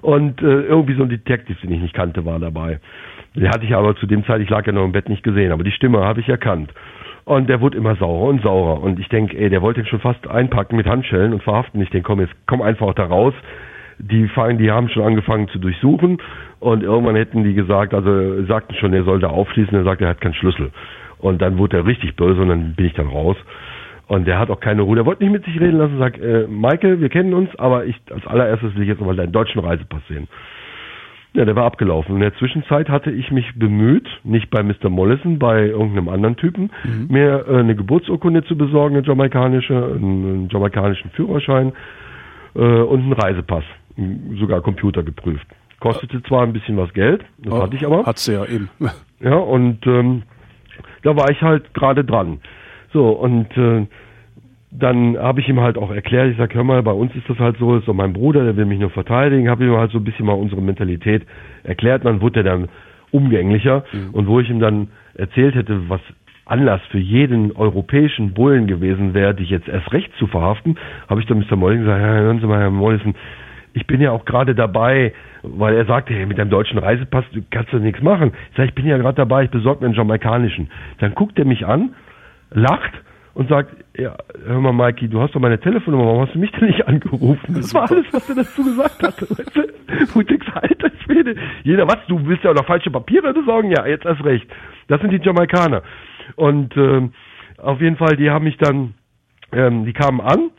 Und 0.00 0.42
äh, 0.42 0.62
irgendwie 0.62 0.94
so 0.94 1.04
ein 1.04 1.08
Detective, 1.08 1.58
den 1.62 1.72
ich 1.72 1.80
nicht 1.80 1.94
kannte, 1.94 2.24
war 2.24 2.40
dabei. 2.40 2.80
Den 3.36 3.48
hatte 3.48 3.64
ich 3.64 3.74
aber 3.74 3.96
zu 3.96 4.06
dem 4.06 4.24
Zeit, 4.24 4.40
ich 4.40 4.50
lag 4.50 4.66
ja 4.66 4.72
noch 4.72 4.84
im 4.84 4.92
Bett 4.92 5.08
nicht 5.08 5.22
gesehen, 5.22 5.52
aber 5.52 5.64
die 5.64 5.70
Stimme 5.70 6.00
habe 6.00 6.20
ich 6.20 6.28
erkannt. 6.28 6.72
Und 7.24 7.48
der 7.48 7.60
wurde 7.60 7.78
immer 7.78 7.94
saurer 7.96 8.28
und 8.28 8.42
saurer. 8.42 8.82
Und 8.82 8.98
ich 8.98 9.08
denke, 9.08 9.38
ey, 9.38 9.48
der 9.48 9.62
wollte 9.62 9.80
ihn 9.80 9.86
schon 9.86 10.00
fast 10.00 10.26
einpacken 10.26 10.76
mit 10.76 10.86
Handschellen 10.86 11.32
und 11.32 11.42
verhaften. 11.42 11.80
Ich 11.80 11.90
denke, 11.90 12.06
komm, 12.06 12.20
jetzt 12.20 12.34
komm 12.46 12.62
einfach 12.62 12.94
da 12.94 13.04
raus. 13.04 13.32
Die 13.98 14.26
fangen, 14.28 14.58
die 14.58 14.72
haben 14.72 14.88
schon 14.88 15.04
angefangen 15.04 15.48
zu 15.48 15.60
durchsuchen 15.60 16.18
und 16.62 16.84
irgendwann 16.84 17.16
hätten 17.16 17.42
die 17.42 17.54
gesagt, 17.54 17.92
also 17.92 18.44
sagten 18.44 18.74
schon, 18.76 18.92
er 18.94 19.02
soll 19.02 19.18
da 19.18 19.28
aufschließen, 19.28 19.74
er 19.74 19.82
sagt, 19.82 20.00
er 20.00 20.08
hat 20.08 20.20
keinen 20.20 20.34
Schlüssel. 20.34 20.70
Und 21.18 21.42
dann 21.42 21.58
wurde 21.58 21.78
er 21.78 21.86
richtig 21.86 22.14
böse 22.14 22.40
und 22.40 22.48
dann 22.50 22.74
bin 22.74 22.86
ich 22.86 22.94
dann 22.94 23.08
raus. 23.08 23.36
Und 24.06 24.28
der 24.28 24.38
hat 24.38 24.48
auch 24.48 24.60
keine 24.60 24.82
Ruhe. 24.82 24.94
Der 24.94 25.04
wollte 25.04 25.24
nicht 25.24 25.32
mit 25.32 25.44
sich 25.44 25.60
reden 25.60 25.78
lassen, 25.78 25.98
sagt, 25.98 26.20
äh, 26.20 26.46
Michael, 26.46 27.00
wir 27.00 27.08
kennen 27.08 27.34
uns, 27.34 27.50
aber 27.58 27.86
ich 27.86 27.96
als 28.12 28.24
allererstes 28.28 28.76
will 28.76 28.82
ich 28.82 28.88
jetzt 28.88 29.00
nochmal 29.00 29.16
deinen 29.16 29.32
deutschen 29.32 29.60
Reisepass 29.60 30.02
sehen. 30.08 30.28
Ja, 31.34 31.44
der 31.44 31.56
war 31.56 31.64
abgelaufen. 31.64 32.14
In 32.14 32.20
der 32.20 32.34
Zwischenzeit 32.34 32.88
hatte 32.88 33.10
ich 33.10 33.32
mich 33.32 33.46
bemüht, 33.56 34.08
nicht 34.22 34.48
bei 34.50 34.62
Mr. 34.62 34.88
Mollison, 34.88 35.40
bei 35.40 35.66
irgendeinem 35.66 36.10
anderen 36.10 36.36
Typen, 36.36 36.70
mir 37.08 37.44
äh, 37.48 37.56
eine 37.56 37.74
Geburtsurkunde 37.74 38.44
zu 38.44 38.56
besorgen, 38.56 38.96
eine 38.96 39.04
jamaikanische, 39.04 39.74
einen, 39.74 40.48
jamaikanischen 40.48 41.10
Führerschein 41.10 41.72
äh, 42.54 42.60
und 42.60 43.00
einen 43.00 43.14
Reisepass, 43.14 43.64
sogar 44.38 44.60
Computer 44.60 45.02
geprüft. 45.02 45.46
Kostete 45.82 46.22
zwar 46.22 46.44
ein 46.44 46.52
bisschen 46.52 46.76
was 46.76 46.92
Geld, 46.94 47.24
das 47.38 47.54
hatte 47.54 47.74
ich 47.74 47.84
aber. 47.84 48.06
Hat 48.06 48.18
sie 48.18 48.34
ja 48.34 48.44
eben. 48.46 48.70
Ja, 49.24 49.36
und 49.36 49.86
ähm, 49.86 50.24
da 51.04 51.14
war 51.14 51.30
ich 51.30 51.40
halt 51.42 51.72
gerade 51.74 52.04
dran. 52.04 52.40
So, 52.92 53.10
und 53.10 53.56
äh, 53.56 53.86
dann 54.72 55.16
habe 55.16 55.40
ich 55.40 55.48
ihm 55.48 55.60
halt 55.60 55.78
auch 55.78 55.92
erklärt, 55.92 56.32
ich 56.32 56.38
sag, 56.38 56.52
hör 56.54 56.64
mal, 56.64 56.82
bei 56.82 56.90
uns 56.90 57.14
ist 57.14 57.28
das 57.28 57.38
halt 57.38 57.56
so, 57.58 57.76
ist 57.76 57.86
doch 57.86 57.94
mein 57.94 58.14
Bruder, 58.14 58.42
der 58.42 58.56
will 58.56 58.64
mich 58.64 58.80
nur 58.80 58.90
verteidigen, 58.90 59.48
habe 59.48 59.64
ihm 59.64 59.76
halt 59.76 59.92
so 59.92 59.98
ein 59.98 60.04
bisschen 60.04 60.26
mal 60.26 60.32
unsere 60.32 60.60
Mentalität 60.60 61.22
erklärt, 61.62 62.04
dann 62.04 62.20
wurde 62.20 62.40
er 62.40 62.42
dann 62.42 62.68
umgänglicher 63.12 63.84
und 64.10 64.26
wo 64.26 64.40
ich 64.40 64.50
ihm 64.50 64.58
dann 64.58 64.88
erzählt 65.14 65.54
hätte, 65.54 65.88
was 65.88 66.00
Anlass 66.46 66.80
für 66.90 66.98
jeden 66.98 67.52
europäischen 67.52 68.34
Bullen 68.34 68.66
gewesen 68.66 69.14
wäre, 69.14 69.36
dich 69.36 69.50
jetzt 69.50 69.68
erst 69.68 69.92
recht 69.92 70.10
zu 70.18 70.26
verhaften, 70.26 70.76
habe 71.08 71.20
ich 71.20 71.26
dann 71.28 71.38
Mr. 71.38 71.54
Mollison 71.54 71.84
gesagt, 71.84 72.02
ja, 72.02 72.08
hören 72.08 72.40
Sie 72.40 72.46
mal, 72.48 72.58
Herr 72.58 72.70
Mollison, 72.70 73.14
ich 73.74 73.86
bin 73.86 74.00
ja 74.00 74.10
auch 74.10 74.24
gerade 74.24 74.54
dabei, 74.54 75.12
weil 75.42 75.74
er 75.74 75.86
sagte, 75.86 76.14
hey, 76.14 76.26
mit 76.26 76.38
deinem 76.38 76.50
deutschen 76.50 76.78
Reisepass 76.78 77.24
du 77.32 77.42
kannst 77.50 77.72
du 77.72 77.78
nichts 77.78 78.02
machen. 78.02 78.32
Ich 78.50 78.56
sage, 78.56 78.68
ich 78.68 78.74
bin 78.74 78.86
ja 78.86 78.98
gerade 78.98 79.16
dabei, 79.16 79.44
ich 79.44 79.50
besorge 79.50 79.80
mir 79.80 79.86
einen 79.86 79.94
jamaikanischen. 79.94 80.70
Dann 80.98 81.14
guckt 81.14 81.38
er 81.38 81.44
mich 81.44 81.66
an, 81.66 81.94
lacht 82.50 82.92
und 83.34 83.48
sagt, 83.48 83.74
ja, 83.96 84.14
hör 84.46 84.60
mal, 84.60 84.72
Mikey, 84.72 85.08
du 85.08 85.20
hast 85.20 85.34
doch 85.34 85.40
meine 85.40 85.58
Telefonnummer, 85.58 86.06
warum 86.06 86.22
hast 86.22 86.34
du 86.34 86.38
mich 86.38 86.52
denn 86.52 86.66
nicht 86.66 86.86
angerufen? 86.86 87.54
Das 87.54 87.74
war 87.74 87.90
alles, 87.90 88.06
was 88.12 88.28
er 88.28 88.36
dazu 88.36 88.64
gesagt 88.64 89.02
hatte. 89.02 89.28
Weißt 89.30 89.56
du? 89.56 89.62
Ich 90.02 90.54
alter 90.54 90.90
jeder, 91.64 91.86
was, 91.86 91.98
du 92.08 92.26
willst 92.26 92.44
ja 92.44 92.50
auch 92.50 92.54
noch 92.54 92.66
falsche 92.66 92.90
Papiere 92.90 93.32
besorgen? 93.32 93.70
Ja, 93.70 93.86
jetzt 93.86 94.04
erst 94.04 94.24
recht. 94.24 94.46
Das 94.88 95.00
sind 95.00 95.10
die 95.10 95.20
Jamaikaner. 95.22 95.82
Und 96.36 96.76
ähm, 96.76 97.12
auf 97.58 97.80
jeden 97.80 97.96
Fall, 97.96 98.16
die 98.16 98.30
haben 98.30 98.44
mich 98.44 98.56
dann, 98.58 98.94
ähm, 99.52 99.84
die 99.84 99.92
kamen 99.92 100.20
an 100.20 100.50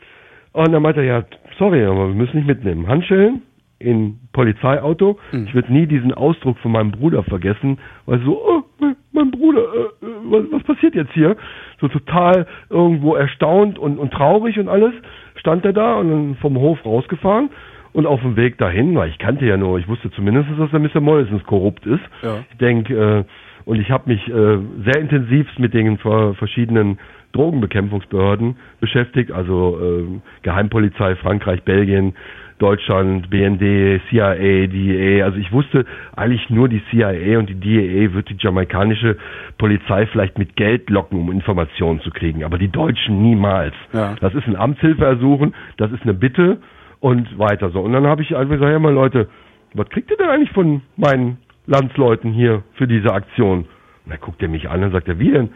und 0.54 0.72
dann 0.72 0.82
meinte 0.82 1.00
er, 1.00 1.06
ja, 1.06 1.24
sorry, 1.58 1.84
aber 1.84 2.08
wir 2.08 2.14
müssen 2.14 2.36
nicht 2.36 2.46
mitnehmen. 2.46 2.86
Handschellen 2.88 3.42
in 3.80 4.18
Polizeiauto. 4.32 5.18
Ich 5.46 5.54
werde 5.54 5.72
nie 5.72 5.86
diesen 5.86 6.14
Ausdruck 6.14 6.56
von 6.58 6.72
meinem 6.72 6.92
Bruder 6.92 7.22
vergessen, 7.24 7.78
weil 8.06 8.20
so, 8.20 8.40
oh, 8.40 8.62
mein, 8.78 8.96
mein 9.12 9.30
Bruder, 9.30 9.60
äh, 9.60 10.06
äh, 10.06 10.08
was, 10.30 10.44
was 10.52 10.62
passiert 10.62 10.94
jetzt 10.94 11.12
hier? 11.12 11.36
So 11.80 11.88
total 11.88 12.46
irgendwo 12.70 13.14
erstaunt 13.14 13.78
und, 13.78 13.98
und 13.98 14.12
traurig 14.12 14.58
und 14.58 14.68
alles. 14.68 14.94
stand 15.36 15.64
er 15.64 15.72
da 15.72 15.96
und 15.96 16.08
dann 16.10 16.34
vom 16.36 16.56
Hof 16.56 16.84
rausgefahren 16.86 17.50
und 17.92 18.06
auf 18.06 18.20
dem 18.22 18.36
Weg 18.36 18.56
dahin, 18.58 18.94
weil 18.94 19.10
ich 19.10 19.18
kannte 19.18 19.44
ja 19.44 19.56
nur, 19.56 19.78
ich 19.78 19.88
wusste 19.88 20.10
zumindest, 20.12 20.48
dass 20.58 20.70
der 20.70 20.80
Mr. 20.80 21.00
Morrisons 21.00 21.44
korrupt 21.44 21.84
ist. 21.84 22.02
Ja. 22.22 22.38
Ich 22.50 22.56
denke, 22.58 22.94
äh, 22.94 23.24
und 23.66 23.80
ich 23.80 23.90
habe 23.90 24.08
mich 24.08 24.26
äh, 24.28 24.58
sehr 24.84 25.00
intensiv 25.00 25.46
mit 25.58 25.74
den 25.74 25.98
ver- 25.98 26.34
verschiedenen 26.34 26.98
Drogenbekämpfungsbehörden 27.34 28.56
beschäftigt, 28.80 29.32
also 29.32 29.78
äh, 29.80 30.20
Geheimpolizei 30.42 31.16
Frankreich, 31.16 31.62
Belgien, 31.62 32.14
Deutschland, 32.58 33.30
BND, 33.30 34.00
CIA, 34.08 34.66
DEA. 34.68 35.24
Also 35.24 35.38
ich 35.38 35.50
wusste 35.52 35.84
eigentlich 36.14 36.48
nur 36.50 36.68
die 36.68 36.82
CIA 36.90 37.38
und 37.38 37.48
die 37.50 37.56
DEA 37.56 38.12
wird 38.14 38.28
die 38.28 38.36
jamaikanische 38.38 39.16
Polizei 39.58 40.06
vielleicht 40.06 40.38
mit 40.38 40.54
Geld 40.54 40.88
locken, 40.88 41.18
um 41.18 41.32
Informationen 41.32 42.00
zu 42.00 42.10
kriegen, 42.10 42.44
aber 42.44 42.58
die 42.58 42.68
Deutschen 42.68 43.20
niemals. 43.22 43.74
Ja. 43.92 44.14
Das 44.20 44.34
ist 44.34 44.46
ein 44.46 44.56
Amtshilfeersuchen, 44.56 45.54
das 45.76 45.90
ist 45.90 46.02
eine 46.02 46.14
Bitte 46.14 46.58
und 47.00 47.38
weiter 47.38 47.70
so. 47.70 47.80
Und 47.80 47.92
dann 47.92 48.06
habe 48.06 48.22
ich 48.22 48.36
einfach 48.36 48.54
gesagt, 48.54 48.70
ja 48.70 48.78
mal 48.78 48.94
Leute, 48.94 49.28
was 49.74 49.88
kriegt 49.88 50.10
ihr 50.10 50.16
denn 50.16 50.28
eigentlich 50.28 50.52
von 50.52 50.82
meinen 50.96 51.38
Landsleuten 51.66 52.32
hier 52.32 52.62
für 52.74 52.86
diese 52.86 53.12
Aktion? 53.12 53.66
Und 54.04 54.10
dann 54.10 54.20
guckt 54.20 54.40
er 54.42 54.48
mich 54.48 54.70
an 54.70 54.84
und 54.84 54.92
sagt 54.92 55.08
er, 55.08 55.18
wie 55.18 55.32
denn? 55.32 55.50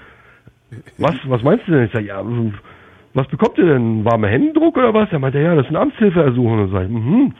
Was, 0.98 1.16
was 1.24 1.42
meinst 1.42 1.66
du 1.66 1.72
denn? 1.72 1.84
Ich 1.84 1.92
sage, 1.92 2.06
ja, 2.06 2.22
was 3.14 3.26
bekommt 3.28 3.58
ihr 3.58 3.66
denn? 3.66 4.04
Warme 4.04 4.28
Händedruck 4.28 4.76
oder 4.76 4.92
was? 4.92 5.10
Er 5.10 5.18
meinte, 5.18 5.38
ja, 5.38 5.54
das 5.54 5.64
ist 5.64 5.70
ein 5.70 5.76
Amtshilfeersuchen. 5.76 6.60
Und 6.60 6.70
sag 6.70 6.84
ich, 6.84 6.90
mhm. 6.90 7.34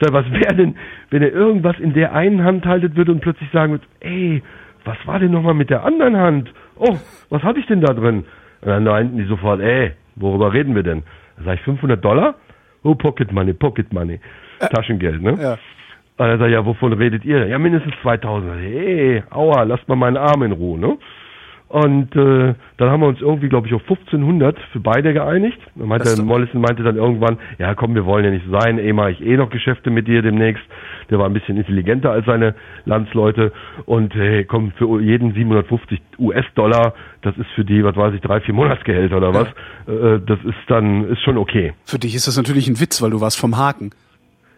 Sag, 0.00 0.12
was 0.12 0.30
wäre 0.30 0.54
denn, 0.54 0.76
wenn 1.10 1.22
er 1.22 1.32
irgendwas 1.32 1.78
in 1.78 1.94
der 1.94 2.12
einen 2.12 2.44
Hand 2.44 2.66
haltet 2.66 2.96
würde 2.96 3.12
und 3.12 3.20
plötzlich 3.20 3.50
sagen 3.50 3.72
würde, 3.72 3.86
ey, 4.00 4.42
was 4.84 4.96
war 5.06 5.18
denn 5.18 5.30
nochmal 5.30 5.54
mit 5.54 5.70
der 5.70 5.84
anderen 5.84 6.16
Hand? 6.16 6.52
Oh, 6.76 6.96
was 7.30 7.42
hatte 7.42 7.60
ich 7.60 7.66
denn 7.66 7.80
da 7.80 7.94
drin? 7.94 8.24
Und 8.60 8.68
dann 8.68 8.84
meinten 8.84 9.16
die 9.16 9.24
sofort, 9.24 9.60
ey, 9.60 9.92
worüber 10.16 10.52
reden 10.52 10.74
wir 10.74 10.82
denn? 10.82 11.02
Da 11.38 11.44
sag 11.44 11.54
ich, 11.54 11.62
500 11.62 12.04
Dollar? 12.04 12.34
Oh, 12.82 12.94
Pocket 12.94 13.32
Money, 13.32 13.52
Pocket 13.54 13.92
Money. 13.92 14.20
Taschengeld, 14.58 15.22
ne? 15.22 15.36
Ja. 15.40 15.58
Und 16.18 16.26
er 16.26 16.38
sagt, 16.38 16.50
ja, 16.50 16.64
wovon 16.64 16.92
redet 16.92 17.24
ihr? 17.24 17.46
Ja, 17.46 17.58
mindestens 17.58 17.94
2000. 18.02 18.52
Ich 18.52 18.62
sag, 18.62 18.62
Hey, 18.62 19.22
aua, 19.30 19.62
lasst 19.64 19.88
mal 19.88 19.96
meinen 19.96 20.16
Arm 20.16 20.42
in 20.42 20.52
Ruhe, 20.52 20.78
ne? 20.78 20.98
Und 21.84 22.16
äh, 22.16 22.54
dann 22.78 22.90
haben 22.90 23.00
wir 23.00 23.06
uns 23.08 23.20
irgendwie, 23.20 23.50
glaube 23.50 23.66
ich, 23.66 23.74
auf 23.74 23.82
1500 23.82 24.56
für 24.72 24.80
beide 24.80 25.12
geeinigt. 25.12 25.58
Dann 25.74 25.88
meinte, 25.88 26.16
doch- 26.16 26.24
Mollison 26.24 26.62
meinte 26.62 26.82
dann 26.82 26.96
irgendwann, 26.96 27.36
ja 27.58 27.74
komm, 27.74 27.94
wir 27.94 28.06
wollen 28.06 28.24
ja 28.24 28.30
nicht 28.30 28.46
sein, 28.50 28.78
eh 28.78 28.94
mache 28.94 29.10
ich 29.10 29.20
eh 29.20 29.36
noch 29.36 29.50
Geschäfte 29.50 29.90
mit 29.90 30.08
dir 30.08 30.22
demnächst. 30.22 30.62
Der 31.10 31.18
war 31.18 31.26
ein 31.26 31.34
bisschen 31.34 31.58
intelligenter 31.58 32.10
als 32.12 32.24
seine 32.24 32.54
Landsleute. 32.86 33.52
Und 33.84 34.14
hey, 34.14 34.44
komm, 34.44 34.72
für 34.78 35.02
jeden 35.02 35.34
750 35.34 36.00
US-Dollar, 36.18 36.94
das 37.20 37.36
ist 37.36 37.50
für 37.54 37.64
die, 37.66 37.84
was 37.84 37.94
weiß 37.94 38.14
ich, 38.14 38.22
drei, 38.22 38.40
vier 38.40 38.54
Monatsgehälter 38.54 39.18
oder 39.18 39.34
was, 39.34 39.48
äh, 39.86 40.18
das 40.26 40.38
ist 40.44 40.56
dann, 40.68 41.06
ist 41.10 41.20
schon 41.24 41.36
okay. 41.36 41.74
Für 41.84 41.98
dich 41.98 42.14
ist 42.14 42.26
das 42.26 42.38
natürlich 42.38 42.68
ein 42.68 42.80
Witz, 42.80 43.02
weil 43.02 43.10
du 43.10 43.20
warst 43.20 43.38
vom 43.38 43.58
Haken. 43.58 43.90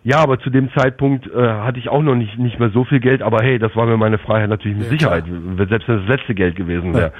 Ja, 0.09 0.21
aber 0.21 0.39
zu 0.39 0.49
dem 0.49 0.71
Zeitpunkt 0.73 1.27
äh, 1.27 1.37
hatte 1.37 1.79
ich 1.79 1.91
auch 1.91 2.01
noch 2.01 2.15
nicht, 2.15 2.39
nicht 2.39 2.59
mehr 2.59 2.71
so 2.71 2.85
viel 2.85 2.99
Geld, 2.99 3.21
aber 3.21 3.45
hey, 3.45 3.59
das 3.59 3.77
war 3.77 3.85
mir 3.85 3.99
meine 3.99 4.17
Freiheit 4.17 4.49
natürlich 4.49 4.79
mit 4.79 4.87
Ja, 4.87 4.91
Sicherheit, 4.91 5.25
selbst 5.69 5.87
wenn 5.87 5.99
das 5.99 6.09
letzte 6.09 6.35
Geld 6.35 6.57
gewesen 6.57 6.95
wäre. 6.95 7.13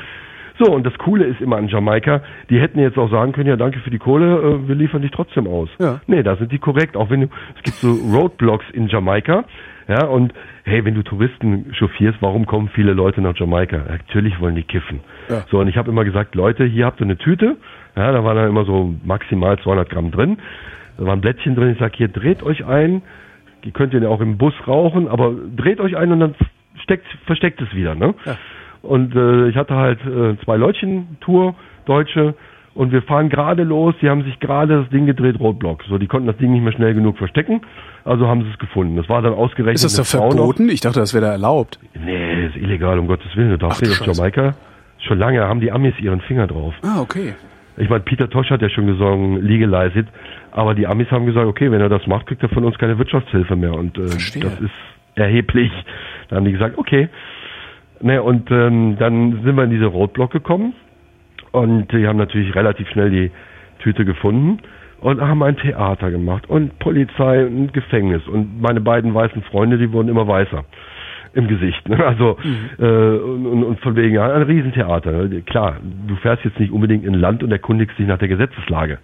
So, 0.59 0.73
und 0.73 0.87
das 0.87 0.97
Coole 0.97 1.27
ist 1.27 1.39
immer 1.43 1.59
an 1.59 1.69
Jamaika, 1.69 2.23
die 2.49 2.59
hätten 2.59 2.81
jetzt 2.81 2.97
auch 2.97 3.11
sagen 3.11 3.33
können, 3.33 3.47
ja 3.47 3.57
danke 3.57 3.79
für 3.81 3.91
die 3.91 3.99
Kohle, 3.99 4.39
äh, 4.39 4.69
wir 4.69 4.75
liefern 4.75 5.03
dich 5.03 5.11
trotzdem 5.11 5.47
aus. 5.47 5.69
Ja. 5.79 6.01
Nee, 6.07 6.23
da 6.23 6.37
sind 6.37 6.51
die 6.51 6.59
korrekt, 6.59 6.97
auch 6.97 7.11
wenn 7.11 7.21
du, 7.21 7.27
es 7.57 7.63
gibt 7.63 7.77
so 7.77 7.93
Roadblocks 8.11 8.65
in 8.73 8.89
Jamaika, 8.89 9.45
ja, 9.87 10.07
und 10.07 10.33
hey, 10.65 10.83
wenn 10.87 10.95
du 10.95 11.03
Touristen 11.03 11.67
chauffierst, 11.75 12.23
warum 12.23 12.47
kommen 12.47 12.71
viele 12.75 12.95
Leute 12.95 13.21
nach 13.21 13.37
Jamaika? 13.37 13.85
Natürlich 13.87 14.41
wollen 14.41 14.55
die 14.55 14.63
kiffen. 14.63 15.01
Ja. 15.29 15.45
So, 15.51 15.61
und 15.61 15.69
ich 15.69 15.77
habe 15.77 15.91
immer 15.91 16.05
gesagt, 16.05 16.35
Leute, 16.35 16.65
hier 16.65 16.87
habt 16.87 17.01
ihr 17.01 17.05
eine 17.05 17.19
Tüte, 17.19 17.59
ja, 17.97 18.13
da 18.13 18.25
waren 18.25 18.37
dann 18.37 18.49
immer 18.49 18.65
so 18.65 18.95
maximal 19.05 19.59
200 19.59 19.91
Gramm 19.91 20.11
drin, 20.11 20.39
da 20.99 21.05
waren 21.07 21.21
Blättchen 21.21 21.55
drin, 21.55 21.71
ich 21.73 21.79
sag, 21.79 21.97
hier 21.97 22.09
dreht 22.09 22.43
euch 22.43 22.65
ein, 22.67 23.03
die 23.65 23.71
könnt 23.71 23.95
ihr 23.95 24.03
ja 24.03 24.09
auch 24.09 24.21
im 24.21 24.37
Bus 24.37 24.55
rauchen, 24.67 25.09
aber 25.09 25.33
dreht 25.57 25.81
euch 25.81 25.97
ein 25.97 26.13
und 26.13 26.21
dann 26.21 26.35
steckt, 26.83 27.07
versteckt 27.27 27.61
es 27.63 27.75
wieder, 27.75 27.95
ne? 27.95 28.15
Ja. 28.25 28.37
Und 28.83 29.15
äh, 29.17 29.49
ich 29.49 29.57
hatte 29.57 29.75
halt 29.75 29.99
äh, 30.07 30.37
zwei 30.45 30.57
Leutchen-Tour, 30.57 31.55
Deutsche, 31.87 32.35
und 32.75 32.93
wir 32.93 33.03
fahren 33.03 33.29
gerade 33.29 33.65
los, 33.65 33.95
die 34.01 34.09
haben 34.09 34.23
sich 34.23 34.39
gerade 34.39 34.83
das 34.83 34.89
Ding 34.91 35.05
gedreht, 35.07 35.41
Roadblock. 35.41 35.83
So, 35.89 35.99
die 35.99 36.07
konnten 36.07 36.29
das 36.29 36.37
Ding 36.37 36.53
nicht 36.53 36.63
mehr 36.63 36.73
schnell 36.73 36.95
genug 36.95 37.19
verstecken, 37.19 37.63
also 38.05 38.29
haben 38.29 38.45
sie 38.45 38.51
es 38.51 38.59
gefunden. 38.59 38.95
Das 38.97 39.09
war 39.09 39.21
dann 39.21 39.33
ausgerechnet 39.35 39.77
Ist 39.85 39.99
das 39.99 40.13
doch 40.13 40.21
eine 40.21 40.31
Frau 40.31 40.37
noch. 40.37 40.37
verboten? 40.55 40.69
Ich 40.69 40.81
dachte, 40.81 41.01
das 41.01 41.13
wäre 41.13 41.25
da 41.27 41.33
erlaubt. 41.33 41.81
Nee, 41.95 42.47
ist 42.47 42.57
illegal, 42.57 42.99
um 43.01 43.09
Gottes 43.09 43.35
Willen. 43.35 43.51
Du 43.51 43.59
darfst 43.59 43.83
nicht 43.83 44.01
auf. 44.01 44.07
Jamaika. 44.07 44.55
Schon 45.01 45.19
lange 45.19 45.41
haben 45.43 45.61
die 45.61 45.73
Amis 45.73 45.95
ihren 45.99 46.21
Finger 46.21 46.47
drauf. 46.47 46.75
Ah, 46.83 47.01
okay. 47.01 47.35
Ich 47.79 47.89
meine, 47.89 48.03
Peter 48.03 48.29
Tosh 48.29 48.51
hat 48.51 48.63
ja 48.63 48.69
schon 48.69 48.87
gesungen, 48.87 49.43
legalize 49.43 49.99
it. 49.99 50.07
Aber 50.51 50.75
die 50.75 50.87
Amis 50.87 51.11
haben 51.11 51.27
gesagt, 51.27 51.47
okay, 51.47 51.71
wenn 51.71 51.81
er 51.81 51.89
das 51.89 52.07
macht, 52.07 52.27
kriegt 52.27 52.43
er 52.43 52.49
von 52.49 52.65
uns 52.65 52.77
keine 52.79 52.99
Wirtschaftshilfe 52.99 53.57
mehr. 53.57 53.75
Und 53.75 53.97
äh, 53.99 54.09
Verstehe. 54.09 54.43
das 54.43 54.61
ist 54.61 54.71
erheblich. 55.15 55.71
Da 56.29 56.37
haben 56.37 56.45
die 56.45 56.53
gesagt, 56.53 56.77
okay. 56.79 57.09
Ne, 58.01 58.23
und 58.23 58.51
ähm, 58.51 58.97
dann 58.99 59.43
sind 59.43 59.57
wir 59.57 59.65
in 59.65 59.71
diese 59.71 59.87
Roadblock 59.87 60.31
gekommen. 60.31 60.75
Und 61.53 61.93
die 61.93 62.07
haben 62.07 62.19
natürlich 62.19 62.55
relativ 62.55 62.89
schnell 62.91 63.11
die 63.11 63.31
Tüte 63.81 64.05
gefunden 64.05 64.59
und 65.01 65.21
haben 65.21 65.43
ein 65.43 65.57
Theater 65.57 66.11
gemacht 66.11 66.49
und 66.49 66.79
Polizei 66.79 67.47
und 67.47 67.73
Gefängnis. 67.73 68.27
Und 68.27 68.61
meine 68.61 68.81
beiden 68.81 69.15
weißen 69.15 69.43
Freunde, 69.43 69.79
die 69.79 69.93
wurden 69.93 70.09
immer 70.09 70.27
weißer 70.27 70.65
im 71.39 71.49
Gesicht. 71.49 71.89
Ne? 71.89 72.05
Also 72.05 72.37
äh, 72.79 72.85
und, 72.85 73.65
und, 73.65 73.81
von 73.81 73.97
wegen 73.97 74.15
ja, 74.15 74.33
ein 74.33 74.43
Riesentheater. 74.43 75.13
Ne? 75.13 75.43
Klar, 75.43 75.77
du 76.07 76.17
fährst 76.17 76.45
jetzt 76.45 76.59
nicht 76.59 76.73
unbedingt 76.73 77.05
in 77.05 77.15
Land 77.15 77.43
und 77.43 77.53
erkundigst 77.53 77.99
dich 77.99 78.07
nach 78.07 78.19
der 78.19 78.29
Gesetzeslage. 78.29 78.99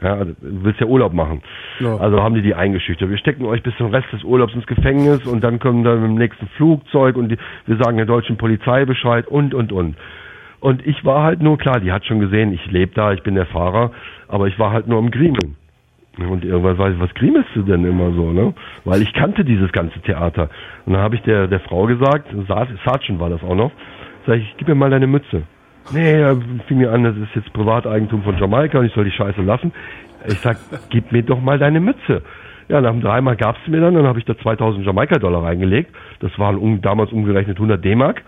Ja, 0.00 0.14
also, 0.14 0.32
du 0.40 0.64
willst 0.64 0.80
ja 0.80 0.86
Urlaub 0.86 1.12
machen. 1.12 1.42
Ja. 1.80 1.96
Also 1.96 2.22
haben 2.22 2.34
die 2.34 2.42
die 2.42 2.54
eingeschüchtert. 2.54 3.10
Wir 3.10 3.18
stecken 3.18 3.44
euch 3.46 3.62
bis 3.62 3.76
zum 3.76 3.88
Rest 3.88 4.06
des 4.12 4.22
Urlaubs 4.22 4.54
ins 4.54 4.66
Gefängnis 4.66 5.26
und 5.26 5.42
dann 5.42 5.58
kommen 5.58 5.82
dann 5.82 6.00
mit 6.00 6.10
dem 6.10 6.18
nächsten 6.18 6.46
Flugzeug 6.56 7.16
und 7.16 7.30
die, 7.30 7.38
wir 7.66 7.76
sagen 7.78 7.96
der 7.96 8.06
deutschen 8.06 8.36
Polizei 8.36 8.84
Bescheid 8.84 9.26
und, 9.26 9.54
und, 9.54 9.72
und. 9.72 9.96
Und 10.60 10.86
ich 10.86 11.04
war 11.04 11.22
halt 11.22 11.40
nur, 11.40 11.56
klar, 11.58 11.80
die 11.80 11.92
hat 11.92 12.04
schon 12.04 12.20
gesehen, 12.20 12.52
ich 12.52 12.64
lebe 12.70 12.92
da, 12.94 13.12
ich 13.12 13.22
bin 13.22 13.34
der 13.34 13.46
Fahrer, 13.46 13.92
aber 14.28 14.46
ich 14.46 14.58
war 14.58 14.72
halt 14.72 14.88
nur 14.88 14.98
am 14.98 15.10
Griemeln. 15.10 15.56
Und 16.18 16.44
irgendwann 16.44 16.76
weiß 16.78 16.94
ich, 16.94 17.00
was 17.00 17.14
griemelst 17.14 17.50
du 17.54 17.62
denn 17.62 17.84
immer 17.84 18.10
so, 18.12 18.32
ne? 18.32 18.52
Weil 18.84 19.02
ich 19.02 19.12
kannte 19.12 19.44
dieses 19.44 19.70
ganze 19.72 20.00
Theater. 20.00 20.48
Und 20.84 20.94
dann 20.94 21.02
habe 21.02 21.14
ich 21.14 21.22
der, 21.22 21.46
der 21.46 21.60
Frau 21.60 21.86
gesagt, 21.86 22.28
Sa- 22.48 22.66
Sergeant 22.84 23.20
war 23.20 23.30
das 23.30 23.42
auch 23.42 23.54
noch, 23.54 23.70
sag 24.26 24.38
ich, 24.38 24.54
gib 24.58 24.66
mir 24.68 24.74
mal 24.74 24.90
deine 24.90 25.06
Mütze. 25.06 25.42
Nee, 25.92 26.12
er 26.20 26.36
fing 26.66 26.78
mir 26.78 26.92
an, 26.92 27.04
das 27.04 27.16
ist 27.16 27.34
jetzt 27.34 27.52
Privateigentum 27.52 28.22
von 28.22 28.36
Jamaika 28.36 28.78
und 28.78 28.86
ich 28.86 28.92
soll 28.92 29.04
die 29.04 29.10
Scheiße 29.12 29.40
lassen. 29.42 29.72
Ich 30.26 30.38
sag, 30.40 30.56
gib 30.90 31.12
mir 31.12 31.22
doch 31.22 31.40
mal 31.40 31.58
deine 31.58 31.80
Mütze. 31.80 32.22
Ja, 32.68 32.80
nach 32.82 32.90
dem 32.90 33.00
dreimal 33.00 33.36
gab's 33.36 33.60
mir 33.66 33.80
dann, 33.80 33.94
dann 33.94 34.06
habe 34.06 34.18
ich 34.18 34.26
da 34.26 34.36
2000 34.36 34.84
Jamaika-Dollar 34.84 35.44
reingelegt. 35.44 35.90
Das 36.20 36.36
waren 36.38 36.56
um, 36.58 36.82
damals 36.82 37.12
umgerechnet 37.12 37.56
100 37.56 37.82
D-Mark. 37.82 38.22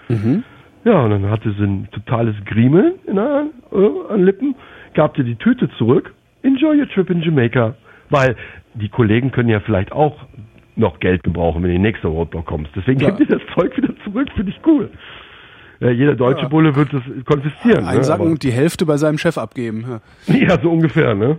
Ja, 0.84 1.02
und 1.02 1.10
dann 1.10 1.28
hatte 1.30 1.52
sie 1.58 1.62
ein 1.64 1.88
totales 1.92 2.34
Griemeln 2.46 2.94
in 3.06 3.16
der, 3.16 3.44
äh, 3.72 4.12
an 4.14 4.24
Lippen, 4.24 4.54
gab 4.94 5.12
dir 5.14 5.24
die 5.24 5.34
Tüte 5.36 5.68
zurück. 5.76 6.14
Enjoy 6.42 6.78
your 6.78 6.88
trip 6.88 7.10
in 7.10 7.22
Jamaica. 7.22 7.74
Weil 8.10 8.36
die 8.74 8.88
Kollegen 8.88 9.30
können 9.30 9.48
ja 9.48 9.60
vielleicht 9.60 9.92
auch 9.92 10.16
noch 10.76 10.98
Geld 11.00 11.22
gebrauchen, 11.22 11.62
wenn 11.62 11.70
du 11.70 11.76
in 11.76 11.82
die 11.82 11.88
nächste 11.88 12.08
Roadblock 12.08 12.46
kommst. 12.46 12.70
Deswegen 12.74 12.98
Klar. 12.98 13.12
gib 13.16 13.28
dir 13.28 13.38
das 13.38 13.46
Zeug 13.54 13.76
wieder 13.76 13.94
zurück, 14.04 14.28
finde 14.34 14.50
ich 14.52 14.60
cool. 14.66 14.90
Ja, 15.80 15.90
jeder 15.90 16.14
deutsche 16.14 16.42
Ja. 16.42 16.48
Bulle 16.48 16.74
wird 16.76 16.92
das 16.92 17.02
konfiszieren. 17.24 17.84
Einsacken 17.84 18.26
ne? 18.26 18.30
und 18.32 18.42
die 18.42 18.50
Hälfte 18.52 18.84
bei 18.84 18.96
seinem 18.96 19.18
Chef 19.18 19.38
abgeben. 19.38 19.84
Ja. 20.26 20.34
Ja, 20.34 20.60
so 20.60 20.70
ungefähr, 20.70 21.14
ne? 21.14 21.38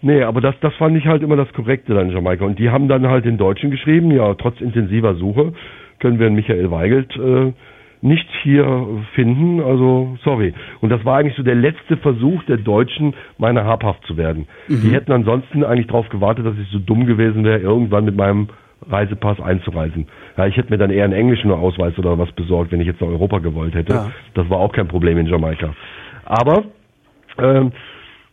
Nee, 0.00 0.22
aber 0.22 0.40
das, 0.40 0.54
das 0.60 0.74
fand 0.76 0.96
ich 0.96 1.06
halt 1.06 1.22
immer 1.22 1.36
das 1.36 1.52
Korrekte 1.52 1.92
dann 1.94 2.08
in 2.08 2.14
Jamaika. 2.14 2.44
Und 2.44 2.58
die 2.58 2.70
haben 2.70 2.88
dann 2.88 3.06
halt 3.08 3.24
den 3.24 3.36
Deutschen 3.36 3.70
geschrieben, 3.70 4.10
ja, 4.12 4.34
trotz 4.34 4.60
intensiver 4.60 5.16
Suche 5.16 5.52
können 5.98 6.18
wir 6.20 6.30
Michael 6.30 6.70
Weigelt 6.70 7.14
äh, 7.16 7.52
nicht 8.00 8.28
hier 8.42 8.86
finden, 9.14 9.60
also 9.60 10.16
sorry. 10.22 10.54
Und 10.80 10.90
das 10.90 11.04
war 11.04 11.18
eigentlich 11.18 11.36
so 11.36 11.42
der 11.42 11.54
letzte 11.54 11.96
Versuch 11.96 12.42
der 12.44 12.58
Deutschen, 12.58 13.14
meiner 13.38 13.64
habhaft 13.64 14.04
zu 14.06 14.16
werden. 14.16 14.46
Die 14.68 14.90
hätten 14.90 15.12
ansonsten 15.12 15.64
eigentlich 15.64 15.88
darauf 15.88 16.08
gewartet, 16.08 16.46
dass 16.46 16.54
ich 16.58 16.68
so 16.70 16.78
dumm 16.78 17.06
gewesen 17.06 17.44
wäre, 17.44 17.58
irgendwann 17.58 18.04
mit 18.04 18.16
meinem 18.16 18.48
Reisepass 18.88 19.40
einzureisen. 19.40 20.06
Ja, 20.36 20.46
ich 20.46 20.56
hätte 20.56 20.70
mir 20.70 20.78
dann 20.78 20.90
eher 20.90 21.04
einen 21.04 21.12
englischen 21.12 21.50
Ausweis 21.50 21.98
oder 21.98 22.18
was 22.18 22.30
besorgt, 22.32 22.72
wenn 22.72 22.80
ich 22.80 22.86
jetzt 22.86 23.00
nach 23.00 23.08
Europa 23.08 23.38
gewollt 23.38 23.74
hätte. 23.74 23.92
Ja. 23.92 24.10
Das 24.34 24.48
war 24.48 24.58
auch 24.58 24.72
kein 24.72 24.88
Problem 24.88 25.18
in 25.18 25.26
Jamaika. 25.26 25.74
Aber 26.24 26.64
ähm, 27.38 27.72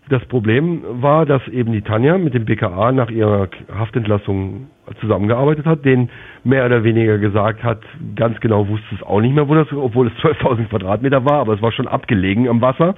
das 0.09 0.23
Problem 0.25 0.81
war, 1.01 1.25
dass 1.25 1.47
eben 1.47 1.71
die 1.71 1.81
Tanja 1.81 2.17
mit 2.17 2.33
dem 2.33 2.45
BKA 2.45 2.91
nach 2.91 3.09
ihrer 3.09 3.47
Haftentlassung 3.73 4.67
zusammengearbeitet 4.99 5.65
hat, 5.65 5.83
denen 5.83 6.09
mehr 6.43 6.65
oder 6.65 6.83
weniger 6.83 7.17
gesagt 7.17 7.63
hat, 7.63 7.79
ganz 8.15 8.39
genau 8.39 8.67
wusste 8.67 8.95
es 8.95 9.01
auch 9.01 9.19
nicht 9.19 9.33
mehr, 9.33 9.49
wo 9.49 9.55
das, 9.55 9.71
obwohl 9.71 10.07
es 10.07 10.13
12.000 10.23 10.67
Quadratmeter 10.69 11.25
war, 11.25 11.39
aber 11.39 11.53
es 11.53 11.61
war 11.61 11.71
schon 11.71 11.87
abgelegen 11.87 12.47
am 12.47 12.61
Wasser 12.61 12.95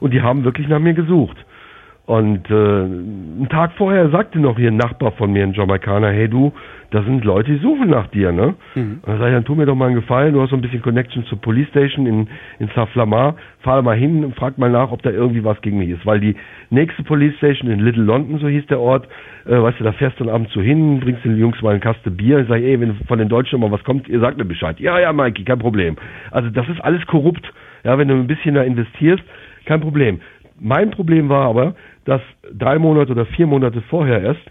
und 0.00 0.12
die 0.12 0.20
haben 0.20 0.44
wirklich 0.44 0.68
nach 0.68 0.78
mir 0.78 0.94
gesucht. 0.94 1.36
Und 2.04 2.50
äh, 2.50 2.54
einen 2.54 3.48
Tag 3.48 3.72
vorher 3.76 4.10
sagte 4.10 4.40
noch 4.40 4.58
hier 4.58 4.72
ein 4.72 4.76
Nachbar 4.76 5.12
von 5.12 5.32
mir, 5.32 5.44
ein 5.44 5.52
Jamaikaner, 5.52 6.10
hey 6.10 6.28
du, 6.28 6.52
da 6.90 7.02
sind 7.04 7.24
Leute, 7.24 7.52
die 7.52 7.58
suchen 7.58 7.88
nach 7.88 8.08
dir, 8.08 8.32
ne? 8.32 8.54
Mhm. 8.74 9.00
Und 9.02 9.08
dann 9.08 9.18
sag 9.18 9.28
ich, 9.28 9.34
dann 9.34 9.44
tu 9.44 9.54
mir 9.54 9.66
doch 9.66 9.76
mal 9.76 9.86
einen 9.86 9.94
Gefallen, 9.94 10.34
du 10.34 10.42
hast 10.42 10.50
so 10.50 10.56
ein 10.56 10.62
bisschen 10.62 10.82
Connection 10.82 11.24
zur 11.26 11.40
Police 11.40 11.68
Station 11.68 12.06
in, 12.06 12.28
in 12.58 12.68
Saint-Flamand, 12.74 13.36
fahr 13.60 13.80
mal 13.82 13.96
hin 13.96 14.24
und 14.24 14.34
frag 14.34 14.58
mal 14.58 14.68
nach, 14.68 14.90
ob 14.90 15.00
da 15.02 15.10
irgendwie 15.10 15.44
was 15.44 15.60
gegen 15.62 15.78
mich 15.78 15.90
ist. 15.90 16.04
Weil 16.04 16.18
die 16.18 16.34
nächste 16.70 17.04
Police 17.04 17.36
Station 17.36 17.70
in 17.70 17.78
Little 17.78 18.02
London, 18.02 18.38
so 18.40 18.48
hieß 18.48 18.66
der 18.66 18.80
Ort, 18.80 19.08
äh, 19.46 19.62
weißt 19.62 19.78
du, 19.78 19.84
da 19.84 19.92
fährst 19.92 20.18
du 20.18 20.24
dann 20.24 20.34
abends 20.34 20.52
so 20.52 20.60
hin, 20.60 20.98
bringst 20.98 21.24
den 21.24 21.38
Jungs 21.38 21.62
mal 21.62 21.70
einen 21.70 21.80
Kaste 21.80 22.10
Bier 22.10 22.38
und 22.38 22.48
sag, 22.48 22.60
ey, 22.60 22.80
wenn 22.80 22.94
von 23.06 23.20
den 23.20 23.28
Deutschen 23.28 23.60
mal 23.60 23.70
was 23.70 23.84
kommt, 23.84 24.08
ihr 24.08 24.18
sagt 24.18 24.38
mir 24.38 24.44
Bescheid. 24.44 24.80
Ja, 24.80 24.98
ja, 24.98 25.12
Mikey, 25.12 25.44
kein 25.44 25.60
Problem. 25.60 25.96
Also 26.32 26.50
das 26.50 26.68
ist 26.68 26.80
alles 26.80 27.06
korrupt. 27.06 27.50
Ja, 27.84 27.96
wenn 27.96 28.08
du 28.08 28.14
ein 28.14 28.26
bisschen 28.26 28.54
da 28.54 28.62
investierst, 28.62 29.22
kein 29.64 29.80
Problem. 29.80 30.20
Mein 30.60 30.90
Problem 30.90 31.28
war 31.28 31.48
aber, 31.48 31.74
dass 32.04 32.20
drei 32.52 32.78
Monate 32.78 33.12
oder 33.12 33.26
vier 33.26 33.46
Monate 33.46 33.82
vorher 33.82 34.22
erst 34.22 34.42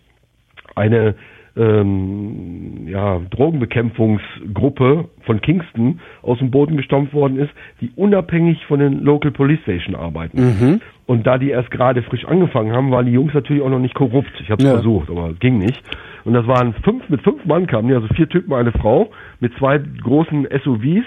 eine 0.75 1.15
ähm, 1.57 2.87
ja, 2.87 3.19
Drogenbekämpfungsgruppe 3.29 5.09
von 5.25 5.41
Kingston 5.41 5.99
aus 6.21 6.39
dem 6.39 6.49
Boden 6.49 6.77
gestampft 6.77 7.13
worden 7.13 7.37
ist, 7.37 7.51
die 7.81 7.91
unabhängig 7.95 8.65
von 8.67 8.79
den 8.79 9.01
Local 9.01 9.31
Police 9.31 9.59
Station 9.63 9.95
arbeiten. 9.95 10.39
Mhm. 10.39 10.81
Und 11.07 11.27
da 11.27 11.37
die 11.37 11.49
erst 11.49 11.69
gerade 11.71 12.03
frisch 12.03 12.25
angefangen 12.25 12.71
haben, 12.71 12.91
waren 12.91 13.05
die 13.05 13.11
Jungs 13.11 13.33
natürlich 13.33 13.61
auch 13.61 13.69
noch 13.69 13.79
nicht 13.79 13.95
korrupt. 13.95 14.31
Ich 14.39 14.49
habe 14.49 14.63
es 14.63 14.67
ja. 14.67 14.75
versucht, 14.75 15.09
aber 15.09 15.33
ging 15.33 15.57
nicht. 15.57 15.83
Und 16.23 16.33
das 16.33 16.47
waren 16.47 16.73
fünf, 16.83 17.09
mit 17.09 17.21
fünf 17.21 17.43
Mann 17.45 17.67
kamen 17.67 17.89
die, 17.89 17.95
also 17.95 18.07
vier 18.15 18.29
Typen, 18.29 18.53
eine 18.53 18.71
Frau, 18.71 19.11
mit 19.41 19.53
zwei 19.57 19.77
großen 19.77 20.47
SUVs 20.63 21.05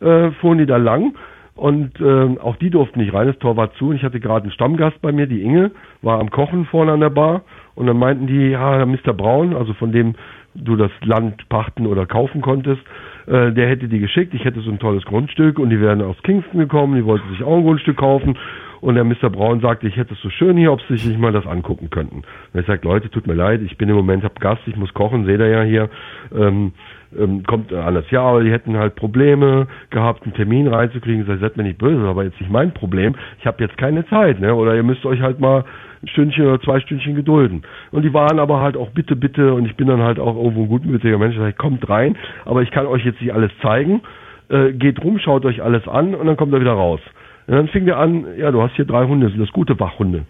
äh, 0.00 0.30
fuhren 0.40 0.58
die 0.58 0.66
da 0.66 0.76
lang 0.76 1.14
und 1.56 2.00
äh, 2.00 2.38
auch 2.40 2.56
die 2.56 2.70
durften 2.70 2.98
nicht 2.98 3.14
rein, 3.14 3.28
das 3.28 3.38
Tor 3.38 3.56
war 3.56 3.72
zu. 3.74 3.90
Und 3.90 3.96
ich 3.96 4.02
hatte 4.02 4.18
gerade 4.18 4.44
einen 4.44 4.52
Stammgast 4.52 5.00
bei 5.00 5.12
mir, 5.12 5.26
die 5.26 5.42
Inge, 5.42 5.70
war 6.02 6.18
am 6.18 6.30
Kochen 6.30 6.66
vorne 6.66 6.92
an 6.92 7.00
der 7.00 7.10
Bar. 7.10 7.42
Und 7.76 7.86
dann 7.86 7.98
meinten 7.98 8.26
die, 8.26 8.50
ja, 8.50 8.84
Mr. 8.84 9.12
Braun, 9.12 9.54
also 9.54 9.72
von 9.74 9.92
dem 9.92 10.14
du 10.54 10.76
das 10.76 10.90
Land 11.02 11.48
pachten 11.48 11.86
oder 11.86 12.06
kaufen 12.06 12.40
konntest, 12.40 12.82
äh, 13.26 13.52
der 13.52 13.68
hätte 13.68 13.88
die 13.88 14.00
geschickt. 14.00 14.34
Ich 14.34 14.44
hätte 14.44 14.60
so 14.60 14.70
ein 14.70 14.78
tolles 14.78 15.04
Grundstück 15.04 15.58
und 15.58 15.70
die 15.70 15.80
wären 15.80 16.02
aus 16.02 16.16
Kingston 16.22 16.60
gekommen, 16.60 16.96
die 16.96 17.04
wollten 17.04 17.28
sich 17.30 17.42
auch 17.42 17.56
ein 17.56 17.64
Grundstück 17.64 17.96
kaufen. 17.96 18.36
Und 18.80 18.96
der 18.96 19.04
Mr. 19.04 19.30
Braun 19.30 19.60
sagte, 19.60 19.88
ich 19.88 19.96
hätte 19.96 20.12
es 20.12 20.20
so 20.20 20.28
schön 20.28 20.58
hier, 20.58 20.70
ob 20.70 20.80
sie 20.82 20.94
sich 20.94 21.06
nicht 21.06 21.18
mal 21.18 21.32
das 21.32 21.46
angucken 21.46 21.88
könnten. 21.88 22.22
Und 22.52 22.60
ich 22.60 22.66
sagte, 22.66 22.86
Leute, 22.86 23.10
tut 23.10 23.26
mir 23.26 23.34
leid, 23.34 23.62
ich 23.62 23.78
bin 23.78 23.88
im 23.88 23.96
Moment, 23.96 24.24
hab 24.24 24.38
Gast, 24.40 24.60
ich 24.66 24.76
muss 24.76 24.92
kochen, 24.92 25.24
seht 25.24 25.40
ihr 25.40 25.48
ja 25.48 25.62
hier. 25.62 25.88
Ähm, 26.36 26.72
ähm, 27.18 27.42
kommt 27.44 27.72
alles. 27.72 28.10
Ja, 28.10 28.22
aber 28.22 28.42
die 28.42 28.50
hätten 28.50 28.76
halt 28.76 28.94
Probleme 28.96 29.66
gehabt, 29.90 30.24
einen 30.24 30.34
Termin 30.34 30.68
reinzukriegen. 30.68 31.22
Ich 31.22 31.40
seid 31.40 31.56
mir 31.56 31.62
nicht 31.62 31.78
böse, 31.78 32.06
aber 32.06 32.24
jetzt 32.24 32.40
nicht 32.40 32.50
mein 32.50 32.72
Problem. 32.72 33.14
Ich 33.38 33.46
habe 33.46 33.62
jetzt 33.62 33.76
keine 33.78 34.06
Zeit, 34.06 34.40
ne? 34.40 34.54
Oder 34.54 34.74
ihr 34.74 34.82
müsst 34.82 35.04
euch 35.06 35.20
halt 35.20 35.40
mal 35.40 35.64
ein 36.02 36.08
Stündchen 36.08 36.46
oder 36.46 36.60
zwei 36.60 36.80
Stündchen 36.80 37.14
gedulden. 37.14 37.62
Und 37.90 38.02
die 38.02 38.12
waren 38.12 38.38
aber 38.38 38.60
halt 38.60 38.76
auch 38.76 38.90
bitte, 38.90 39.16
bitte, 39.16 39.54
und 39.54 39.66
ich 39.66 39.76
bin 39.76 39.86
dann 39.86 40.02
halt 40.02 40.18
auch 40.18 40.36
irgendwo 40.36 40.62
ein 40.62 40.68
gutmütiger 40.68 41.18
Mensch, 41.18 41.36
ich 41.36 41.56
kommt 41.56 41.88
rein, 41.88 42.16
aber 42.44 42.62
ich 42.62 42.70
kann 42.70 42.86
euch 42.86 43.04
jetzt 43.04 43.20
nicht 43.20 43.32
alles 43.32 43.50
zeigen. 43.62 44.02
Äh, 44.48 44.72
geht 44.72 45.02
rum, 45.02 45.18
schaut 45.18 45.44
euch 45.46 45.62
alles 45.62 45.88
an 45.88 46.14
und 46.14 46.26
dann 46.26 46.36
kommt 46.36 46.52
er 46.52 46.60
wieder 46.60 46.72
raus. 46.72 47.00
Und 47.46 47.54
dann 47.54 47.68
fing 47.68 47.86
der 47.86 47.98
an, 47.98 48.26
ja, 48.36 48.50
du 48.50 48.62
hast 48.62 48.74
hier 48.76 48.84
drei 48.84 49.06
Hunde, 49.06 49.28
sind 49.28 49.40
das 49.40 49.52
gute 49.52 49.78
Wachhunde? 49.80 50.24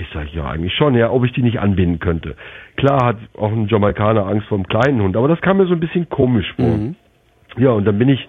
Ich 0.00 0.08
sage, 0.14 0.30
ja, 0.32 0.46
eigentlich 0.48 0.74
schon, 0.74 0.94
ja, 0.94 1.10
ob 1.10 1.24
ich 1.26 1.32
die 1.32 1.42
nicht 1.42 1.60
anbinden 1.60 1.98
könnte. 1.98 2.34
Klar 2.76 3.04
hat 3.04 3.16
auch 3.36 3.52
ein 3.52 3.68
Jamaikaner 3.68 4.26
Angst 4.26 4.46
vor 4.48 4.56
einem 4.56 4.66
kleinen 4.66 5.02
Hund, 5.02 5.14
aber 5.14 5.28
das 5.28 5.42
kam 5.42 5.58
mir 5.58 5.66
so 5.66 5.74
ein 5.74 5.80
bisschen 5.80 6.08
komisch 6.08 6.50
vor. 6.56 6.64
Mhm. 6.64 6.94
Ja, 7.58 7.70
und 7.72 7.84
dann 7.84 7.98
bin 7.98 8.08
ich 8.08 8.26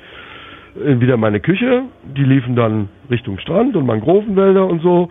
äh, 0.75 0.99
wieder 0.99 1.13
in 1.13 1.21
meine 1.21 1.39
Küche, 1.39 1.83
die 2.03 2.23
liefen 2.23 2.57
dann 2.57 2.89
Richtung 3.09 3.39
Strand 3.39 3.77
und 3.77 3.85
Mangrovenwälder 3.85 4.65
und 4.65 4.81
so 4.81 5.09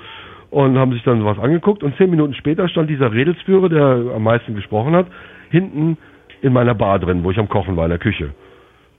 und 0.50 0.76
haben 0.76 0.92
sich 0.92 1.02
dann 1.02 1.24
was 1.24 1.38
angeguckt 1.38 1.82
und 1.82 1.96
zehn 1.96 2.10
Minuten 2.10 2.34
später 2.34 2.68
stand 2.68 2.90
dieser 2.90 3.10
Redelsführer, 3.10 3.70
der 3.70 4.14
am 4.16 4.22
meisten 4.22 4.54
gesprochen 4.54 4.94
hat, 4.94 5.06
hinten 5.48 5.96
in 6.42 6.52
meiner 6.52 6.74
Bar 6.74 6.98
drin, 6.98 7.24
wo 7.24 7.30
ich 7.30 7.38
am 7.38 7.48
Kochen 7.48 7.76
war 7.76 7.84
in 7.86 7.90
der 7.90 7.98
Küche. 7.98 8.34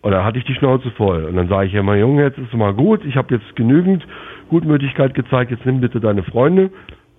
Und 0.02 0.14
da 0.14 0.24
hatte 0.24 0.40
ich 0.40 0.46
die 0.46 0.56
Schnauze 0.56 0.90
voll. 0.92 1.26
Und 1.26 1.36
dann 1.36 1.48
sage 1.48 1.68
ich 1.68 1.74
ja 1.74 1.84
mal, 1.84 2.00
Junge, 2.00 2.24
jetzt 2.24 2.40
ist 2.40 2.54
mal 2.56 2.74
gut, 2.74 3.06
ich 3.06 3.18
habe 3.18 3.36
jetzt 3.36 3.56
genügend 3.56 4.04
Gutmütigkeit 4.50 5.14
gezeigt, 5.14 5.52
jetzt 5.52 5.64
nimm 5.64 5.80
bitte 5.80 6.00
deine 6.00 6.24
Freunde 6.24 6.72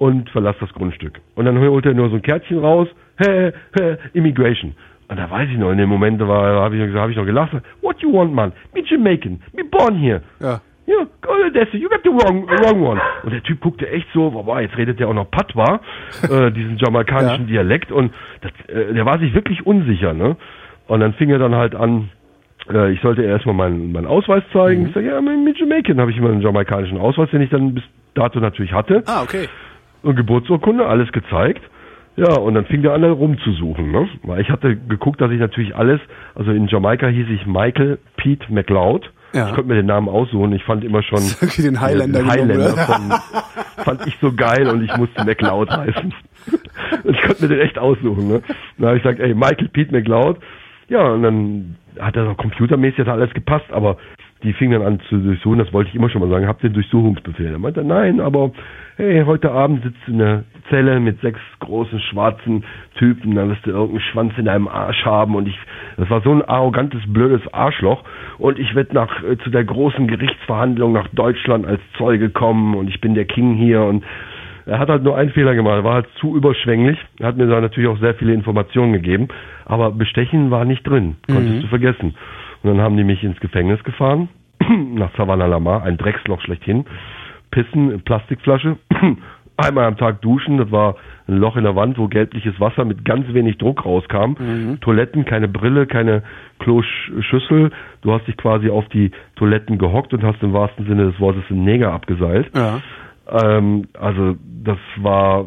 und 0.02 0.28
verlass 0.30 0.56
das 0.58 0.72
Grundstück. 0.72 1.20
Und 1.36 1.44
dann 1.44 1.56
holt 1.60 1.86
er 1.86 1.94
nur 1.94 2.10
so 2.10 2.16
ein 2.16 2.22
Kärtchen 2.22 2.58
raus, 2.58 2.88
hä, 3.18 3.52
hä, 3.78 3.96
Immigration. 4.14 4.74
Und 5.06 5.16
da 5.16 5.30
weiß 5.30 5.48
ich 5.48 5.56
noch, 5.56 5.70
in 5.70 5.78
dem 5.78 5.88
Moment 5.88 6.20
habe 6.20 6.76
ich, 6.76 6.94
hab 6.96 7.08
ich 7.08 7.16
noch 7.16 7.24
gelacht, 7.24 7.52
what 7.82 8.02
you 8.02 8.12
want, 8.12 8.34
man? 8.34 8.50
Me 8.74 8.82
Jamaican, 8.84 9.40
me 9.52 9.62
born 9.62 9.94
here. 9.94 10.20
Ja. 10.40 10.60
Ja, 10.86 11.06
go 11.20 11.34
to 11.36 11.50
Desi, 11.50 11.76
you 11.76 11.88
got 11.88 12.00
the 12.02 12.10
wrong, 12.10 12.48
wrong 12.48 12.82
one. 12.82 13.00
Und 13.22 13.32
der 13.32 13.44
Typ 13.44 13.60
guckte 13.60 13.88
echt 13.88 14.08
so, 14.12 14.32
boah, 14.32 14.60
jetzt 14.60 14.76
redet 14.76 14.98
der 14.98 15.06
auch 15.06 15.14
noch 15.14 15.30
Patwa, 15.30 15.78
äh, 16.28 16.50
diesen 16.56 16.78
jamaikanischen 16.78 17.46
ja. 17.46 17.62
Dialekt. 17.62 17.92
Und 17.92 18.12
das, 18.40 18.50
äh, 18.74 18.92
der 18.92 19.06
war 19.06 19.20
sich 19.20 19.32
wirklich 19.34 19.64
unsicher, 19.64 20.14
ne? 20.14 20.36
Und 20.88 20.98
dann 20.98 21.12
fing 21.12 21.30
er 21.30 21.38
dann 21.38 21.54
halt 21.54 21.76
an, 21.76 22.08
äh, 22.68 22.90
ich 22.90 23.00
sollte 23.02 23.22
erstmal 23.22 23.54
meinen, 23.54 23.92
meinen 23.92 24.06
Ausweis 24.06 24.42
zeigen. 24.52 24.80
Mhm. 24.82 24.88
Ich 24.88 24.94
sage, 24.94 25.06
ja, 25.06 25.20
mit 25.20 25.56
Jamaican 25.56 26.00
habe 26.00 26.10
ich 26.10 26.18
immer 26.18 26.30
einen 26.30 26.40
jamaikanischen 26.40 26.98
Ausweis, 26.98 27.30
den 27.30 27.42
ich 27.42 27.50
dann 27.50 27.74
bis 27.74 27.84
dato 28.14 28.40
natürlich 28.40 28.72
hatte. 28.72 29.04
Ah, 29.06 29.22
okay 29.22 29.46
Geburtsurkunde, 30.02 30.86
alles 30.86 31.10
gezeigt. 31.12 31.62
Ja, 32.16 32.34
und 32.36 32.54
dann 32.54 32.66
fing 32.66 32.82
der 32.82 32.92
an, 32.92 33.04
rumzusuchen. 33.04 33.90
Ne? 33.90 34.08
Weil 34.24 34.42
ich 34.42 34.50
hatte 34.50 34.76
geguckt, 34.76 35.20
dass 35.20 35.30
ich 35.30 35.40
natürlich 35.40 35.74
alles, 35.74 36.00
also 36.34 36.50
in 36.50 36.66
Jamaika 36.66 37.06
hieß 37.06 37.28
ich 37.30 37.46
Michael 37.46 37.98
Pete 38.16 38.52
McLeod. 38.52 39.10
Ja. 39.32 39.48
Ich 39.48 39.54
konnte 39.54 39.68
mir 39.68 39.76
den 39.76 39.86
Namen 39.86 40.10
aussuchen. 40.10 40.52
Ich 40.52 40.62
fand 40.64 40.84
immer 40.84 41.02
schon 41.02 41.20
den 41.56 41.80
Highlander, 41.80 42.18
den 42.18 42.30
Highlander 42.30 42.76
von, 42.76 43.12
fand 43.84 44.06
ich 44.06 44.18
so 44.20 44.32
geil 44.32 44.68
und 44.68 44.84
ich 44.84 44.94
musste 44.96 45.24
McLeod 45.24 45.70
heißen. 45.70 46.12
Und 47.04 47.10
ich 47.14 47.22
konnte 47.22 47.42
mir 47.42 47.48
den 47.48 47.60
echt 47.60 47.78
aussuchen. 47.78 48.28
Ne? 48.28 48.42
Dann 48.76 48.88
habe 48.88 48.98
ich 48.98 49.02
gesagt, 49.02 49.20
ey, 49.20 49.34
Michael 49.34 49.68
Pete 49.68 49.92
McLeod. 49.92 50.38
Ja, 50.88 51.12
und 51.12 51.22
dann 51.22 51.76
hat 51.98 52.16
er 52.16 52.26
so 52.26 52.34
computermäßig 52.34 53.08
alles 53.08 53.32
gepasst, 53.32 53.70
aber 53.70 53.96
die 54.42 54.52
fingen 54.52 54.72
dann 54.72 54.82
an 54.82 55.00
zu 55.08 55.18
durchsuchen, 55.18 55.58
das 55.58 55.72
wollte 55.72 55.90
ich 55.90 55.94
immer 55.94 56.10
schon 56.10 56.20
mal 56.20 56.30
sagen, 56.30 56.46
habt 56.46 56.62
ihr 56.62 56.70
den 56.70 56.74
Durchsuchungsbefehl? 56.74 57.52
Er 57.52 57.58
meinte, 57.58 57.84
nein, 57.84 58.20
aber 58.20 58.50
hey, 58.96 59.22
heute 59.24 59.50
Abend 59.52 59.82
sitzt 59.82 59.98
du 60.06 60.12
in 60.12 60.20
einer 60.20 60.44
Zelle 60.68 61.00
mit 61.00 61.20
sechs 61.20 61.40
großen 61.60 62.00
schwarzen 62.00 62.64
Typen, 62.96 63.34
dann 63.34 63.50
wirst 63.50 63.64
du 63.66 63.70
irgendeinen 63.70 64.00
Schwanz 64.00 64.32
in 64.36 64.46
deinem 64.46 64.68
Arsch 64.68 65.04
haben 65.04 65.34
und 65.36 65.48
ich, 65.48 65.58
das 65.96 66.10
war 66.10 66.20
so 66.22 66.30
ein 66.32 66.42
arrogantes, 66.42 67.00
blödes 67.06 67.42
Arschloch 67.52 68.04
und 68.38 68.58
ich 68.58 68.74
werde 68.74 68.94
nach, 68.94 69.22
äh, 69.22 69.38
zu 69.38 69.50
der 69.50 69.64
großen 69.64 70.06
Gerichtsverhandlung 70.08 70.92
nach 70.92 71.08
Deutschland 71.08 71.66
als 71.66 71.80
Zeuge 71.96 72.30
kommen 72.30 72.74
und 72.74 72.88
ich 72.88 73.00
bin 73.00 73.14
der 73.14 73.24
King 73.24 73.54
hier 73.54 73.82
und 73.82 74.04
er 74.66 74.78
hat 74.78 74.88
halt 74.88 75.02
nur 75.02 75.16
einen 75.16 75.30
Fehler 75.30 75.54
gemacht, 75.54 75.76
er 75.76 75.84
war 75.84 75.94
halt 75.94 76.08
zu 76.20 76.36
überschwänglich, 76.36 76.98
er 77.18 77.28
hat 77.28 77.36
mir 77.36 77.46
da 77.46 77.60
natürlich 77.60 77.88
auch 77.88 77.98
sehr 77.98 78.14
viele 78.14 78.32
Informationen 78.32 78.92
gegeben, 78.92 79.28
aber 79.64 79.90
Bestechen 79.90 80.50
war 80.50 80.64
nicht 80.64 80.86
drin, 80.86 81.16
konntest 81.26 81.56
mhm. 81.56 81.60
du 81.62 81.66
vergessen. 81.68 82.14
Und 82.62 82.70
dann 82.70 82.80
haben 82.80 82.96
die 82.96 83.04
mich 83.04 83.22
ins 83.22 83.40
Gefängnis 83.40 83.82
gefahren, 83.84 84.28
nach 84.94 85.10
Savannah 85.16 85.46
Lamar, 85.46 85.82
ein 85.82 85.96
Drecksloch 85.96 86.40
schlechthin, 86.42 86.84
pissen, 87.50 88.02
Plastikflasche, 88.02 88.76
einmal 89.56 89.84
am 89.84 89.96
Tag 89.96 90.22
duschen, 90.22 90.58
das 90.58 90.70
war 90.70 90.96
ein 91.28 91.36
Loch 91.36 91.56
in 91.56 91.64
der 91.64 91.76
Wand, 91.76 91.98
wo 91.98 92.08
gelbliches 92.08 92.58
Wasser 92.58 92.84
mit 92.84 93.04
ganz 93.04 93.32
wenig 93.32 93.58
Druck 93.58 93.84
rauskam. 93.84 94.34
Mhm. 94.38 94.80
Toiletten, 94.80 95.24
keine 95.24 95.48
Brille, 95.48 95.86
keine 95.86 96.22
Kloschüssel. 96.58 97.70
Du 98.02 98.12
hast 98.12 98.26
dich 98.26 98.36
quasi 98.36 98.70
auf 98.70 98.88
die 98.88 99.10
Toiletten 99.36 99.78
gehockt 99.78 100.12
und 100.14 100.22
hast 100.22 100.42
im 100.42 100.52
wahrsten 100.52 100.86
Sinne 100.86 101.10
des 101.10 101.20
Wortes 101.20 101.44
einen 101.50 101.64
Neger 101.64 101.92
abgeseilt. 101.92 102.50
Ja. 102.54 102.80
Ähm, 103.30 103.88
also 103.98 104.36
das 104.64 104.78
war 104.96 105.46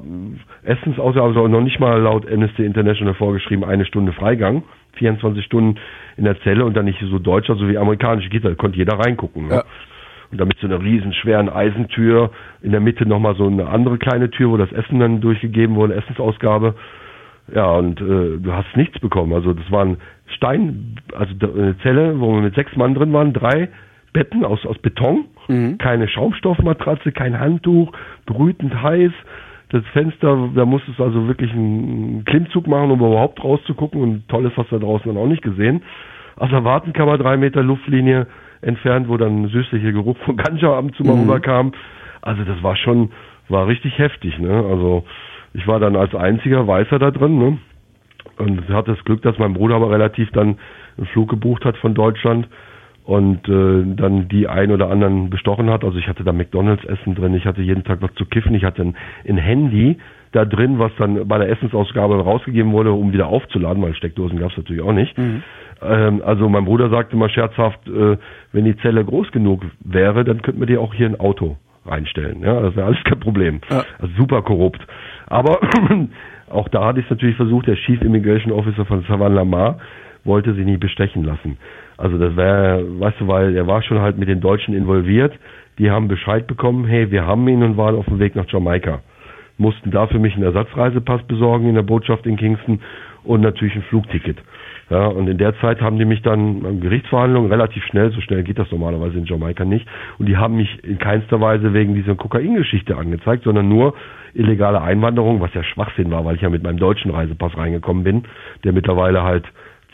Essensausgabe, 0.64 1.28
also 1.28 1.48
noch 1.48 1.62
nicht 1.62 1.80
mal 1.80 2.00
laut 2.00 2.32
Amnesty 2.32 2.66
International 2.66 3.14
vorgeschrieben, 3.14 3.64
eine 3.64 3.86
Stunde 3.86 4.14
Freigang. 4.14 4.64
24 4.96 5.44
Stunden 5.46 5.80
in 6.18 6.24
der 6.24 6.40
Zelle 6.42 6.66
und 6.66 6.76
dann 6.76 6.86
nicht 6.86 7.00
so 7.00 7.20
deutscher, 7.20 7.56
so 7.56 7.68
wie 7.68 7.78
amerikanische 7.78 8.30
Gitter, 8.30 8.50
da 8.50 8.56
konnte 8.56 8.78
jeder 8.78 9.00
reingucken. 9.00 9.48
Ne? 9.48 9.56
Ja. 9.56 9.64
Und 10.32 10.42
damit 10.42 10.58
so 10.60 10.68
eine 10.68 10.82
riesen 10.82 11.14
schweren 11.14 11.50
Eisentür, 11.50 12.32
in 12.62 12.72
der 12.72 12.82
Mitte 12.82 13.06
nochmal 13.06 13.36
so 13.36 13.48
eine 13.48 13.68
andere 13.68 13.98
kleine 13.98 14.30
Tür, 14.32 14.50
wo 14.50 14.58
das 14.58 14.72
Essen 14.72 15.00
dann 15.00 15.22
durchgegeben 15.22 15.76
wurde, 15.76 15.96
Essensausgabe. 15.96 16.76
Ja, 17.54 17.72
und 17.74 18.02
äh, 18.02 18.40
du 18.40 18.54
hast 18.54 18.76
nichts 18.76 19.00
bekommen. 19.00 19.34
Also 19.34 19.54
das 19.54 19.70
waren 19.72 19.98
Stein, 20.36 20.96
also 21.14 21.34
eine 21.54 21.78
Zelle, 21.80 22.20
wo 22.20 22.34
wir 22.34 22.42
mit 22.42 22.56
sechs 22.56 22.76
Mann 22.76 22.96
drin 22.96 23.14
waren, 23.14 23.34
drei 23.34 23.70
Betten 24.14 24.46
aus, 24.46 24.66
aus 24.66 24.78
Beton, 24.80 25.26
mhm. 25.48 25.78
keine 25.78 26.08
Schaumstoffmatratze, 26.08 27.12
kein 27.12 27.40
Handtuch, 27.40 27.92
brütend 28.26 28.82
heiß. 28.82 29.12
Das 29.76 29.84
Fenster, 29.92 30.52
da 30.56 30.64
musstest 30.64 31.00
du 31.00 31.04
also 31.04 31.28
wirklich 31.28 31.52
einen 31.52 32.24
Klimmzug 32.24 32.66
machen, 32.66 32.92
um 32.92 33.00
überhaupt 33.00 33.44
rauszugucken. 33.44 34.02
Und 34.02 34.30
tolles 34.30 34.54
hast 34.56 34.72
du 34.72 34.80
da 34.80 34.86
draußen 34.86 35.14
dann 35.14 35.22
auch 35.22 35.28
nicht 35.28 35.42
gesehen. 35.42 35.84
Aus 36.38 36.50
der 36.50 36.64
Wartenkammer 36.64 37.18
drei 37.18 37.36
Meter 37.36 37.62
Luftlinie 37.62 38.28
entfernt, 38.62 39.10
wo 39.10 39.18
dann 39.18 39.50
süßlicher 39.50 39.92
Geruch 39.92 40.16
von 40.20 40.38
Ganja 40.38 40.78
ab 40.78 40.86
und 40.86 40.96
zu 40.96 41.04
mal 41.04 41.18
mhm. 41.18 41.24
rüberkam. 41.24 41.74
Also 42.22 42.46
das 42.46 42.64
war 42.64 42.78
schon, 42.78 43.12
war 43.50 43.68
richtig 43.68 44.00
heftig, 44.00 44.40
ne? 44.40 44.64
Also 44.66 45.04
ich 45.54 45.68
war 45.68 45.82
dann 45.82 45.98
als 45.98 46.16
einziger 46.16 46.66
Weißer 46.66 46.98
da 46.98 47.12
drin, 47.12 47.38
ne? 47.38 47.58
Und 48.38 48.70
hatte 48.70 48.94
das 48.96 49.04
Glück, 49.04 49.24
dass 49.24 49.38
mein 49.40 49.56
Bruder 49.56 49.76
aber 49.76 49.92
relativ 49.92 50.32
dann 50.32 50.58
einen 50.98 51.08
Flug 51.08 51.30
gebucht 51.30 51.66
hat 51.66 51.76
von 51.76 51.94
Deutschland. 51.94 52.48
Und 53.06 53.48
äh, 53.48 53.96
dann 53.96 54.28
die 54.30 54.48
ein 54.48 54.72
oder 54.72 54.90
anderen 54.90 55.30
bestochen 55.30 55.70
hat. 55.70 55.84
Also 55.84 55.98
ich 55.98 56.08
hatte 56.08 56.24
da 56.24 56.34
McDonalds-Essen 56.34 57.16
drin, 57.16 57.36
ich 57.36 57.46
hatte 57.46 57.62
jeden 57.62 57.84
Tag 57.84 58.02
was 58.02 58.14
zu 58.16 58.26
kiffen, 58.26 58.56
ich 58.56 58.64
hatte 58.64 58.82
ein, 58.82 58.96
ein 59.28 59.38
Handy 59.38 59.98
da 60.32 60.44
drin, 60.44 60.80
was 60.80 60.92
dann 60.98 61.28
bei 61.28 61.38
der 61.38 61.50
Essensausgabe 61.50 62.16
rausgegeben 62.16 62.72
wurde, 62.72 62.92
um 62.92 63.14
wieder 63.14 63.28
aufzuladen, 63.28 63.82
weil 63.82 63.94
Steckdosen 63.94 64.40
gab 64.40 64.52
es 64.52 64.58
natürlich 64.58 64.82
auch 64.82 64.92
nicht. 64.92 65.18
Mhm. 65.18 65.44
Ähm, 65.82 66.22
also 66.26 66.50
mein 66.50 66.66
Bruder 66.66 66.90
sagte 66.90 67.16
mal 67.16 67.30
scherzhaft, 67.30 67.88
äh, 67.88 68.18
wenn 68.52 68.66
die 68.66 68.76
Zelle 68.78 69.06
groß 69.06 69.32
genug 69.32 69.64
wäre, 69.80 70.24
dann 70.24 70.42
könnten 70.42 70.60
wir 70.60 70.68
dir 70.68 70.82
auch 70.82 70.94
hier 70.94 71.08
ein 71.08 71.20
Auto 71.20 71.58
reinstellen. 71.86 72.42
Ja, 72.42 72.60
das 72.60 72.76
wäre 72.76 72.88
alles 72.88 73.04
kein 73.04 73.20
Problem. 73.20 73.62
Ja. 73.70 73.84
Also 74.00 74.14
super 74.18 74.42
korrupt. 74.42 74.82
Aber 75.28 75.60
auch 76.50 76.68
da 76.70 76.86
hatte 76.86 77.00
ich 77.00 77.06
es 77.06 77.12
natürlich 77.12 77.36
versucht, 77.36 77.68
der 77.68 77.76
Chief 77.76 78.02
Immigration 78.02 78.52
Officer 78.52 78.86
von 78.86 79.04
Savannah 79.04 79.36
Lamar 79.36 79.78
wollte 80.26 80.54
sie 80.54 80.66
nie 80.66 80.78
bestechen 80.78 81.24
lassen. 81.24 81.58
Also 81.98 82.18
das 82.18 82.36
wäre, 82.36 82.84
weißt 83.00 83.22
du, 83.22 83.28
weil 83.28 83.56
er 83.56 83.68
war 83.68 83.82
schon 83.82 84.02
halt 84.02 84.18
mit 84.18 84.28
den 84.28 84.42
Deutschen 84.42 84.74
involviert. 84.74 85.34
Die 85.78 85.92
haben 85.92 86.08
Bescheid 86.08 86.48
bekommen, 86.48 86.86
hey, 86.86 87.12
wir 87.12 87.26
haben 87.26 87.48
ihn 87.48 87.64
und 87.64 87.78
waren 87.78 87.96
auf 87.96 88.06
dem 88.06 88.20
Weg 88.20 88.36
nach 88.36 88.50
Jamaika. 88.50 89.02
Mussten 89.58 89.92
da 89.92 90.08
für 90.08 90.20
mich 90.20 90.34
einen 90.34 90.44
Ersatzreisepass 90.44 91.24
besorgen 91.24 91.70
in 91.70 91.76
der 91.76 91.84
Botschaft 91.84 92.26
in 92.26 92.36
Kingston 92.36 92.82
und 93.24 93.42
natürlich 93.42 93.76
ein 93.76 93.84
Flugticket. 93.84 94.38
Ja, 94.90 95.08
und 95.08 95.28
in 95.28 95.40
der 95.40 95.58
Zeit 95.62 95.82
haben 95.82 95.98
die 95.98 96.06
mich 96.06 96.22
dann 96.22 96.64
an 96.64 96.80
Gerichtsverhandlungen 96.80 97.52
relativ 97.52 97.84
schnell, 97.86 98.12
so 98.12 98.22
schnell 98.22 98.44
geht 98.44 98.60
das 98.60 98.70
normalerweise 98.70 99.18
in 99.18 99.26
Jamaika 99.26 99.66
nicht, 99.66 99.88
und 100.20 100.28
die 100.28 100.38
haben 100.38 100.58
mich 100.58 100.84
in 100.84 101.00
keinster 101.00 101.42
Weise 101.42 101.74
wegen 101.74 101.96
dieser 101.96 102.14
Kokaingeschichte 102.14 102.96
angezeigt, 102.96 103.46
sondern 103.46 103.68
nur 103.68 103.96
illegale 104.36 104.82
Einwanderung, 104.82 105.42
was 105.42 105.54
ja 105.56 105.64
Schwachsinn 105.64 106.12
war, 106.12 106.24
weil 106.24 106.36
ich 106.36 106.42
ja 106.42 106.50
mit 106.50 106.62
meinem 106.62 106.78
deutschen 106.78 107.10
Reisepass 107.10 107.58
reingekommen 107.58 108.04
bin, 108.04 108.24
der 108.64 108.74
mittlerweile 108.74 109.24
halt 109.24 109.46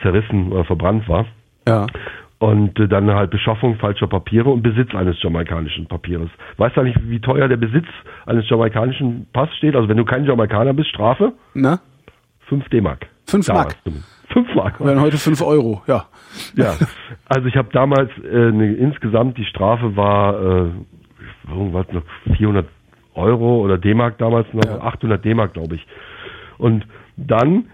zerrissen 0.01 0.51
oder 0.51 0.65
verbrannt 0.65 1.07
war. 1.07 1.25
Ja. 1.67 1.87
Und 2.39 2.79
äh, 2.79 2.87
dann 2.87 3.09
halt 3.11 3.29
Beschaffung 3.29 3.75
falscher 3.77 4.07
Papiere 4.07 4.49
und 4.49 4.63
Besitz 4.63 4.95
eines 4.95 5.21
jamaikanischen 5.21 5.87
Papieres. 5.87 6.29
Weißt 6.57 6.75
du 6.75 6.81
eigentlich, 6.81 6.97
wie 7.03 7.19
teuer 7.19 7.47
der 7.47 7.57
Besitz 7.57 7.85
eines 8.25 8.49
jamaikanischen 8.49 9.27
Pass 9.31 9.49
steht? 9.57 9.75
Also 9.75 9.87
wenn 9.87 9.97
du 9.97 10.05
kein 10.05 10.25
Jamaikaner 10.25 10.73
bist, 10.73 10.89
Strafe? 10.89 11.33
Na? 11.53 11.79
5 12.47 12.67
D-Mark. 12.69 13.07
5 13.27 13.47
Mark? 13.49 13.75
5 14.33 14.55
Mark. 14.55 14.79
Wären 14.83 15.01
heute 15.01 15.17
5 15.17 15.41
Euro, 15.41 15.83
ja. 15.87 16.05
Ja, 16.55 16.75
also 17.25 17.47
ich 17.47 17.55
habe 17.55 17.69
damals 17.71 18.09
äh, 18.19 18.51
ne, 18.51 18.73
insgesamt, 18.73 19.37
die 19.37 19.45
Strafe 19.45 19.95
war 19.95 20.33
äh, 20.39 20.69
irgendwas 21.49 21.85
noch 21.91 22.03
400 22.37 22.65
Euro 23.15 23.61
oder 23.61 23.77
D-Mark 23.77 24.17
damals 24.17 24.47
noch, 24.53 24.65
ja. 24.65 24.81
800 24.81 25.23
D-Mark 25.23 25.53
glaube 25.53 25.75
ich. 25.75 25.85
Und 26.57 26.85
dann 27.17 27.65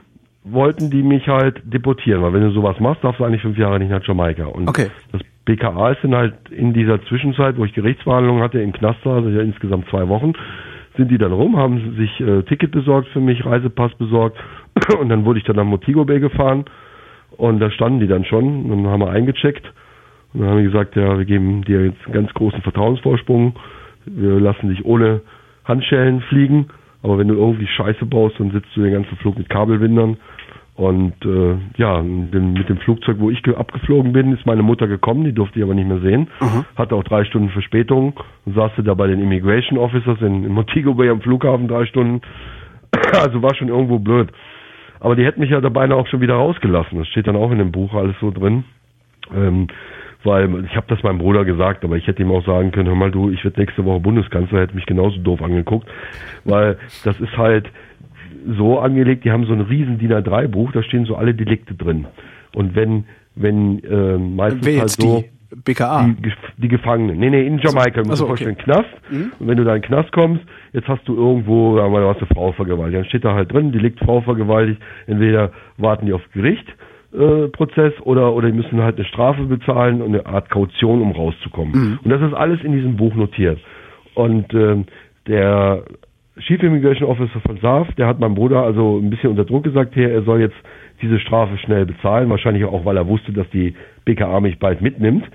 wollten 0.52 0.90
die 0.90 1.04
mich 1.04 1.28
halt 1.28 1.62
deportieren, 1.64 2.22
weil 2.22 2.34
wenn 2.34 2.42
du 2.42 2.52
sowas 2.52 2.80
machst, 2.80 3.04
darfst 3.04 3.20
du 3.20 3.26
eigentlich 3.26 3.42
fünf 3.42 3.58
Jahre 3.58 3.80
nicht 3.80 3.90
nach 3.90 4.06
Jamaika. 4.06 4.46
Und 4.46 4.68
okay. 4.68 4.88
das 5.12 5.22
BKA 5.46 5.92
ist 5.92 6.04
dann 6.04 6.16
halt 6.16 6.36
in 6.50 6.74
dieser 6.74 7.02
Zwischenzeit, 7.06 7.58
wo 7.58 7.66
ich 7.66 7.74
Gerichtsverhandlungen 7.74 8.44
hatte, 8.44 8.60
im 8.60 8.74
Knast 8.74 9.06
also 9.06 9.30
ja 9.30 9.42
insgesamt 9.42 9.88
zwei 9.90 10.08
Wochen, 10.08 10.34
sind 10.98 11.10
die 11.10 11.18
dann 11.18 11.32
rum, 11.32 11.58
haben 11.58 11.96
sich 11.96 12.20
äh, 12.20 12.44
Ticket 12.44 12.72
besorgt 12.72 13.08
für 13.10 13.22
mich, 13.22 13.46
Reisepass 13.46 13.94
besorgt 13.96 14.38
und 15.00 15.10
dann 15.10 15.26
wurde 15.26 15.40
ich 15.40 15.46
dann 15.46 15.56
nach 15.56 15.64
Motigo 15.64 16.06
Bay 16.06 16.20
gefahren 16.20 16.66
und 17.38 17.60
da 17.60 17.72
standen 17.72 18.00
die 18.00 18.08
dann 18.08 18.26
schon 18.26 18.70
und 18.70 18.84
dann 18.84 18.92
haben 18.92 19.02
wir 19.02 19.10
eingecheckt 19.10 19.66
und 20.34 20.42
dann 20.42 20.50
haben 20.50 20.58
die 20.58 20.66
gesagt, 20.66 20.96
ja, 20.96 21.18
wir 21.18 21.26
geben 21.26 21.64
dir 21.64 21.86
jetzt 21.86 22.04
einen 22.06 22.14
ganz 22.14 22.34
großen 22.34 22.62
Vertrauensvorsprung, 22.62 23.56
wir 24.06 24.40
lassen 24.40 24.70
dich 24.70 24.84
ohne 24.86 25.22
Handschellen 25.64 26.22
fliegen, 26.22 26.68
aber 27.04 27.18
wenn 27.20 27.28
du 27.28 27.36
irgendwie 27.36 27.68
Scheiße 27.68 28.06
baust, 28.06 28.40
dann 28.40 28.52
sitzt 28.52 28.76
du 28.76 28.82
den 28.82 28.94
ganzen 28.94 29.16
Flug 29.18 29.38
mit 29.38 29.50
Kabelwindern 29.50 30.18
und 30.78 31.14
äh, 31.26 31.58
ja, 31.78 32.04
mit 32.04 32.70
dem 32.70 32.78
Flugzeug, 32.78 33.18
wo 33.20 33.32
ich 33.32 33.44
abgeflogen 33.48 34.14
bin, 34.14 34.32
ist 34.32 34.46
meine 34.46 34.62
Mutter 34.62 34.88
gekommen, 34.88 35.24
die 35.24 35.34
durfte 35.34 35.58
ich 35.58 35.66
aber 35.66 35.74
nicht 35.74 35.88
mehr 35.88 36.02
sehen. 36.02 36.30
Mhm. 36.40 36.66
Hatte 36.76 36.96
auch 36.96 37.04
drei 37.04 37.26
Stunden 37.26 37.50
Verspätung 37.50 38.14
und 38.46 38.56
saß 38.56 38.74
da 38.78 38.94
bei 38.94 39.08
den 39.08 39.20
Immigration 39.20 39.80
Officers 39.80 40.22
in, 40.22 40.44
in 40.44 40.54
Montego 40.54 40.94
Bay 40.94 41.10
am 41.10 41.22
Flughafen 41.22 41.68
drei 41.68 41.88
Stunden. 41.88 42.22
also 43.14 43.42
war 43.42 43.56
schon 43.56 43.70
irgendwo 43.70 43.98
blöd. 43.98 44.30
Aber 45.00 45.16
die 45.16 45.26
hätten 45.26 45.40
mich 45.40 45.50
ja 45.50 45.62
dabei 45.62 45.90
auch 45.92 46.06
schon 46.08 46.22
wieder 46.22 46.36
rausgelassen. 46.36 47.00
Das 47.00 47.08
steht 47.08 47.26
dann 47.26 47.36
auch 47.36 47.52
in 47.52 47.58
dem 47.58 47.72
Buch 47.72 47.96
alles 47.96 48.16
so 48.22 48.30
drin. 48.30 48.64
Ähm, 49.36 49.68
weil 50.24 50.66
ich 50.66 50.76
habe 50.76 50.86
das 50.90 51.02
meinem 51.02 51.20
Bruder 51.20 51.44
gesagt, 51.46 51.84
aber 51.84 51.96
ich 51.96 52.06
hätte 52.06 52.22
ihm 52.22 52.32
auch 52.32 52.46
sagen 52.46 52.72
können, 52.72 52.88
hör 52.88 52.96
mal 52.96 53.12
du, 53.12 53.30
ich 53.32 53.44
werde 53.44 53.60
nächste 53.60 53.86
Woche 53.86 54.00
Bundeskanzler, 54.00 54.62
hätte 54.62 54.76
mich 54.76 54.86
genauso 54.86 55.18
doof 55.20 55.42
angeguckt, 55.42 55.88
weil 56.44 56.78
das 57.04 57.20
ist 57.20 57.38
halt, 57.38 57.70
so 58.58 58.80
angelegt, 58.80 59.26
die 59.26 59.32
haben 59.32 59.46
so 59.46 59.54
ein 59.54 59.62
riesen 59.62 59.98
DIN 59.98 60.12
A3 60.12 60.48
Buch, 60.48 60.72
da 60.72 60.84
stehen 60.84 61.06
so 61.06 61.16
alle 61.16 61.34
Delikte 61.34 61.76
drin. 61.76 62.06
Und 62.56 62.76
wenn, 62.76 63.06
wenn 63.36 63.84
äh, 63.84 64.18
meistens 64.18 64.66
Wer 64.66 64.80
halt 64.82 64.90
so 64.90 65.20
die 65.20 65.30
BKA? 65.56 66.10
Die, 66.20 66.32
die 66.58 66.68
Gefangenen. 66.68 67.20
Nee, 67.20 67.30
nee, 67.30 67.46
in 67.46 67.60
Jamaika. 67.60 68.02
Du 68.02 68.10
musst 68.10 68.22
dir 68.22 68.28
vorstellen, 68.28 68.58
okay. 68.60 68.64
Knast. 68.64 68.90
Mhm. 69.10 69.32
Und 69.40 69.48
wenn 69.48 69.58
du 69.58 69.64
da 69.64 69.76
in 69.76 69.82
den 69.82 69.88
Knast 69.88 70.12
kommst, 70.12 70.44
jetzt 70.74 70.88
hast 70.88 71.08
du 71.08 71.16
irgendwo, 71.16 71.78
sagen 71.78 71.94
wir 71.94 72.02
mal, 72.02 72.10
hast 72.10 72.20
eine 72.20 72.28
Frau 72.28 72.52
vergewaltigt. 72.52 72.98
Dann 72.98 73.06
steht 73.06 73.26
da 73.26 73.34
halt 73.34 73.52
drin, 73.52 73.72
Delikt 73.72 74.00
Frau 74.00 74.22
vergewaltigt. 74.22 74.82
Entweder 75.06 75.52
warten 75.78 76.06
die 76.06 76.14
auf 76.14 76.22
Gericht, 76.34 76.66
äh, 77.14 77.48
Prozess 77.48 77.94
oder, 78.02 78.34
oder 78.34 78.52
die 78.52 78.58
müssen 78.58 78.82
halt 78.82 78.98
eine 78.98 79.06
Strafe 79.06 79.44
bezahlen 79.44 80.02
und 80.02 80.14
eine 80.14 80.26
Art 80.26 80.50
Kaution, 80.50 81.02
um 81.02 81.12
rauszukommen. 81.12 81.74
Mhm. 81.74 82.00
Und 82.04 82.10
das 82.10 82.22
ist 82.22 82.34
alles 82.34 82.62
in 82.64 82.74
diesem 82.74 82.98
Buch 82.98 83.16
notiert. 83.16 83.60
Und 84.16 84.54
äh, 84.54 84.84
der 85.28 85.84
Chief 86.40 86.62
Immigration 86.62 87.10
Officer 87.10 87.40
von 87.42 87.58
SAF, 87.58 87.94
der 87.96 88.08
hat 88.08 88.20
meinem 88.20 88.36
Bruder 88.36 88.64
also 88.64 88.98
ein 88.98 89.10
bisschen 89.10 89.30
unter 89.30 89.46
Druck 89.46 89.64
gesagt, 89.64 89.94
hier, 89.94 90.12
er 90.12 90.24
soll 90.24 90.40
jetzt 90.40 90.56
diese 91.02 91.20
Strafe 91.20 91.58
schnell 91.58 91.86
bezahlen, 91.86 92.30
wahrscheinlich 92.30 92.66
auch, 92.66 92.86
weil 92.86 92.98
er 92.98 93.08
wusste, 93.08 93.32
dass 93.32 93.50
die 93.52 93.74
BKA 94.06 94.40
mich 94.40 94.60
bald 94.60 94.82
mitnimmt. 94.82 95.26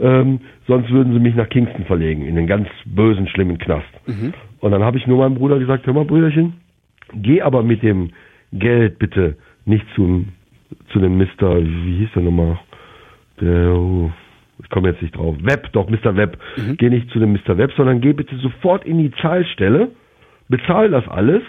Ähm, 0.00 0.40
sonst 0.66 0.90
würden 0.90 1.12
sie 1.12 1.18
mich 1.18 1.34
nach 1.34 1.48
Kingston 1.48 1.84
verlegen, 1.84 2.24
in 2.24 2.36
den 2.36 2.46
ganz 2.46 2.68
bösen, 2.84 3.26
schlimmen 3.28 3.58
Knast. 3.58 3.88
Mhm. 4.06 4.32
Und 4.60 4.70
dann 4.70 4.84
habe 4.84 4.96
ich 4.96 5.06
nur 5.06 5.18
meinem 5.18 5.34
Bruder 5.34 5.58
gesagt, 5.58 5.86
hör 5.86 5.94
mal, 5.94 6.04
Brüderchen, 6.04 6.54
geh 7.14 7.42
aber 7.42 7.62
mit 7.62 7.82
dem 7.82 8.10
Geld 8.52 8.98
bitte 8.98 9.36
nicht 9.64 9.84
zum, 9.94 10.28
zu 10.92 11.00
dem 11.00 11.18
Mr., 11.18 11.60
wie 11.60 11.98
hieß 11.98 12.10
der 12.14 12.22
nochmal? 12.22 12.58
Der, 13.40 13.72
oh, 13.72 14.10
ich 14.62 14.70
komme 14.70 14.88
jetzt 14.90 15.02
nicht 15.02 15.16
drauf, 15.16 15.36
Web, 15.42 15.72
doch, 15.72 15.88
Mr. 15.88 16.16
Web. 16.16 16.38
Mhm. 16.56 16.76
Geh 16.76 16.90
nicht 16.90 17.10
zu 17.10 17.18
dem 17.18 17.32
Mr. 17.32 17.56
Web, 17.58 17.72
sondern 17.76 18.00
geh 18.00 18.12
bitte 18.12 18.36
sofort 18.36 18.84
in 18.84 18.98
die 18.98 19.10
Zahlstelle 19.20 19.90
bezahl 20.48 20.90
das 20.90 21.06
alles, 21.08 21.42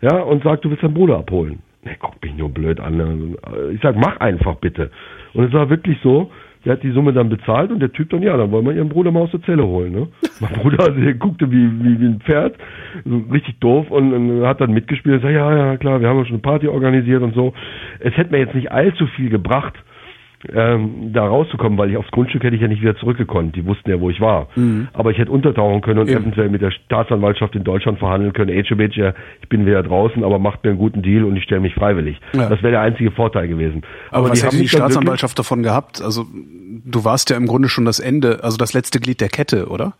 ja, 0.00 0.18
und 0.20 0.42
sag, 0.42 0.62
du 0.62 0.70
willst 0.70 0.82
deinen 0.82 0.94
Bruder 0.94 1.18
abholen. 1.18 1.60
Ne, 1.84 1.96
guck 1.98 2.22
mich 2.22 2.36
nur 2.36 2.48
blöd 2.48 2.80
an. 2.80 3.36
Ich 3.72 3.80
sag, 3.82 3.96
mach 3.96 4.18
einfach 4.18 4.56
bitte. 4.56 4.90
Und 5.34 5.44
es 5.44 5.52
war 5.52 5.68
wirklich 5.68 5.98
so, 6.02 6.30
der 6.64 6.74
hat 6.74 6.82
die 6.82 6.92
Summe 6.92 7.12
dann 7.12 7.28
bezahlt 7.28 7.72
und 7.72 7.80
der 7.80 7.92
Typ 7.92 8.10
dann, 8.10 8.22
ja, 8.22 8.36
dann 8.36 8.52
wollen 8.52 8.64
wir 8.64 8.72
ihren 8.72 8.88
Bruder 8.88 9.10
mal 9.10 9.22
aus 9.22 9.32
der 9.32 9.42
Zelle 9.42 9.66
holen. 9.66 9.92
Ne? 9.92 10.08
Mein 10.40 10.52
Bruder, 10.52 10.84
also, 10.84 11.00
der 11.00 11.14
guckte 11.14 11.50
wie, 11.50 11.70
wie, 11.82 12.00
wie 12.00 12.06
ein 12.06 12.20
Pferd, 12.20 12.56
so 13.04 13.22
richtig 13.32 13.58
doof 13.58 13.90
und, 13.90 14.12
und 14.12 14.46
hat 14.46 14.60
dann 14.60 14.72
mitgespielt 14.72 15.16
und 15.16 15.22
sagt, 15.22 15.34
ja, 15.34 15.56
ja, 15.56 15.76
klar, 15.76 16.00
wir 16.00 16.08
haben 16.08 16.18
ja 16.18 16.24
schon 16.24 16.34
eine 16.34 16.42
Party 16.42 16.68
organisiert 16.68 17.22
und 17.22 17.34
so. 17.34 17.52
Es 17.98 18.16
hätte 18.16 18.30
mir 18.30 18.38
jetzt 18.38 18.54
nicht 18.54 18.70
allzu 18.70 19.06
viel 19.08 19.28
gebracht, 19.28 19.74
ähm, 20.52 21.12
da 21.12 21.26
rauszukommen, 21.26 21.78
weil 21.78 21.90
ich 21.90 21.96
aufs 21.96 22.10
Grundstück 22.10 22.42
hätte 22.42 22.56
ich 22.56 22.62
ja 22.62 22.68
nicht 22.68 22.82
wieder 22.82 22.96
zurückgekonnt. 22.96 23.54
Die 23.54 23.64
wussten 23.64 23.88
ja, 23.90 24.00
wo 24.00 24.10
ich 24.10 24.20
war. 24.20 24.48
Mhm. 24.56 24.88
Aber 24.92 25.10
ich 25.10 25.18
hätte 25.18 25.30
untertauchen 25.30 25.80
können 25.82 26.00
und 26.00 26.08
Eben. 26.08 26.22
eventuell 26.22 26.48
mit 26.48 26.62
der 26.62 26.72
Staatsanwaltschaft 26.72 27.54
in 27.54 27.64
Deutschland 27.64 27.98
verhandeln 27.98 28.32
können. 28.32 28.50
Age 28.50 28.72
ja, 28.96 29.14
ich 29.40 29.48
bin 29.48 29.66
wieder 29.66 29.82
draußen, 29.82 30.24
aber 30.24 30.38
macht 30.38 30.64
mir 30.64 30.70
einen 30.70 30.78
guten 30.78 31.02
Deal 31.02 31.24
und 31.24 31.36
ich 31.36 31.44
stelle 31.44 31.60
mich 31.60 31.74
freiwillig. 31.74 32.20
Ja. 32.32 32.48
Das 32.48 32.62
wäre 32.62 32.72
der 32.72 32.80
einzige 32.80 33.10
Vorteil 33.12 33.46
gewesen. 33.48 33.82
Aber, 34.10 34.18
aber 34.18 34.30
was 34.30 34.40
die 34.40 34.46
hätte 34.46 34.56
die 34.58 34.68
Staatsanwaltschaft 34.68 35.38
davon 35.38 35.62
gehabt? 35.62 36.02
Also 36.02 36.26
du 36.84 37.04
warst 37.04 37.30
ja 37.30 37.36
im 37.36 37.46
Grunde 37.46 37.68
schon 37.68 37.84
das 37.84 38.00
Ende, 38.00 38.42
also 38.42 38.56
das 38.56 38.72
letzte 38.72 38.98
Glied 38.98 39.20
der 39.20 39.28
Kette, 39.28 39.68
oder? 39.68 39.94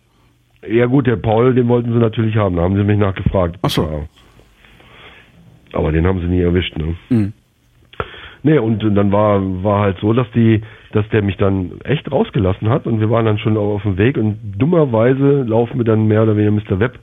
Ja 0.66 0.86
gut, 0.86 1.06
der 1.06 1.16
Paul, 1.16 1.54
den 1.54 1.68
wollten 1.68 1.92
sie 1.92 1.98
natürlich 1.98 2.36
haben. 2.36 2.56
Da 2.56 2.62
haben 2.62 2.76
sie 2.76 2.84
mich 2.84 2.98
nachgefragt. 2.98 3.58
Ach 3.62 3.70
so. 3.70 4.08
Aber 5.72 5.90
den 5.90 6.06
haben 6.06 6.20
sie 6.20 6.26
nie 6.26 6.40
erwischt. 6.40 6.76
Ne? 6.76 6.94
Mhm. 7.08 7.32
Nee, 8.44 8.58
und 8.58 8.82
dann 8.96 9.12
war, 9.12 9.40
war 9.62 9.80
halt 9.80 9.98
so, 10.00 10.12
dass 10.12 10.30
die, 10.32 10.62
dass 10.92 11.08
der 11.10 11.22
mich 11.22 11.36
dann 11.36 11.80
echt 11.84 12.10
rausgelassen 12.10 12.68
hat 12.68 12.86
und 12.86 13.00
wir 13.00 13.08
waren 13.08 13.24
dann 13.24 13.38
schon 13.38 13.56
auf 13.56 13.82
dem 13.82 13.98
Weg 13.98 14.16
und 14.16 14.38
dummerweise 14.58 15.42
laufen 15.42 15.78
wir 15.78 15.84
dann 15.84 16.08
mehr 16.08 16.24
oder 16.24 16.36
weniger 16.36 16.50
Mr. 16.50 16.80
Webb 16.80 16.98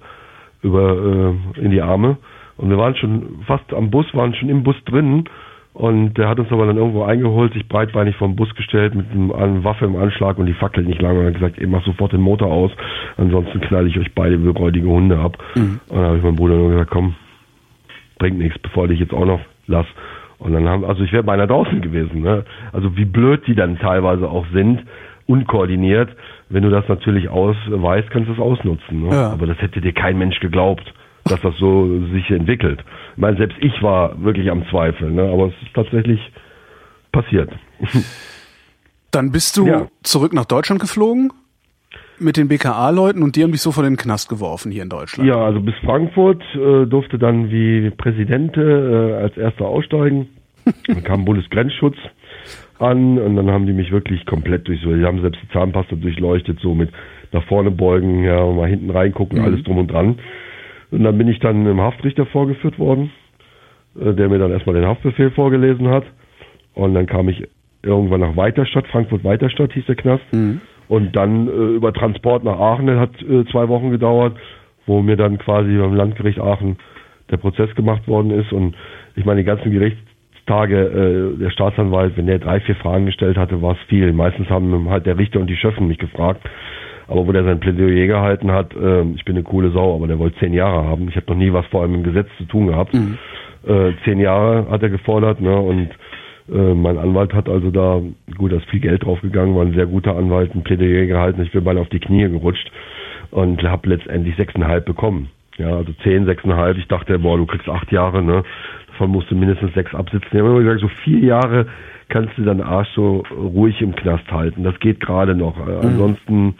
über 0.61 1.33
äh, 1.55 1.61
in 1.61 1.71
die 1.71 1.81
Arme 1.81 2.17
und 2.57 2.69
wir 2.69 2.77
waren 2.77 2.95
schon 2.95 3.43
fast 3.47 3.73
am 3.73 3.89
Bus, 3.89 4.05
waren 4.13 4.33
schon 4.33 4.49
im 4.49 4.63
Bus 4.63 4.75
drin 4.85 5.25
und 5.73 6.15
der 6.15 6.27
hat 6.27 6.39
uns 6.39 6.51
aber 6.51 6.65
dann 6.65 6.75
irgendwo 6.75 7.03
eingeholt, 7.03 7.53
sich 7.53 7.65
breitbeinig 7.69 8.17
vom 8.17 8.35
Bus 8.35 8.53
gestellt 8.55 8.93
mit 8.95 9.05
einer 9.33 9.63
Waffe 9.63 9.85
im 9.85 9.95
Anschlag 9.95 10.37
und 10.37 10.45
die 10.45 10.53
fackelt 10.53 10.87
nicht 10.87 11.01
lange 11.01 11.21
und 11.21 11.27
hat 11.27 11.35
gesagt, 11.35 11.57
ihr 11.57 11.69
macht 11.69 11.85
sofort 11.85 12.11
den 12.11 12.19
Motor 12.19 12.51
aus, 12.51 12.71
ansonsten 13.15 13.61
knall 13.61 13.87
ich 13.87 13.97
euch 13.97 14.13
beide 14.13 14.43
wie 14.43 14.49
räudige 14.49 14.87
Hunde 14.87 15.17
ab. 15.17 15.37
Mhm. 15.55 15.79
Und 15.87 15.95
dann 15.95 16.05
habe 16.05 16.17
ich 16.17 16.23
meinem 16.23 16.35
Bruder 16.35 16.55
nur 16.55 16.71
gesagt, 16.71 16.91
komm, 16.91 17.15
bringt 18.17 18.39
nichts, 18.39 18.59
bevor 18.59 18.85
ich 18.85 18.91
dich 18.91 18.99
jetzt 18.99 19.13
auch 19.13 19.25
noch 19.25 19.39
lass. 19.67 19.85
Und 20.39 20.53
dann 20.53 20.67
haben, 20.67 20.85
also 20.85 21.03
ich 21.03 21.11
wäre 21.11 21.23
beinahe 21.23 21.47
draußen 21.47 21.81
gewesen. 21.81 22.21
Ne? 22.21 22.45
Also 22.71 22.95
wie 22.97 23.05
blöd 23.05 23.45
die 23.47 23.55
dann 23.55 23.77
teilweise 23.77 24.27
auch 24.29 24.45
sind, 24.53 24.83
unkoordiniert. 25.27 26.09
Wenn 26.49 26.63
du 26.63 26.69
das 26.69 26.87
natürlich 26.87 27.29
aus 27.29 27.55
weißt, 27.67 28.09
kannst 28.09 28.29
du 28.29 28.33
es 28.33 28.39
ausnutzen. 28.39 29.03
Ne? 29.03 29.09
Ja. 29.13 29.29
Aber 29.31 29.45
das 29.45 29.57
hätte 29.61 29.81
dir 29.81 29.93
kein 29.93 30.17
Mensch 30.17 30.39
geglaubt, 30.39 30.91
dass 31.25 31.41
das 31.41 31.55
so 31.57 31.99
sich 32.07 32.29
entwickelt. 32.31 32.83
Ich 33.15 33.21
meine, 33.21 33.37
selbst 33.37 33.57
ich 33.61 33.83
war 33.83 34.19
wirklich 34.23 34.49
am 34.49 34.65
Zweifeln, 34.69 35.15
ne? 35.15 35.23
aber 35.23 35.47
es 35.47 35.53
ist 35.61 35.73
tatsächlich 35.75 36.19
passiert. 37.11 37.51
Dann 39.11 39.31
bist 39.31 39.57
du 39.57 39.67
Ja. 39.67 39.87
zurück 40.03 40.33
nach 40.33 40.45
Deutschland 40.45 40.81
geflogen 40.81 41.31
mit 42.21 42.37
den 42.37 42.47
BKA-Leuten 42.47 43.23
und 43.23 43.35
die 43.35 43.43
haben 43.43 43.51
dich 43.51 43.61
sofort 43.61 43.85
in 43.85 43.93
den 43.93 43.97
Knast 43.97 44.29
geworfen 44.29 44.71
hier 44.71 44.83
in 44.83 44.89
Deutschland. 44.89 45.27
Ja, 45.27 45.37
also 45.37 45.59
bis 45.61 45.75
Frankfurt 45.83 46.43
äh, 46.55 46.85
durfte 46.85 47.17
dann 47.17 47.51
wie 47.51 47.89
Präsident 47.91 48.57
äh, 48.57 49.13
als 49.13 49.37
erster 49.37 49.65
aussteigen. 49.65 50.27
Dann 50.87 51.03
kam 51.03 51.25
Bundesgrenzschutz 51.25 51.95
an 52.77 53.17
und 53.17 53.35
dann 53.35 53.49
haben 53.49 53.65
die 53.65 53.73
mich 53.73 53.91
wirklich 53.91 54.25
komplett 54.25 54.67
durch 54.67 54.79
so, 54.81 54.93
die 54.93 55.03
haben 55.03 55.21
selbst 55.21 55.41
die 55.41 55.49
Zahnpasta 55.49 55.95
durchleuchtet, 55.95 56.59
so 56.59 56.75
mit 56.75 56.89
nach 57.31 57.43
vorne 57.45 57.71
beugen, 57.71 58.23
ja, 58.23 58.45
mal 58.45 58.69
hinten 58.69 58.89
reingucken, 58.89 59.39
alles 59.39 59.63
drum 59.63 59.77
und 59.77 59.91
dran. 59.91 60.19
Und 60.91 61.03
dann 61.03 61.17
bin 61.17 61.27
ich 61.27 61.39
dann 61.39 61.65
im 61.65 61.79
Haftrichter 61.79 62.25
vorgeführt 62.25 62.79
worden, 62.79 63.11
äh, 63.99 64.13
der 64.13 64.29
mir 64.29 64.39
dann 64.39 64.51
erstmal 64.51 64.75
den 64.75 64.85
Haftbefehl 64.85 65.31
vorgelesen 65.31 65.87
hat. 65.89 66.05
Und 66.73 66.93
dann 66.93 67.05
kam 67.05 67.29
ich 67.29 67.47
irgendwann 67.83 68.21
nach 68.21 68.35
Weiterstadt, 68.35 68.87
Frankfurt-Weiterstadt 68.87 69.73
hieß 69.73 69.85
der 69.85 69.95
Knast. 69.95 70.23
Und 70.89 71.15
dann 71.15 71.47
äh, 71.47 71.51
über 71.51 71.93
Transport 71.93 72.43
nach 72.43 72.59
Aachen, 72.59 72.87
der 72.87 72.99
hat 72.99 73.21
äh, 73.21 73.45
zwei 73.51 73.69
Wochen 73.69 73.91
gedauert, 73.91 74.35
wo 74.87 75.01
mir 75.01 75.15
dann 75.15 75.37
quasi 75.37 75.77
beim 75.77 75.93
Landgericht 75.93 76.39
Aachen 76.39 76.77
der 77.29 77.37
Prozess 77.37 77.73
gemacht 77.75 78.07
worden 78.07 78.31
ist. 78.31 78.51
Und 78.51 78.75
ich 79.15 79.23
meine, 79.23 79.41
die 79.41 79.45
ganzen 79.45 79.71
Gerichtstage, 79.71 81.35
äh, 81.35 81.39
der 81.39 81.51
Staatsanwalt, 81.51 82.17
wenn 82.17 82.25
der 82.25 82.39
drei, 82.39 82.59
vier 82.59 82.75
Fragen 82.75 83.05
gestellt 83.05 83.37
hatte, 83.37 83.61
war 83.61 83.73
es 83.73 83.87
viel. 83.87 84.11
Meistens 84.13 84.49
haben 84.49 84.89
halt 84.89 85.05
der 85.05 85.17
Richter 85.17 85.39
und 85.39 85.47
die 85.47 85.55
Schöffen 85.55 85.87
mich 85.87 85.99
gefragt. 85.99 86.41
Aber 87.07 87.27
wo 87.27 87.31
der 87.31 87.43
sein 87.43 87.59
Plädoyer 87.59 88.07
gehalten 88.07 88.51
hat, 88.51 88.75
äh, 88.75 89.03
ich 89.15 89.25
bin 89.25 89.35
eine 89.35 89.43
coole 89.43 89.69
Sau, 89.69 89.95
aber 89.95 90.07
der 90.07 90.17
wollte 90.17 90.39
zehn 90.39 90.53
Jahre 90.53 90.87
haben. 90.87 91.07
Ich 91.07 91.15
habe 91.15 91.25
noch 91.27 91.37
nie 91.37 91.53
was 91.53 91.67
vor 91.67 91.83
allem 91.83 91.93
im 91.93 92.03
Gesetz 92.03 92.27
zu 92.39 92.45
tun 92.45 92.67
gehabt. 92.67 92.95
Äh, 93.67 93.91
zehn 94.05 94.19
Jahre 94.19 94.67
hat 94.71 94.81
er 94.81 94.89
gefordert, 94.89 95.39
ne? 95.39 95.55
Und 95.55 95.89
äh, 96.51 96.73
mein 96.73 96.97
Anwalt 96.97 97.33
hat 97.33 97.49
also 97.49 97.71
da, 97.71 98.01
gut, 98.37 98.51
da 98.51 98.57
ist 98.57 98.69
viel 98.69 98.79
Geld 98.79 99.03
draufgegangen, 99.03 99.55
war 99.55 99.65
ein 99.65 99.73
sehr 99.73 99.85
guter 99.85 100.15
Anwalt, 100.15 100.53
ein 100.55 100.63
Plädoyer 100.63 101.05
gehalten. 101.05 101.41
Ich 101.41 101.51
bin 101.51 101.63
beinahe 101.63 101.81
auf 101.81 101.89
die 101.89 101.99
Knie 101.99 102.29
gerutscht 102.29 102.71
und 103.31 103.61
habe 103.63 103.89
letztendlich 103.89 104.35
sechseinhalb 104.35 104.85
bekommen. 104.85 105.29
Ja, 105.57 105.75
also 105.75 105.91
zehn, 106.03 106.25
sechseinhalb. 106.25 106.77
Ich 106.77 106.87
dachte, 106.87 107.19
boah, 107.19 107.37
du 107.37 107.45
kriegst 107.45 107.67
acht 107.67 107.91
Jahre, 107.91 108.23
ne? 108.23 108.43
Davon 108.87 109.11
musst 109.11 109.29
du 109.29 109.35
mindestens 109.35 109.73
sechs 109.73 109.93
absitzen. 109.93 110.29
Die 110.31 110.39
haben 110.39 110.47
immer 110.47 110.59
gesagt, 110.59 110.81
so 110.81 110.87
vier 111.03 111.19
Jahre 111.19 111.67
kannst 112.07 112.37
du 112.37 112.43
deinen 112.43 112.61
Arsch 112.61 112.89
so 112.95 113.23
ruhig 113.31 113.81
im 113.81 113.95
Knast 113.95 114.31
halten. 114.31 114.63
Das 114.63 114.79
geht 114.79 114.99
gerade 114.99 115.35
noch. 115.35 115.55
Äh, 115.67 115.85
Ansonsten 115.85 116.55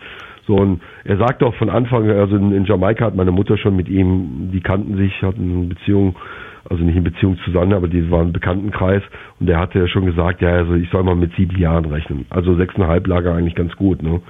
so 0.46 0.58
ein, 0.58 0.82
er 1.06 1.18
sagte 1.18 1.46
auch 1.46 1.56
von 1.56 1.70
Anfang, 1.70 2.10
also 2.10 2.36
in, 2.36 2.52
in 2.52 2.66
Jamaika 2.66 3.06
hat 3.06 3.16
meine 3.16 3.32
Mutter 3.32 3.58
schon 3.58 3.76
mit 3.76 3.88
ihm, 3.88 4.50
die 4.52 4.62
kannten 4.62 4.98
sich, 4.98 5.22
hatten 5.22 5.52
eine 5.52 5.68
Beziehung, 5.68 6.16
also 6.68 6.84
nicht 6.84 6.96
in 6.96 7.04
Beziehung 7.04 7.38
zusammen, 7.46 7.74
aber 7.74 7.88
die 7.88 8.10
waren 8.12 8.28
im 8.28 8.34
Bekanntenkreis 8.34 9.04
und 9.40 9.48
der 9.48 9.60
hatte 9.60 9.80
ja 9.80 9.88
schon 9.88 10.06
gesagt, 10.06 10.42
ja, 10.42 10.50
also 10.50 10.74
ich 10.74 10.90
soll 10.90 11.04
mal 11.04 11.16
mit 11.16 11.36
sieben 11.36 11.58
Jahren 11.58 11.86
rechnen. 11.86 12.26
Also 12.30 12.56
sechseinhalb 12.56 13.08
lag 13.08 13.24
er 13.26 13.36
eigentlich 13.36 13.56
ganz 13.56 13.76
gut, 13.76 14.02
ne? 14.04 14.22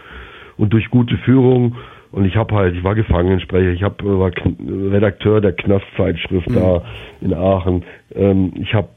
Und 0.57 0.73
durch 0.73 0.89
gute 0.89 1.17
Führung 1.19 1.75
und 2.11 2.25
ich 2.25 2.35
habe 2.35 2.55
halt, 2.55 2.75
ich 2.75 2.83
war 2.83 2.95
Gefangenensprecher, 2.95 3.69
ich 3.69 3.83
hab, 3.83 4.01
äh, 4.01 4.05
war 4.05 4.31
Redakteur 4.31 5.41
der 5.41 5.53
Knastzeitschrift 5.53 6.49
da 6.49 6.81
in 7.21 7.33
Aachen. 7.33 7.83
Ähm, 8.15 8.53
ich 8.59 8.73
habe 8.73 8.89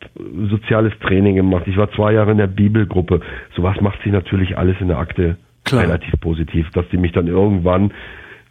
soziales 0.49 0.93
Training 1.01 1.37
gemacht. 1.37 1.65
Ich 1.67 1.77
war 1.77 1.91
zwei 1.93 2.15
Jahre 2.15 2.31
in 2.31 2.39
der 2.39 2.47
Bibelgruppe. 2.47 3.21
Sowas 3.55 3.79
macht 3.81 4.03
sich 4.03 4.13
natürlich 4.13 4.57
alles 4.57 4.77
in 4.81 4.89
der 4.89 4.99
Akte 4.99 5.37
Klar. 5.65 5.83
relativ 5.83 6.19
positiv, 6.21 6.71
dass 6.71 6.89
die 6.89 6.97
mich 6.97 7.13
dann 7.13 7.27
irgendwann 7.27 7.93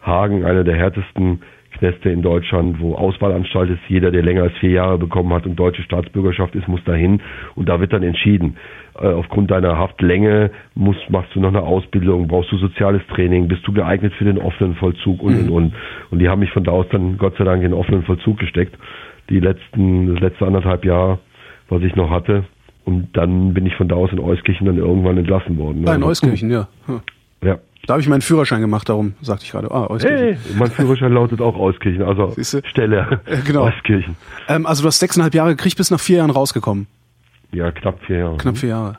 Hagen, 0.01 0.45
einer 0.45 0.63
der 0.63 0.75
härtesten 0.75 1.41
Knäste 1.81 2.11
in 2.11 2.21
Deutschland, 2.21 2.79
wo 2.79 2.93
Auswahlanstalt 2.93 3.71
ist, 3.71 3.79
jeder, 3.87 4.11
der 4.11 4.21
länger 4.21 4.43
als 4.43 4.57
vier 4.59 4.69
Jahre 4.69 4.99
bekommen 4.99 5.33
hat 5.33 5.47
und 5.47 5.55
deutsche 5.55 5.81
Staatsbürgerschaft 5.81 6.53
ist, 6.53 6.67
muss 6.67 6.83
dahin 6.83 7.21
und 7.55 7.67
da 7.67 7.79
wird 7.79 7.91
dann 7.91 8.03
entschieden. 8.03 8.55
Äh, 9.01 9.07
aufgrund 9.07 9.49
deiner 9.49 9.79
Haftlänge 9.79 10.51
musst, 10.75 11.09
machst 11.09 11.33
du 11.33 11.39
noch 11.39 11.49
eine 11.49 11.63
Ausbildung, 11.63 12.27
brauchst 12.27 12.51
du 12.51 12.57
soziales 12.57 13.01
Training, 13.07 13.47
bist 13.47 13.65
du 13.67 13.73
geeignet 13.73 14.13
für 14.13 14.25
den 14.25 14.37
offenen 14.37 14.75
Vollzug 14.75 15.23
und 15.23 15.39
und 15.39 15.49
und. 15.49 15.73
Und 16.11 16.19
die 16.19 16.29
haben 16.29 16.39
mich 16.39 16.51
von 16.51 16.63
da 16.63 16.71
aus 16.71 16.85
dann 16.91 17.17
Gott 17.17 17.35
sei 17.37 17.45
Dank 17.45 17.63
in 17.63 17.71
den 17.71 17.73
offenen 17.73 18.03
Vollzug 18.03 18.37
gesteckt. 18.37 18.77
Die 19.31 19.39
letzten, 19.39 20.13
das 20.13 20.19
letzte 20.19 20.45
anderthalb 20.45 20.85
Jahr, 20.85 21.17
was 21.69 21.81
ich 21.81 21.95
noch 21.95 22.11
hatte. 22.11 22.43
Und 22.85 23.09
dann 23.13 23.55
bin 23.55 23.65
ich 23.65 23.75
von 23.75 23.87
da 23.87 23.95
aus 23.95 24.11
in 24.11 24.19
Euskirchen 24.19 24.67
dann 24.67 24.77
irgendwann 24.77 25.17
entlassen 25.17 25.57
worden. 25.57 25.83
Ah, 25.87 25.95
in 25.95 26.03
Also, 26.03 26.07
Euskirchen, 26.07 26.51
ja. 26.51 26.67
Hm. 26.85 27.01
Ja. 27.43 27.57
Da 27.87 27.93
habe 27.93 28.01
ich 28.01 28.07
meinen 28.07 28.21
Führerschein 28.21 28.61
gemacht, 28.61 28.87
darum 28.89 29.13
sagte 29.21 29.43
ich 29.45 29.51
gerade. 29.51 29.71
Ah, 29.71 29.87
Euskirchen. 29.89 30.17
Hey, 30.17 30.37
mein 30.57 30.69
Führerschein 30.69 31.11
lautet 31.13 31.41
auch 31.41 31.57
Euskirchen, 31.57 32.03
also 32.03 32.29
Siehste? 32.31 32.61
Stelle 32.65 33.19
Äh, 33.25 33.37
genau. 33.45 33.63
Euskirchen. 33.63 34.15
Ähm, 34.47 34.65
also 34.67 34.83
du 34.83 34.87
hast 34.87 34.99
sechseinhalb 34.99 35.33
Jahre 35.33 35.51
gekriegt, 35.55 35.77
bist 35.77 35.89
nach 35.91 35.99
vier 35.99 36.17
Jahren 36.17 36.29
rausgekommen. 36.29 36.87
Ja, 37.51 37.71
knapp 37.71 37.99
vier 38.05 38.17
Jahre. 38.19 38.37
Knapp 38.37 38.57
vier 38.57 38.69
Jahre. 38.69 38.97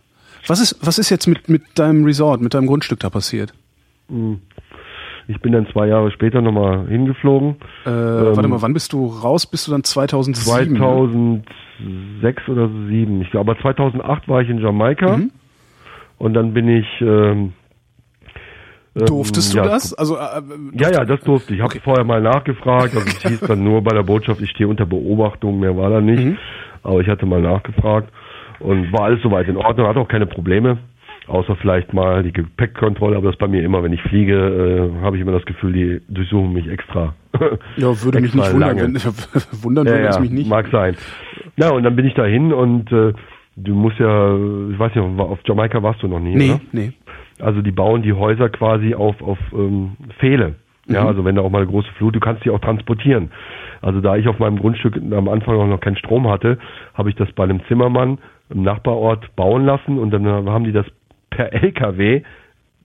Was 0.48 0.60
ist, 0.60 0.76
was 0.84 0.98
ist 0.98 1.10
jetzt 1.10 1.26
mit, 1.28 1.48
mit 1.48 1.62
deinem 1.78 2.04
Resort, 2.04 2.40
mit 2.40 2.54
deinem 2.54 2.66
Grundstück 2.66 2.98
da 3.00 3.08
passiert? 3.10 3.54
Ich 5.28 5.40
bin 5.40 5.52
dann 5.52 5.66
zwei 5.72 5.86
Jahre 5.86 6.10
später 6.10 6.42
nochmal 6.42 6.86
hingeflogen. 6.88 7.56
Äh, 7.86 7.90
warte 7.90 8.48
mal, 8.48 8.60
wann 8.60 8.74
bist 8.74 8.92
du 8.92 9.06
raus? 9.06 9.46
Bist 9.46 9.68
du 9.68 9.70
dann 9.70 9.84
2007? 9.84 10.72
ne? 10.72 10.78
2006 12.20 12.48
oder 12.48 12.66
2007. 12.66 13.22
Ich 13.22 13.30
glaube, 13.30 13.52
aber 13.52 13.60
2008 13.62 14.28
war 14.28 14.42
ich 14.42 14.48
in 14.50 14.58
Jamaika 14.58 15.16
Mhm. 15.16 15.30
und 16.18 16.34
dann 16.34 16.52
bin 16.52 16.68
ich. 16.68 16.86
Ähm, 17.00 17.52
ähm, 18.94 19.06
Durftest 19.06 19.52
du 19.54 19.58
ja, 19.58 19.64
das? 19.64 19.94
Also, 19.94 20.16
äh, 20.16 20.42
Ja, 20.74 20.90
ja, 20.90 21.04
das 21.04 21.20
durfte 21.20 21.52
ich. 21.54 21.58
Ich 21.60 21.64
habe 21.64 21.78
vorher 21.80 22.04
mal 22.04 22.20
nachgefragt. 22.20 22.94
Also 22.94 23.06
es 23.06 23.22
hieß 23.28 23.40
dann 23.40 23.64
nur 23.64 23.82
bei 23.82 23.94
der 23.94 24.02
Botschaft, 24.02 24.40
ich 24.40 24.50
stehe 24.50 24.68
unter 24.68 24.86
Beobachtung, 24.86 25.60
mehr 25.60 25.76
war 25.76 25.90
da 25.90 26.00
nicht. 26.00 26.24
Mhm. 26.24 26.38
Aber 26.82 27.00
ich 27.00 27.08
hatte 27.08 27.26
mal 27.26 27.40
nachgefragt 27.40 28.10
und 28.60 28.92
war 28.92 29.04
alles 29.04 29.22
soweit 29.22 29.48
in 29.48 29.56
Ordnung, 29.56 29.86
hatte 29.86 30.00
auch 30.00 30.08
keine 30.08 30.26
Probleme. 30.26 30.78
Außer 31.28 31.54
vielleicht 31.56 31.92
mal 31.92 32.24
die 32.24 32.32
Gepäckkontrolle, 32.32 33.16
aber 33.16 33.26
das 33.26 33.36
ist 33.36 33.38
bei 33.38 33.46
mir 33.46 33.62
immer, 33.62 33.82
wenn 33.84 33.92
ich 33.92 34.02
fliege, 34.02 34.34
äh, 35.00 35.04
habe 35.04 35.16
ich 35.16 35.22
immer 35.22 35.30
das 35.30 35.44
Gefühl, 35.44 35.72
die 35.72 36.00
durchsuchen 36.12 36.52
mich 36.52 36.66
extra. 36.66 37.14
ja, 37.76 38.02
würde 38.02 38.20
mich 38.20 38.34
extra 38.34 38.42
nicht 38.42 38.52
wundern, 38.54 38.76
wenn, 38.76 38.94
wundern 39.62 39.86
Ja, 39.86 39.92
würde 39.92 40.08
es 40.08 40.14
ja, 40.16 40.20
mich 40.20 40.30
nicht. 40.32 40.50
mag 40.50 40.66
sein. 40.72 40.96
Ja, 41.56 41.70
und 41.70 41.84
dann 41.84 41.94
bin 41.94 42.06
ich 42.06 42.14
dahin 42.14 42.52
und 42.52 42.90
äh, 42.90 43.12
du 43.54 43.72
musst 43.74 44.00
ja, 44.00 44.34
ich 44.34 44.78
weiß 44.78 44.94
nicht, 44.96 45.20
auf 45.20 45.38
Jamaika 45.46 45.80
warst 45.80 46.02
du 46.02 46.08
noch 46.08 46.18
nie, 46.20 46.34
Nee, 46.34 46.50
oder? 46.50 46.60
nee. 46.72 46.92
Also 47.42 47.60
die 47.60 47.72
bauen 47.72 48.02
die 48.02 48.12
Häuser 48.12 48.48
quasi 48.48 48.94
auf, 48.94 49.20
auf 49.20 49.38
ähm, 49.52 49.96
Pfähle. 50.18 50.54
Ja, 50.88 51.06
also 51.06 51.24
wenn 51.24 51.36
da 51.36 51.42
auch 51.42 51.50
mal 51.50 51.58
eine 51.58 51.70
große 51.70 51.90
Flut, 51.96 52.14
du 52.14 52.20
kannst 52.20 52.44
die 52.44 52.50
auch 52.50 52.58
transportieren. 52.58 53.30
Also 53.82 54.00
da 54.00 54.16
ich 54.16 54.26
auf 54.26 54.38
meinem 54.38 54.58
Grundstück 54.58 54.96
am 54.96 55.28
Anfang 55.28 55.56
auch 55.56 55.66
noch 55.66 55.80
keinen 55.80 55.96
Strom 55.96 56.28
hatte, 56.28 56.58
habe 56.94 57.08
ich 57.08 57.16
das 57.16 57.30
bei 57.32 57.44
einem 57.44 57.60
Zimmermann 57.68 58.18
im 58.50 58.62
Nachbarort 58.62 59.34
bauen 59.36 59.64
lassen 59.64 59.98
und 59.98 60.10
dann 60.10 60.26
haben 60.26 60.64
die 60.64 60.72
das 60.72 60.86
per 61.30 61.52
LKW 61.52 62.22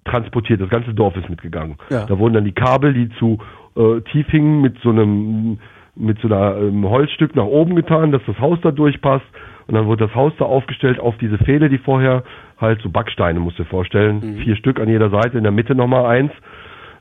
transportiert. 0.05 0.61
Das 0.61 0.69
ganze 0.69 0.93
Dorf 0.93 1.15
ist 1.17 1.29
mitgegangen. 1.29 1.77
Ja. 1.89 2.05
Da 2.05 2.17
wurden 2.19 2.35
dann 2.35 2.45
die 2.45 2.53
Kabel, 2.53 2.93
die 2.93 3.09
zu 3.17 3.39
äh, 3.75 4.01
tief 4.11 4.27
hingen, 4.27 4.61
mit 4.61 4.77
so 4.81 4.89
einem 4.89 5.59
mit 5.95 6.19
so 6.19 6.27
einer 6.27 6.57
ähm, 6.57 6.87
Holzstück 6.87 7.35
nach 7.35 7.45
oben 7.45 7.75
getan, 7.75 8.11
dass 8.11 8.21
das 8.27 8.37
Haus 8.39 8.59
da 8.61 8.69
durchpasst. 8.71 9.25
Und 9.65 9.73
dann 9.73 9.87
wurde 9.87 10.05
das 10.05 10.15
Haus 10.15 10.31
da 10.37 10.45
aufgestellt 10.45 10.99
auf 10.99 11.17
diese 11.17 11.37
Pfähle, 11.39 11.69
die 11.69 11.79
vorher 11.79 12.23
halt 12.57 12.81
so 12.81 12.89
Backsteine, 12.89 13.39
musst 13.39 13.59
du 13.59 13.63
dir 13.63 13.69
vorstellen. 13.69 14.39
Vier 14.43 14.55
Stück 14.55 14.79
an 14.79 14.89
jeder 14.89 15.09
Seite, 15.09 15.37
in 15.37 15.43
der 15.43 15.51
Mitte 15.51 15.75
nochmal 15.75 16.05
eins. 16.05 16.31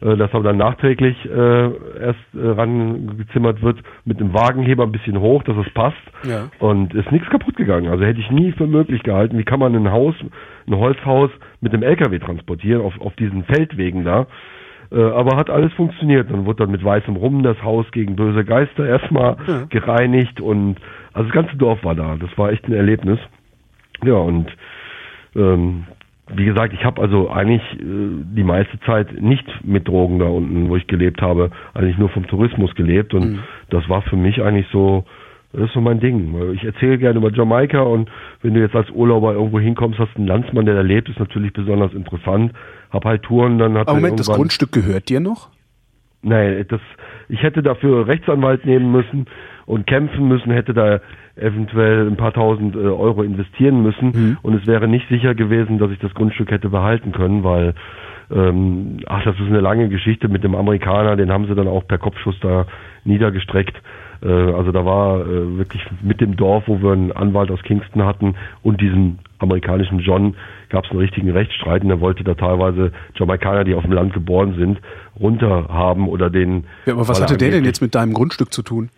Äh, 0.01 0.16
das 0.16 0.33
aber 0.33 0.45
dann 0.45 0.59
nachträglich 0.59 1.16
äh, 1.24 1.65
erst 2.01 2.20
äh, 2.35 2.47
rangezimmert 2.47 3.62
wird 3.62 3.78
mit 4.05 4.20
einem 4.20 4.35
Wagenheber 4.35 4.85
ein 4.85 4.93
bisschen 4.93 5.20
hoch, 5.20 5.43
dass 5.45 5.57
es 5.57 5.73
passt. 5.73 5.97
Ja. 6.24 6.49
Und 6.59 6.95
ist 6.95 7.11
nichts 7.12 7.28
kaputt 7.31 7.57
gegangen. 7.57 7.89
Also 7.89 8.05
hätte 8.05 8.20
ich 8.20 8.31
nie 8.31 8.53
für 8.53 8.66
möglich 8.66 9.03
gehalten. 9.03 9.39
Wie 9.39 9.45
kann 9.45 9.61
man 9.61 9.74
ein 9.74 9.91
Haus, 9.91 10.15
ein 10.66 10.77
Holzhaus 10.77 11.31
mit 11.61 11.73
einem 11.73 11.83
LKW 11.83 12.19
transportieren 12.19 12.83
auf, 12.83 13.01
auf 13.01 13.15
diesen 13.16 13.45
Feldwegen 13.45 14.05
da? 14.05 14.27
Äh, 14.93 15.01
aber 15.01 15.37
hat 15.37 15.51
alles 15.51 15.73
funktioniert. 15.73 16.31
Dann 16.31 16.45
wurde 16.45 16.65
dann 16.65 16.70
mit 16.70 16.85
weißem 16.85 17.16
Rum 17.16 17.43
das 17.43 17.62
Haus 17.62 17.87
gegen 17.93 18.16
böse 18.16 18.45
Geister 18.45 18.87
erstmal 18.87 19.37
gereinigt 19.70 20.41
und 20.41 20.77
also 21.12 21.28
das 21.28 21.35
ganze 21.35 21.57
Dorf 21.57 21.83
war 21.83 21.95
da. 21.95 22.16
Das 22.20 22.37
war 22.37 22.53
echt 22.53 22.69
ein 22.69 22.73
Erlebnis. 22.73 23.19
Ja, 24.05 24.15
und 24.15 24.49
ähm, 25.37 25.85
wie 26.35 26.45
gesagt, 26.45 26.73
ich 26.73 26.85
habe 26.85 27.01
also 27.01 27.31
eigentlich 27.31 27.63
äh, 27.75 28.25
die 28.35 28.43
meiste 28.43 28.81
Zeit 28.81 29.21
nicht 29.21 29.45
mit 29.65 29.87
Drogen 29.87 30.19
da 30.19 30.27
unten, 30.27 30.69
wo 30.69 30.77
ich 30.77 30.87
gelebt 30.87 31.23
habe, 31.23 31.51
eigentlich 31.75 31.99
nur 31.99 32.09
vom 32.09 32.27
Tourismus 32.27 32.75
gelebt 32.75 33.15
und 33.15 33.39
das 33.71 33.89
war 33.89 34.03
für 34.03 34.17
mich 34.17 34.43
eigentlich 34.43 34.67
so, 34.73 35.05
das 35.53 35.67
ist 35.67 35.75
so 35.75 35.81
mein 35.81 36.01
Ding. 36.01 36.35
Ich 36.55 36.65
erzähle 36.65 36.99
gerne 36.99 37.19
über 37.19 37.33
Jamaika 37.33 37.81
und 37.81 38.11
wenn 38.43 38.55
du 38.55 38.61
jetzt 38.61 38.75
als 38.75 38.91
Urlauber 38.91 39.35
irgendwo 39.35 39.61
hinkommst, 39.61 39.99
hast 39.99 40.17
einen 40.17 40.27
Landsmann, 40.27 40.67
der 40.67 40.75
da 40.75 40.81
lebt, 40.81 41.09
ist 41.09 41.21
natürlich 41.21 41.53
besonders 41.53 41.93
interessant. 41.95 42.53
Hab 42.91 43.05
halt 43.05 43.23
Touren, 43.23 43.59
dann 43.59 43.75
hat 43.75 43.89
Aber 43.89 43.99
er 43.99 44.01
Moment, 44.01 44.19
das 44.19 44.29
Grundstück 44.29 44.73
gehört 44.73 45.09
dir 45.09 45.21
noch? 45.21 45.51
Nein, 46.23 46.65
das, 46.69 46.81
ich 47.29 47.43
hätte 47.43 47.63
dafür 47.63 48.09
Rechtsanwalt 48.09 48.67
nehmen 48.67 48.91
müssen 48.91 49.27
und 49.67 49.87
kämpfen 49.87 50.29
müssen, 50.29 50.53
hätte 50.53 50.73
da 50.73 51.01
eventuell 51.37 52.07
ein 52.07 52.17
paar 52.17 52.33
tausend 52.33 52.75
äh, 52.77 52.79
Euro 52.79 53.23
investieren 53.23 53.83
müssen 53.83 54.39
und 54.43 54.55
es 54.55 54.67
wäre 54.67 54.89
nicht 54.89 55.09
sicher 55.09 55.35
gewesen, 55.35 55.79
dass 55.79 55.91
ich 55.91 55.99
das 55.99 56.15
Grundstück 56.15 56.51
hätte 56.51 56.71
behalten 56.71 57.13
können, 57.13 57.45
weil 57.45 57.75
ähm, 58.31 58.99
ach, 59.07 59.23
das 59.25 59.37
ist 59.37 59.47
eine 59.47 59.61
lange 59.61 59.89
Geschichte 59.89 60.29
mit 60.29 60.43
dem 60.43 60.55
Amerikaner, 60.55 61.17
den 61.17 61.31
haben 61.31 61.47
sie 61.47 61.55
dann 61.55 61.69
auch 61.69 61.87
per 61.87 61.99
Kopfschuss 61.99 62.37
da 62.41 62.67
niedergestreckt. 63.05 63.77
Äh, 64.23 64.29
also 64.29 64.73
da 64.73 64.85
war 64.85 65.21
äh, 65.21 65.59
wirklich 65.59 65.83
mit 66.03 66.21
dem 66.21 66.37
Dorf, 66.37 66.65
wo 66.67 66.81
wir 66.83 66.93
einen 66.93 67.13
Anwalt 67.13 67.51
aus 67.51 67.63
Kingston 67.63 68.05
hatten 68.05 68.35
und 68.63 68.81
diesem 68.81 69.19
amerikanischen 69.39 70.01
John 70.01 70.35
gab 70.71 70.85
es 70.85 70.91
einen 70.91 71.01
richtigen 71.01 71.31
Rechtsstreit 71.31 71.85
und 71.85 71.91
er 71.91 72.01
wollte 72.01 72.25
da 72.25 72.35
teilweise 72.35 72.93
Jamaikaner, 73.15 73.65
die 73.65 73.75
auf 73.75 73.83
dem 73.83 73.93
Land 73.93 74.13
geboren 74.15 74.55
sind, 74.57 74.81
runter 75.21 75.69
haben 75.69 76.09
oder 76.09 76.31
den. 76.31 76.65
Ja, 76.87 76.95
aber 76.95 77.07
was 77.09 77.23
hatte 77.23 77.37
der 77.37 77.51
denn 77.51 77.65
jetzt 77.65 77.83
mit 77.83 77.95
deinem 77.95 78.15
Grundstück 78.15 78.53
zu 78.53 78.63
tun? 78.63 78.91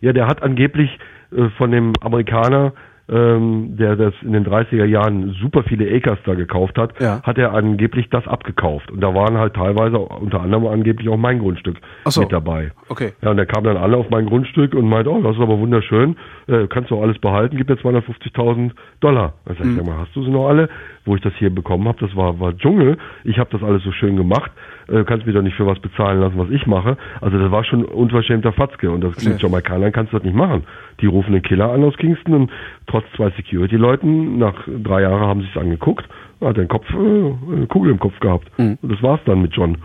Ja, 0.00 0.12
der 0.12 0.26
hat 0.26 0.42
angeblich 0.42 0.98
äh, 1.32 1.48
von 1.56 1.70
dem 1.70 1.92
Amerikaner 2.00 2.72
ähm, 3.10 3.76
der 3.76 3.96
das 3.96 4.14
in 4.22 4.32
den 4.32 4.46
30er 4.46 4.84
Jahren 4.84 5.34
super 5.40 5.64
viele 5.64 5.90
Acres 5.90 6.18
da 6.24 6.34
gekauft 6.34 6.78
hat, 6.78 7.00
ja. 7.00 7.20
hat 7.22 7.38
er 7.38 7.52
angeblich 7.54 8.08
das 8.10 8.26
abgekauft. 8.28 8.90
Und 8.90 9.00
da 9.00 9.12
waren 9.14 9.36
halt 9.36 9.54
teilweise 9.54 9.98
unter 9.98 10.40
anderem 10.40 10.66
angeblich 10.66 11.08
auch 11.08 11.16
mein 11.16 11.40
Grundstück 11.40 11.78
so. 12.04 12.20
mit 12.20 12.32
dabei. 12.32 12.70
Okay. 12.88 13.12
Ja, 13.20 13.30
und 13.30 13.36
der 13.36 13.46
kam 13.46 13.64
dann 13.64 13.76
alle 13.76 13.96
auf 13.96 14.10
mein 14.10 14.26
Grundstück 14.26 14.74
und 14.74 14.88
meint, 14.88 15.08
oh, 15.08 15.20
das 15.22 15.34
ist 15.34 15.42
aber 15.42 15.58
wunderschön, 15.58 16.16
äh, 16.46 16.68
kannst 16.68 16.90
du 16.90 17.02
alles 17.02 17.18
behalten, 17.18 17.56
gib 17.56 17.66
dir 17.66 17.74
250.000 17.74 18.70
Dollar. 19.00 19.34
Dann 19.44 19.56
sag 19.56 19.66
ich, 19.66 19.72
mhm. 19.72 19.78
ja 19.78 19.84
mal, 19.84 19.98
hast 19.98 20.14
du 20.14 20.22
sie 20.22 20.30
noch 20.30 20.48
alle? 20.48 20.68
Wo 21.04 21.16
ich 21.16 21.22
das 21.22 21.32
hier 21.38 21.50
bekommen 21.50 21.88
habe, 21.88 21.98
das 21.98 22.14
war, 22.14 22.38
war 22.38 22.56
Dschungel. 22.56 22.96
Ich 23.24 23.38
habe 23.38 23.50
das 23.50 23.62
alles 23.62 23.82
so 23.82 23.90
schön 23.90 24.16
gemacht. 24.16 24.52
Äh, 24.90 25.04
kannst 25.04 25.26
mich 25.26 25.34
doch 25.34 25.42
nicht 25.42 25.56
für 25.56 25.66
was 25.66 25.78
bezahlen 25.78 26.20
lassen, 26.20 26.38
was 26.38 26.50
ich 26.50 26.66
mache. 26.66 26.96
Also 27.20 27.38
das 27.38 27.50
war 27.50 27.64
schon 27.64 27.84
unverschämter 27.84 28.52
Fatzke. 28.52 28.90
Und 28.90 29.02
das 29.02 29.24
mit 29.24 29.40
Jamaikanern 29.40 29.92
kannst 29.92 30.12
du 30.12 30.16
das 30.16 30.24
nicht 30.24 30.36
machen. 30.36 30.64
Die 31.00 31.06
rufen 31.06 31.32
den 31.32 31.42
Killer 31.42 31.70
an 31.70 31.84
aus 31.84 31.96
Kingston 31.96 32.34
und 32.34 32.50
trotz 32.86 33.04
zwei 33.16 33.30
Security-Leuten, 33.30 34.38
nach 34.38 34.54
drei 34.82 35.02
Jahren 35.02 35.20
haben 35.20 35.40
sie 35.42 35.48
es 35.54 35.60
angeguckt, 35.60 36.08
hat 36.40 36.56
den 36.56 36.68
Kopf, 36.68 36.86
äh, 36.90 36.96
eine 36.96 37.66
Kugel 37.68 37.92
im 37.92 37.98
Kopf 37.98 38.18
gehabt. 38.20 38.48
Mhm. 38.58 38.78
Und 38.82 38.92
das 38.92 39.02
war's 39.02 39.20
dann 39.26 39.42
mit 39.42 39.54
John. 39.54 39.78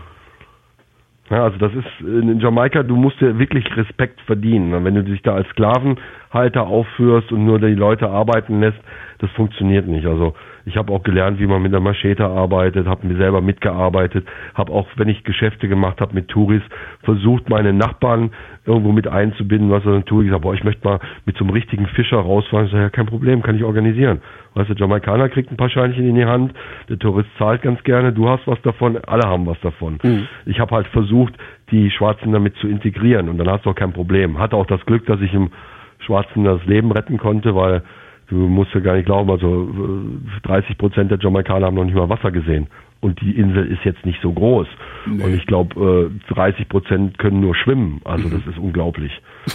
Ja, 1.30 1.42
also 1.42 1.58
das 1.58 1.72
ist 1.74 2.06
in 2.06 2.38
Jamaika, 2.38 2.84
du 2.84 2.94
musst 2.94 3.20
dir 3.20 3.38
wirklich 3.38 3.64
Respekt 3.76 4.20
verdienen. 4.22 4.84
Wenn 4.84 4.94
du 4.94 5.02
dich 5.02 5.22
da 5.22 5.34
als 5.34 5.48
Sklavenhalter 6.36 6.66
aufführst 6.66 7.32
und 7.32 7.44
nur 7.44 7.58
die 7.58 7.74
Leute 7.74 8.08
arbeiten 8.08 8.60
lässt, 8.60 8.78
das 9.18 9.30
funktioniert 9.30 9.86
nicht. 9.86 10.06
Also 10.06 10.34
ich 10.66 10.76
habe 10.76 10.92
auch 10.92 11.02
gelernt, 11.02 11.38
wie 11.38 11.46
man 11.46 11.62
mit 11.62 11.72
der 11.72 11.80
Machete 11.80 12.26
arbeitet, 12.26 12.86
habe 12.86 13.06
mir 13.06 13.16
selber 13.16 13.40
mitgearbeitet, 13.40 14.26
habe 14.54 14.72
auch, 14.72 14.86
wenn 14.96 15.08
ich 15.08 15.24
Geschäfte 15.24 15.68
gemacht 15.68 16.00
habe 16.00 16.14
mit 16.14 16.28
Touris, 16.28 16.62
versucht, 17.02 17.48
meine 17.48 17.72
Nachbarn 17.72 18.30
irgendwo 18.66 18.92
mit 18.92 19.08
einzubinden. 19.08 19.70
Was 19.70 19.84
dann 19.84 20.04
Touri 20.04 20.26
gesagt, 20.26 20.42
boah, 20.42 20.54
ich 20.54 20.64
möchte 20.64 20.86
mal 20.86 20.98
mit 21.24 21.36
so 21.38 21.44
einem 21.44 21.52
richtigen 21.54 21.86
Fischer 21.86 22.18
rausfahren. 22.18 22.66
Ich 22.66 22.72
sage, 22.72 22.84
ja, 22.84 22.90
kein 22.90 23.06
Problem, 23.06 23.42
kann 23.42 23.56
ich 23.56 23.64
organisieren. 23.64 24.20
Weißt 24.54 24.68
du, 24.68 24.74
der 24.74 24.86
Jamaikaner 24.86 25.28
kriegt 25.28 25.50
ein 25.50 25.56
paar 25.56 25.70
Scheinchen 25.70 26.06
in 26.06 26.14
die 26.14 26.26
Hand, 26.26 26.52
der 26.88 26.98
Tourist 26.98 27.28
zahlt 27.38 27.62
ganz 27.62 27.82
gerne, 27.84 28.12
du 28.12 28.28
hast 28.28 28.46
was 28.46 28.60
davon, 28.62 28.98
alle 29.06 29.28
haben 29.28 29.46
was 29.46 29.60
davon. 29.60 29.98
Mhm. 30.02 30.26
Ich 30.46 30.60
habe 30.60 30.74
halt 30.74 30.86
versucht, 30.88 31.34
die 31.70 31.90
Schwarzen 31.90 32.32
damit 32.32 32.56
zu 32.56 32.68
integrieren 32.68 33.28
und 33.28 33.38
dann 33.38 33.48
hast 33.48 33.64
du 33.64 33.70
auch 33.70 33.74
kein 33.74 33.92
Problem. 33.92 34.38
Hatte 34.38 34.56
auch 34.56 34.66
das 34.66 34.84
Glück, 34.84 35.06
dass 35.06 35.20
ich 35.20 35.32
im 35.32 35.50
Schwarzen 36.06 36.44
das 36.44 36.64
Leben 36.64 36.92
retten 36.92 37.18
konnte, 37.18 37.54
weil 37.54 37.82
Du 38.28 38.34
musst 38.34 38.74
ja 38.74 38.80
gar 38.80 38.96
nicht 38.96 39.06
glauben, 39.06 39.30
also 39.30 39.70
30 40.42 40.70
äh, 40.70 40.74
Prozent 40.74 41.10
der 41.10 41.18
Jamaikaner 41.20 41.66
haben 41.66 41.76
noch 41.76 41.84
nicht 41.84 41.94
mal 41.94 42.08
Wasser 42.08 42.32
gesehen. 42.32 42.66
Und 43.00 43.20
die 43.20 43.32
Insel 43.32 43.66
ist 43.66 43.84
jetzt 43.84 44.04
nicht 44.04 44.20
so 44.20 44.32
groß. 44.32 44.66
Nee. 45.06 45.22
Und 45.22 45.34
ich 45.34 45.46
glaube, 45.46 46.10
30 46.30 46.60
äh, 46.60 46.64
Prozent 46.64 47.18
können 47.18 47.40
nur 47.40 47.54
schwimmen. 47.54 48.00
Also 48.04 48.26
mhm. 48.26 48.32
das 48.32 48.46
ist 48.46 48.58
unglaublich. 48.58 49.12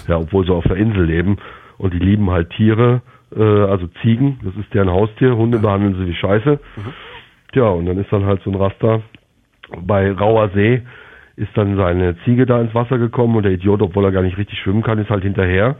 Ja, 0.08 0.18
obwohl 0.18 0.46
sie 0.46 0.54
auf 0.54 0.64
der 0.64 0.78
Insel 0.78 1.04
leben. 1.04 1.38
Und 1.78 1.94
die 1.94 2.00
lieben 2.00 2.30
halt 2.30 2.52
Tiere, 2.52 3.02
äh, 3.36 3.42
also 3.42 3.88
Ziegen, 4.02 4.40
das 4.44 4.56
ist 4.56 4.74
deren 4.74 4.90
Haustier. 4.90 5.36
Hunde 5.36 5.60
behandeln 5.60 5.96
sie 5.96 6.08
wie 6.08 6.16
Scheiße. 6.16 6.52
Mhm. 6.52 6.94
Tja, 7.52 7.68
und 7.68 7.88
dann 7.88 7.98
ist 7.98 8.12
dann 8.14 8.26
halt 8.26 8.42
so 8.44 8.52
ein 8.52 8.56
Raster. 8.56 9.02
Bei 9.82 10.14
rauer 10.14 10.50
See 10.54 10.82
ist 11.36 11.52
dann 11.56 11.76
seine 11.76 12.16
Ziege 12.24 12.46
da 12.46 12.62
ins 12.62 12.74
Wasser 12.74 12.98
gekommen 12.98 13.36
und 13.36 13.44
der 13.44 13.52
Idiot, 13.52 13.82
obwohl 13.82 14.06
er 14.06 14.12
gar 14.12 14.24
nicht 14.24 14.38
richtig 14.38 14.60
schwimmen 14.60 14.84
kann, 14.84 15.00
ist 15.00 15.10
halt 15.10 15.24
hinterher 15.24 15.76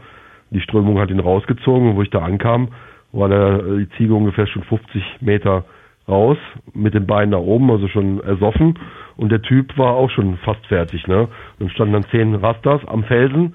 die 0.52 0.60
Strömung 0.60 0.98
hat 0.98 1.10
ihn 1.10 1.20
rausgezogen 1.20 1.90
und 1.90 1.96
wo 1.96 2.02
ich 2.02 2.10
da 2.10 2.20
ankam, 2.20 2.68
war 3.12 3.28
der, 3.28 3.58
die 3.58 3.88
Ziege 3.96 4.14
ungefähr 4.14 4.46
schon 4.46 4.62
50 4.62 5.02
Meter 5.20 5.64
raus 6.08 6.38
mit 6.74 6.94
den 6.94 7.06
Beinen 7.06 7.32
da 7.32 7.38
oben, 7.38 7.70
also 7.70 7.88
schon 7.88 8.22
ersoffen. 8.22 8.78
Und 9.16 9.30
der 9.30 9.42
Typ 9.42 9.76
war 9.78 9.94
auch 9.94 10.10
schon 10.10 10.36
fast 10.38 10.64
fertig. 10.66 11.06
Ne? 11.06 11.28
Dann 11.58 11.70
standen 11.70 11.92
dann 11.94 12.04
zehn 12.04 12.34
Rastas 12.34 12.80
am 12.86 13.04
Felsen 13.04 13.54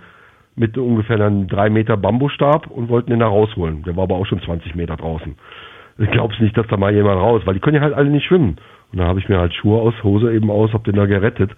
mit 0.56 0.78
ungefähr 0.78 1.18
einem 1.18 1.48
drei 1.48 1.70
Meter 1.70 1.98
Bambusstab 1.98 2.68
und 2.68 2.90
wollten 2.90 3.12
ihn 3.12 3.20
da 3.20 3.28
rausholen. 3.28 3.84
Der 3.84 3.96
war 3.96 4.04
aber 4.04 4.16
auch 4.16 4.26
schon 4.26 4.42
20 4.42 4.76
Meter 4.76 4.96
draußen. 4.96 5.36
Ich 6.00 6.12
glaub's 6.12 6.40
nicht, 6.40 6.56
dass 6.58 6.68
da 6.68 6.78
mal 6.78 6.94
jemand 6.94 7.20
raus, 7.20 7.42
weil 7.46 7.56
die 7.56 7.60
können 7.60 7.76
ja 7.76 7.82
halt 7.82 7.94
alle 7.94 8.10
nicht 8.10 8.26
schwimmen. 8.26 8.58
Und 8.92 9.00
da 9.00 9.06
habe 9.06 9.20
ich 9.20 9.28
mir 9.30 9.40
halt 9.40 9.54
Schuhe 9.54 9.82
aus, 9.82 9.94
Hose 10.04 10.32
eben 10.34 10.50
aus, 10.52 10.72
hab 10.74 10.84
den 10.84 10.96
da 10.96 11.06
gerettet. 11.06 11.52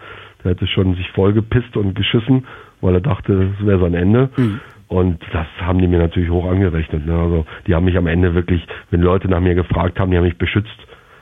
Der 0.43 0.51
hätte 0.51 0.65
schon 0.67 0.95
sich 0.95 1.09
vollgepisst 1.11 1.75
und 1.75 1.93
geschissen, 1.93 2.45
weil 2.81 2.95
er 2.95 3.01
dachte, 3.01 3.51
das 3.57 3.67
wäre 3.67 3.79
sein 3.79 3.93
Ende. 3.93 4.29
Mhm. 4.37 4.59
Und 4.89 5.21
das 5.31 5.45
haben 5.61 5.79
die 5.79 5.87
mir 5.87 5.99
natürlich 5.99 6.31
hoch 6.31 6.49
angerechnet. 6.49 7.05
Ne? 7.05 7.13
Also 7.13 7.45
die 7.67 7.75
haben 7.75 7.85
mich 7.85 7.95
am 7.95 8.07
Ende 8.07 8.33
wirklich, 8.33 8.67
wenn 8.89 9.01
Leute 9.01 9.29
nach 9.29 9.39
mir 9.39 9.53
gefragt 9.53 9.99
haben, 9.99 10.09
die 10.11 10.17
haben 10.17 10.25
mich 10.25 10.37
beschützt. 10.37 10.77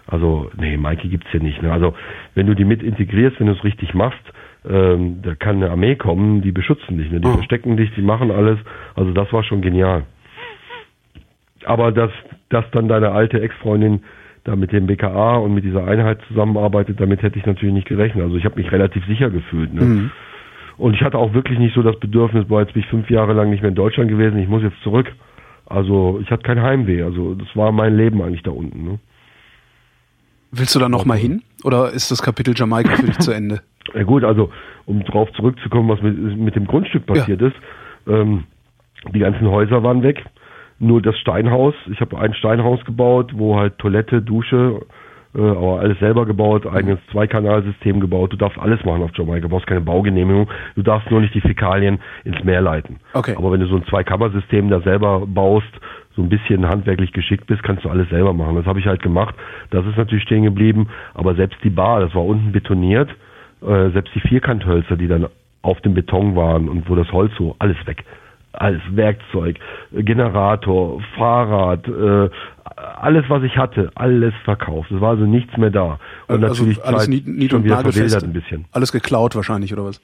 Also, 0.07 0.49
nee, 0.57 0.77
Mikey 0.77 1.10
gibt's 1.10 1.27
hier 1.31 1.41
nicht. 1.41 1.61
Ne? 1.61 1.69
Also, 1.69 1.94
wenn 2.34 2.48
du 2.48 2.53
die 2.53 2.64
mit 2.64 2.81
integrierst, 2.81 3.41
wenn 3.41 3.48
du 3.48 3.53
es 3.53 3.64
richtig 3.65 3.94
machst, 3.94 4.23
ähm, 4.68 5.22
da 5.22 5.35
kann 5.35 5.57
eine 5.57 5.69
Armee 5.69 5.95
kommen, 5.95 6.41
die 6.41 6.53
beschützen 6.53 6.98
dich, 6.98 7.11
ne? 7.11 7.19
die 7.19 7.27
oh. 7.27 7.34
verstecken 7.34 7.76
dich, 7.77 7.94
die 7.95 8.02
machen 8.02 8.31
alles. 8.31 8.57
Also 8.95 9.11
das 9.11 9.31
war 9.34 9.44
schon 9.44 9.61
genial. 9.61 10.03
Aber 11.65 11.91
dass, 11.91 12.11
dass 12.49 12.64
dann 12.72 12.88
deine 12.88 13.11
alte 13.11 13.41
Ex-Freundin 13.41 14.03
da 14.44 14.56
mit 14.56 14.72
dem 14.72 14.88
BKA 14.88 15.35
und 15.38 15.53
mit 15.53 15.65
dieser 15.65 15.85
Einheit 15.85 16.19
zusammenarbeitet, 16.30 16.99
damit 17.02 17.22
hätte 17.22 17.38
ich 17.38 17.45
natürlich 17.45 17.73
nicht 17.73 17.88
gerechnet. 17.88 18.23
Also 18.23 18.38
ich 18.38 18.45
habe 18.45 18.56
mich 18.56 18.72
relativ 18.72 19.06
sicher 19.06 19.30
gefühlt. 19.30 19.73
Ne? 19.73 19.81
Mhm. 19.81 20.11
Und 20.77 20.93
ich 20.93 21.01
hatte 21.01 21.17
auch 21.17 21.33
wirklich 21.33 21.57
nicht 21.57 21.73
so 21.73 21.81
das 21.81 21.99
Bedürfnis, 21.99 22.45
boah, 22.47 22.61
jetzt 22.61 22.73
bin 22.73 22.83
ich 22.83 22.89
fünf 22.89 23.09
Jahre 23.09 23.33
lang 23.33 23.49
nicht 23.49 23.61
mehr 23.61 23.69
in 23.69 23.75
Deutschland 23.75 24.09
gewesen, 24.09 24.37
ich 24.37 24.47
muss 24.47 24.61
jetzt 24.61 24.79
zurück. 24.83 25.11
Also 25.65 26.19
ich 26.21 26.29
hatte 26.29 26.43
kein 26.43 26.61
Heimweh. 26.61 27.03
Also 27.03 27.35
das 27.35 27.47
war 27.55 27.71
mein 27.71 27.97
Leben 27.97 28.21
eigentlich 28.21 28.43
da 28.43 28.51
unten. 28.51 28.83
Ne? 28.83 28.99
Willst 30.51 30.75
du 30.75 30.79
da 30.79 30.87
noch 30.87 31.05
mal 31.05 31.17
hin? 31.17 31.41
Oder 31.63 31.91
ist 31.91 32.11
das 32.11 32.21
Kapitel 32.21 32.53
Jamaika 32.55 32.95
für 32.95 33.07
dich 33.07 33.19
zu 33.19 33.31
Ende? 33.31 33.61
Ja 33.93 34.03
gut, 34.03 34.25
also 34.25 34.51
um 34.85 35.01
drauf 35.05 35.31
zurückzukommen, 35.31 35.87
was 35.87 36.01
mit, 36.01 36.17
mit 36.37 36.57
dem 36.57 36.67
Grundstück 36.67 37.05
passiert 37.05 37.39
ja. 37.39 37.47
ist. 37.47 37.55
Ähm, 38.05 38.43
die 39.13 39.19
ganzen 39.19 39.47
Häuser 39.49 39.81
waren 39.81 40.03
weg. 40.03 40.25
Nur 40.77 41.01
das 41.01 41.17
Steinhaus. 41.17 41.73
Ich 41.89 42.01
habe 42.01 42.19
ein 42.19 42.33
Steinhaus 42.33 42.83
gebaut, 42.83 43.31
wo 43.33 43.57
halt 43.57 43.77
Toilette, 43.77 44.21
Dusche 44.21 44.81
äh, 45.38 45.41
aber 45.41 45.80
alles 45.81 45.99
selber 45.99 46.26
gebaut, 46.26 46.65
eigenes 46.65 46.99
Zweikanalsystem 47.11 47.99
gebaut. 47.99 48.34
Du 48.34 48.38
darfst 48.38 48.57
alles 48.57 48.84
machen 48.84 49.03
auf 49.03 49.11
Jamaika. 49.15 49.41
Du 49.41 49.49
brauchst 49.49 49.68
keine 49.68 49.81
Baugenehmigung. 49.81 50.49
Du 50.76 50.81
darfst 50.81 51.09
nur 51.11 51.22
nicht 51.22 51.35
die 51.35 51.41
Fäkalien 51.41 51.99
ins 52.23 52.43
Meer 52.43 52.61
leiten. 52.61 52.97
Okay. 53.14 53.35
Aber 53.38 53.51
wenn 53.51 53.59
du 53.59 53.68
so 53.68 53.76
ein 53.76 53.85
Zweikammersystem 53.85 54.69
da 54.69 54.81
selber 54.81 55.26
baust, 55.27 55.72
so 56.15 56.23
ein 56.23 56.30
bisschen 56.30 56.68
handwerklich 56.68 57.14
geschickt 57.14 57.45
bist, 57.45 57.61
kannst 57.61 57.85
du 57.85 57.89
alles 57.89 58.09
selber 58.09 58.34
machen. 58.34 58.55
Das 58.55 58.65
habe 58.65 58.80
ich 58.80 58.88
halt 58.88 59.03
gemacht. 59.03 59.35
Das 59.69 59.85
ist 59.85 59.97
natürlich 59.97 60.23
stehen 60.23 60.43
geblieben. 60.43 60.89
Aber 61.14 61.35
selbst 61.35 61.59
die 61.64 61.69
Bar, 61.69 61.99
das 61.99 62.15
war 62.15 62.26
unten 62.26 62.51
betoniert. 62.51 63.09
Äh, 63.61 63.91
selbst 63.91 64.15
die 64.15 64.22
Vierkanthölzer, 64.22 64.97
die 64.97 65.07
dann 65.07 65.27
auf 65.61 65.80
dem 65.81 65.93
Beton 65.93 66.35
waren 66.35 66.68
und 66.69 66.89
wo 66.89 66.95
das 66.95 67.11
Holz 67.11 67.31
so, 67.38 67.55
alles 67.59 67.77
weg 67.85 68.03
als 68.57 68.81
Werkzeug, 68.91 69.59
Generator, 69.91 71.01
Fahrrad, 71.15 71.88
äh, 71.88 72.30
alles, 72.77 73.25
was 73.27 73.43
ich 73.43 73.57
hatte, 73.57 73.91
alles 73.95 74.33
verkauft. 74.43 74.91
Es 74.91 75.01
war 75.01 75.11
also 75.11 75.25
nichts 75.25 75.57
mehr 75.57 75.71
da. 75.71 75.99
Und 76.27 76.43
also 76.43 76.63
natürlich 76.63 76.83
alles 76.83 77.05
Zeit 77.05 77.09
nied, 77.25 77.51
schon 77.51 77.63
wieder 77.63 77.79
verwildert 77.79 78.23
ein 78.23 78.33
bisschen. 78.33 78.65
Alles 78.71 78.91
geklaut 78.91 79.35
wahrscheinlich, 79.35 79.73
oder 79.73 79.85
was? 79.85 80.01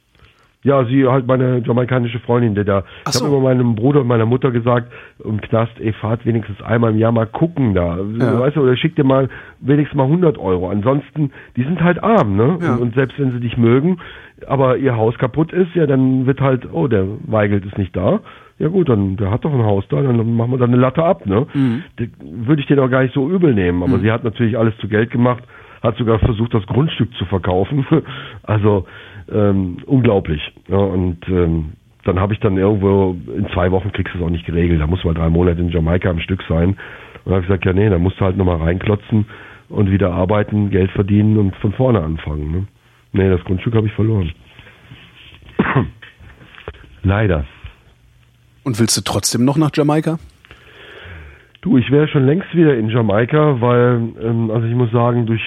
Ja, 0.64 0.86
sie 0.86 1.06
halt 1.06 1.28
meine 1.28 1.60
jamaikanische 1.60 2.20
Freundin, 2.20 2.56
der 2.56 2.64
da. 2.64 2.84
Ach 3.04 3.10
ich 3.10 3.16
so. 3.16 3.26
habe 3.26 3.36
immer 3.36 3.44
meinem 3.44 3.76
Bruder 3.76 4.00
und 4.02 4.08
meiner 4.08 4.26
Mutter 4.26 4.50
gesagt, 4.50 4.92
im 5.24 5.42
Knast, 5.42 5.74
ey, 5.80 5.92
fahrt 5.94 6.26
wenigstens 6.26 6.62
einmal 6.62 6.92
im 6.92 6.98
Jahr 6.98 7.12
mal 7.12 7.28
gucken 7.28 7.74
da. 7.74 7.98
Ja. 7.98 8.40
Weißt 8.40 8.56
du, 8.56 8.62
oder 8.62 8.78
schick 8.78 8.96
dir 8.96 9.04
mal 9.04 9.30
wenigstens 9.60 9.98
mal 9.98 10.06
100 10.06 10.38
Euro. 10.38 10.70
Ansonsten, 10.70 11.32
die 11.58 11.64
sind 11.64 11.82
halt 11.82 12.02
arm, 12.02 12.38
ne? 12.38 12.60
Ja. 12.62 12.76
Und, 12.76 12.82
und, 12.82 12.96
selbst 12.96 13.20
wenn 13.20 13.34
sie 13.34 13.42
dich 13.42 13.58
mögen, 13.58 14.00
aber 14.48 14.78
ihr 14.78 14.96
Haus 14.96 15.18
kaputt 15.18 15.52
ist, 15.52 15.76
ja, 15.76 15.86
dann 15.86 16.26
wird 16.26 16.40
halt, 16.40 16.68
oh, 16.72 16.88
der 16.88 17.06
Weigelt 17.28 17.66
ist 17.66 17.78
nicht 17.78 17.96
da. 17.96 18.22
Ja 18.60 18.68
gut, 18.68 18.88
dann 18.90 19.18
der 19.18 19.32
hat 19.32 19.46
doch 19.46 19.54
ein 19.54 19.64
Haus 19.64 19.84
da, 19.90 20.02
dann 20.02 20.36
machen 20.36 20.52
wir 20.52 20.58
da 20.58 20.66
eine 20.66 20.78
Latte 20.78 21.04
ab, 21.04 21.26
ne? 21.26 21.48
Mhm. 21.54 21.84
Würde 22.20 22.62
ich 22.62 22.68
den 22.68 22.80
auch 22.80 22.90
gar 22.90 23.04
nicht 23.04 23.14
so 23.14 23.30
übel 23.30 23.54
nehmen. 23.54 23.82
Aber 23.84 23.98
mhm. 23.98 24.02
sie 24.02 24.12
hat 24.12 24.24
natürlich 24.24 24.58
alles 24.58 24.78
zu 24.78 24.88
Geld 24.88 25.12
gemacht, 25.12 25.44
hat 25.82 25.98
sogar 25.98 26.20
versucht, 26.20 26.54
das 26.54 26.66
Grundstück 26.68 27.14
zu 27.16 27.26
verkaufen. 27.26 27.86
also 28.44 28.86
ähm, 29.32 29.78
unglaublich. 29.86 30.42
Ja, 30.68 30.78
und 30.78 31.18
ähm, 31.28 31.74
dann 32.06 32.20
habe 32.20 32.34
ich 32.34 32.40
dann 32.40 32.58
irgendwo 32.58 33.16
in 33.36 33.48
zwei 33.54 33.72
Wochen 33.72 33.92
kriegst 33.92 34.14
du 34.14 34.20
es 34.20 34.24
auch 34.24 34.30
nicht 34.30 34.46
geregelt. 34.46 34.82
Da 34.82 34.88
muss 34.88 35.04
man 35.04 35.16
drei 35.16 35.30
Monate 35.30 35.62
in 35.62 35.70
Jamaika 35.70 36.10
am 36.10 36.20
Stück 36.20 36.44
sein. 36.48 36.70
Und 36.70 36.78
dann 37.26 37.34
habe 37.34 37.42
ich 37.42 37.48
gesagt, 37.48 37.66
ja 37.66 37.74
nee, 37.74 37.90
da 37.90 37.98
musst 37.98 38.20
du 38.20 38.26
halt 38.26 38.38
nochmal 38.38 38.58
reinklotzen 38.58 39.26
und 39.70 39.90
wieder 39.90 40.12
arbeiten, 40.12 40.70
Geld 40.70 40.92
verdienen 40.92 41.38
und 41.38 41.56
von 41.58 41.74
vorne 41.74 42.02
anfangen. 42.02 42.52
Ne? 42.52 42.68
Nee, 43.14 43.30
das 43.30 43.44
Grundstück 43.46 43.76
habe 43.76 43.88
ich 43.88 43.94
verloren. 43.94 44.32
Leider. 47.04 47.46
Und 48.64 48.80
willst 48.80 48.98
du 48.98 49.02
trotzdem 49.02 49.46
noch 49.46 49.58
nach 49.58 49.72
Jamaika? 49.74 50.18
Du, 51.62 51.78
ich 51.78 51.90
wäre 51.92 52.08
schon 52.08 52.26
längst 52.26 52.54
wieder 52.54 52.76
in 52.76 52.90
Jamaika, 52.90 53.62
weil, 53.62 54.02
ähm, 54.22 54.52
also 54.52 54.68
ich 54.68 54.76
muss 54.76 54.92
sagen, 54.92 55.26
durch, 55.26 55.42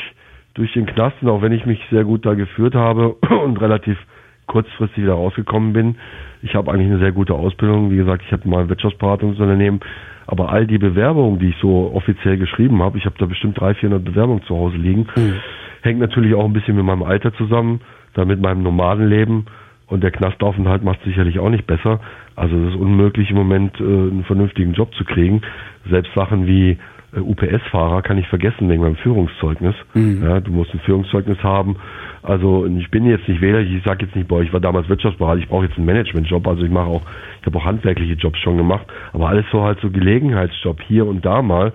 durch 0.54 0.72
den 0.72 0.86
Knast, 0.86 1.16
und 1.20 1.28
auch 1.28 1.42
wenn 1.42 1.52
ich 1.52 1.66
mich 1.66 1.80
sehr 1.90 2.04
gut 2.04 2.24
da 2.24 2.34
geführt 2.34 2.74
habe 2.74 3.10
und 3.44 3.60
relativ 3.60 3.98
kurzfristig 4.46 5.02
wieder 5.02 5.14
rausgekommen 5.14 5.72
bin. 5.72 5.96
Ich 6.42 6.54
habe 6.54 6.72
eigentlich 6.72 6.88
eine 6.88 6.98
sehr 6.98 7.12
gute 7.12 7.34
Ausbildung. 7.34 7.90
Wie 7.90 7.96
gesagt, 7.96 8.22
ich 8.24 8.32
hatte 8.32 8.48
mal 8.48 8.62
ein 8.62 8.68
Wirtschaftsberatungsunternehmen. 8.68 9.80
Aber 10.26 10.50
all 10.50 10.66
die 10.66 10.78
Bewerbungen, 10.78 11.38
die 11.38 11.50
ich 11.50 11.56
so 11.60 11.92
offiziell 11.94 12.36
geschrieben 12.36 12.82
habe, 12.82 12.98
ich 12.98 13.04
habe 13.04 13.16
da 13.18 13.26
bestimmt 13.26 13.60
300, 13.60 13.78
400 13.78 14.04
Bewerbungen 14.04 14.42
zu 14.44 14.56
Hause 14.56 14.76
liegen, 14.76 15.06
mhm. 15.16 15.34
hängt 15.82 16.00
natürlich 16.00 16.34
auch 16.34 16.44
ein 16.44 16.52
bisschen 16.52 16.76
mit 16.76 16.84
meinem 16.84 17.02
Alter 17.02 17.32
zusammen, 17.34 17.80
dann 18.14 18.28
mit 18.28 18.40
meinem 18.40 18.62
Nomadenleben. 18.62 19.46
Und 19.88 20.02
der 20.02 20.10
Knastaufenthalt 20.10 20.82
macht 20.82 21.00
sicherlich 21.04 21.38
auch 21.38 21.50
nicht 21.50 21.66
besser. 21.66 22.00
Also 22.36 22.56
es 22.56 22.74
ist 22.74 22.76
unmöglich 22.76 23.30
im 23.30 23.36
Moment 23.36 23.80
äh, 23.80 23.82
einen 23.82 24.24
vernünftigen 24.24 24.74
Job 24.74 24.94
zu 24.94 25.04
kriegen. 25.04 25.42
Selbst 25.90 26.12
Sachen 26.14 26.46
wie 26.46 26.78
äh, 27.14 27.20
UPS-Fahrer 27.20 28.02
kann 28.02 28.18
ich 28.18 28.28
vergessen 28.28 28.68
wegen 28.68 28.82
meinem 28.82 28.96
Führungszeugnis. 28.96 29.74
Mhm. 29.94 30.22
Ja, 30.22 30.40
du 30.40 30.52
musst 30.52 30.72
ein 30.74 30.80
Führungszeugnis 30.80 31.42
haben. 31.42 31.76
Also 32.22 32.66
ich 32.66 32.90
bin 32.90 33.06
jetzt 33.06 33.26
nicht 33.28 33.40
wähler, 33.40 33.60
ich 33.60 33.82
sage 33.84 34.04
jetzt 34.04 34.16
nicht, 34.16 34.28
boah, 34.28 34.42
ich 34.42 34.52
war 34.52 34.60
damals 34.60 34.88
Wirtschaftsberater, 34.88 35.38
ich 35.38 35.48
brauche 35.48 35.64
jetzt 35.64 35.76
einen 35.76 35.86
Managementjob. 35.86 36.46
Also 36.46 36.62
ich 36.64 36.70
mache 36.70 36.86
auch, 36.86 37.02
ich 37.40 37.46
habe 37.46 37.58
auch 37.58 37.64
handwerkliche 37.64 38.14
Jobs 38.14 38.38
schon 38.40 38.56
gemacht, 38.56 38.86
aber 39.12 39.28
alles 39.28 39.46
so 39.50 39.62
halt 39.62 39.80
so 39.80 39.90
Gelegenheitsjob 39.90 40.82
hier 40.82 41.06
und 41.06 41.24
da 41.24 41.40
mal. 41.40 41.72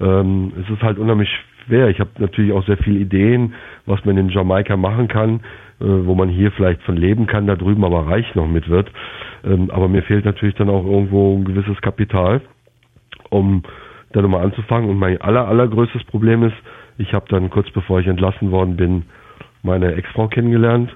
Ähm, 0.00 0.52
es 0.60 0.68
ist 0.68 0.82
halt 0.82 0.98
unheimlich 0.98 1.30
schwer. 1.64 1.88
Ich 1.88 2.00
habe 2.00 2.10
natürlich 2.18 2.52
auch 2.52 2.66
sehr 2.66 2.76
viele 2.78 2.98
Ideen, 2.98 3.54
was 3.86 4.04
man 4.04 4.16
in 4.18 4.28
Jamaika 4.28 4.76
machen 4.76 5.08
kann, 5.08 5.40
wo 6.06 6.14
man 6.14 6.28
hier 6.28 6.52
vielleicht 6.52 6.82
von 6.82 6.96
leben 6.96 7.26
kann, 7.26 7.46
da 7.46 7.56
drüben 7.56 7.84
aber 7.84 8.06
reich 8.06 8.34
noch 8.34 8.46
mit 8.46 8.68
wird. 8.68 8.90
Ähm, 9.44 9.70
aber 9.70 9.88
mir 9.88 10.02
fehlt 10.02 10.24
natürlich 10.24 10.54
dann 10.54 10.70
auch 10.70 10.84
irgendwo 10.84 11.36
ein 11.36 11.44
gewisses 11.44 11.80
Kapital, 11.80 12.40
um 13.30 13.62
da 14.12 14.22
nochmal 14.22 14.44
anzufangen. 14.44 14.88
Und 14.90 14.98
mein 14.98 15.20
aller, 15.20 15.48
allergrößtes 15.48 16.04
Problem 16.04 16.44
ist, 16.44 16.56
ich 16.98 17.12
habe 17.14 17.26
dann 17.28 17.50
kurz 17.50 17.70
bevor 17.70 18.00
ich 18.00 18.06
entlassen 18.06 18.50
worden 18.50 18.76
bin, 18.76 19.04
meine 19.62 19.94
Ex-Frau 19.94 20.28
kennengelernt 20.28 20.94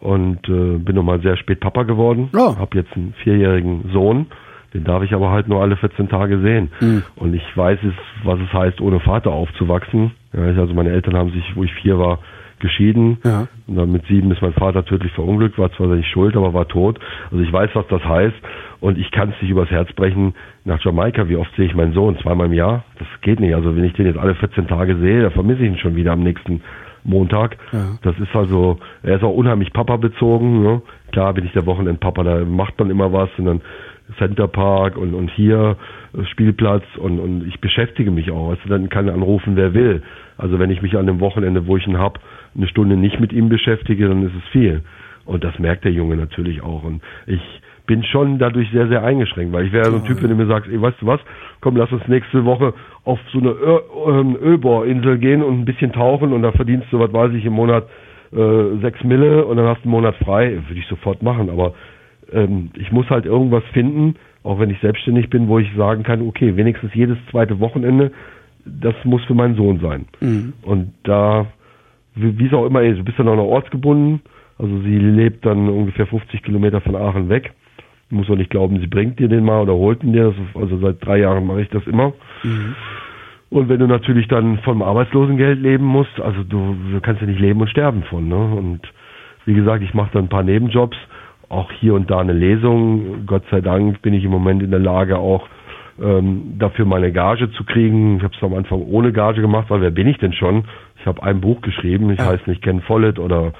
und 0.00 0.48
äh, 0.48 0.78
bin 0.78 0.96
nochmal 0.96 1.20
sehr 1.20 1.36
spät 1.36 1.60
Papa 1.60 1.82
geworden. 1.82 2.30
Oh. 2.34 2.56
Habe 2.56 2.78
jetzt 2.78 2.94
einen 2.94 3.14
vierjährigen 3.22 3.90
Sohn, 3.92 4.26
den 4.72 4.84
darf 4.84 5.02
ich 5.02 5.14
aber 5.14 5.30
halt 5.30 5.48
nur 5.48 5.62
alle 5.62 5.76
14 5.76 6.08
Tage 6.08 6.40
sehen. 6.40 6.70
Mhm. 6.80 7.02
Und 7.16 7.34
ich 7.34 7.56
weiß 7.56 7.78
es, 7.82 7.94
was 8.24 8.38
es 8.40 8.52
heißt, 8.52 8.80
ohne 8.80 9.00
Vater 9.00 9.32
aufzuwachsen. 9.32 10.12
Ja, 10.32 10.42
also 10.42 10.74
meine 10.74 10.90
Eltern 10.90 11.16
haben 11.16 11.30
sich, 11.30 11.56
wo 11.56 11.64
ich 11.64 11.72
vier 11.74 11.98
war, 11.98 12.18
geschieden. 12.60 13.18
Ja. 13.24 13.48
Und 13.66 13.76
dann 13.76 13.92
mit 13.92 14.06
sieben 14.06 14.30
ist 14.30 14.42
mein 14.42 14.52
Vater 14.52 14.84
tödlich 14.84 15.12
verunglückt, 15.12 15.58
war 15.58 15.72
zwar 15.72 15.88
nicht 15.88 16.08
schuld, 16.08 16.36
aber 16.36 16.54
war 16.54 16.68
tot. 16.68 16.98
Also 17.30 17.42
ich 17.42 17.52
weiß, 17.52 17.70
was 17.74 17.86
das 17.88 18.04
heißt. 18.04 18.36
Und 18.80 18.98
ich 18.98 19.10
kann 19.10 19.30
es 19.30 19.42
nicht 19.42 19.50
übers 19.50 19.70
Herz 19.70 19.92
brechen. 19.94 20.34
Nach 20.64 20.82
Jamaika, 20.84 21.28
wie 21.28 21.36
oft 21.36 21.54
sehe 21.56 21.66
ich 21.66 21.74
meinen 21.74 21.94
Sohn? 21.94 22.18
Zweimal 22.18 22.46
im 22.46 22.52
Jahr? 22.52 22.84
Das 22.98 23.08
geht 23.22 23.40
nicht. 23.40 23.54
Also 23.54 23.76
wenn 23.76 23.84
ich 23.84 23.94
den 23.94 24.06
jetzt 24.06 24.18
alle 24.18 24.34
14 24.34 24.68
Tage 24.68 24.96
sehe, 24.96 25.22
dann 25.22 25.32
vermisse 25.32 25.62
ich 25.62 25.70
ihn 25.70 25.78
schon 25.78 25.96
wieder 25.96 26.12
am 26.12 26.22
nächsten 26.22 26.60
Montag. 27.04 27.56
Ja. 27.72 27.98
Das 28.02 28.18
ist 28.18 28.34
also, 28.34 28.78
er 29.02 29.16
ist 29.16 29.22
auch 29.22 29.34
unheimlich 29.34 29.72
Papa 29.72 29.96
bezogen. 29.96 30.62
Ne? 30.62 30.82
Klar 31.12 31.34
bin 31.34 31.44
ich 31.44 31.52
der 31.52 31.66
Wochenendpapa, 31.66 32.22
da 32.22 32.44
macht 32.44 32.78
man 32.78 32.90
immer 32.90 33.12
was 33.12 33.28
und 33.38 33.44
dann 33.46 33.60
Centerpark 34.18 34.96
und, 34.96 35.14
und 35.14 35.30
hier 35.30 35.76
äh, 36.12 36.24
Spielplatz 36.26 36.84
und, 36.98 37.18
und 37.18 37.46
ich 37.46 37.60
beschäftige 37.60 38.10
mich 38.10 38.30
auch. 38.30 38.50
Also 38.50 38.68
dann 38.68 38.88
kann 38.88 39.08
anrufen, 39.08 39.56
wer 39.56 39.74
will. 39.74 40.02
Also 40.36 40.58
wenn 40.58 40.70
ich 40.70 40.82
mich 40.82 40.96
an 40.96 41.06
dem 41.06 41.20
Wochenende, 41.20 41.66
wo 41.66 41.76
ich 41.76 41.86
ihn 41.86 41.98
hab, 41.98 42.18
eine 42.56 42.68
Stunde 42.68 42.96
nicht 42.96 43.20
mit 43.20 43.32
ihm 43.32 43.48
beschäftige, 43.48 44.08
dann 44.08 44.22
ist 44.24 44.34
es 44.34 44.48
viel. 44.50 44.82
Und 45.24 45.42
das 45.42 45.58
merkt 45.58 45.84
der 45.84 45.92
Junge 45.92 46.16
natürlich 46.16 46.62
auch. 46.62 46.84
Und 46.84 47.02
ich 47.26 47.40
bin 47.86 48.02
schon 48.04 48.38
dadurch 48.38 48.70
sehr, 48.70 48.88
sehr 48.88 49.02
eingeschränkt, 49.04 49.52
weil 49.52 49.66
ich 49.66 49.72
wäre 49.72 49.90
so 49.90 49.96
ein 49.96 50.04
Typ, 50.04 50.22
wenn 50.22 50.30
du 50.30 50.36
mir 50.36 50.46
sagst, 50.46 50.70
ey, 50.70 50.80
weißt 50.80 51.00
du 51.00 51.06
was, 51.06 51.20
komm, 51.60 51.76
lass 51.76 51.92
uns 51.92 52.06
nächste 52.08 52.44
Woche 52.44 52.74
auf 53.04 53.18
so 53.32 53.38
eine 53.38 53.50
Ö 53.50 53.78
ähm, 54.08 54.36
Ölbohrinsel 54.40 55.18
gehen 55.18 55.42
und 55.42 55.60
ein 55.60 55.64
bisschen 55.64 55.92
tauchen 55.92 56.32
und 56.32 56.42
da 56.42 56.52
verdienst 56.52 56.86
du, 56.90 56.98
was 56.98 57.12
weiß 57.12 57.32
ich, 57.34 57.44
im 57.44 57.52
Monat 57.52 57.86
äh, 58.32 58.80
sechs 58.80 59.02
Mille 59.04 59.44
und 59.44 59.58
dann 59.58 59.66
hast 59.66 59.80
du 59.80 59.84
einen 59.84 59.92
Monat 59.92 60.16
frei, 60.16 60.58
würde 60.66 60.80
ich 60.80 60.86
sofort 60.86 61.22
machen, 61.22 61.50
aber 61.50 61.74
ähm, 62.32 62.70
ich 62.74 62.90
muss 62.90 63.08
halt 63.10 63.26
irgendwas 63.26 63.64
finden, 63.72 64.16
auch 64.42 64.58
wenn 64.58 64.70
ich 64.70 64.80
selbstständig 64.80 65.28
bin, 65.28 65.48
wo 65.48 65.58
ich 65.58 65.68
sagen 65.76 66.04
kann, 66.04 66.26
okay, 66.26 66.56
wenigstens 66.56 66.94
jedes 66.94 67.18
zweite 67.30 67.60
Wochenende, 67.60 68.12
das 68.64 68.94
muss 69.04 69.22
für 69.24 69.34
meinen 69.34 69.56
Sohn 69.56 69.80
sein. 69.80 70.06
Mhm. 70.20 70.54
Und 70.62 70.92
da 71.02 71.46
wie 72.14 72.46
es 72.46 72.52
auch 72.52 72.66
immer 72.66 72.82
ist, 72.82 72.98
du 72.98 73.04
bist 73.04 73.18
dann 73.18 73.28
auch 73.28 73.36
noch 73.36 73.44
ortsgebunden. 73.44 74.20
Also 74.58 74.80
sie 74.82 74.98
lebt 74.98 75.44
dann 75.44 75.68
ungefähr 75.68 76.06
50 76.06 76.42
Kilometer 76.42 76.80
von 76.80 76.94
Aachen 76.94 77.28
weg. 77.28 77.52
Du 78.10 78.16
musst 78.16 78.30
auch 78.30 78.36
nicht 78.36 78.50
glauben, 78.50 78.78
sie 78.78 78.86
bringt 78.86 79.18
dir 79.18 79.28
den 79.28 79.44
mal 79.44 79.62
oder 79.62 79.74
holt 79.74 80.04
ihn 80.04 80.12
dir. 80.12 80.32
Also 80.54 80.78
seit 80.78 81.04
drei 81.04 81.18
Jahren 81.18 81.46
mache 81.46 81.62
ich 81.62 81.68
das 81.70 81.86
immer. 81.86 82.12
Mhm. 82.42 82.76
Und 83.50 83.68
wenn 83.68 83.78
du 83.78 83.86
natürlich 83.86 84.28
dann 84.28 84.58
vom 84.58 84.82
Arbeitslosengeld 84.82 85.60
leben 85.60 85.84
musst, 85.84 86.20
also 86.20 86.42
du, 86.42 86.76
du 86.92 87.00
kannst 87.00 87.20
ja 87.20 87.26
nicht 87.26 87.40
leben 87.40 87.60
und 87.60 87.70
sterben 87.70 88.02
von. 88.04 88.28
Ne? 88.28 88.36
Und 88.36 88.80
wie 89.44 89.54
gesagt, 89.54 89.82
ich 89.82 89.94
mache 89.94 90.10
dann 90.12 90.24
ein 90.24 90.28
paar 90.28 90.42
Nebenjobs, 90.42 90.96
auch 91.48 91.70
hier 91.70 91.94
und 91.94 92.10
da 92.10 92.18
eine 92.18 92.32
Lesung. 92.32 93.26
Gott 93.26 93.44
sei 93.50 93.60
Dank 93.60 94.02
bin 94.02 94.14
ich 94.14 94.24
im 94.24 94.30
Moment 94.30 94.62
in 94.62 94.70
der 94.70 94.80
Lage, 94.80 95.18
auch 95.18 95.48
ähm, 96.02 96.54
dafür 96.58 96.84
meine 96.84 97.12
Gage 97.12 97.50
zu 97.52 97.64
kriegen. 97.64 98.16
Ich 98.16 98.22
habe 98.22 98.34
es 98.36 98.42
am 98.42 98.54
Anfang 98.54 98.82
ohne 98.82 99.12
Gage 99.12 99.40
gemacht, 99.40 99.66
weil 99.68 99.80
wer 99.80 99.90
bin 99.90 100.06
ich 100.06 100.18
denn 100.18 100.32
schon? 100.32 100.64
Ich 101.00 101.06
habe 101.06 101.22
ein 101.22 101.40
Buch 101.40 101.60
geschrieben, 101.60 102.10
ich 102.10 102.18
ja. 102.18 102.26
heiße 102.26 102.48
nicht 102.48 102.62
Ken 102.62 102.80
Follett 102.82 103.18
oder 103.18 103.52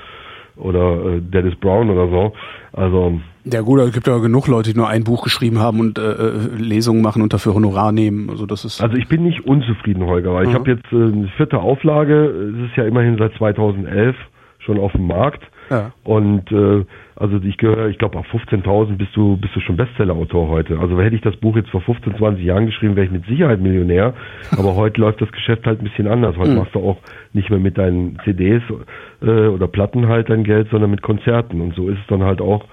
oder 0.56 1.16
äh, 1.16 1.20
Dennis 1.20 1.56
Brown 1.56 1.90
oder 1.90 2.08
so. 2.08 2.32
Also 2.72 3.20
ja 3.44 3.60
gut, 3.60 3.80
es 3.80 3.92
gibt 3.92 4.06
ja 4.06 4.16
genug 4.18 4.46
Leute, 4.46 4.72
die 4.72 4.78
nur 4.78 4.88
ein 4.88 5.04
Buch 5.04 5.22
geschrieben 5.24 5.58
haben 5.58 5.80
und 5.80 5.98
äh, 5.98 6.02
äh 6.02 6.56
Lesungen 6.56 7.02
machen 7.02 7.22
und 7.22 7.32
dafür 7.32 7.54
Honorar 7.54 7.92
nehmen. 7.92 8.30
Also 8.30 8.46
das 8.46 8.64
ist. 8.64 8.80
Also 8.80 8.96
ich 8.96 9.08
bin 9.08 9.22
nicht 9.22 9.46
unzufrieden, 9.46 10.04
Holger, 10.06 10.32
weil 10.32 10.44
mhm. 10.44 10.50
ich 10.50 10.54
habe 10.54 10.70
jetzt 10.70 10.92
äh, 10.92 10.96
eine 10.96 11.28
vierte 11.36 11.58
Auflage. 11.58 12.24
Es 12.24 12.70
ist 12.70 12.76
ja 12.76 12.84
immerhin 12.84 13.18
seit 13.18 13.34
2011 13.34 14.16
schon 14.60 14.78
auf 14.78 14.92
dem 14.92 15.06
Markt. 15.06 15.42
Ja. 15.70 15.92
Und 16.04 16.50
äh, 16.52 16.84
also 17.16 17.38
ich 17.42 17.56
gehöre, 17.56 17.88
ich 17.88 17.98
glaube, 17.98 18.18
auf 18.18 18.26
15.000 18.26 18.96
bist 18.96 19.14
du 19.14 19.36
bist 19.36 19.54
du 19.56 19.60
schon 19.60 19.76
Bestsellerautor 19.76 20.48
heute. 20.48 20.78
Also 20.78 21.00
hätte 21.00 21.16
ich 21.16 21.22
das 21.22 21.36
Buch 21.36 21.56
jetzt 21.56 21.70
vor 21.70 21.80
15, 21.80 22.16
20 22.16 22.44
Jahren 22.44 22.66
geschrieben, 22.66 22.96
wäre 22.96 23.06
ich 23.06 23.12
mit 23.12 23.24
Sicherheit 23.26 23.60
Millionär. 23.60 24.14
Aber 24.58 24.74
heute 24.74 25.00
läuft 25.00 25.20
das 25.20 25.32
Geschäft 25.32 25.66
halt 25.66 25.80
ein 25.80 25.84
bisschen 25.84 26.06
anders. 26.08 26.36
Heute 26.36 26.52
mhm. 26.52 26.58
machst 26.58 26.74
du 26.74 26.80
auch 26.80 26.98
nicht 27.32 27.50
mehr 27.50 27.58
mit 27.58 27.78
deinen 27.78 28.18
CDs 28.24 28.62
äh, 29.22 29.26
oder 29.26 29.68
Platten 29.68 30.08
halt 30.08 30.30
dein 30.30 30.44
Geld, 30.44 30.68
sondern 30.70 30.90
mit 30.90 31.02
Konzerten. 31.02 31.60
Und 31.60 31.74
so 31.74 31.88
ist 31.88 31.98
es 31.98 32.06
dann 32.08 32.22
halt 32.22 32.40
auch, 32.40 32.64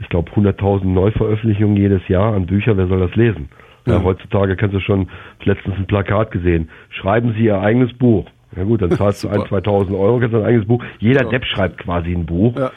ich 0.00 0.08
glaube, 0.08 0.30
100.000 0.32 0.84
Neuveröffentlichungen 0.84 1.76
jedes 1.76 2.06
Jahr 2.08 2.34
an 2.34 2.46
Bücher. 2.46 2.76
Wer 2.76 2.88
soll 2.88 3.00
das 3.00 3.14
lesen? 3.14 3.48
Ja. 3.86 3.94
Ja, 3.94 4.02
heutzutage 4.02 4.56
kannst 4.56 4.74
du 4.74 4.80
schon 4.80 5.08
letztens 5.44 5.76
ein 5.76 5.86
Plakat 5.86 6.30
gesehen. 6.30 6.70
Schreiben 6.90 7.34
Sie 7.34 7.44
Ihr 7.44 7.60
eigenes 7.60 7.92
Buch. 7.92 8.26
Ja 8.56 8.64
gut, 8.64 8.82
dann 8.82 8.92
zahlst 8.92 9.24
du 9.24 9.28
ein, 9.28 9.40
2.000 9.40 9.98
Euro, 9.98 10.20
kannst 10.20 10.34
dein 10.34 10.44
eigenes 10.44 10.66
Buch. 10.66 10.82
Jeder 10.98 11.24
ja. 11.24 11.28
Depp 11.28 11.44
schreibt 11.44 11.78
quasi 11.78 12.12
ein 12.12 12.26
Buch. 12.26 12.56
Ja. 12.56 12.70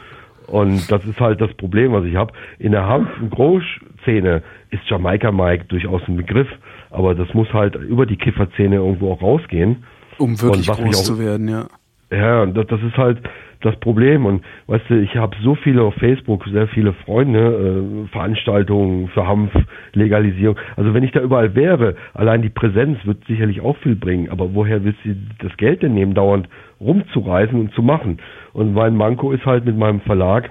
Und 0.46 0.90
das 0.90 1.04
ist 1.04 1.20
halt 1.20 1.40
das 1.40 1.52
Problem, 1.54 1.92
was 1.92 2.04
ich 2.04 2.16
habe. 2.16 2.32
In 2.58 2.72
der 2.72 2.86
Hanf- 2.86 3.20
und 3.20 3.30
Groß-Szene 3.30 4.42
ist 4.70 4.82
Jamaika 4.88 5.30
Mike 5.30 5.66
durchaus 5.68 6.00
ein 6.08 6.16
Begriff, 6.16 6.48
aber 6.90 7.14
das 7.14 7.32
muss 7.34 7.52
halt 7.52 7.74
über 7.74 8.06
die 8.06 8.16
Kifferszene 8.16 8.76
irgendwo 8.76 9.12
auch 9.12 9.20
rausgehen. 9.20 9.84
Um 10.16 10.40
wirklich 10.40 10.66
groß 10.66 11.00
auch, 11.00 11.04
zu 11.04 11.18
werden, 11.18 11.48
ja. 11.48 11.66
Ja, 12.10 12.46
das, 12.46 12.66
das 12.66 12.80
ist 12.82 12.96
halt 12.96 13.18
das 13.60 13.76
Problem. 13.76 14.26
Und 14.26 14.44
weißt 14.66 14.84
du, 14.88 15.00
ich 15.00 15.16
habe 15.16 15.36
so 15.42 15.54
viele 15.54 15.82
auf 15.82 15.94
Facebook, 15.94 16.44
sehr 16.48 16.68
viele 16.68 16.92
Freunde, 16.92 18.04
äh, 18.04 18.08
Veranstaltungen 18.08 19.08
für 19.08 19.26
Hanf, 19.26 19.50
Legalisierung. 19.92 20.56
Also 20.76 20.94
wenn 20.94 21.02
ich 21.02 21.12
da 21.12 21.20
überall 21.20 21.54
wäre, 21.54 21.96
allein 22.14 22.42
die 22.42 22.48
Präsenz 22.48 22.98
wird 23.04 23.24
sicherlich 23.26 23.60
auch 23.60 23.76
viel 23.78 23.96
bringen. 23.96 24.30
Aber 24.30 24.54
woher 24.54 24.84
willst 24.84 25.00
du 25.04 25.16
das 25.40 25.56
Geld 25.56 25.82
denn 25.82 25.94
nehmen, 25.94 26.14
dauernd 26.14 26.48
rumzureisen 26.80 27.58
und 27.58 27.72
zu 27.74 27.82
machen? 27.82 28.18
Und 28.52 28.74
mein 28.74 28.96
Manko 28.96 29.32
ist 29.32 29.44
halt 29.44 29.64
mit 29.64 29.76
meinem 29.76 30.00
Verlag 30.00 30.50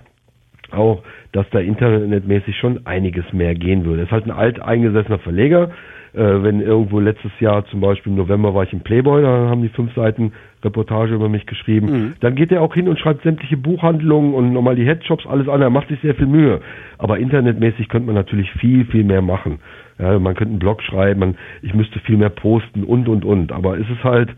auch, 0.71 1.03
dass 1.31 1.49
da 1.51 1.59
internetmäßig 1.59 2.57
schon 2.57 2.85
einiges 2.85 3.31
mehr 3.31 3.55
gehen 3.55 3.85
würde. 3.85 4.01
Es 4.01 4.07
ist 4.07 4.11
halt 4.11 4.25
ein 4.25 4.31
alteingesessener 4.31 5.19
Verleger, 5.19 5.71
wenn 6.13 6.61
irgendwo 6.61 6.99
letztes 6.99 7.31
Jahr 7.39 7.65
zum 7.67 7.81
Beispiel 7.81 8.11
im 8.11 8.17
November 8.17 8.53
war 8.53 8.63
ich 8.63 8.73
im 8.73 8.79
Playboy, 8.81 9.21
da 9.21 9.49
haben 9.49 9.61
die 9.61 9.69
fünf 9.69 9.93
Seiten 9.93 10.31
Reportage 10.63 11.13
über 11.13 11.29
mich 11.29 11.45
geschrieben. 11.45 11.87
Mhm. 11.87 12.13
Dann 12.19 12.35
geht 12.35 12.51
er 12.51 12.61
auch 12.61 12.73
hin 12.73 12.87
und 12.87 12.99
schreibt 12.99 13.23
sämtliche 13.23 13.57
Buchhandlungen 13.57 14.33
und 14.33 14.53
nochmal 14.53 14.75
die 14.75 14.85
Headshops, 14.85 15.25
alles 15.27 15.47
an. 15.47 15.61
Er 15.61 15.69
macht 15.69 15.89
sich 15.89 15.99
sehr 16.01 16.15
viel 16.15 16.27
Mühe. 16.27 16.61
Aber 16.97 17.19
internetmäßig 17.19 17.89
könnte 17.89 18.07
man 18.07 18.15
natürlich 18.15 18.51
viel, 18.53 18.85
viel 18.85 19.03
mehr 19.03 19.21
machen. 19.21 19.59
Ja, 19.99 20.17
man 20.19 20.35
könnte 20.35 20.51
einen 20.51 20.59
Blog 20.59 20.81
schreiben, 20.83 21.19
man, 21.19 21.35
ich 21.61 21.73
müsste 21.73 21.99
viel 21.99 22.17
mehr 22.17 22.29
posten 22.29 22.83
und, 22.83 23.07
und, 23.07 23.25
und. 23.25 23.51
Aber 23.51 23.77
es 23.77 23.89
ist 23.89 24.03
halt, 24.03 24.29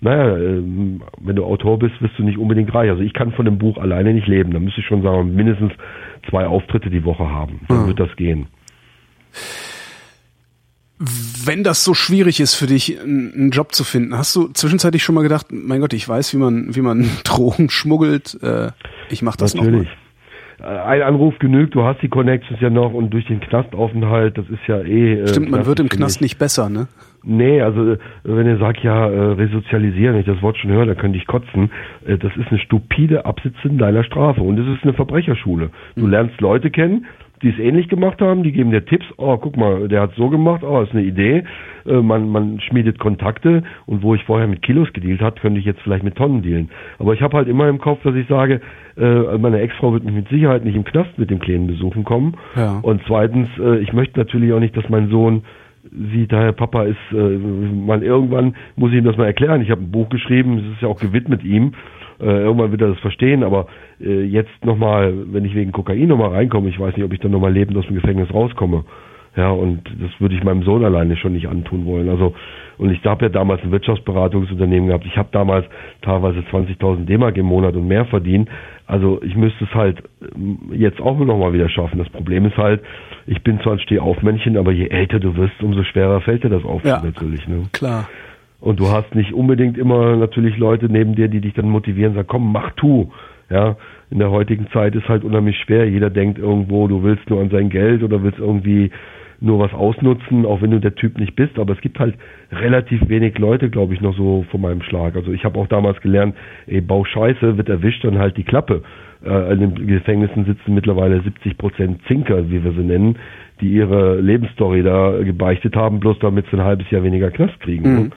naja, 0.00 0.36
ähm, 0.36 1.02
wenn 1.20 1.36
du 1.36 1.44
Autor 1.44 1.78
bist, 1.78 2.00
wirst 2.00 2.18
du 2.18 2.22
nicht 2.22 2.38
unbedingt 2.38 2.74
reich. 2.74 2.90
Also 2.90 3.02
ich 3.02 3.12
kann 3.12 3.32
von 3.32 3.44
dem 3.44 3.58
Buch 3.58 3.78
alleine 3.78 4.14
nicht 4.14 4.26
leben. 4.26 4.52
Da 4.52 4.60
müsste 4.60 4.80
ich 4.80 4.86
schon 4.86 5.02
sagen, 5.02 5.34
mindestens 5.34 5.72
zwei 6.28 6.46
Auftritte 6.46 6.90
die 6.90 7.04
Woche 7.04 7.28
haben. 7.28 7.60
Dann 7.68 7.82
mhm. 7.82 7.86
wird 7.88 8.00
das 8.00 8.14
gehen 8.16 8.46
wenn 10.98 11.62
das 11.62 11.84
so 11.84 11.94
schwierig 11.94 12.40
ist 12.40 12.54
für 12.54 12.66
dich, 12.66 13.00
einen 13.00 13.50
Job 13.50 13.72
zu 13.72 13.84
finden, 13.84 14.16
hast 14.16 14.34
du 14.34 14.48
zwischenzeitlich 14.48 15.02
schon 15.02 15.14
mal 15.14 15.22
gedacht, 15.22 15.46
mein 15.50 15.80
Gott, 15.80 15.92
ich 15.92 16.08
weiß, 16.08 16.34
wie 16.34 16.38
man, 16.38 16.74
wie 16.74 16.80
man 16.80 17.08
Drogen 17.24 17.70
schmuggelt, 17.70 18.38
äh, 18.42 18.70
ich 19.08 19.22
mach 19.22 19.36
das 19.36 19.54
Natürlich. 19.54 19.88
äh, 20.60 20.64
ein 20.64 21.02
Anruf 21.02 21.38
genügt, 21.38 21.74
du 21.74 21.84
hast 21.84 22.02
die 22.02 22.08
Connections 22.08 22.60
ja 22.60 22.70
noch 22.70 22.92
und 22.92 23.10
durch 23.10 23.26
den 23.26 23.40
Knastaufenthalt, 23.40 24.36
das 24.36 24.46
ist 24.48 24.66
ja 24.66 24.80
eh. 24.80 25.20
Äh, 25.20 25.28
Stimmt, 25.28 25.50
man 25.50 25.66
wird 25.66 25.78
im 25.78 25.88
Knast 25.88 26.20
nicht 26.20 26.38
besser, 26.38 26.68
ne? 26.68 26.88
Nee, 27.22 27.60
also 27.60 27.92
äh, 27.92 27.98
wenn 28.24 28.46
ihr 28.46 28.58
sagt, 28.58 28.82
ja, 28.82 29.08
äh, 29.08 29.32
resozialisieren, 29.32 30.14
wenn 30.14 30.20
ich 30.20 30.26
das 30.26 30.42
Wort 30.42 30.56
schon 30.58 30.70
höre, 30.70 30.86
dann 30.86 30.96
könnte 30.96 31.18
ich 31.18 31.26
kotzen. 31.26 31.70
Äh, 32.06 32.18
das 32.18 32.32
ist 32.36 32.48
eine 32.50 32.58
stupide 32.58 33.24
Absitzen 33.24 33.78
deiner 33.78 34.02
Strafe 34.04 34.40
und 34.40 34.58
es 34.58 34.66
ist 34.76 34.82
eine 34.82 34.94
Verbrecherschule. 34.94 35.70
Du 35.96 36.06
mhm. 36.06 36.10
lernst 36.10 36.40
Leute 36.40 36.70
kennen, 36.70 37.06
die 37.42 37.50
es 37.50 37.58
ähnlich 37.58 37.88
gemacht 37.88 38.20
haben, 38.20 38.42
die 38.42 38.52
geben 38.52 38.70
dir 38.70 38.84
Tipps, 38.84 39.06
oh, 39.16 39.36
guck 39.36 39.56
mal, 39.56 39.88
der 39.88 40.02
hat 40.02 40.14
so 40.16 40.28
gemacht, 40.28 40.62
oh, 40.62 40.80
ist 40.82 40.92
eine 40.92 41.02
Idee. 41.02 41.44
Äh, 41.86 42.00
man, 42.00 42.28
man 42.28 42.60
schmiedet 42.60 42.98
Kontakte 42.98 43.62
und 43.86 44.02
wo 44.02 44.14
ich 44.14 44.24
vorher 44.24 44.46
mit 44.46 44.62
Kilos 44.62 44.92
gedealt 44.92 45.20
hat, 45.20 45.40
könnte 45.40 45.60
ich 45.60 45.66
jetzt 45.66 45.80
vielleicht 45.82 46.04
mit 46.04 46.16
Tonnen 46.16 46.42
dealen. 46.42 46.70
Aber 46.98 47.14
ich 47.14 47.22
habe 47.22 47.36
halt 47.36 47.48
immer 47.48 47.68
im 47.68 47.78
Kopf, 47.78 48.02
dass 48.02 48.14
ich 48.14 48.26
sage, 48.28 48.60
äh, 48.96 49.38
meine 49.38 49.60
Ex-Frau 49.60 49.92
wird 49.92 50.04
mich 50.04 50.14
mit 50.14 50.28
Sicherheit 50.28 50.64
nicht 50.64 50.76
im 50.76 50.84
Knast 50.84 51.18
mit 51.18 51.30
dem 51.30 51.38
Kleinen 51.38 51.66
besuchen 51.66 52.04
kommen. 52.04 52.34
Ja. 52.56 52.78
Und 52.82 53.02
zweitens, 53.06 53.48
äh, 53.58 53.78
ich 53.78 53.92
möchte 53.92 54.18
natürlich 54.18 54.52
auch 54.52 54.60
nicht, 54.60 54.76
dass 54.76 54.88
mein 54.88 55.08
Sohn 55.08 55.42
sieht, 56.12 56.32
daher 56.32 56.52
Papa 56.52 56.84
ist, 56.84 56.96
äh, 57.12 57.16
man 57.16 58.02
irgendwann 58.02 58.54
muss 58.76 58.90
ich 58.90 58.98
ihm 58.98 59.04
das 59.04 59.16
mal 59.16 59.26
erklären. 59.26 59.62
Ich 59.62 59.70
habe 59.70 59.82
ein 59.82 59.90
Buch 59.90 60.08
geschrieben, 60.08 60.58
es 60.58 60.76
ist 60.76 60.82
ja 60.82 60.88
auch 60.88 61.00
gewidmet 61.00 61.44
ihm 61.44 61.72
äh, 62.20 62.24
irgendwann 62.24 62.70
wird 62.70 62.82
er 62.82 62.88
das 62.88 62.98
verstehen, 63.00 63.42
aber 63.42 63.66
äh, 64.00 64.22
jetzt 64.22 64.64
nochmal, 64.64 65.12
wenn 65.32 65.44
ich 65.44 65.54
wegen 65.54 65.72
Kokain 65.72 66.08
nochmal 66.08 66.30
reinkomme, 66.30 66.68
ich 66.68 66.78
weiß 66.78 66.96
nicht, 66.96 67.04
ob 67.04 67.12
ich 67.12 67.20
dann 67.20 67.30
nochmal 67.30 67.52
lebend 67.52 67.76
aus 67.76 67.86
dem 67.86 67.94
Gefängnis 67.94 68.32
rauskomme. 68.32 68.84
Ja, 69.36 69.50
und 69.50 69.82
das 70.00 70.10
würde 70.18 70.34
ich 70.34 70.42
meinem 70.42 70.64
Sohn 70.64 70.84
alleine 70.84 71.16
schon 71.16 71.34
nicht 71.34 71.48
antun 71.48 71.86
wollen. 71.86 72.08
Also, 72.08 72.34
und 72.76 72.90
ich 72.90 73.04
habe 73.04 73.26
ja 73.26 73.28
damals 73.28 73.62
ein 73.62 73.70
Wirtschaftsberatungsunternehmen 73.70 74.88
gehabt. 74.88 75.06
Ich 75.06 75.16
habe 75.16 75.28
damals 75.30 75.64
teilweise 76.02 76.40
20.000 76.40 77.04
D-Mark 77.04 77.36
im 77.36 77.46
Monat 77.46 77.76
und 77.76 77.86
mehr 77.86 78.04
verdient. 78.06 78.48
Also 78.86 79.22
ich 79.22 79.36
müsste 79.36 79.64
es 79.64 79.74
halt 79.74 80.02
äh, 80.22 80.76
jetzt 80.76 81.00
auch 81.00 81.16
nochmal 81.18 81.52
wieder 81.52 81.68
schaffen. 81.68 81.98
Das 81.98 82.08
Problem 82.08 82.46
ist 82.46 82.56
halt, 82.56 82.80
ich 83.26 83.40
bin 83.44 83.60
zwar 83.60 83.74
ein 83.74 83.78
Stehaufmännchen, 83.78 84.56
aber 84.56 84.72
je 84.72 84.88
älter 84.88 85.20
du 85.20 85.36
wirst, 85.36 85.62
umso 85.62 85.84
schwerer 85.84 86.20
fällt 86.20 86.42
dir 86.42 86.48
das 86.48 86.64
auf 86.64 86.82
ja, 86.84 87.00
natürlich. 87.00 87.46
Ne? 87.46 87.64
Klar. 87.72 88.08
Und 88.60 88.80
du 88.80 88.88
hast 88.88 89.14
nicht 89.14 89.32
unbedingt 89.32 89.78
immer 89.78 90.16
natürlich 90.16 90.56
Leute 90.56 90.86
neben 90.86 91.14
dir, 91.14 91.28
die 91.28 91.40
dich 91.40 91.54
dann 91.54 91.68
motivieren, 91.68 92.14
sagen, 92.14 92.28
komm, 92.28 92.52
mach 92.52 92.72
tu. 92.72 93.10
Ja, 93.50 93.76
in 94.10 94.18
der 94.18 94.30
heutigen 94.30 94.68
Zeit 94.72 94.94
ist 94.94 95.08
halt 95.08 95.24
unheimlich 95.24 95.56
schwer. 95.58 95.88
Jeder 95.88 96.10
denkt 96.10 96.38
irgendwo, 96.38 96.86
du 96.86 97.02
willst 97.02 97.30
nur 97.30 97.40
an 97.40 97.50
sein 97.50 97.70
Geld 97.70 98.02
oder 98.02 98.22
willst 98.22 98.38
irgendwie 98.38 98.90
nur 99.40 99.58
was 99.60 99.72
ausnutzen, 99.72 100.44
auch 100.44 100.60
wenn 100.60 100.72
du 100.72 100.80
der 100.80 100.96
Typ 100.96 101.18
nicht 101.18 101.34
bist. 101.36 101.58
Aber 101.58 101.72
es 101.72 101.80
gibt 101.80 101.98
halt 101.98 102.16
relativ 102.50 103.08
wenig 103.08 103.38
Leute, 103.38 103.70
glaube 103.70 103.94
ich, 103.94 104.00
noch 104.00 104.14
so 104.16 104.44
von 104.50 104.60
meinem 104.60 104.82
Schlag. 104.82 105.16
Also 105.16 105.32
ich 105.32 105.44
habe 105.44 105.58
auch 105.58 105.68
damals 105.68 106.00
gelernt, 106.00 106.34
ey, 106.66 106.80
bau 106.80 107.04
Scheiße, 107.04 107.56
wird 107.56 107.68
erwischt, 107.68 108.04
dann 108.04 108.18
halt 108.18 108.36
die 108.36 108.44
Klappe. 108.44 108.82
Äh, 109.24 109.52
in 109.54 109.60
den 109.60 109.86
Gefängnissen 109.86 110.44
sitzen 110.44 110.74
mittlerweile 110.74 111.22
70 111.22 111.56
Prozent 111.56 112.00
Zinker, 112.06 112.50
wie 112.50 112.62
wir 112.62 112.72
sie 112.72 112.84
nennen, 112.84 113.16
die 113.60 113.72
ihre 113.72 114.20
Lebensstory 114.20 114.82
da 114.82 115.22
gebeichtet 115.22 115.74
haben, 115.76 116.00
bloß 116.00 116.18
damit 116.18 116.46
sie 116.50 116.56
ein 116.58 116.64
halbes 116.64 116.90
Jahr 116.90 117.04
weniger 117.04 117.30
Knast 117.30 117.58
kriegen. 117.60 117.94
Mhm 117.94 118.12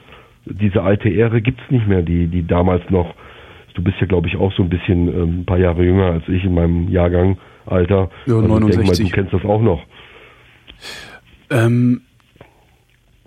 diese 0.46 0.82
alte 0.82 1.10
Ehre 1.10 1.42
gibt's 1.42 1.64
nicht 1.70 1.88
mehr, 1.88 2.02
die, 2.02 2.28
die 2.28 2.46
damals 2.46 2.84
noch, 2.90 3.14
du 3.74 3.84
bist 3.84 3.98
ja 4.00 4.08
glaube 4.08 4.28
ich 4.28 4.36
auch 4.36 4.54
so 4.54 4.64
ein 4.64 4.70
bisschen 4.70 5.08
ähm, 5.08 5.40
ein 5.42 5.46
paar 5.46 5.60
Jahre 5.60 5.84
jünger 5.84 6.06
als 6.06 6.24
ich 6.28 6.44
in 6.44 6.54
meinem 6.54 6.90
Jahrgang, 6.90 7.38
Alter. 7.66 8.10
Ja, 8.26 8.36
also 8.36 8.48
69. 8.48 8.52
Ich 8.52 8.76
denke 8.76 8.88
mal, 8.88 9.10
du 9.10 9.16
kennst 9.16 9.34
das 9.34 9.50
auch 9.50 9.62
noch. 9.62 9.84
Ähm, 11.50 12.02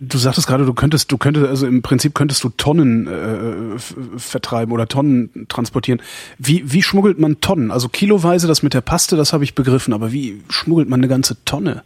du 0.00 0.18
sagtest 0.18 0.46
gerade, 0.46 0.64
du 0.64 0.74
könntest, 0.74 1.12
du 1.12 1.18
könntest, 1.18 1.46
also 1.46 1.66
im 1.66 1.82
Prinzip 1.82 2.14
könntest 2.14 2.42
du 2.44 2.48
Tonnen 2.50 3.06
äh, 3.06 3.78
vertreiben 4.18 4.72
oder 4.72 4.88
Tonnen 4.88 5.46
transportieren. 5.48 6.00
Wie, 6.38 6.72
wie 6.72 6.82
schmuggelt 6.82 7.18
man 7.18 7.40
Tonnen? 7.40 7.70
Also 7.70 7.88
kiloweise, 7.88 8.46
das 8.46 8.62
mit 8.62 8.74
der 8.74 8.80
Paste, 8.80 9.16
das 9.16 9.32
habe 9.32 9.44
ich 9.44 9.54
begriffen, 9.54 9.94
aber 9.94 10.12
wie 10.12 10.42
schmuggelt 10.48 10.88
man 10.88 11.00
eine 11.00 11.08
ganze 11.08 11.44
Tonne? 11.44 11.82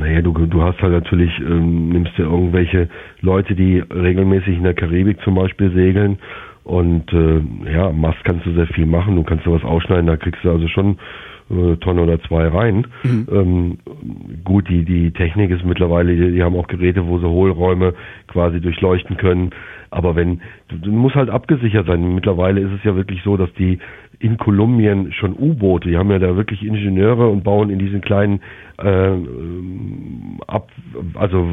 Naja, 0.00 0.22
du, 0.22 0.32
du 0.32 0.62
hast 0.62 0.80
halt 0.80 0.92
natürlich, 0.92 1.30
ähm, 1.40 1.90
nimmst 1.90 2.16
dir 2.16 2.22
irgendwelche 2.22 2.88
Leute, 3.20 3.54
die 3.54 3.80
regelmäßig 3.80 4.56
in 4.56 4.64
der 4.64 4.72
Karibik 4.72 5.20
zum 5.22 5.34
Beispiel 5.34 5.70
segeln 5.72 6.18
und 6.64 7.12
äh, 7.12 7.42
ja, 7.70 7.92
Mast 7.92 8.24
kannst 8.24 8.46
du 8.46 8.54
sehr 8.54 8.66
viel 8.68 8.86
machen, 8.86 9.16
du 9.16 9.24
kannst 9.24 9.44
sowas 9.44 9.62
ausschneiden, 9.62 10.06
da 10.06 10.16
kriegst 10.16 10.42
du 10.42 10.50
also 10.50 10.68
schon 10.68 10.96
äh, 11.50 11.76
Tonne 11.76 12.00
oder 12.00 12.18
zwei 12.22 12.48
rein. 12.48 12.86
Mhm. 13.02 13.28
Ähm, 13.30 13.78
gut, 14.42 14.70
die, 14.70 14.86
die 14.86 15.10
Technik 15.10 15.50
ist 15.50 15.66
mittlerweile, 15.66 16.16
die, 16.16 16.32
die 16.32 16.42
haben 16.42 16.56
auch 16.56 16.68
Geräte, 16.68 17.06
wo 17.06 17.18
sie 17.18 17.28
Hohlräume 17.28 17.92
quasi 18.28 18.58
durchleuchten 18.60 19.18
können. 19.18 19.50
Aber 19.90 20.14
wenn, 20.14 20.40
du, 20.68 20.90
musst 20.92 21.16
halt 21.16 21.30
abgesichert 21.30 21.86
sein. 21.86 22.14
Mittlerweile 22.14 22.60
ist 22.60 22.72
es 22.72 22.84
ja 22.84 22.94
wirklich 22.94 23.22
so, 23.24 23.36
dass 23.36 23.52
die 23.54 23.78
in 24.20 24.36
Kolumbien 24.36 25.12
schon 25.12 25.34
U-Boote. 25.36 25.88
Die 25.88 25.96
haben 25.96 26.10
ja 26.10 26.18
da 26.18 26.36
wirklich 26.36 26.62
Ingenieure 26.62 27.28
und 27.28 27.42
bauen 27.42 27.70
in 27.70 27.78
diesen 27.78 28.00
kleinen 28.00 28.40
äh, 28.78 29.12
ab, 30.46 30.68
also 31.14 31.48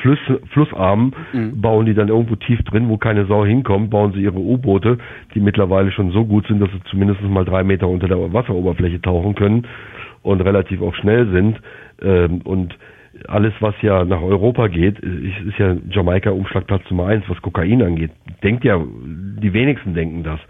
Fluss, 0.00 0.18
Flussarmen, 0.52 1.14
mhm. 1.32 1.60
bauen 1.60 1.84
die 1.84 1.94
dann 1.94 2.08
irgendwo 2.08 2.36
tief 2.36 2.62
drin, 2.62 2.88
wo 2.88 2.96
keine 2.96 3.26
Sau 3.26 3.44
hinkommt, 3.44 3.90
bauen 3.90 4.12
sie 4.12 4.22
ihre 4.22 4.38
U-Boote, 4.38 4.98
die 5.34 5.40
mittlerweile 5.40 5.90
schon 5.90 6.12
so 6.12 6.24
gut 6.24 6.46
sind, 6.46 6.60
dass 6.60 6.70
sie 6.70 6.80
zumindest 6.90 7.20
mal 7.22 7.44
drei 7.44 7.64
Meter 7.64 7.88
unter 7.88 8.08
der 8.08 8.32
Wasseroberfläche 8.32 9.02
tauchen 9.02 9.34
können 9.34 9.66
und 10.22 10.40
relativ 10.40 10.80
auch 10.80 10.94
schnell 10.94 11.30
sind. 11.30 11.60
Ähm, 12.00 12.40
und 12.44 12.78
alles, 13.28 13.52
was 13.60 13.74
ja 13.82 14.04
nach 14.04 14.22
Europa 14.22 14.68
geht, 14.68 14.98
ist 14.98 15.58
ja 15.58 15.76
Jamaika 15.90 16.30
Umschlagplatz 16.30 16.82
Nummer 16.90 17.06
eins, 17.06 17.24
was 17.28 17.40
Kokain 17.42 17.82
angeht. 17.82 18.10
Denkt 18.42 18.64
ja, 18.64 18.80
die 18.80 19.52
wenigsten 19.52 19.94
denken 19.94 20.22
das. 20.22 20.40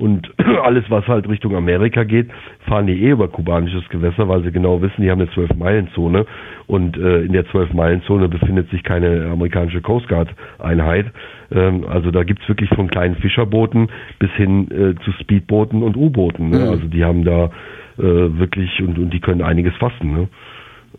Und 0.00 0.32
alles, 0.64 0.84
was 0.88 1.06
halt 1.06 1.28
Richtung 1.28 1.54
Amerika 1.54 2.04
geht, 2.04 2.30
fahren 2.66 2.86
die 2.86 3.04
eh 3.04 3.10
über 3.10 3.28
kubanisches 3.28 3.86
Gewässer, 3.90 4.28
weil 4.28 4.42
sie 4.42 4.50
genau 4.50 4.80
wissen, 4.80 5.02
die 5.02 5.10
haben 5.10 5.20
eine 5.20 5.30
Zwölf-Meilen-Zone 5.30 6.24
und 6.66 6.96
äh, 6.96 7.20
in 7.20 7.32
der 7.32 7.46
Zwölf-Meilen-Zone 7.48 8.28
befindet 8.28 8.70
sich 8.70 8.82
keine 8.82 9.26
amerikanische 9.26 9.82
Coast 9.82 10.08
Guard-Einheit. 10.08 11.06
Ähm, 11.52 11.84
also 11.86 12.10
da 12.10 12.24
gibt's 12.24 12.48
wirklich 12.48 12.70
von 12.70 12.88
kleinen 12.88 13.16
Fischerbooten 13.16 13.90
bis 14.18 14.30
hin 14.32 14.70
äh, 14.70 14.94
zu 15.04 15.12
Speedbooten 15.20 15.82
und 15.82 15.96
U-Booten. 15.96 16.48
Ne? 16.48 16.60
Mhm. 16.60 16.68
Also 16.70 16.86
die 16.86 17.04
haben 17.04 17.24
da 17.24 17.50
äh, 17.98 18.02
wirklich 18.02 18.80
und, 18.80 18.98
und 18.98 19.10
die 19.12 19.20
können 19.20 19.42
einiges 19.42 19.76
fassen. 19.76 20.14
Ne? 20.14 20.28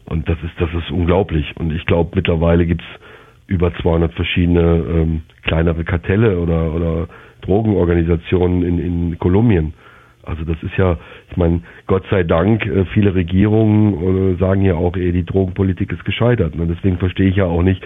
Und 0.05 0.27
das 0.27 0.38
ist, 0.43 0.53
das 0.59 0.69
ist 0.73 0.91
unglaublich. 0.91 1.45
Und 1.57 1.72
ich 1.73 1.85
glaube, 1.85 2.11
mittlerweile 2.15 2.65
gibt's 2.65 2.85
über 3.47 3.73
200 3.81 4.13
verschiedene 4.13 4.61
ähm, 4.61 5.22
kleinere 5.43 5.84
Kartelle 5.84 6.39
oder, 6.39 6.73
oder 6.73 7.07
Drogenorganisationen 7.41 8.63
in, 8.63 8.80
in 8.80 9.19
Kolumbien. 9.19 9.73
Also 10.23 10.43
das 10.45 10.61
ist 10.61 10.77
ja, 10.77 10.97
ich 11.30 11.38
meine, 11.38 11.61
Gott 11.88 12.03
sei 12.09 12.23
Dank, 12.23 12.65
äh, 12.65 12.85
viele 12.93 13.15
Regierungen 13.15 14.35
äh, 14.35 14.38
sagen 14.38 14.61
ja 14.61 14.76
auch, 14.76 14.95
ey, 14.95 15.11
die 15.11 15.26
Drogenpolitik 15.26 15.91
ist 15.91 16.05
gescheitert. 16.05 16.55
Und 16.55 16.68
deswegen 16.69 16.97
verstehe 16.97 17.30
ich 17.30 17.38
ja 17.38 17.45
auch 17.45 17.63
nicht, 17.63 17.81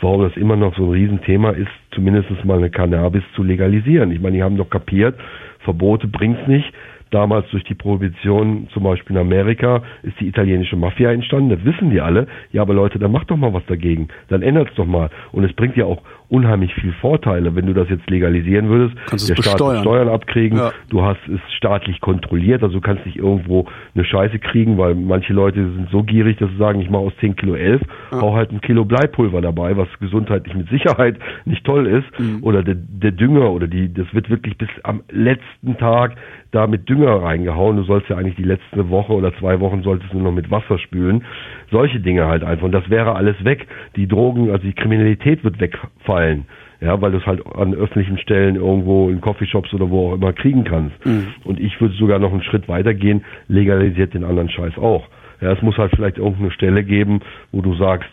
warum 0.00 0.22
das 0.22 0.36
immer 0.36 0.56
noch 0.56 0.76
so 0.76 0.84
ein 0.84 0.92
Riesenthema 0.92 1.50
ist, 1.50 1.70
zumindest 1.90 2.30
mal 2.44 2.58
eine 2.58 2.70
Cannabis 2.70 3.24
zu 3.34 3.42
legalisieren. 3.42 4.12
Ich 4.12 4.20
meine, 4.20 4.36
die 4.36 4.42
haben 4.42 4.56
doch 4.56 4.70
kapiert, 4.70 5.18
Verbote 5.60 6.06
bringt's 6.06 6.46
nicht 6.46 6.72
damals 7.10 7.48
durch 7.50 7.64
die 7.64 7.74
Prohibition, 7.74 8.68
zum 8.72 8.82
Beispiel 8.82 9.16
in 9.16 9.22
Amerika, 9.22 9.82
ist 10.02 10.18
die 10.20 10.28
italienische 10.28 10.76
Mafia 10.76 11.12
entstanden. 11.12 11.50
Das 11.50 11.64
wissen 11.64 11.90
die 11.90 12.00
alle. 12.00 12.26
Ja, 12.52 12.62
aber 12.62 12.74
Leute, 12.74 12.98
dann 12.98 13.12
macht 13.12 13.30
doch 13.30 13.36
mal 13.36 13.52
was 13.52 13.64
dagegen. 13.66 14.08
Dann 14.28 14.42
ändert's 14.42 14.74
doch 14.76 14.86
mal. 14.86 15.10
Und 15.32 15.44
es 15.44 15.52
bringt 15.52 15.76
ja 15.76 15.84
auch 15.84 16.02
unheimlich 16.30 16.72
viel 16.74 16.92
Vorteile, 16.92 17.54
wenn 17.56 17.66
du 17.66 17.74
das 17.74 17.88
jetzt 17.88 18.08
legalisieren 18.08 18.68
würdest. 18.68 18.96
Kannst 19.06 19.28
der 19.28 19.34
Staat 19.34 19.54
besteuern. 19.54 19.82
Steuern 19.82 20.08
abkriegen. 20.08 20.58
Ja. 20.58 20.72
Du 20.88 21.02
hast 21.02 21.20
es 21.28 21.40
staatlich 21.56 22.00
kontrolliert. 22.00 22.62
Also 22.62 22.76
du 22.76 22.80
kannst 22.80 23.04
nicht 23.04 23.16
irgendwo 23.16 23.66
eine 23.94 24.04
Scheiße 24.04 24.38
kriegen, 24.38 24.78
weil 24.78 24.94
manche 24.94 25.32
Leute 25.32 25.60
sind 25.60 25.88
so 25.90 26.02
gierig, 26.04 26.38
dass 26.38 26.48
sie 26.50 26.56
sagen, 26.56 26.80
ich 26.80 26.88
mache 26.88 27.02
aus 27.02 27.12
10 27.20 27.36
Kilo 27.36 27.54
11, 27.54 27.82
ja. 28.12 28.20
hau 28.20 28.34
halt 28.34 28.52
ein 28.52 28.60
Kilo 28.60 28.84
Bleipulver 28.84 29.40
dabei, 29.40 29.76
was 29.76 29.88
gesundheitlich 29.98 30.54
mit 30.54 30.68
Sicherheit 30.68 31.18
nicht 31.44 31.64
toll 31.64 31.86
ist. 31.86 32.20
Mhm. 32.20 32.42
Oder 32.42 32.62
der, 32.62 32.76
der 32.76 33.12
Dünger 33.12 33.50
oder 33.50 33.66
die, 33.66 33.92
das 33.92 34.06
wird 34.14 34.30
wirklich 34.30 34.56
bis 34.56 34.68
am 34.84 35.02
letzten 35.10 35.76
Tag 35.78 36.16
da 36.52 36.66
mit 36.66 36.88
Dünger 36.88 37.22
reingehauen. 37.22 37.76
Du 37.76 37.82
sollst 37.82 38.08
ja 38.08 38.16
eigentlich 38.16 38.36
die 38.36 38.44
letzte 38.44 38.88
Woche 38.88 39.12
oder 39.12 39.34
zwei 39.38 39.60
Wochen 39.60 39.82
solltest 39.82 40.12
du 40.12 40.18
noch 40.18 40.32
mit 40.32 40.50
Wasser 40.50 40.78
spülen. 40.78 41.24
Solche 41.70 42.00
Dinge 42.00 42.26
halt 42.26 42.44
einfach. 42.44 42.64
Und 42.64 42.72
das 42.72 42.88
wäre 42.90 43.14
alles 43.14 43.36
weg. 43.44 43.66
Die 43.96 44.06
Drogen, 44.06 44.50
also 44.50 44.64
die 44.64 44.72
Kriminalität 44.72 45.44
wird 45.44 45.60
wegfallen. 46.10 46.46
Ja, 46.80 47.00
weil 47.02 47.12
du 47.12 47.18
es 47.18 47.26
halt 47.26 47.44
an 47.46 47.74
öffentlichen 47.74 48.16
Stellen 48.16 48.56
irgendwo 48.56 49.10
in 49.10 49.20
Coffeeshops 49.20 49.74
oder 49.74 49.90
wo 49.90 50.08
auch 50.08 50.14
immer 50.14 50.32
kriegen 50.32 50.64
kannst. 50.64 51.04
Mhm. 51.04 51.26
Und 51.44 51.60
ich 51.60 51.78
würde 51.78 51.94
sogar 51.96 52.18
noch 52.18 52.32
einen 52.32 52.42
Schritt 52.42 52.68
weiter 52.68 52.94
gehen, 52.94 53.22
legalisiert 53.48 54.14
den 54.14 54.24
anderen 54.24 54.48
Scheiß 54.48 54.78
auch. 54.78 55.06
Ja, 55.42 55.52
es 55.52 55.60
muss 55.60 55.76
halt 55.76 55.92
vielleicht 55.94 56.16
irgendeine 56.16 56.50
Stelle 56.52 56.82
geben, 56.82 57.20
wo 57.52 57.60
du 57.60 57.74
sagst, 57.74 58.10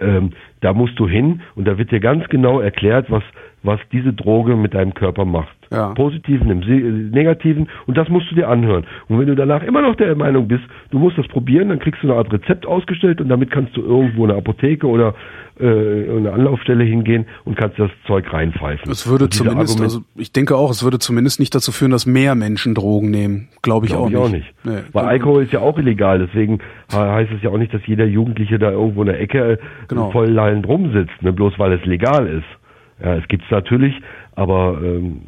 ähm, 0.00 0.30
da 0.60 0.72
musst 0.72 0.98
du 0.98 1.06
hin 1.06 1.42
und 1.54 1.66
da 1.66 1.76
wird 1.76 1.90
dir 1.90 2.00
ganz 2.00 2.26
genau 2.28 2.60
erklärt, 2.60 3.10
was, 3.10 3.22
was 3.62 3.80
diese 3.92 4.12
Droge 4.12 4.56
mit 4.56 4.74
deinem 4.74 4.94
Körper 4.94 5.24
macht. 5.24 5.56
Ja. 5.70 5.94
Positiven, 5.94 6.50
im 6.50 7.10
Negativen 7.10 7.68
und 7.86 7.96
das 7.96 8.08
musst 8.08 8.30
du 8.30 8.36
dir 8.36 8.48
anhören. 8.48 8.86
Und 9.08 9.18
wenn 9.18 9.26
du 9.26 9.34
danach 9.34 9.62
immer 9.62 9.82
noch 9.82 9.96
der 9.96 10.14
Meinung 10.14 10.48
bist, 10.48 10.62
du 10.90 10.98
musst 10.98 11.18
das 11.18 11.26
probieren, 11.28 11.70
dann 11.70 11.78
kriegst 11.78 12.02
du 12.02 12.08
eine 12.08 12.16
Art 12.16 12.32
Rezept 12.32 12.66
ausgestellt 12.66 13.20
und 13.20 13.28
damit 13.28 13.50
kannst 13.50 13.76
du 13.76 13.82
irgendwo 13.82 14.24
in 14.24 14.30
eine 14.30 14.38
Apotheke 14.38 14.86
oder 14.86 15.14
äh, 15.58 16.16
eine 16.16 16.32
Anlaufstelle 16.32 16.84
hingehen 16.84 17.26
und 17.44 17.56
kannst 17.56 17.78
das 17.78 17.90
Zeug 18.06 18.30
reinpfeifen. 18.32 18.90
Es 18.90 19.08
würde 19.08 19.28
zumindest, 19.30 19.80
Argument, 19.80 19.82
also 19.82 20.04
ich 20.14 20.32
denke 20.32 20.56
auch, 20.56 20.70
es 20.70 20.84
würde 20.84 20.98
zumindest 20.98 21.40
nicht 21.40 21.54
dazu 21.54 21.72
führen, 21.72 21.90
dass 21.90 22.06
mehr 22.06 22.34
Menschen 22.34 22.74
Drogen 22.74 23.10
nehmen. 23.10 23.48
Glaube 23.62 23.86
ich, 23.86 23.92
glaub 23.92 24.02
auch, 24.02 24.06
ich 24.08 24.12
nicht. 24.12 24.22
auch 24.22 24.28
nicht. 24.30 24.54
Nee. 24.64 24.82
Weil 24.92 25.04
Alkohol 25.06 25.42
ist 25.42 25.52
ja 25.52 25.60
auch 25.60 25.78
illegal, 25.78 26.18
deswegen 26.18 26.58
heißt 26.92 27.32
es 27.32 27.42
ja 27.42 27.50
auch 27.50 27.58
nicht, 27.58 27.72
dass 27.72 27.80
jeder 27.86 28.04
Jugendliche 28.04 28.58
da 28.58 28.70
irgendwo 28.70 29.02
in 29.02 29.08
der 29.08 29.20
Ecke 29.20 29.52
äh, 29.52 29.58
genau. 29.88 30.10
voll 30.10 30.28
lallend 30.28 30.66
rumsitzt, 30.68 31.22
ne, 31.22 31.32
bloß 31.32 31.58
weil 31.58 31.72
es 31.72 31.84
legal 31.86 32.26
ist. 32.26 33.02
Ja, 33.02 33.14
es 33.16 33.28
gibt's 33.28 33.50
natürlich, 33.50 33.94
aber 34.34 34.78
ähm, 34.82 35.20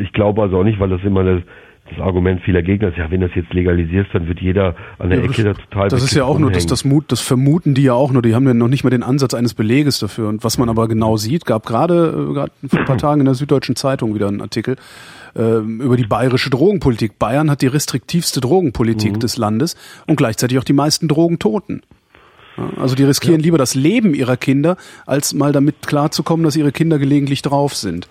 ich 0.00 0.12
glaube 0.12 0.42
also 0.42 0.58
auch 0.58 0.64
nicht, 0.64 0.80
weil 0.80 0.88
das 0.88 1.02
immer 1.02 1.22
das, 1.22 1.42
das 1.90 2.00
Argument 2.00 2.40
vieler 2.42 2.62
Gegner 2.62 2.88
ist, 2.88 2.96
ja, 2.96 3.10
wenn 3.10 3.20
das 3.20 3.30
jetzt 3.34 3.52
legalisierst, 3.52 4.08
dann 4.14 4.26
wird 4.26 4.40
jeder 4.40 4.74
an 4.98 5.10
der 5.10 5.18
ja, 5.18 5.24
Ecke 5.26 5.44
da 5.44 5.52
total. 5.52 5.88
Das 5.88 6.02
ist 6.02 6.14
ja 6.14 6.24
auch 6.24 6.38
nur 6.38 6.50
das, 6.50 6.64
das 6.64 6.84
Mut, 6.84 7.04
das 7.08 7.20
vermuten 7.20 7.74
die 7.74 7.82
ja 7.82 7.92
auch 7.92 8.10
nur, 8.10 8.22
die 8.22 8.34
haben 8.34 8.46
ja 8.46 8.54
noch 8.54 8.68
nicht 8.68 8.84
mal 8.84 8.90
den 8.90 9.02
Ansatz 9.02 9.34
eines 9.34 9.52
Beleges 9.52 9.98
dafür. 9.98 10.28
Und 10.30 10.44
was 10.44 10.56
man 10.56 10.70
aber 10.70 10.88
genau 10.88 11.18
sieht, 11.18 11.44
gab 11.44 11.66
gerade, 11.66 12.48
äh, 12.64 12.68
vor 12.68 12.78
ein 12.78 12.86
paar 12.86 12.98
Tagen 13.04 13.20
in 13.20 13.26
der 13.26 13.34
Süddeutschen 13.34 13.76
Zeitung 13.76 14.14
wieder 14.14 14.28
einen 14.28 14.40
Artikel 14.40 14.76
äh, 15.36 15.58
über 15.58 15.98
die 15.98 16.06
bayerische 16.06 16.48
Drogenpolitik. 16.48 17.18
Bayern 17.18 17.50
hat 17.50 17.60
die 17.60 17.66
restriktivste 17.66 18.40
Drogenpolitik 18.40 19.16
mhm. 19.16 19.20
des 19.20 19.36
Landes 19.36 19.76
und 20.06 20.16
gleichzeitig 20.16 20.58
auch 20.58 20.64
die 20.64 20.72
meisten 20.72 21.06
Drogentoten. 21.06 21.82
Also 22.78 22.94
die 22.94 23.04
riskieren 23.04 23.40
ja. 23.40 23.44
lieber 23.44 23.58
das 23.58 23.74
Leben 23.74 24.14
ihrer 24.14 24.36
Kinder, 24.36 24.76
als 25.06 25.34
mal 25.34 25.52
damit 25.52 25.86
klarzukommen, 25.86 26.44
dass 26.44 26.56
ihre 26.56 26.72
Kinder 26.72 26.98
gelegentlich 26.98 27.42
drauf 27.42 27.74
sind. 27.74 28.08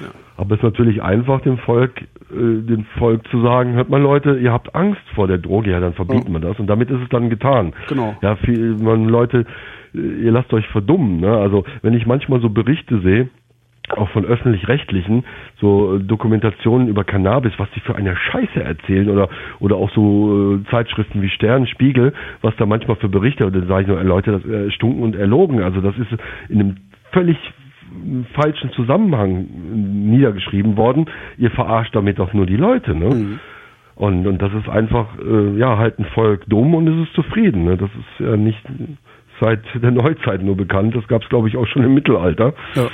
Ja. 0.00 0.08
Aber 0.36 0.54
es 0.54 0.60
ist 0.60 0.64
natürlich 0.64 1.02
einfach, 1.02 1.40
dem 1.42 1.58
Volk, 1.58 2.00
äh, 2.00 2.34
dem 2.34 2.84
Volk 2.98 3.26
zu 3.28 3.42
sagen, 3.42 3.74
hört 3.74 3.90
mal 3.90 4.00
Leute, 4.00 4.38
ihr 4.38 4.52
habt 4.52 4.74
Angst 4.74 5.02
vor 5.14 5.28
der 5.28 5.38
Droge, 5.38 5.70
ja, 5.70 5.80
dann 5.80 5.94
verbieten 5.94 6.32
wir 6.32 6.40
das. 6.40 6.58
Und 6.58 6.66
damit 6.66 6.90
ist 6.90 7.00
es 7.02 7.08
dann 7.10 7.30
getan. 7.30 7.72
Genau. 7.88 8.16
Ja, 8.22 8.36
viel, 8.36 8.76
man, 8.76 9.06
Leute, 9.06 9.44
äh, 9.94 9.98
ihr 9.98 10.32
lasst 10.32 10.52
euch 10.52 10.66
verdummen. 10.68 11.20
Ne? 11.20 11.36
Also 11.36 11.64
wenn 11.82 11.94
ich 11.94 12.06
manchmal 12.06 12.40
so 12.40 12.48
Berichte 12.48 13.00
sehe, 13.00 13.28
auch 13.96 14.08
von 14.10 14.24
öffentlich-rechtlichen, 14.24 15.24
so 15.60 15.96
äh, 15.96 16.00
Dokumentationen 16.00 16.88
über 16.88 17.04
Cannabis, 17.04 17.52
was 17.58 17.68
die 17.74 17.80
für 17.80 17.96
eine 17.96 18.16
Scheiße 18.16 18.62
erzählen 18.62 19.10
oder 19.10 19.28
oder 19.58 19.76
auch 19.76 19.90
so 19.90 20.54
äh, 20.54 20.70
Zeitschriften 20.70 21.22
wie 21.22 21.28
Stern, 21.28 21.66
Spiegel, 21.66 22.12
was 22.40 22.54
da 22.56 22.66
manchmal 22.66 22.96
für 22.96 23.08
Berichte, 23.08 23.46
und 23.46 23.54
dann 23.54 23.66
sage 23.66 23.82
ich 23.82 23.88
nur, 23.88 24.02
Leute, 24.02 24.32
das 24.32 24.44
äh, 24.44 24.70
stunken 24.70 25.02
und 25.02 25.16
erlogen. 25.16 25.62
Also 25.62 25.80
das 25.80 25.96
ist 25.98 26.12
in 26.48 26.60
einem 26.60 26.76
völlig 27.12 27.36
falschen 28.34 28.70
Zusammenhang 28.72 29.46
niedergeschrieben 30.10 30.76
worden. 30.76 31.06
Ihr 31.38 31.50
verarscht 31.50 31.94
damit 31.94 32.18
doch 32.18 32.32
nur 32.32 32.46
die 32.46 32.56
Leute, 32.56 32.94
ne? 32.94 33.14
Mhm. 33.14 33.40
Und, 33.96 34.26
und 34.26 34.40
das 34.40 34.50
ist 34.54 34.66
einfach, 34.66 35.08
äh, 35.18 35.58
ja, 35.58 35.76
halt 35.76 35.98
ein 35.98 36.06
Volk 36.14 36.48
dumm 36.48 36.74
und 36.74 36.88
es 36.88 37.06
ist 37.06 37.14
zufrieden. 37.14 37.64
Ne? 37.64 37.76
Das 37.76 37.90
ist 37.90 38.26
ja 38.26 38.34
nicht 38.34 38.62
seit 39.40 39.60
der 39.74 39.90
Neuzeit 39.90 40.42
nur 40.42 40.56
bekannt. 40.56 40.96
Das 40.96 41.06
gab 41.06 41.22
es, 41.22 41.28
glaube 41.28 41.48
ich, 41.48 41.56
auch 41.58 41.66
schon 41.66 41.84
im 41.84 41.92
Mittelalter. 41.92 42.54
Ja. 42.76 42.88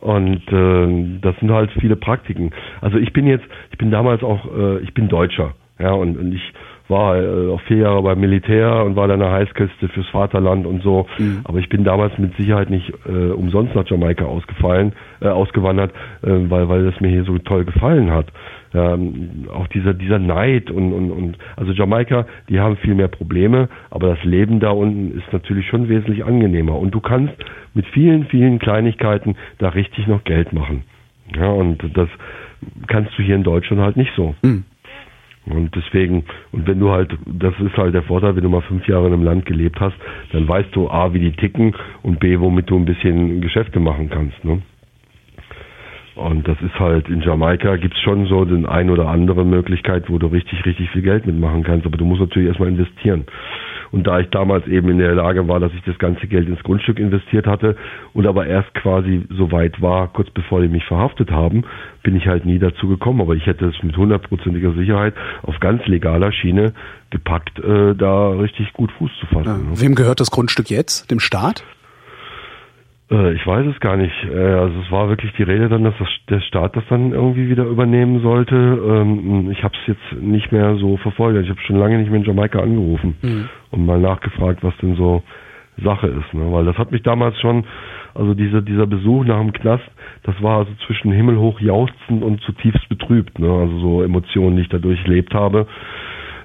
Und 0.00 0.42
äh, 0.52 1.18
das 1.22 1.34
sind 1.40 1.50
halt 1.50 1.70
viele 1.80 1.96
Praktiken. 1.96 2.50
Also 2.82 2.98
ich 2.98 3.14
bin 3.14 3.26
jetzt, 3.26 3.46
ich 3.70 3.78
bin 3.78 3.90
damals 3.90 4.22
auch, 4.22 4.44
äh, 4.54 4.80
ich 4.80 4.92
bin 4.92 5.08
Deutscher, 5.08 5.54
ja, 5.78 5.92
und, 5.92 6.18
und 6.18 6.34
ich 6.34 6.52
war 6.88 7.16
äh, 7.16 7.50
auch 7.50 7.60
vier 7.62 7.78
Jahre 7.78 8.02
beim 8.02 8.20
Militär 8.20 8.84
und 8.84 8.96
war 8.96 9.08
dann 9.08 9.22
eine 9.22 9.32
Heißkiste 9.32 9.88
fürs 9.88 10.08
Vaterland 10.08 10.66
und 10.66 10.82
so. 10.82 11.06
Mhm. 11.18 11.40
Aber 11.44 11.58
ich 11.58 11.68
bin 11.68 11.84
damals 11.84 12.16
mit 12.18 12.36
Sicherheit 12.36 12.70
nicht 12.70 12.92
äh, 13.06 13.30
umsonst 13.30 13.74
nach 13.74 13.88
Jamaika 13.88 14.24
ausgefallen, 14.24 14.92
äh, 15.20 15.28
ausgewandert, 15.28 15.92
äh, 16.22 16.28
weil 16.30 16.68
weil 16.68 16.84
das 16.84 17.00
mir 17.00 17.08
hier 17.08 17.24
so 17.24 17.38
toll 17.38 17.64
gefallen 17.64 18.10
hat. 18.10 18.26
Ähm, 18.74 19.46
auch 19.54 19.68
dieser 19.68 19.94
dieser 19.94 20.18
Neid 20.18 20.70
und 20.70 20.92
und 20.92 21.10
und 21.10 21.38
also 21.56 21.72
Jamaika, 21.72 22.26
die 22.48 22.60
haben 22.60 22.76
viel 22.76 22.94
mehr 22.94 23.08
Probleme, 23.08 23.68
aber 23.90 24.08
das 24.08 24.24
Leben 24.24 24.60
da 24.60 24.70
unten 24.70 25.16
ist 25.16 25.32
natürlich 25.32 25.66
schon 25.68 25.88
wesentlich 25.88 26.24
angenehmer 26.24 26.76
und 26.78 26.90
du 26.90 27.00
kannst 27.00 27.34
mit 27.72 27.86
vielen 27.86 28.26
vielen 28.26 28.58
Kleinigkeiten 28.58 29.36
da 29.58 29.70
richtig 29.70 30.06
noch 30.06 30.24
Geld 30.24 30.52
machen. 30.52 30.82
Ja 31.34 31.48
und 31.48 31.78
das 31.96 32.08
kannst 32.88 33.16
du 33.16 33.22
hier 33.22 33.36
in 33.36 33.44
Deutschland 33.44 33.80
halt 33.80 33.96
nicht 33.96 34.12
so. 34.16 34.34
Mhm. 34.42 34.64
Und 35.46 35.74
deswegen, 35.74 36.24
und 36.52 36.66
wenn 36.66 36.80
du 36.80 36.90
halt, 36.90 37.16
das 37.26 37.54
ist 37.60 37.76
halt 37.76 37.94
der 37.94 38.02
Vorteil, 38.02 38.34
wenn 38.34 38.42
du 38.42 38.48
mal 38.48 38.62
fünf 38.62 38.86
Jahre 38.88 39.08
in 39.08 39.12
einem 39.12 39.24
Land 39.24 39.44
gelebt 39.44 39.78
hast, 39.78 39.96
dann 40.32 40.48
weißt 40.48 40.74
du 40.74 40.88
A, 40.88 41.12
wie 41.12 41.18
die 41.18 41.32
ticken 41.32 41.74
und 42.02 42.18
B, 42.18 42.40
womit 42.40 42.70
du 42.70 42.76
ein 42.76 42.86
bisschen 42.86 43.40
Geschäfte 43.40 43.78
machen 43.78 44.08
kannst. 44.08 44.42
Ne? 44.44 44.62
Und 46.14 46.46
das 46.46 46.56
ist 46.62 46.78
halt, 46.78 47.08
in 47.08 47.20
Jamaika 47.20 47.76
gibt's 47.76 48.00
schon 48.00 48.26
so 48.26 48.44
den 48.44 48.66
ein 48.66 48.88
oder 48.88 49.08
andere 49.08 49.44
Möglichkeit, 49.44 50.08
wo 50.08 50.18
du 50.18 50.28
richtig, 50.28 50.64
richtig 50.64 50.90
viel 50.90 51.02
Geld 51.02 51.26
mitmachen 51.26 51.64
kannst, 51.64 51.86
aber 51.86 51.96
du 51.96 52.04
musst 52.04 52.20
natürlich 52.20 52.48
erstmal 52.48 52.68
investieren. 52.68 53.24
Und 53.90 54.08
da 54.08 54.18
ich 54.18 54.28
damals 54.30 54.66
eben 54.66 54.88
in 54.88 54.98
der 54.98 55.14
Lage 55.14 55.46
war, 55.46 55.60
dass 55.60 55.72
ich 55.72 55.82
das 55.84 55.98
ganze 55.98 56.26
Geld 56.26 56.48
ins 56.48 56.62
Grundstück 56.64 56.98
investiert 56.98 57.46
hatte 57.46 57.76
und 58.12 58.26
aber 58.26 58.46
erst 58.46 58.74
quasi 58.74 59.24
so 59.30 59.52
weit 59.52 59.80
war, 59.80 60.08
kurz 60.08 60.30
bevor 60.30 60.60
die 60.60 60.68
mich 60.68 60.84
verhaftet 60.84 61.30
haben, 61.30 61.62
bin 62.02 62.16
ich 62.16 62.26
halt 62.26 62.44
nie 62.44 62.58
dazu 62.58 62.88
gekommen. 62.88 63.20
Aber 63.20 63.34
ich 63.34 63.46
hätte 63.46 63.66
es 63.66 63.82
mit 63.84 63.96
hundertprozentiger 63.96 64.72
Sicherheit 64.72 65.14
auf 65.42 65.60
ganz 65.60 65.86
legaler 65.86 66.32
Schiene 66.32 66.72
gepackt, 67.10 67.60
äh, 67.60 67.94
da 67.94 68.30
richtig 68.30 68.72
gut 68.72 68.90
Fuß 68.98 69.10
zu 69.20 69.26
fassen. 69.26 69.68
Ja. 69.72 69.80
Wem 69.80 69.94
gehört 69.94 70.18
das 70.18 70.32
Grundstück 70.32 70.70
jetzt? 70.70 71.10
Dem 71.12 71.20
Staat? 71.20 71.64
Äh, 73.10 73.34
ich 73.34 73.46
weiß 73.46 73.66
es 73.66 73.80
gar 73.80 73.96
nicht. 73.96 74.14
Äh, 74.24 74.36
also 74.36 74.80
es 74.80 74.90
war 74.90 75.08
wirklich 75.08 75.32
die 75.32 75.42
Rede 75.42 75.68
dann, 75.68 75.84
dass 75.84 75.94
das, 75.98 76.08
der 76.28 76.40
Staat 76.40 76.76
das 76.76 76.84
dann 76.88 77.12
irgendwie 77.12 77.48
wieder 77.48 77.64
übernehmen 77.64 78.20
sollte. 78.22 78.54
Ähm, 78.56 79.50
ich 79.50 79.62
habe 79.62 79.74
es 79.80 79.86
jetzt 79.86 80.22
nicht 80.22 80.52
mehr 80.52 80.76
so 80.76 80.96
verfolgt. 80.96 81.38
Ich 81.42 81.50
habe 81.50 81.60
schon 81.60 81.76
lange 81.76 81.98
nicht 81.98 82.10
mehr 82.10 82.20
in 82.20 82.26
Jamaika 82.26 82.60
angerufen 82.60 83.16
mhm. 83.22 83.48
und 83.70 83.86
mal 83.86 84.00
nachgefragt, 84.00 84.62
was 84.62 84.76
denn 84.78 84.96
so 84.96 85.22
Sache 85.82 86.06
ist. 86.06 86.32
Ne? 86.34 86.52
Weil 86.52 86.64
das 86.64 86.78
hat 86.78 86.92
mich 86.92 87.02
damals 87.02 87.38
schon, 87.40 87.64
also 88.14 88.34
diese, 88.34 88.62
dieser 88.62 88.86
Besuch 88.86 89.24
nach 89.24 89.40
dem 89.40 89.52
Knast, 89.52 89.84
das 90.22 90.40
war 90.40 90.58
also 90.58 90.72
zwischen 90.86 91.10
himmelhoch 91.12 91.60
jauchzend 91.60 92.22
und 92.22 92.40
zutiefst 92.42 92.88
betrübt. 92.88 93.38
Ne? 93.38 93.50
Also 93.50 93.78
so 93.80 94.02
Emotionen, 94.02 94.56
die 94.56 94.62
ich 94.62 94.68
da 94.68 94.78
durchlebt 94.78 95.34
habe. 95.34 95.66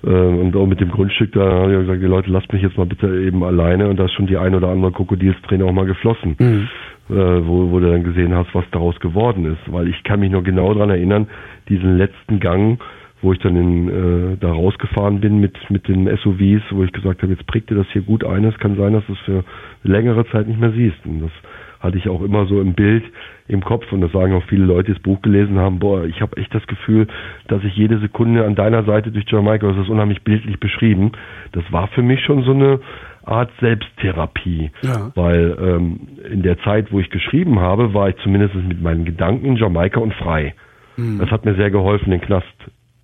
Äh, 0.04 0.10
und 0.10 0.56
auch 0.56 0.66
mit 0.66 0.80
dem 0.80 0.92
Grundstück, 0.92 1.34
da 1.34 1.42
habe 1.42 1.74
ich 1.74 1.80
gesagt, 1.80 2.02
die 2.02 2.08
Leute, 2.08 2.32
lasst 2.32 2.52
mich 2.54 2.62
jetzt 2.62 2.78
mal 2.78 2.86
bitte 2.86 3.08
eben 3.22 3.44
alleine. 3.44 3.90
Und 3.90 3.98
da 4.00 4.06
ist 4.06 4.14
schon 4.14 4.28
die 4.28 4.38
ein 4.38 4.56
oder 4.56 4.70
andere 4.70 4.92
Krokodilsträne 4.92 5.66
auch 5.66 5.72
mal 5.72 5.86
geflossen. 5.86 6.36
Mhm. 6.40 6.68
Äh, 7.10 7.48
wo, 7.48 7.72
wo 7.72 7.80
du 7.80 7.90
dann 7.92 8.04
gesehen 8.04 8.36
hast, 8.36 8.54
was 8.54 8.66
daraus 8.72 9.00
geworden 9.00 9.46
ist. 9.46 9.74
Weil 9.74 9.88
ich 9.88 10.04
kann 10.04 10.20
mich 10.20 10.32
noch 10.32 10.44
genau 10.44 10.74
daran 10.74 10.92
erinnern, 10.92 11.28
diesen 11.68 11.98
letzten 11.98 12.40
Gang, 12.40 12.80
wo 13.22 13.34
ich 13.34 13.40
dann 13.40 13.56
in, 13.56 13.90
äh, 13.90 14.38
da 14.40 14.52
rausgefahren 14.52 15.20
bin 15.20 15.40
mit, 15.40 15.58
mit 15.72 15.88
den 15.88 16.06
SUVs, 16.06 16.62
wo 16.70 16.84
ich 16.84 16.92
gesagt 16.92 17.24
habe, 17.24 17.34
jetzt 17.34 17.48
prägt 17.48 17.72
dir 17.72 17.76
das 17.76 17.88
hier 17.94 18.04
gut 18.04 18.24
ein. 18.24 18.44
Es 18.46 18.58
kann 18.60 18.78
sein, 18.78 18.94
dass 18.94 19.06
du 19.08 19.14
es 19.14 19.20
für 19.20 19.44
längere 19.84 20.26
Zeit 20.28 20.48
nicht 20.48 20.60
mehr 20.60 20.72
siehst. 20.72 21.04
Und 21.06 21.22
das 21.22 21.32
hatte 21.80 21.98
ich 21.98 22.08
auch 22.10 22.22
immer 22.22 22.46
so 22.46 22.62
im 22.62 22.74
Bild 22.74 23.04
im 23.50 23.64
Kopf 23.64 23.92
und 23.92 24.02
das 24.02 24.12
sagen 24.12 24.34
auch 24.34 24.44
viele 24.44 24.64
Leute, 24.64 24.86
die 24.86 24.94
das 24.94 25.02
Buch 25.02 25.22
gelesen 25.22 25.58
haben, 25.58 25.80
boah, 25.80 26.06
ich 26.06 26.22
habe 26.22 26.38
echt 26.38 26.54
das 26.54 26.66
Gefühl, 26.68 27.08
dass 27.48 27.64
ich 27.64 27.76
jede 27.76 28.00
Sekunde 28.00 28.46
an 28.46 28.56
deiner 28.56 28.84
Seite 28.84 29.12
durch 29.12 29.26
Jamaika, 29.28 29.68
das 29.68 29.78
ist 29.78 29.90
unheimlich 29.90 30.22
bildlich 30.24 30.60
beschrieben, 30.60 31.14
das 31.52 31.64
war 31.72 31.88
für 31.88 32.04
mich 32.04 32.24
schon 32.24 32.44
so 32.44 32.52
eine 32.52 32.80
Art 33.26 33.50
Selbsttherapie, 33.60 34.72
ja. 34.84 35.12
weil 35.16 35.58
ähm, 35.60 36.00
in 36.32 36.44
der 36.44 36.60
Zeit, 36.60 36.92
wo 36.92 37.00
ich 37.00 37.10
geschrieben 37.10 37.60
habe, 37.60 37.94
war 37.94 38.10
ich 38.10 38.18
zumindest 38.18 38.54
mit 38.56 38.82
meinen 38.82 39.04
Gedanken 39.04 39.46
in 39.46 39.56
Jamaika 39.56 40.00
und 40.00 40.14
frei. 40.14 40.54
Mhm. 40.96 41.18
Das 41.20 41.32
hat 41.32 41.44
mir 41.44 41.56
sehr 41.56 41.72
geholfen, 41.72 42.12
den 42.12 42.22
Knast 42.22 42.48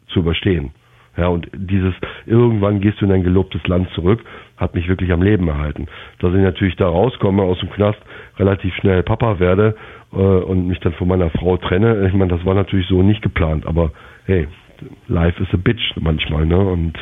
zu 0.08 0.20
überstehen. 0.20 0.72
Ja, 1.18 1.28
und 1.28 1.48
dieses, 1.54 1.94
irgendwann 2.26 2.82
gehst 2.82 3.00
du 3.00 3.06
in 3.06 3.12
ein 3.12 3.24
gelobtes 3.24 3.66
Land 3.68 3.90
zurück, 3.92 4.24
hat 4.58 4.76
mich 4.76 4.88
wirklich 4.88 5.12
am 5.12 5.22
Leben 5.22 5.48
erhalten. 5.48 5.88
Dass 6.20 6.34
ich 6.34 6.42
natürlich 6.42 6.76
da 6.76 6.88
rauskomme 6.88 7.42
aus 7.42 7.60
dem 7.60 7.70
Knast, 7.72 8.00
relativ 8.38 8.74
schnell 8.76 9.02
Papa 9.04 9.40
werde 9.40 9.76
äh, 10.12 10.18
und 10.18 10.68
mich 10.68 10.80
dann 10.80 10.94
von 10.94 11.08
meiner 11.08 11.30
Frau 11.30 11.58
trenne, 11.58 12.06
ich 12.08 12.14
meine, 12.14 12.36
das 12.36 12.46
war 12.46 12.54
natürlich 12.54 12.88
so 12.88 13.02
nicht 13.02 13.22
geplant, 13.22 13.66
aber 13.66 13.92
hey, 14.26 14.48
life 15.08 15.42
is 15.42 15.50
a 15.54 15.58
bitch 15.58 15.96
manchmal, 15.96 16.46
ne? 16.46 16.58
Und 16.58 16.98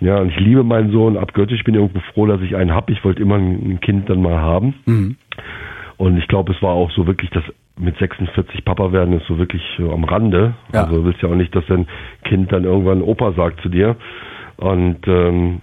ja, 0.00 0.18
und 0.18 0.30
ich 0.30 0.38
liebe 0.38 0.64
meinen 0.64 0.90
Sohn 0.90 1.16
abgöttisch. 1.16 1.60
Ich 1.60 1.64
bin 1.64 1.74
irgendwo 1.74 2.00
froh, 2.12 2.26
dass 2.26 2.40
ich 2.40 2.56
einen 2.56 2.74
habe. 2.74 2.92
Ich 2.92 3.04
wollte 3.04 3.22
immer 3.22 3.36
ein 3.36 3.80
Kind 3.80 4.10
dann 4.10 4.22
mal 4.22 4.38
haben. 4.38 4.74
Mhm. 4.86 5.16
Und 5.96 6.18
ich 6.18 6.26
glaube, 6.28 6.52
es 6.52 6.60
war 6.62 6.72
auch 6.72 6.90
so 6.90 7.06
wirklich 7.06 7.30
das 7.30 7.44
mit 7.76 7.96
46 7.98 8.64
Papa 8.64 8.92
werden 8.92 9.18
ist 9.18 9.26
so 9.26 9.38
wirklich 9.38 9.62
so 9.76 9.92
am 9.92 10.04
Rande. 10.04 10.54
Ja. 10.72 10.84
Also 10.84 10.96
du 10.96 11.04
willst 11.04 11.22
ja 11.22 11.28
auch 11.28 11.34
nicht, 11.34 11.54
dass 11.54 11.66
dein 11.66 11.86
Kind 12.24 12.52
dann 12.52 12.64
irgendwann 12.64 13.02
Opa 13.02 13.32
sagt 13.32 13.60
zu 13.62 13.68
dir. 13.68 13.96
Und 14.56 15.06
ähm, 15.08 15.60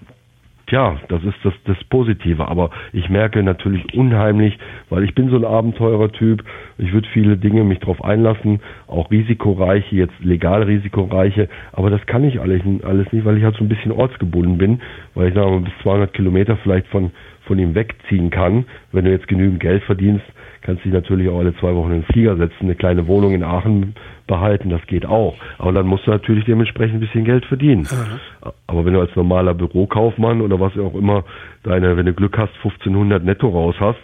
ja, 0.72 0.98
das 1.10 1.24
ist 1.24 1.36
das, 1.44 1.54
das 1.66 1.78
Positive. 1.86 2.48
Aber 2.48 2.72
ich 2.94 3.10
merke 3.10 3.44
natürlich 3.44 3.94
unheimlich, 3.94 4.58
weil 4.90 5.04
ich 5.04 5.14
bin 5.14 5.30
so 5.30 5.36
ein 5.36 5.46
Abenteurertyp. 5.46 6.44
Ich 6.78 6.94
würde 6.94 7.08
viele 7.14 7.38
Dinge 7.38 7.64
mich 7.64 7.80
drauf 7.80 8.04
einlassen, 8.04 8.62
auch 8.88 9.12
risikoreiche, 9.12 9.96
jetzt 9.96 10.18
legal 10.22 10.64
risikoreiche, 10.64 11.50
aber 11.74 11.90
das 11.90 12.06
kann 12.06 12.24
ich 12.24 12.40
alles, 12.40 12.62
alles 12.84 13.12
nicht, 13.12 13.26
weil 13.26 13.38
ich 13.38 13.44
halt 13.44 13.56
so 13.56 13.64
ein 13.64 13.70
bisschen 13.70 13.92
ortsgebunden 13.92 14.58
bin, 14.58 14.82
weil 15.14 15.30
ich 15.30 15.36
sage 15.36 15.52
mal 15.52 15.60
bis 15.60 15.74
200 15.84 16.14
Kilometer 16.14 16.58
vielleicht 16.58 16.88
von, 16.88 17.12
von 17.46 17.60
ihm 17.60 17.76
wegziehen 17.76 18.30
kann. 18.30 18.66
Wenn 18.92 19.06
du 19.06 19.12
jetzt 19.12 19.28
genügend 19.28 19.60
Geld 19.60 19.84
verdienst, 19.84 20.26
kannst 20.62 20.86
dich 20.86 20.94
natürlich 20.94 21.30
auch 21.30 21.40
alle 21.40 21.56
zwei 21.58 21.74
Wochen 21.76 21.92
in 21.92 22.02
den 22.02 22.14
Flieger 22.14 22.36
setzen, 22.38 22.62
eine 22.62 22.76
kleine 22.76 23.08
Wohnung 23.08 23.34
in 23.34 23.44
Aachen 23.44 23.96
behalten, 24.28 24.70
das 24.70 24.86
geht 24.88 25.06
auch. 25.06 25.36
Aber 25.58 25.72
dann 25.72 25.88
musst 25.88 26.08
du 26.08 26.12
natürlich 26.12 26.46
dementsprechend 26.46 26.96
ein 26.96 27.00
bisschen 27.00 27.26
Geld 27.26 27.46
verdienen. 27.46 27.82
Mhm. 27.82 28.52
Aber 28.68 28.86
wenn 28.86 28.94
du 28.94 29.00
als 29.00 29.16
normaler 29.16 29.54
Bürokaufmann 29.54 30.42
oder 30.42 30.60
was 30.60 30.78
auch 30.78 30.96
immer 30.96 31.24
deine, 31.64 31.98
wenn 31.98 32.06
du 32.06 32.14
Glück 32.14 32.38
hast, 32.38 32.54
1500 32.58 33.24
netto 33.24 33.50
raus 33.50 33.76
hast, 33.80 34.00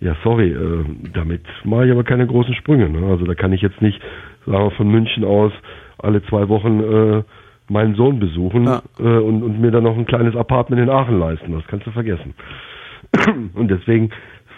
ja, 0.00 0.16
sorry, 0.24 0.50
äh, 0.50 0.84
damit 1.14 1.42
mache 1.64 1.86
ich 1.86 1.92
aber 1.92 2.04
keine 2.04 2.26
großen 2.26 2.54
Sprünge. 2.54 2.88
Ne? 2.90 3.06
Also 3.06 3.24
da 3.24 3.34
kann 3.34 3.52
ich 3.52 3.62
jetzt 3.62 3.80
nicht, 3.80 4.00
sagen 4.46 4.64
wir, 4.64 4.70
von 4.72 4.88
München 4.88 5.24
aus 5.24 5.52
alle 5.98 6.22
zwei 6.24 6.48
Wochen 6.48 6.80
äh, 6.80 7.22
meinen 7.68 7.94
Sohn 7.94 8.18
besuchen 8.18 8.64
ja. 8.64 8.82
äh, 8.98 9.02
und, 9.02 9.42
und 9.42 9.60
mir 9.60 9.70
dann 9.70 9.84
noch 9.84 9.96
ein 9.96 10.06
kleines 10.06 10.34
Apartment 10.34 10.82
in 10.82 10.90
Aachen 10.90 11.18
leisten. 11.18 11.52
Das 11.52 11.66
kannst 11.68 11.86
du 11.86 11.92
vergessen. 11.92 12.34
Und 13.54 13.68
deswegen 13.68 14.10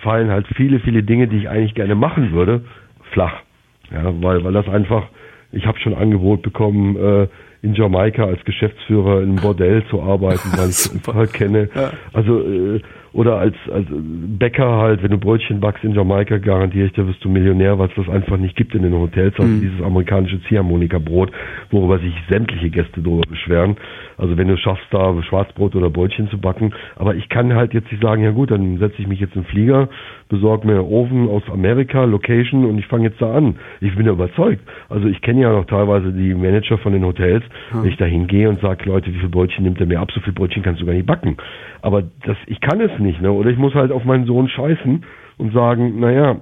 fallen 0.05 0.31
halt 0.31 0.47
viele, 0.55 0.79
viele 0.79 1.03
Dinge, 1.03 1.27
die 1.27 1.39
ich 1.39 1.49
eigentlich 1.49 1.75
gerne 1.75 1.97
machen 1.97 2.33
würde, 2.33 2.65
flach. 3.13 3.43
Ja, 3.91 4.13
weil, 4.23 4.45
weil 4.45 4.53
das 4.53 4.69
einfach, 4.69 5.09
ich 5.51 5.67
habe 5.67 5.79
schon 5.81 5.95
Angebot 5.95 6.43
bekommen, 6.43 6.97
äh, 6.97 7.29
in 7.63 7.75
Jamaika 7.75 8.25
als 8.25 8.45
Geschäftsführer 8.45 9.23
in 9.23 9.31
einem 9.31 9.37
Bordell 9.37 9.83
zu 9.89 10.03
arbeiten, 10.03 10.51
weil 10.57 10.69
ich 10.69 10.77
es 10.93 11.01
halt 11.13 11.33
kenne. 11.33 11.71
Ja. 11.75 11.93
Also 12.13 12.41
äh, 12.41 12.81
oder 13.15 13.39
als, 13.39 13.55
als 13.73 13.87
Bäcker 13.91 14.77
halt, 14.77 15.03
wenn 15.05 15.13
du 15.13 15.19
Brötchen 15.19 15.61
backst 15.61 15.85
in 15.85 15.93
Jamaika, 15.93 16.39
garantiere 16.39 16.87
ich 16.87 16.93
dir, 16.95 17.07
wirst 17.07 17.25
du 17.25 17.29
Millionär, 17.29 17.79
was 17.79 17.91
das 17.97 18.09
einfach 18.09 18.37
nicht 18.37 18.57
gibt 18.57 18.75
in 18.75 18.83
den 18.83 18.93
Hotels. 18.93 19.35
Also 19.39 19.49
mhm. 19.49 19.61
dieses 19.61 19.81
amerikanische 19.81 20.43
Ziehharmonika-Brot, 20.43 21.31
worüber 21.71 22.01
sich 22.01 22.13
sämtliche 22.29 22.71
Gäste 22.71 23.01
darüber 23.01 23.23
beschweren. 23.29 23.77
Also 24.19 24.37
wenn 24.37 24.49
du 24.49 24.57
schaffst, 24.57 24.87
da 24.91 25.15
Schwarzbrot 25.23 25.77
oder 25.77 25.91
Brötchen 25.91 26.29
zu 26.29 26.39
backen. 26.39 26.75
Aber 26.97 27.15
ich 27.15 27.29
kann 27.29 27.55
halt 27.55 27.73
jetzt 27.73 27.91
nicht 27.93 28.03
sagen, 28.03 28.25
ja 28.25 28.33
gut, 28.33 28.51
dann 28.51 28.79
setze 28.79 29.01
ich 29.01 29.07
mich 29.07 29.21
jetzt 29.21 29.37
in 29.37 29.43
den 29.43 29.49
Flieger, 29.49 29.89
besorge 30.35 30.67
mir 30.67 30.85
Ofen 30.85 31.29
aus 31.29 31.43
Amerika, 31.53 32.05
Location 32.05 32.65
und 32.65 32.79
ich 32.79 32.87
fange 32.87 33.05
jetzt 33.09 33.21
da 33.21 33.35
an. 33.35 33.57
Ich 33.81 33.95
bin 33.95 34.07
ja 34.07 34.13
überzeugt. 34.13 34.63
Also 34.89 35.07
ich 35.09 35.21
kenne 35.21 35.43
ja 35.43 35.53
noch 35.53 35.67
teilweise 35.67 36.13
die 36.13 36.35
Manager 36.35 36.79
von 36.79 36.93
den 36.93 37.05
Hotels, 37.05 37.45
mhm. 37.73 37.83
wenn 37.83 37.91
ich 37.91 37.97
da 37.97 38.05
hingehe 38.05 38.49
und 38.49 38.61
sage, 38.61 38.85
Leute, 38.89 39.13
wie 39.13 39.19
viel 39.19 39.29
Brötchen 39.29 39.65
nimmt 39.65 39.81
er 39.81 39.87
mir 39.87 40.01
ab? 40.01 40.11
So 40.13 40.21
viel 40.21 40.33
Brötchen 40.33 40.63
kannst 40.63 40.81
du 40.81 40.87
gar 40.87 40.95
nicht 40.95 41.07
backen. 41.07 41.37
Aber 41.83 42.03
das, 42.25 42.37
ich 42.47 42.61
kann 42.61 42.81
es 42.81 42.99
nicht, 42.99 43.21
ne? 43.21 43.33
Oder 43.33 43.51
ich 43.51 43.59
muss 43.59 43.75
halt 43.75 43.93
auf 43.93 44.05
meinen 44.05 44.27
Sohn 44.27 44.49
scheißen 44.49 45.05
und 45.39 45.53
sagen, 45.53 46.01
naja, 46.01 46.37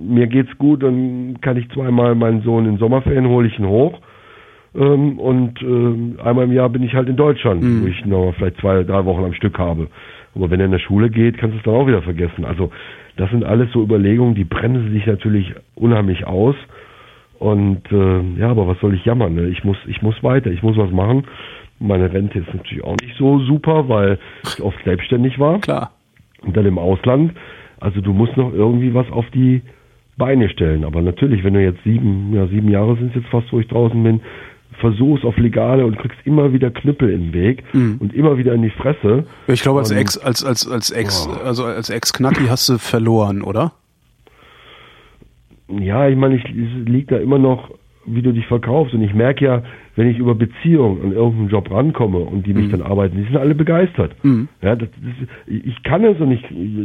mir 0.00 0.26
geht's 0.26 0.56
gut, 0.58 0.82
dann 0.82 1.38
kann 1.40 1.56
ich 1.56 1.68
zweimal 1.70 2.14
meinen 2.14 2.42
Sohn 2.42 2.66
in 2.66 2.78
Sommerferien 2.78 3.28
hole 3.28 3.46
ich 3.46 3.58
ihn 3.58 3.66
hoch. 3.66 4.00
Ähm, 4.74 5.18
und 5.18 5.60
äh, 5.62 6.22
einmal 6.22 6.44
im 6.44 6.52
Jahr 6.52 6.68
bin 6.68 6.82
ich 6.82 6.94
halt 6.94 7.08
in 7.08 7.16
Deutschland, 7.16 7.62
mhm. 7.62 7.82
wo 7.82 7.86
ich 7.86 8.04
noch 8.06 8.34
vielleicht 8.36 8.58
zwei, 8.60 8.84
drei 8.84 9.04
Wochen 9.04 9.24
am 9.24 9.34
Stück 9.34 9.58
habe. 9.58 9.88
Aber 10.34 10.50
wenn 10.50 10.60
er 10.60 10.66
in 10.66 10.72
der 10.72 10.78
Schule 10.78 11.10
geht, 11.10 11.38
kannst 11.38 11.54
du 11.54 11.58
es 11.58 11.64
dann 11.64 11.74
auch 11.74 11.86
wieder 11.86 12.02
vergessen. 12.02 12.44
Also 12.44 12.70
das 13.16 13.30
sind 13.30 13.44
alles 13.44 13.70
so 13.72 13.82
Überlegungen, 13.82 14.34
die 14.34 14.44
bremsen 14.44 14.92
sich 14.92 15.06
natürlich 15.06 15.54
unheimlich 15.74 16.26
aus. 16.26 16.54
Und 17.38 17.90
äh, 17.90 18.20
ja, 18.38 18.50
aber 18.50 18.66
was 18.66 18.78
soll 18.80 18.94
ich 18.94 19.04
jammern? 19.04 19.34
Ne? 19.34 19.48
Ich 19.48 19.64
muss, 19.64 19.78
ich 19.86 20.02
muss 20.02 20.22
weiter, 20.22 20.50
ich 20.50 20.62
muss 20.62 20.76
was 20.76 20.90
machen. 20.90 21.24
Meine 21.78 22.12
Rente 22.12 22.38
ist 22.38 22.52
natürlich 22.52 22.84
auch 22.84 22.96
nicht 23.00 23.16
so 23.16 23.38
super, 23.40 23.88
weil 23.88 24.18
ich 24.44 24.62
oft 24.62 24.76
selbstständig 24.84 25.38
war. 25.38 25.60
Klar. 25.60 25.92
Und 26.42 26.56
dann 26.56 26.66
im 26.66 26.78
Ausland. 26.78 27.32
Also 27.80 28.02
du 28.02 28.12
musst 28.12 28.36
noch 28.36 28.52
irgendwie 28.52 28.92
was 28.92 29.10
auf 29.10 29.24
die 29.30 29.62
Beine 30.18 30.50
stellen. 30.50 30.84
Aber 30.84 31.00
natürlich, 31.00 31.42
wenn 31.42 31.54
du 31.54 31.62
jetzt 31.62 31.82
sieben, 31.82 32.34
ja, 32.34 32.46
sieben 32.46 32.68
Jahre 32.68 32.96
sind 32.96 33.08
es 33.08 33.22
jetzt 33.22 33.30
fast, 33.30 33.50
wo 33.52 33.58
ich 33.58 33.68
draußen 33.68 34.02
bin, 34.02 34.20
versuchst 34.80 35.24
auf 35.24 35.36
Legale 35.36 35.86
und 35.86 35.98
kriegst 35.98 36.18
immer 36.24 36.52
wieder 36.52 36.70
Knüppel 36.70 37.10
im 37.10 37.32
Weg 37.32 37.62
mhm. 37.72 37.98
und 38.00 38.14
immer 38.14 38.38
wieder 38.38 38.54
in 38.54 38.62
die 38.62 38.70
Fresse. 38.70 39.24
Ich 39.46 39.62
glaube, 39.62 39.80
als 39.80 39.90
Ex, 39.90 40.18
als, 40.18 40.44
als, 40.44 40.68
als 40.68 40.90
Ex, 40.90 41.28
oh. 41.30 41.44
also 41.44 41.64
als 41.64 41.90
Ex-Knacki 41.90 42.46
hast 42.48 42.68
du 42.68 42.78
verloren, 42.78 43.42
oder? 43.42 43.72
Ja, 45.68 46.08
ich 46.08 46.16
meine, 46.16 46.36
ich, 46.36 46.44
es 46.44 46.88
liegt 46.88 47.12
da 47.12 47.18
immer 47.18 47.38
noch 47.38 47.70
wie 48.06 48.22
du 48.22 48.32
dich 48.32 48.46
verkaufst. 48.46 48.94
Und 48.94 49.02
ich 49.02 49.14
merke 49.14 49.44
ja, 49.44 49.62
wenn 49.96 50.08
ich 50.08 50.18
über 50.18 50.34
Beziehungen 50.34 51.02
an 51.02 51.12
irgendeinen 51.12 51.48
Job 51.48 51.70
rankomme 51.70 52.18
und 52.18 52.46
die 52.46 52.54
mich 52.54 52.66
mhm. 52.66 52.72
dann 52.72 52.82
arbeiten, 52.82 53.16
die 53.16 53.24
sind 53.24 53.36
alle 53.36 53.54
begeistert. 53.54 54.12
Mhm. 54.24 54.48
Ja, 54.62 54.76
das, 54.76 54.88
das, 54.90 55.28
ich 55.46 55.82
kann 55.82 56.04
es 56.04 56.18
und 56.20 56.32
ich, 56.32 56.42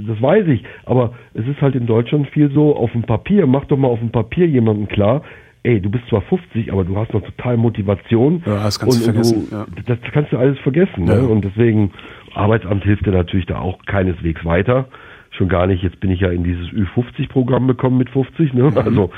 das 0.08 0.22
weiß 0.22 0.48
ich. 0.48 0.64
Aber 0.86 1.14
es 1.34 1.48
ist 1.48 1.62
halt 1.62 1.76
in 1.76 1.86
Deutschland 1.86 2.28
viel 2.28 2.52
so, 2.52 2.76
auf 2.76 2.92
dem 2.92 3.04
Papier, 3.04 3.48
mach 3.48 3.66
doch 3.66 3.78
mal 3.78 3.88
auf 3.88 4.00
dem 4.00 4.12
Papier 4.12 4.48
jemandem 4.48 4.88
klar, 4.88 5.22
ey, 5.66 5.82
du 5.82 5.90
bist 5.90 6.08
zwar 6.08 6.22
50, 6.22 6.72
aber 6.72 6.84
du 6.84 6.96
hast 6.96 7.14
noch 7.14 7.22
total 7.22 7.58
Motivation. 7.58 8.44
Ja, 8.46 8.64
das 8.64 8.80
kannst 8.80 8.98
und, 8.98 9.08
du 9.08 9.12
vergessen. 9.12 9.48
Du, 9.50 9.56
ja. 9.56 9.66
Das 9.86 9.98
kannst 10.14 10.32
du 10.32 10.38
alles 10.38 10.60
vergessen. 10.60 11.06
Ne? 11.06 11.14
Ja. 11.14 11.22
Ne? 11.22 11.28
Und 11.28 11.44
deswegen, 11.44 11.92
Arbeitsamt 12.34 12.84
hilft 12.84 13.06
dir 13.06 13.12
natürlich 13.12 13.46
da 13.46 13.60
auch 13.60 13.80
keineswegs 13.86 14.46
weiter. 14.46 14.86
Schon 15.32 15.50
gar 15.50 15.68
nicht, 15.68 15.84
jetzt 15.84 16.00
bin 16.00 16.12
ich 16.12 16.22
ja 16.22 16.30
in 16.30 16.44
dieses 16.44 16.68
Ü50-Programm 16.70 17.68
gekommen 17.68 17.98
mit 17.98 18.10
50, 18.10 18.54
ne? 18.54 18.72
Mhm. 18.72 18.78
Also 18.78 19.10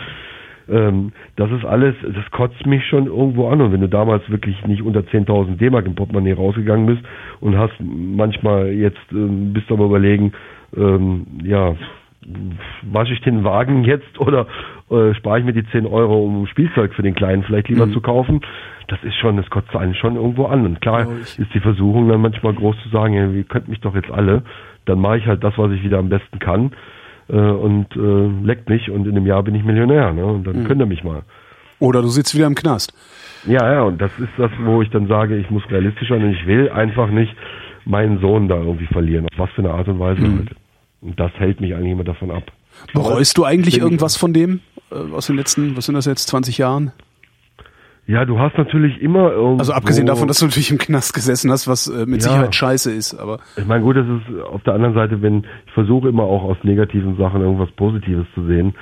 ähm, 0.70 1.12
das 1.36 1.52
ist 1.52 1.66
alles, 1.66 1.96
das 2.02 2.32
kotzt 2.32 2.66
mich 2.66 2.86
schon 2.86 3.06
irgendwo 3.06 3.50
an. 3.50 3.62
Und 3.62 3.72
wenn 3.72 3.82
du 3.82 3.90
damals 3.90 4.28
wirklich 4.30 4.66
nicht 4.66 4.82
unter 4.82 5.02
10.000 5.02 5.58
D-Mark 5.58 5.86
im 5.86 5.96
Portemonnaie 5.96 6.34
rausgegangen 6.34 6.86
bist 6.86 7.02
und 7.40 7.58
hast 7.58 7.74
manchmal 7.80 8.72
jetzt, 8.72 8.98
ähm, 9.12 9.54
bist 9.54 9.70
du 9.70 9.76
aber 9.76 9.86
überlegen, 9.86 10.34
ähm, 10.76 11.26
ja, 11.44 11.76
wasche 12.82 13.14
ich 13.14 13.22
den 13.22 13.44
Wagen 13.44 13.84
jetzt 13.84 14.20
oder 14.20 14.48
äh, 14.90 15.14
spare 15.16 15.40
ich 15.40 15.46
mir 15.46 15.54
die 15.54 15.66
10 15.72 15.86
Euro, 15.86 16.24
um 16.24 16.48
Spielzeug 16.48 16.94
für 16.94 17.04
den 17.04 17.16
Kleinen 17.16 17.44
vielleicht 17.44 17.70
lieber 17.70 17.86
mhm. 17.86 17.94
zu 17.94 18.02
kaufen? 18.02 18.42
Das 18.88 19.00
ist 19.04 19.16
schon, 19.16 19.38
das 19.38 19.50
kotzt 19.50 19.76
einen 19.76 19.96
schon 19.96 20.16
irgendwo 20.16 20.46
an. 20.46 20.66
Und 20.66 20.82
klar 20.82 21.08
ist 21.20 21.54
die 21.54 21.60
Versuchung 21.60 22.08
dann 22.08 22.22
manchmal 22.22 22.54
groß 22.54 22.76
zu 22.84 22.90
sagen, 22.90 23.14
ja, 23.14 23.28
ihr 23.28 23.44
könnt 23.44 23.68
mich 23.68 23.82
doch 23.82 23.96
jetzt 23.96 24.12
alle. 24.12 24.44
Dann 24.86 25.00
mache 25.00 25.18
ich 25.18 25.26
halt 25.26 25.44
das, 25.44 25.58
was 25.58 25.72
ich 25.72 25.84
wieder 25.84 25.98
am 25.98 26.10
besten 26.10 26.40
kann 26.40 26.72
äh, 27.30 27.36
und 27.36 27.88
äh, 27.96 28.46
leckt 28.46 28.70
mich 28.70 28.90
und 28.90 29.06
in 29.06 29.18
einem 29.18 29.26
Jahr 29.26 29.44
bin 29.44 29.56
ich 29.56 29.64
Millionär. 29.64 30.14
Ne? 30.14 30.26
Und 30.26 30.48
dann 30.48 30.62
mhm. 30.62 30.64
könnt 30.66 30.82
ihr 30.82 30.86
mich 30.86 31.04
mal. 31.04 31.24
Oder 31.80 32.02
du 32.02 32.08
sitzt 32.08 32.34
wieder 32.36 32.48
im 32.48 32.56
Knast. 32.56 32.94
Ja, 33.46 33.72
ja, 33.72 33.82
und 33.84 34.02
das 34.02 34.12
ist 34.20 34.32
das, 34.38 34.52
wo 34.64 34.82
ich 34.82 34.90
dann 34.90 35.08
sage, 35.08 35.38
ich 35.38 35.50
muss 35.50 35.64
realistisch 35.70 36.10
sein 36.10 36.24
und 36.24 36.32
ich 36.32 36.48
will 36.48 36.70
einfach 36.70 37.10
nicht 37.10 37.36
meinen 37.86 38.20
Sohn 38.20 38.48
da 38.48 38.56
irgendwie 38.56 38.88
verlieren. 38.88 39.26
Auf 39.32 39.40
was 39.40 39.50
für 39.52 39.62
eine 39.62 39.72
Art 39.72 39.88
und 39.88 40.00
Weise 40.00 40.22
mhm. 40.22 40.38
halt. 40.40 40.56
Und 41.02 41.20
das 41.20 41.32
hält 41.34 41.62
mich 41.62 41.74
eigentlich 41.76 41.92
immer 41.92 42.04
davon 42.04 42.32
ab. 42.32 42.52
Bereust 42.94 43.38
du 43.38 43.44
eigentlich 43.44 43.80
irgendwas 43.80 44.16
von 44.16 44.34
dem 44.34 44.62
äh, 44.92 44.96
aus 44.96 45.28
den 45.28 45.36
letzten, 45.36 45.76
was 45.78 45.86
sind 45.86 45.96
das 45.96 46.06
jetzt, 46.06 46.28
20 46.28 46.58
Jahren? 46.58 46.92
Ja, 48.08 48.24
du 48.24 48.40
hast 48.40 48.58
natürlich 48.58 49.02
immer 49.02 49.32
irgendwo... 49.32 49.60
Also 49.60 49.74
abgesehen 49.74 50.08
davon, 50.08 50.30
dass 50.30 50.40
du 50.40 50.46
natürlich 50.46 50.72
im 50.72 50.78
Knast 50.78 51.14
gesessen 51.14 51.52
hast, 51.52 51.68
was 51.68 51.88
äh, 51.88 52.06
mit 52.06 52.22
ja. 52.22 52.30
Sicherheit 52.30 52.56
scheiße 52.56 52.92
ist, 52.94 53.14
aber... 53.16 53.40
Ich 53.58 53.66
meine, 53.66 53.84
gut, 53.84 53.98
das 53.98 54.06
ist 54.08 54.44
auf 54.44 54.64
der 54.64 54.76
anderen 54.76 54.96
Seite, 54.96 55.22
wenn... 55.22 55.46
Ich 55.66 55.74
versuche 55.74 56.08
immer 56.08 56.24
auch 56.24 56.44
aus 56.44 56.58
negativen 56.64 57.18
Sachen 57.18 57.42
irgendwas 57.42 57.70
Positives 57.72 58.26
zu 58.34 58.46
sehen. 58.48 58.76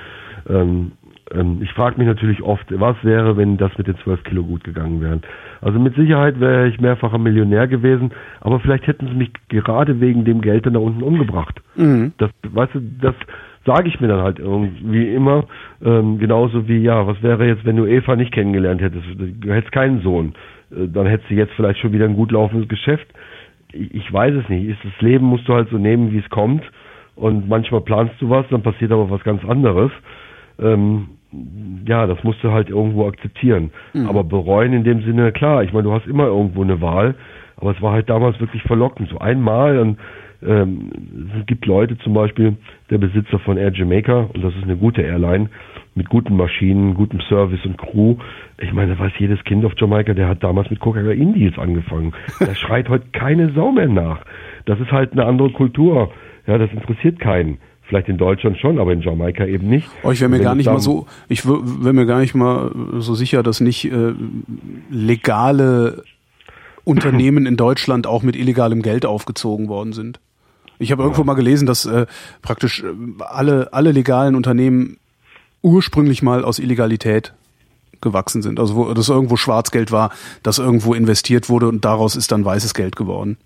Ähm, 0.48 0.92
ähm, 1.32 1.58
ich 1.62 1.72
frage 1.72 1.98
mich 1.98 2.06
natürlich 2.06 2.42
oft, 2.42 2.66
was 2.70 2.96
wäre, 3.02 3.36
wenn 3.36 3.56
das 3.56 3.76
mit 3.78 3.86
den 3.86 3.96
12 3.98 4.22
Kilo 4.24 4.44
gut 4.44 4.64
gegangen 4.64 5.00
wären. 5.00 5.22
Also 5.60 5.78
mit 5.78 5.94
Sicherheit 5.96 6.38
wäre 6.40 6.68
ich 6.68 6.80
mehrfacher 6.80 7.18
Millionär 7.18 7.66
gewesen, 7.66 8.12
aber 8.40 8.60
vielleicht 8.60 8.86
hätten 8.86 9.08
sie 9.08 9.14
mich 9.14 9.30
gerade 9.48 10.00
wegen 10.00 10.24
dem 10.24 10.40
Geld 10.40 10.66
dann 10.66 10.74
da 10.74 10.80
unten 10.80 11.02
umgebracht. 11.02 11.60
Mhm. 11.74 12.12
Das, 12.18 12.30
weißt 12.48 12.74
du, 12.74 12.80
das 13.00 13.14
sage 13.64 13.88
ich 13.88 14.00
mir 14.00 14.08
dann 14.08 14.22
halt 14.22 14.38
irgendwie 14.38 15.12
immer, 15.12 15.44
ähm, 15.84 16.18
genauso 16.18 16.68
wie, 16.68 16.78
ja, 16.78 17.06
was 17.06 17.20
wäre 17.22 17.46
jetzt, 17.46 17.64
wenn 17.64 17.76
du 17.76 17.86
Eva 17.86 18.14
nicht 18.14 18.32
kennengelernt 18.32 18.80
hättest, 18.80 19.04
du 19.18 19.52
hättest 19.52 19.72
keinen 19.72 20.02
Sohn, 20.02 20.34
äh, 20.70 20.86
dann 20.86 21.06
hättest 21.06 21.30
du 21.30 21.34
jetzt 21.34 21.52
vielleicht 21.54 21.80
schon 21.80 21.92
wieder 21.92 22.04
ein 22.04 22.14
gut 22.14 22.30
laufendes 22.30 22.68
Geschäft. 22.68 23.06
Ich, 23.72 23.92
ich 23.92 24.12
weiß 24.12 24.34
es 24.34 24.48
nicht. 24.48 24.68
Ist 24.68 24.78
das 24.84 25.00
Leben 25.00 25.26
musst 25.26 25.48
du 25.48 25.54
halt 25.54 25.68
so 25.70 25.78
nehmen, 25.78 26.12
wie 26.12 26.18
es 26.18 26.30
kommt. 26.30 26.62
Und 27.16 27.48
manchmal 27.48 27.80
planst 27.80 28.14
du 28.20 28.30
was, 28.30 28.46
dann 28.50 28.62
passiert 28.62 28.92
aber 28.92 29.10
was 29.10 29.24
ganz 29.24 29.42
anderes. 29.44 29.90
Ähm, 30.58 31.08
ja, 31.86 32.06
das 32.06 32.22
musst 32.24 32.42
du 32.42 32.52
halt 32.52 32.68
irgendwo 32.68 33.06
akzeptieren. 33.06 33.70
Mhm. 33.92 34.08
Aber 34.08 34.24
bereuen 34.24 34.72
in 34.72 34.84
dem 34.84 35.02
Sinne, 35.02 35.32
klar, 35.32 35.62
ich 35.62 35.72
meine, 35.72 35.84
du 35.84 35.92
hast 35.92 36.06
immer 36.06 36.26
irgendwo 36.26 36.62
eine 36.62 36.80
Wahl, 36.80 37.14
aber 37.56 37.70
es 37.70 37.82
war 37.82 37.92
halt 37.92 38.08
damals 38.08 38.40
wirklich 38.40 38.62
verlockend. 38.62 39.08
So 39.08 39.18
einmal, 39.18 39.76
dann 39.76 39.98
ähm, 40.46 40.90
es 41.40 41.46
gibt 41.46 41.66
Leute, 41.66 41.96
zum 41.98 42.14
Beispiel 42.14 42.56
der 42.90 42.98
Besitzer 42.98 43.38
von 43.38 43.56
Air 43.56 43.72
Jamaica, 43.72 44.28
und 44.32 44.42
das 44.42 44.54
ist 44.54 44.64
eine 44.64 44.76
gute 44.76 45.02
Airline, 45.02 45.48
mit 45.94 46.10
guten 46.10 46.36
Maschinen, 46.36 46.94
gutem 46.94 47.20
Service 47.22 47.64
und 47.64 47.78
Crew. 47.78 48.16
Ich 48.60 48.72
meine, 48.72 48.94
da 48.94 48.98
weiß 48.98 49.12
jedes 49.18 49.42
Kind 49.44 49.64
auf 49.64 49.72
Jamaika, 49.76 50.12
der 50.12 50.28
hat 50.28 50.44
damals 50.44 50.68
mit 50.70 50.78
Coca-Cola-Deals 50.78 51.58
angefangen. 51.58 52.12
Der 52.38 52.54
schreit 52.54 52.88
heute 52.88 53.06
keine 53.12 53.50
Sau 53.52 53.72
mehr 53.72 53.88
nach. 53.88 54.20
Das 54.66 54.78
ist 54.78 54.92
halt 54.92 55.12
eine 55.12 55.24
andere 55.24 55.50
Kultur. 55.50 56.12
Ja, 56.46 56.58
das 56.58 56.70
interessiert 56.70 57.18
keinen. 57.18 57.58
Vielleicht 57.88 58.08
in 58.08 58.18
Deutschland 58.18 58.58
schon, 58.58 58.80
aber 58.80 58.92
in 58.92 59.00
Jamaika 59.00 59.46
eben 59.46 59.68
nicht. 59.68 59.88
Oh, 60.02 60.10
ich 60.10 60.20
wäre 60.20 60.28
mir 60.28 60.40
gar 60.40 60.56
nicht 60.56 60.66
mal 60.66 60.80
so, 60.80 61.06
ich 61.28 61.46
wäre 61.46 61.92
mir 61.92 62.06
gar 62.06 62.18
nicht 62.18 62.34
mal 62.34 62.72
so 62.98 63.14
sicher, 63.14 63.44
dass 63.44 63.60
nicht 63.60 63.84
äh, 63.84 64.12
legale 64.90 66.02
Unternehmen 66.82 67.46
in 67.46 67.56
Deutschland 67.56 68.06
auch 68.06 68.22
mit 68.22 68.34
illegalem 68.34 68.82
Geld 68.82 69.06
aufgezogen 69.06 69.68
worden 69.68 69.92
sind. 69.92 70.20
Ich 70.78 70.92
habe 70.92 71.02
irgendwo 71.02 71.24
mal 71.24 71.34
gelesen, 71.34 71.66
dass 71.66 71.86
äh, 71.86 72.06
praktisch 72.42 72.82
äh, 72.82 72.86
alle, 73.20 73.72
alle 73.72 73.92
legalen 73.92 74.34
Unternehmen 74.34 74.98
ursprünglich 75.62 76.22
mal 76.22 76.44
aus 76.44 76.58
Illegalität 76.58 77.34
gewachsen 78.00 78.42
sind. 78.42 78.60
Also 78.60 78.76
wo 78.76 78.92
das 78.94 79.08
irgendwo 79.08 79.36
Schwarzgeld 79.36 79.90
war, 79.90 80.10
das 80.42 80.58
irgendwo 80.58 80.94
investiert 80.94 81.48
wurde 81.48 81.68
und 81.68 81.84
daraus 81.84 82.16
ist 82.16 82.30
dann 82.32 82.44
weißes 82.44 82.74
Geld 82.74 82.96
geworden. 82.96 83.36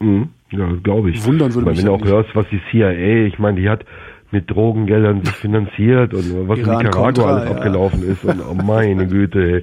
Mhm. 0.00 0.28
Ja, 0.50 0.68
glaube 0.82 1.10
ich. 1.10 1.26
Wundern 1.26 1.54
würde 1.54 1.66
Weil 1.66 1.72
mich 1.72 1.80
wenn 1.80 1.86
du 1.86 1.92
auch 1.92 2.00
nicht. 2.00 2.12
hörst, 2.12 2.34
was 2.34 2.46
die 2.50 2.60
CIA, 2.70 3.26
ich 3.26 3.38
meine, 3.38 3.60
die 3.60 3.68
hat 3.68 3.84
mit 4.30 4.50
Drogengeldern 4.50 5.22
sich 5.24 5.34
finanziert 5.34 6.12
und 6.12 6.48
was 6.48 6.58
in 6.58 6.64
Iran 6.64 6.78
Nicaragua 6.78 7.02
Contra, 7.02 7.24
alles 7.24 7.48
ja. 7.48 7.56
abgelaufen 7.56 8.02
ist 8.02 8.24
und 8.24 8.40
oh 8.40 8.54
meine 8.54 9.06
Güte, 9.08 9.38
ey. 9.38 9.62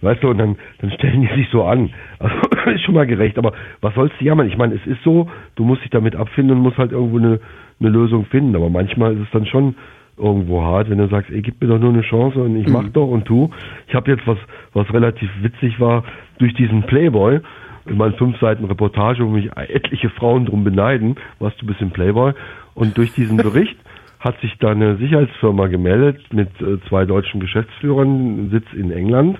Weißt 0.00 0.22
du, 0.22 0.30
und 0.30 0.38
dann, 0.38 0.56
dann 0.78 0.90
stellen 0.92 1.22
die 1.22 1.34
sich 1.36 1.48
so 1.50 1.64
an. 1.64 1.90
Also 2.18 2.34
ist 2.74 2.82
schon 2.82 2.94
mal 2.94 3.06
gerecht, 3.06 3.38
aber 3.38 3.52
was 3.80 3.94
sollst 3.94 4.20
du 4.20 4.24
jammern? 4.24 4.48
Ich 4.48 4.56
meine, 4.56 4.74
es 4.74 4.86
ist 4.86 5.02
so, 5.04 5.28
du 5.56 5.64
musst 5.64 5.82
dich 5.82 5.90
damit 5.90 6.16
abfinden 6.16 6.56
und 6.56 6.62
musst 6.62 6.78
halt 6.78 6.92
irgendwo 6.92 7.18
eine, 7.18 7.40
eine 7.80 7.88
Lösung 7.90 8.24
finden. 8.26 8.56
Aber 8.56 8.70
manchmal 8.70 9.14
ist 9.14 9.20
es 9.20 9.30
dann 9.32 9.46
schon 9.46 9.76
irgendwo 10.16 10.62
hart, 10.62 10.90
wenn 10.90 10.98
du 10.98 11.08
sagst, 11.08 11.30
ey, 11.30 11.42
gib 11.42 11.60
mir 11.60 11.68
doch 11.68 11.78
nur 11.78 11.92
eine 11.92 12.02
Chance 12.02 12.40
und 12.40 12.56
ich 12.56 12.68
mach 12.68 12.88
doch 12.88 13.08
und 13.08 13.24
tu. 13.24 13.50
Ich 13.88 13.94
habe 13.94 14.10
jetzt 14.10 14.26
was, 14.26 14.38
was 14.72 14.92
relativ 14.92 15.28
witzig 15.42 15.80
war, 15.80 16.04
durch 16.38 16.54
diesen 16.54 16.84
Playboy, 16.84 17.40
in 17.86 17.96
meinen 17.96 18.14
fünf 18.14 18.38
Seiten 18.40 18.64
Reportage, 18.64 19.24
wo 19.24 19.30
mich 19.30 19.50
etliche 19.56 20.10
Frauen 20.10 20.46
drum 20.46 20.64
beneiden, 20.64 21.16
was 21.38 21.56
du 21.56 21.66
bist 21.66 21.80
im 21.80 21.90
Playboy. 21.90 22.32
Und 22.74 22.96
durch 22.96 23.12
diesen 23.12 23.36
Bericht 23.38 23.76
hat 24.20 24.40
sich 24.40 24.56
da 24.58 24.70
eine 24.70 24.96
Sicherheitsfirma 24.96 25.66
gemeldet 25.66 26.20
mit 26.32 26.48
äh, 26.60 26.78
zwei 26.88 27.04
deutschen 27.04 27.40
Geschäftsführern, 27.40 28.50
Sitz 28.50 28.66
in 28.72 28.90
England. 28.90 29.38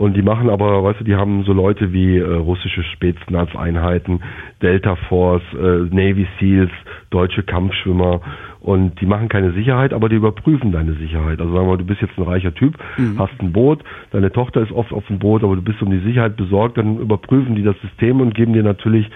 Und 0.00 0.16
die 0.16 0.22
machen 0.22 0.48
aber, 0.48 0.82
weißt 0.82 1.00
du, 1.00 1.04
die 1.04 1.14
haben 1.14 1.44
so 1.44 1.52
Leute 1.52 1.92
wie 1.92 2.16
äh, 2.16 2.24
russische 2.24 2.82
Spetsnaz-Einheiten, 2.84 4.22
Delta 4.62 4.96
Force, 4.96 5.42
äh, 5.52 5.94
Navy 5.94 6.26
Seals, 6.38 6.70
deutsche 7.10 7.42
Kampfschwimmer 7.42 8.22
und 8.60 8.98
die 9.02 9.04
machen 9.04 9.28
keine 9.28 9.52
Sicherheit, 9.52 9.92
aber 9.92 10.08
die 10.08 10.16
überprüfen 10.16 10.72
deine 10.72 10.94
Sicherheit. 10.94 11.38
Also 11.38 11.52
sagen 11.52 11.66
wir 11.66 11.72
mal, 11.72 11.76
du 11.76 11.84
bist 11.84 12.00
jetzt 12.00 12.16
ein 12.16 12.22
reicher 12.22 12.54
Typ, 12.54 12.78
hast 13.18 13.32
ein 13.40 13.52
Boot, 13.52 13.84
deine 14.10 14.32
Tochter 14.32 14.62
ist 14.62 14.72
oft 14.72 14.90
auf 14.94 15.06
dem 15.08 15.18
Boot, 15.18 15.44
aber 15.44 15.54
du 15.54 15.60
bist 15.60 15.82
um 15.82 15.90
die 15.90 15.98
Sicherheit 15.98 16.34
besorgt, 16.34 16.78
dann 16.78 16.98
überprüfen 16.98 17.54
die 17.54 17.62
das 17.62 17.78
System 17.82 18.22
und 18.22 18.34
geben 18.34 18.54
dir 18.54 18.62
natürlich 18.62 19.10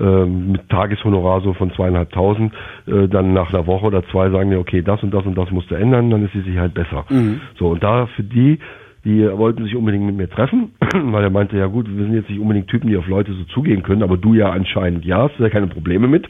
ähm, 0.00 0.52
mit 0.52 0.68
Tageshonorar 0.68 1.40
so 1.40 1.54
von 1.54 1.72
zweieinhalbtausend, 1.72 2.52
äh, 2.86 3.08
dann 3.08 3.32
nach 3.32 3.52
einer 3.52 3.66
Woche 3.66 3.86
oder 3.86 4.06
zwei 4.12 4.30
sagen 4.30 4.50
dir, 4.50 4.60
okay, 4.60 4.82
das 4.82 5.02
und 5.02 5.12
das 5.12 5.26
und 5.26 5.36
das 5.36 5.50
musst 5.50 5.68
du 5.72 5.74
ändern, 5.74 6.10
dann 6.10 6.24
ist 6.24 6.34
die 6.34 6.42
Sicherheit 6.42 6.74
besser. 6.74 7.04
So, 7.58 7.70
und 7.70 7.82
da 7.82 8.06
für 8.06 8.22
die, 8.22 8.60
die 9.04 9.24
wollten 9.30 9.64
sich 9.64 9.76
unbedingt 9.76 10.04
mit 10.04 10.16
mir 10.16 10.28
treffen, 10.28 10.72
weil 10.92 11.24
er 11.24 11.30
meinte, 11.30 11.56
ja 11.56 11.66
gut, 11.66 11.88
wir 11.88 12.04
sind 12.04 12.14
jetzt 12.14 12.28
nicht 12.28 12.40
unbedingt 12.40 12.68
Typen, 12.68 12.88
die 12.88 12.96
auf 12.96 13.06
Leute 13.06 13.32
so 13.32 13.44
zugehen 13.44 13.82
können, 13.82 14.02
aber 14.02 14.16
du 14.16 14.34
ja 14.34 14.50
anscheinend 14.50 15.04
ja, 15.04 15.22
hast 15.22 15.38
du 15.38 15.42
ja 15.42 15.50
keine 15.50 15.68
Probleme 15.68 16.08
mit, 16.08 16.28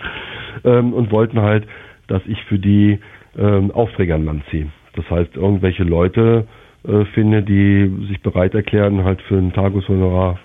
ähm, 0.65 0.93
und 0.93 1.11
wollten 1.11 1.40
halt, 1.40 1.66
dass 2.07 2.23
ich 2.27 2.43
für 2.45 2.59
die 2.59 2.99
ähm, 3.36 3.70
Aufträge 3.70 4.15
an 4.15 4.24
Land 4.24 4.43
ziehe. 4.51 4.69
Das 4.95 5.09
heißt, 5.11 5.36
irgendwelche 5.36 5.85
Leute 5.85 6.47
äh, 6.86 7.05
finde, 7.15 7.43
die 7.43 8.07
sich 8.09 8.20
bereit 8.23 8.55
erklären, 8.55 9.05
halt 9.05 9.20
für 9.23 9.36
ein 9.36 9.53
Tageshonorar 9.53 10.39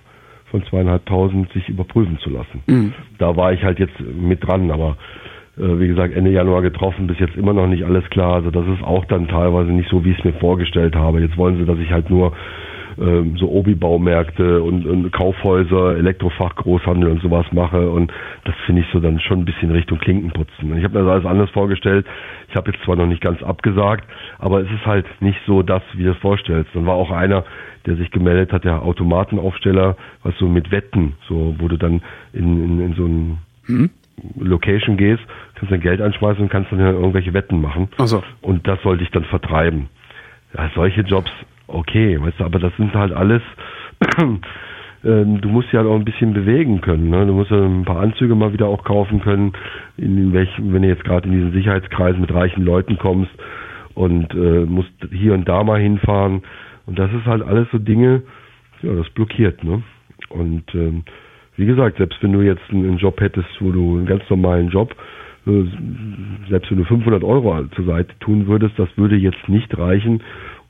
von 0.51 0.63
zweieinhalbtausend 0.65 1.51
sich 1.53 1.67
überprüfen 1.69 2.19
zu 2.19 2.29
lassen. 2.29 2.61
Da 3.17 3.35
war 3.35 3.53
ich 3.53 3.63
halt 3.63 3.79
jetzt 3.79 3.99
mit 3.99 4.45
dran, 4.45 4.69
aber 4.69 4.97
wie 5.55 5.87
gesagt, 5.87 6.15
Ende 6.15 6.31
Januar 6.31 6.61
getroffen, 6.61 7.07
bis 7.07 7.19
jetzt 7.19 7.35
immer 7.35 7.53
noch 7.53 7.67
nicht 7.67 7.85
alles 7.85 8.09
klar. 8.09 8.33
Also 8.33 8.49
das 8.49 8.65
ist 8.67 8.83
auch 8.83 9.05
dann 9.05 9.27
teilweise 9.27 9.71
nicht 9.71 9.89
so, 9.89 10.03
wie 10.03 10.11
ich 10.11 10.19
es 10.19 10.23
mir 10.23 10.33
vorgestellt 10.33 10.95
habe. 10.95 11.21
Jetzt 11.21 11.37
wollen 11.37 11.57
sie, 11.57 11.65
dass 11.65 11.77
ich 11.77 11.91
halt 11.91 12.09
nur 12.09 12.33
ähm, 12.97 13.37
so 13.37 13.49
Obi-Baumärkte 13.49 14.61
und, 14.61 14.85
und 14.85 15.11
Kaufhäuser, 15.11 15.97
Elektrofachgroßhandel 15.97 17.09
und 17.09 17.21
sowas 17.21 17.45
mache 17.51 17.89
und 17.89 18.11
das 18.43 18.55
finde 18.65 18.81
ich 18.81 18.87
so 18.91 18.99
dann 18.99 19.19
schon 19.19 19.39
ein 19.39 19.45
bisschen 19.45 19.71
Richtung 19.71 19.97
Klinkenputzen. 19.99 20.77
Ich 20.77 20.83
habe 20.83 20.99
mir 20.99 21.05
das 21.05 21.13
alles 21.13 21.25
anders 21.25 21.49
vorgestellt. 21.51 22.05
Ich 22.49 22.55
habe 22.55 22.71
jetzt 22.71 22.83
zwar 22.83 22.95
noch 22.95 23.07
nicht 23.07 23.21
ganz 23.21 23.41
abgesagt, 23.41 24.07
aber 24.39 24.61
es 24.61 24.71
ist 24.71 24.85
halt 24.85 25.05
nicht 25.21 25.39
so 25.47 25.63
das, 25.63 25.81
wie 25.93 26.03
du 26.03 26.11
es 26.11 26.17
vorstellst. 26.17 26.69
Dann 26.73 26.85
war 26.85 26.95
auch 26.95 27.11
einer, 27.11 27.45
der 27.85 27.95
sich 27.95 28.11
gemeldet 28.11 28.53
hat, 28.53 28.63
der 28.63 28.83
Automatenaufsteller, 28.83 29.97
was 30.23 30.37
so 30.37 30.47
mit 30.47 30.71
Wetten, 30.71 31.13
so 31.27 31.55
wo 31.57 31.67
du 31.67 31.77
dann 31.77 32.01
in, 32.31 32.63
in, 32.63 32.79
in 32.79 32.93
so 32.93 33.05
ein 33.05 33.37
Location 34.37 34.97
gehst, 34.97 35.23
kannst 35.55 35.71
dein 35.71 35.81
Geld 35.81 36.01
anschmeißen 36.01 36.43
und 36.43 36.49
kannst 36.49 36.71
dann 36.71 36.79
ja 36.79 36.91
irgendwelche 36.91 37.33
Wetten 37.33 37.61
machen. 37.61 37.89
Ach 37.97 38.07
so. 38.07 38.23
Und 38.41 38.67
das 38.67 38.81
sollte 38.81 39.03
ich 39.03 39.11
dann 39.11 39.25
vertreiben. 39.25 39.89
Ja, 40.55 40.69
solche 40.75 41.01
Jobs, 41.01 41.31
okay, 41.67 42.21
weißt 42.21 42.39
du, 42.39 42.43
aber 42.43 42.59
das 42.59 42.75
sind 42.77 42.93
halt 42.93 43.11
alles, 43.11 43.41
ähm, 45.03 45.41
du 45.41 45.49
musst 45.49 45.71
ja 45.71 45.79
halt 45.79 45.89
auch 45.89 45.95
ein 45.95 46.05
bisschen 46.05 46.33
bewegen 46.33 46.81
können. 46.81 47.09
Ne? 47.09 47.25
Du 47.25 47.33
musst 47.33 47.51
ja 47.51 47.57
ein 47.57 47.85
paar 47.85 48.01
Anzüge 48.01 48.35
mal 48.35 48.53
wieder 48.53 48.67
auch 48.67 48.83
kaufen 48.83 49.21
können, 49.21 49.53
in 49.97 50.31
welchen, 50.33 50.73
wenn 50.73 50.83
du 50.83 50.87
jetzt 50.87 51.03
gerade 51.03 51.27
in 51.27 51.33
diesen 51.33 51.51
Sicherheitskreis 51.53 52.17
mit 52.17 52.33
reichen 52.33 52.63
Leuten 52.63 52.97
kommst 52.97 53.31
und 53.95 54.33
äh, 54.33 54.65
musst 54.65 54.91
hier 55.11 55.33
und 55.33 55.47
da 55.47 55.63
mal 55.63 55.79
hinfahren. 55.79 56.43
Und 56.85 56.99
das 56.99 57.11
ist 57.13 57.25
halt 57.25 57.41
alles 57.41 57.67
so 57.71 57.79
Dinge, 57.79 58.23
ja, 58.81 58.93
das 58.93 59.09
blockiert, 59.11 59.63
ne? 59.63 59.81
Und 60.29 60.63
ähm, 60.75 61.03
wie 61.57 61.65
gesagt, 61.65 61.97
selbst 61.97 62.21
wenn 62.21 62.33
du 62.33 62.41
jetzt 62.41 62.63
einen, 62.69 62.97
Job 62.97 63.19
hättest, 63.21 63.47
wo 63.59 63.71
du 63.71 63.97
einen 63.97 64.05
ganz 64.05 64.23
normalen 64.29 64.69
Job, 64.69 64.95
äh, 65.45 65.63
selbst 66.49 66.71
wenn 66.71 66.77
du 66.79 66.83
500 66.85 67.23
Euro 67.23 67.65
zur 67.75 67.85
Seite 67.85 68.13
tun 68.19 68.47
würdest, 68.47 68.77
das 68.77 68.89
würde 68.95 69.15
jetzt 69.15 69.47
nicht 69.47 69.77
reichen, 69.77 70.21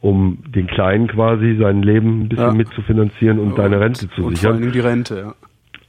um 0.01 0.39
den 0.53 0.67
Kleinen 0.67 1.07
quasi 1.07 1.55
sein 1.59 1.81
Leben 1.81 2.23
ein 2.23 2.29
bisschen 2.29 2.45
Ja. 2.47 2.53
mitzufinanzieren 2.53 3.39
und, 3.39 3.57
deine 3.57 3.79
Rente 3.79 4.09
zu 4.09 4.15
und 4.17 4.21
vor 4.23 4.29
sichern. 4.31 4.51
allen 4.53 4.61
Dingen 4.61 4.73
die 4.73 4.79
Rente, 4.79 5.15
ja. 5.17 5.35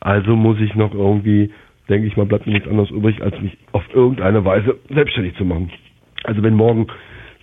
Also 0.01 0.37
muss 0.37 0.61
ich 0.61 0.75
noch 0.75 0.95
irgendwie, 0.95 1.51
denke 1.89 2.07
ich 2.07 2.16
mal, 2.16 2.27
bleibt 2.27 2.47
mir 2.47 2.53
nichts 2.53 2.69
anderes 2.69 2.91
übrig, 2.91 3.23
als 3.23 3.41
mich 3.41 3.57
auf 3.73 3.83
irgendeine 3.93 4.45
Weise 4.45 4.77
selbstständig 4.91 5.35
zu 5.37 5.45
machen. 5.45 5.71
Also 6.25 6.43
wenn 6.43 6.55
morgen, 6.55 6.87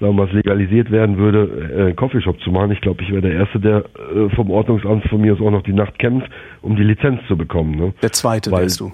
sagen 0.02 0.16
wir 0.16 0.24
mal, 0.24 0.28
es 0.28 0.34
legalisiert 0.34 0.90
werden 0.92 1.18
würde, 1.18 1.72
äh, 1.74 1.82
einen 1.86 1.96
Coffeeshop 1.96 2.42
zu 2.42 2.52
machen, 2.52 2.72
ich 2.72 2.82
glaube, 2.82 3.04
ich 3.04 3.12
wäre 3.12 3.22
der 3.22 3.34
Erste, 3.34 3.60
der 3.60 3.86
äh, 4.16 4.36
vom 4.36 4.50
Ordnungsamt 4.50 5.06
von 5.08 5.22
mir 5.22 5.34
aus 5.34 5.40
auch 5.40 5.52
noch 5.52 5.64
die 5.64 5.74
Nacht 5.74 5.98
kämpft, 6.00 6.28
um 6.62 6.76
die 6.76 6.84
Lizenz 6.84 7.22
zu 7.28 7.38
bekommen. 7.38 7.76
Ne? 7.76 7.94
Der 8.02 8.12
zweite 8.12 8.52
Weil- 8.52 8.64
wärst 8.64 8.80
du. 8.80 8.92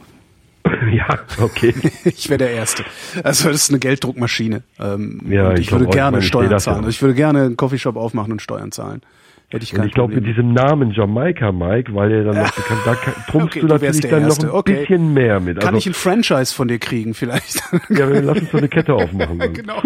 ja, 0.91 1.07
okay. 1.41 1.73
Ich 2.03 2.29
wäre 2.29 2.39
der 2.39 2.51
Erste. 2.51 2.83
Also 3.23 3.47
das 3.47 3.61
ist 3.63 3.69
eine 3.69 3.79
Gelddruckmaschine. 3.79 4.63
Ähm, 4.81 5.21
Ja, 5.29 5.53
ich 5.53 5.61
ich, 5.61 5.71
würde 5.71 5.87
gerne 5.87 6.21
Steuern 6.21 6.59
zahlen. 6.59 6.79
Also 6.79 6.89
ich 6.89 7.01
würde 7.01 7.15
gerne 7.15 7.43
einen 7.43 7.55
Coffeeshop 7.55 7.95
aufmachen 7.95 8.33
und 8.33 8.41
Steuern 8.41 8.73
zahlen. 8.73 9.01
Hätte 9.49 9.63
ich 9.63 9.71
kein 9.71 9.81
Und 9.81 9.87
ich 9.87 9.93
glaube, 9.93 10.13
mit 10.13 10.27
diesem 10.27 10.51
Namen 10.51 10.91
Jamaika 10.91 11.53
Mike, 11.53 11.95
weil 11.95 12.11
er 12.11 12.23
dann 12.25 12.35
noch 12.43 12.51
bekannt, 12.55 12.81
da 12.83 12.95
kann- 12.95 13.13
trumpfst 13.29 13.57
Okay, 13.57 13.59
du 13.61 13.67
natürlich 13.67 14.01
dann 14.01 14.27
noch 14.27 14.39
ein 14.39 14.49
Okay. 14.49 14.79
bisschen 14.81 15.13
mehr 15.13 15.39
mit. 15.39 15.59
Kann 15.59 15.67
Also, 15.73 15.77
ich 15.77 15.85
ein 15.87 15.93
Franchise 15.93 16.53
von 16.53 16.67
dir 16.67 16.79
kriegen 16.79 17.13
vielleicht? 17.13 17.61
ja, 17.89 18.09
wir 18.11 18.21
lassen 18.23 18.41
uns 18.41 18.51
so 18.51 18.57
eine 18.57 18.67
Kette 18.67 18.93
aufmachen. 18.93 19.39
genau. 19.53 19.81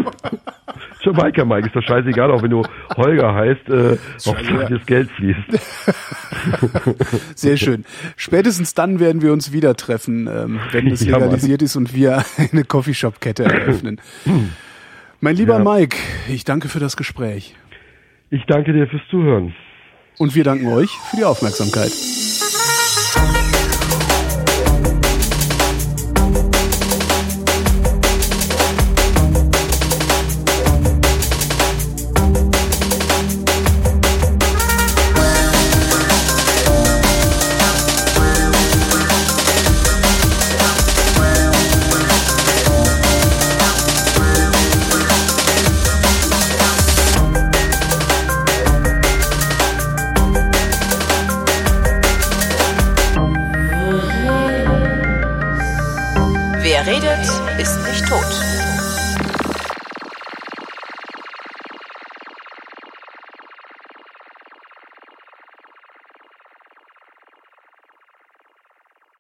Jamaika 1.04 1.46
Mike 1.46 1.68
ist 1.68 1.76
doch 1.76 1.84
scheißegal, 1.84 2.32
auch 2.32 2.42
wenn 2.42 2.50
du 2.52 2.64
Holger 2.96 3.34
heißt, 3.36 3.70
äh, 3.70 3.98
Hauptsache 4.26 4.68
das 4.70 4.86
Geld 4.88 5.10
fließt. 5.12 5.62
Sehr 7.36 7.58
schön. 7.58 7.86
Spätestens 8.16 8.74
dann 8.74 9.00
werden 9.00 9.22
wir 9.22 9.32
uns 9.34 9.52
wieder 9.52 9.76
treffen, 9.76 10.28
ähm, 10.28 10.60
wenn 10.72 10.88
es 10.88 11.04
Ja, 11.06 11.18
legalisiert 11.18 11.62
ist 11.62 11.76
und 11.76 11.94
wir 11.96 12.24
eine 12.52 12.64
Coffeeshop-Kette 12.64 13.44
eröffnen. 13.44 14.00
Mein 15.22 15.36
lieber 15.36 15.60
Ja. 15.64 15.74
Mike, 15.76 15.98
ich 16.30 16.46
danke 16.46 16.68
für 16.68 16.80
das 16.80 16.98
Gespräch. 16.98 17.56
Ich 18.34 18.46
danke 18.46 18.72
dir 18.72 18.88
fürs 18.88 19.02
Zuhören. 19.10 19.54
Und 20.18 20.36
wir 20.36 20.46
danken 20.46 20.68
euch 20.68 20.90
für 21.10 21.18
die 21.18 21.26
Aufmerksamkeit. 21.26 21.92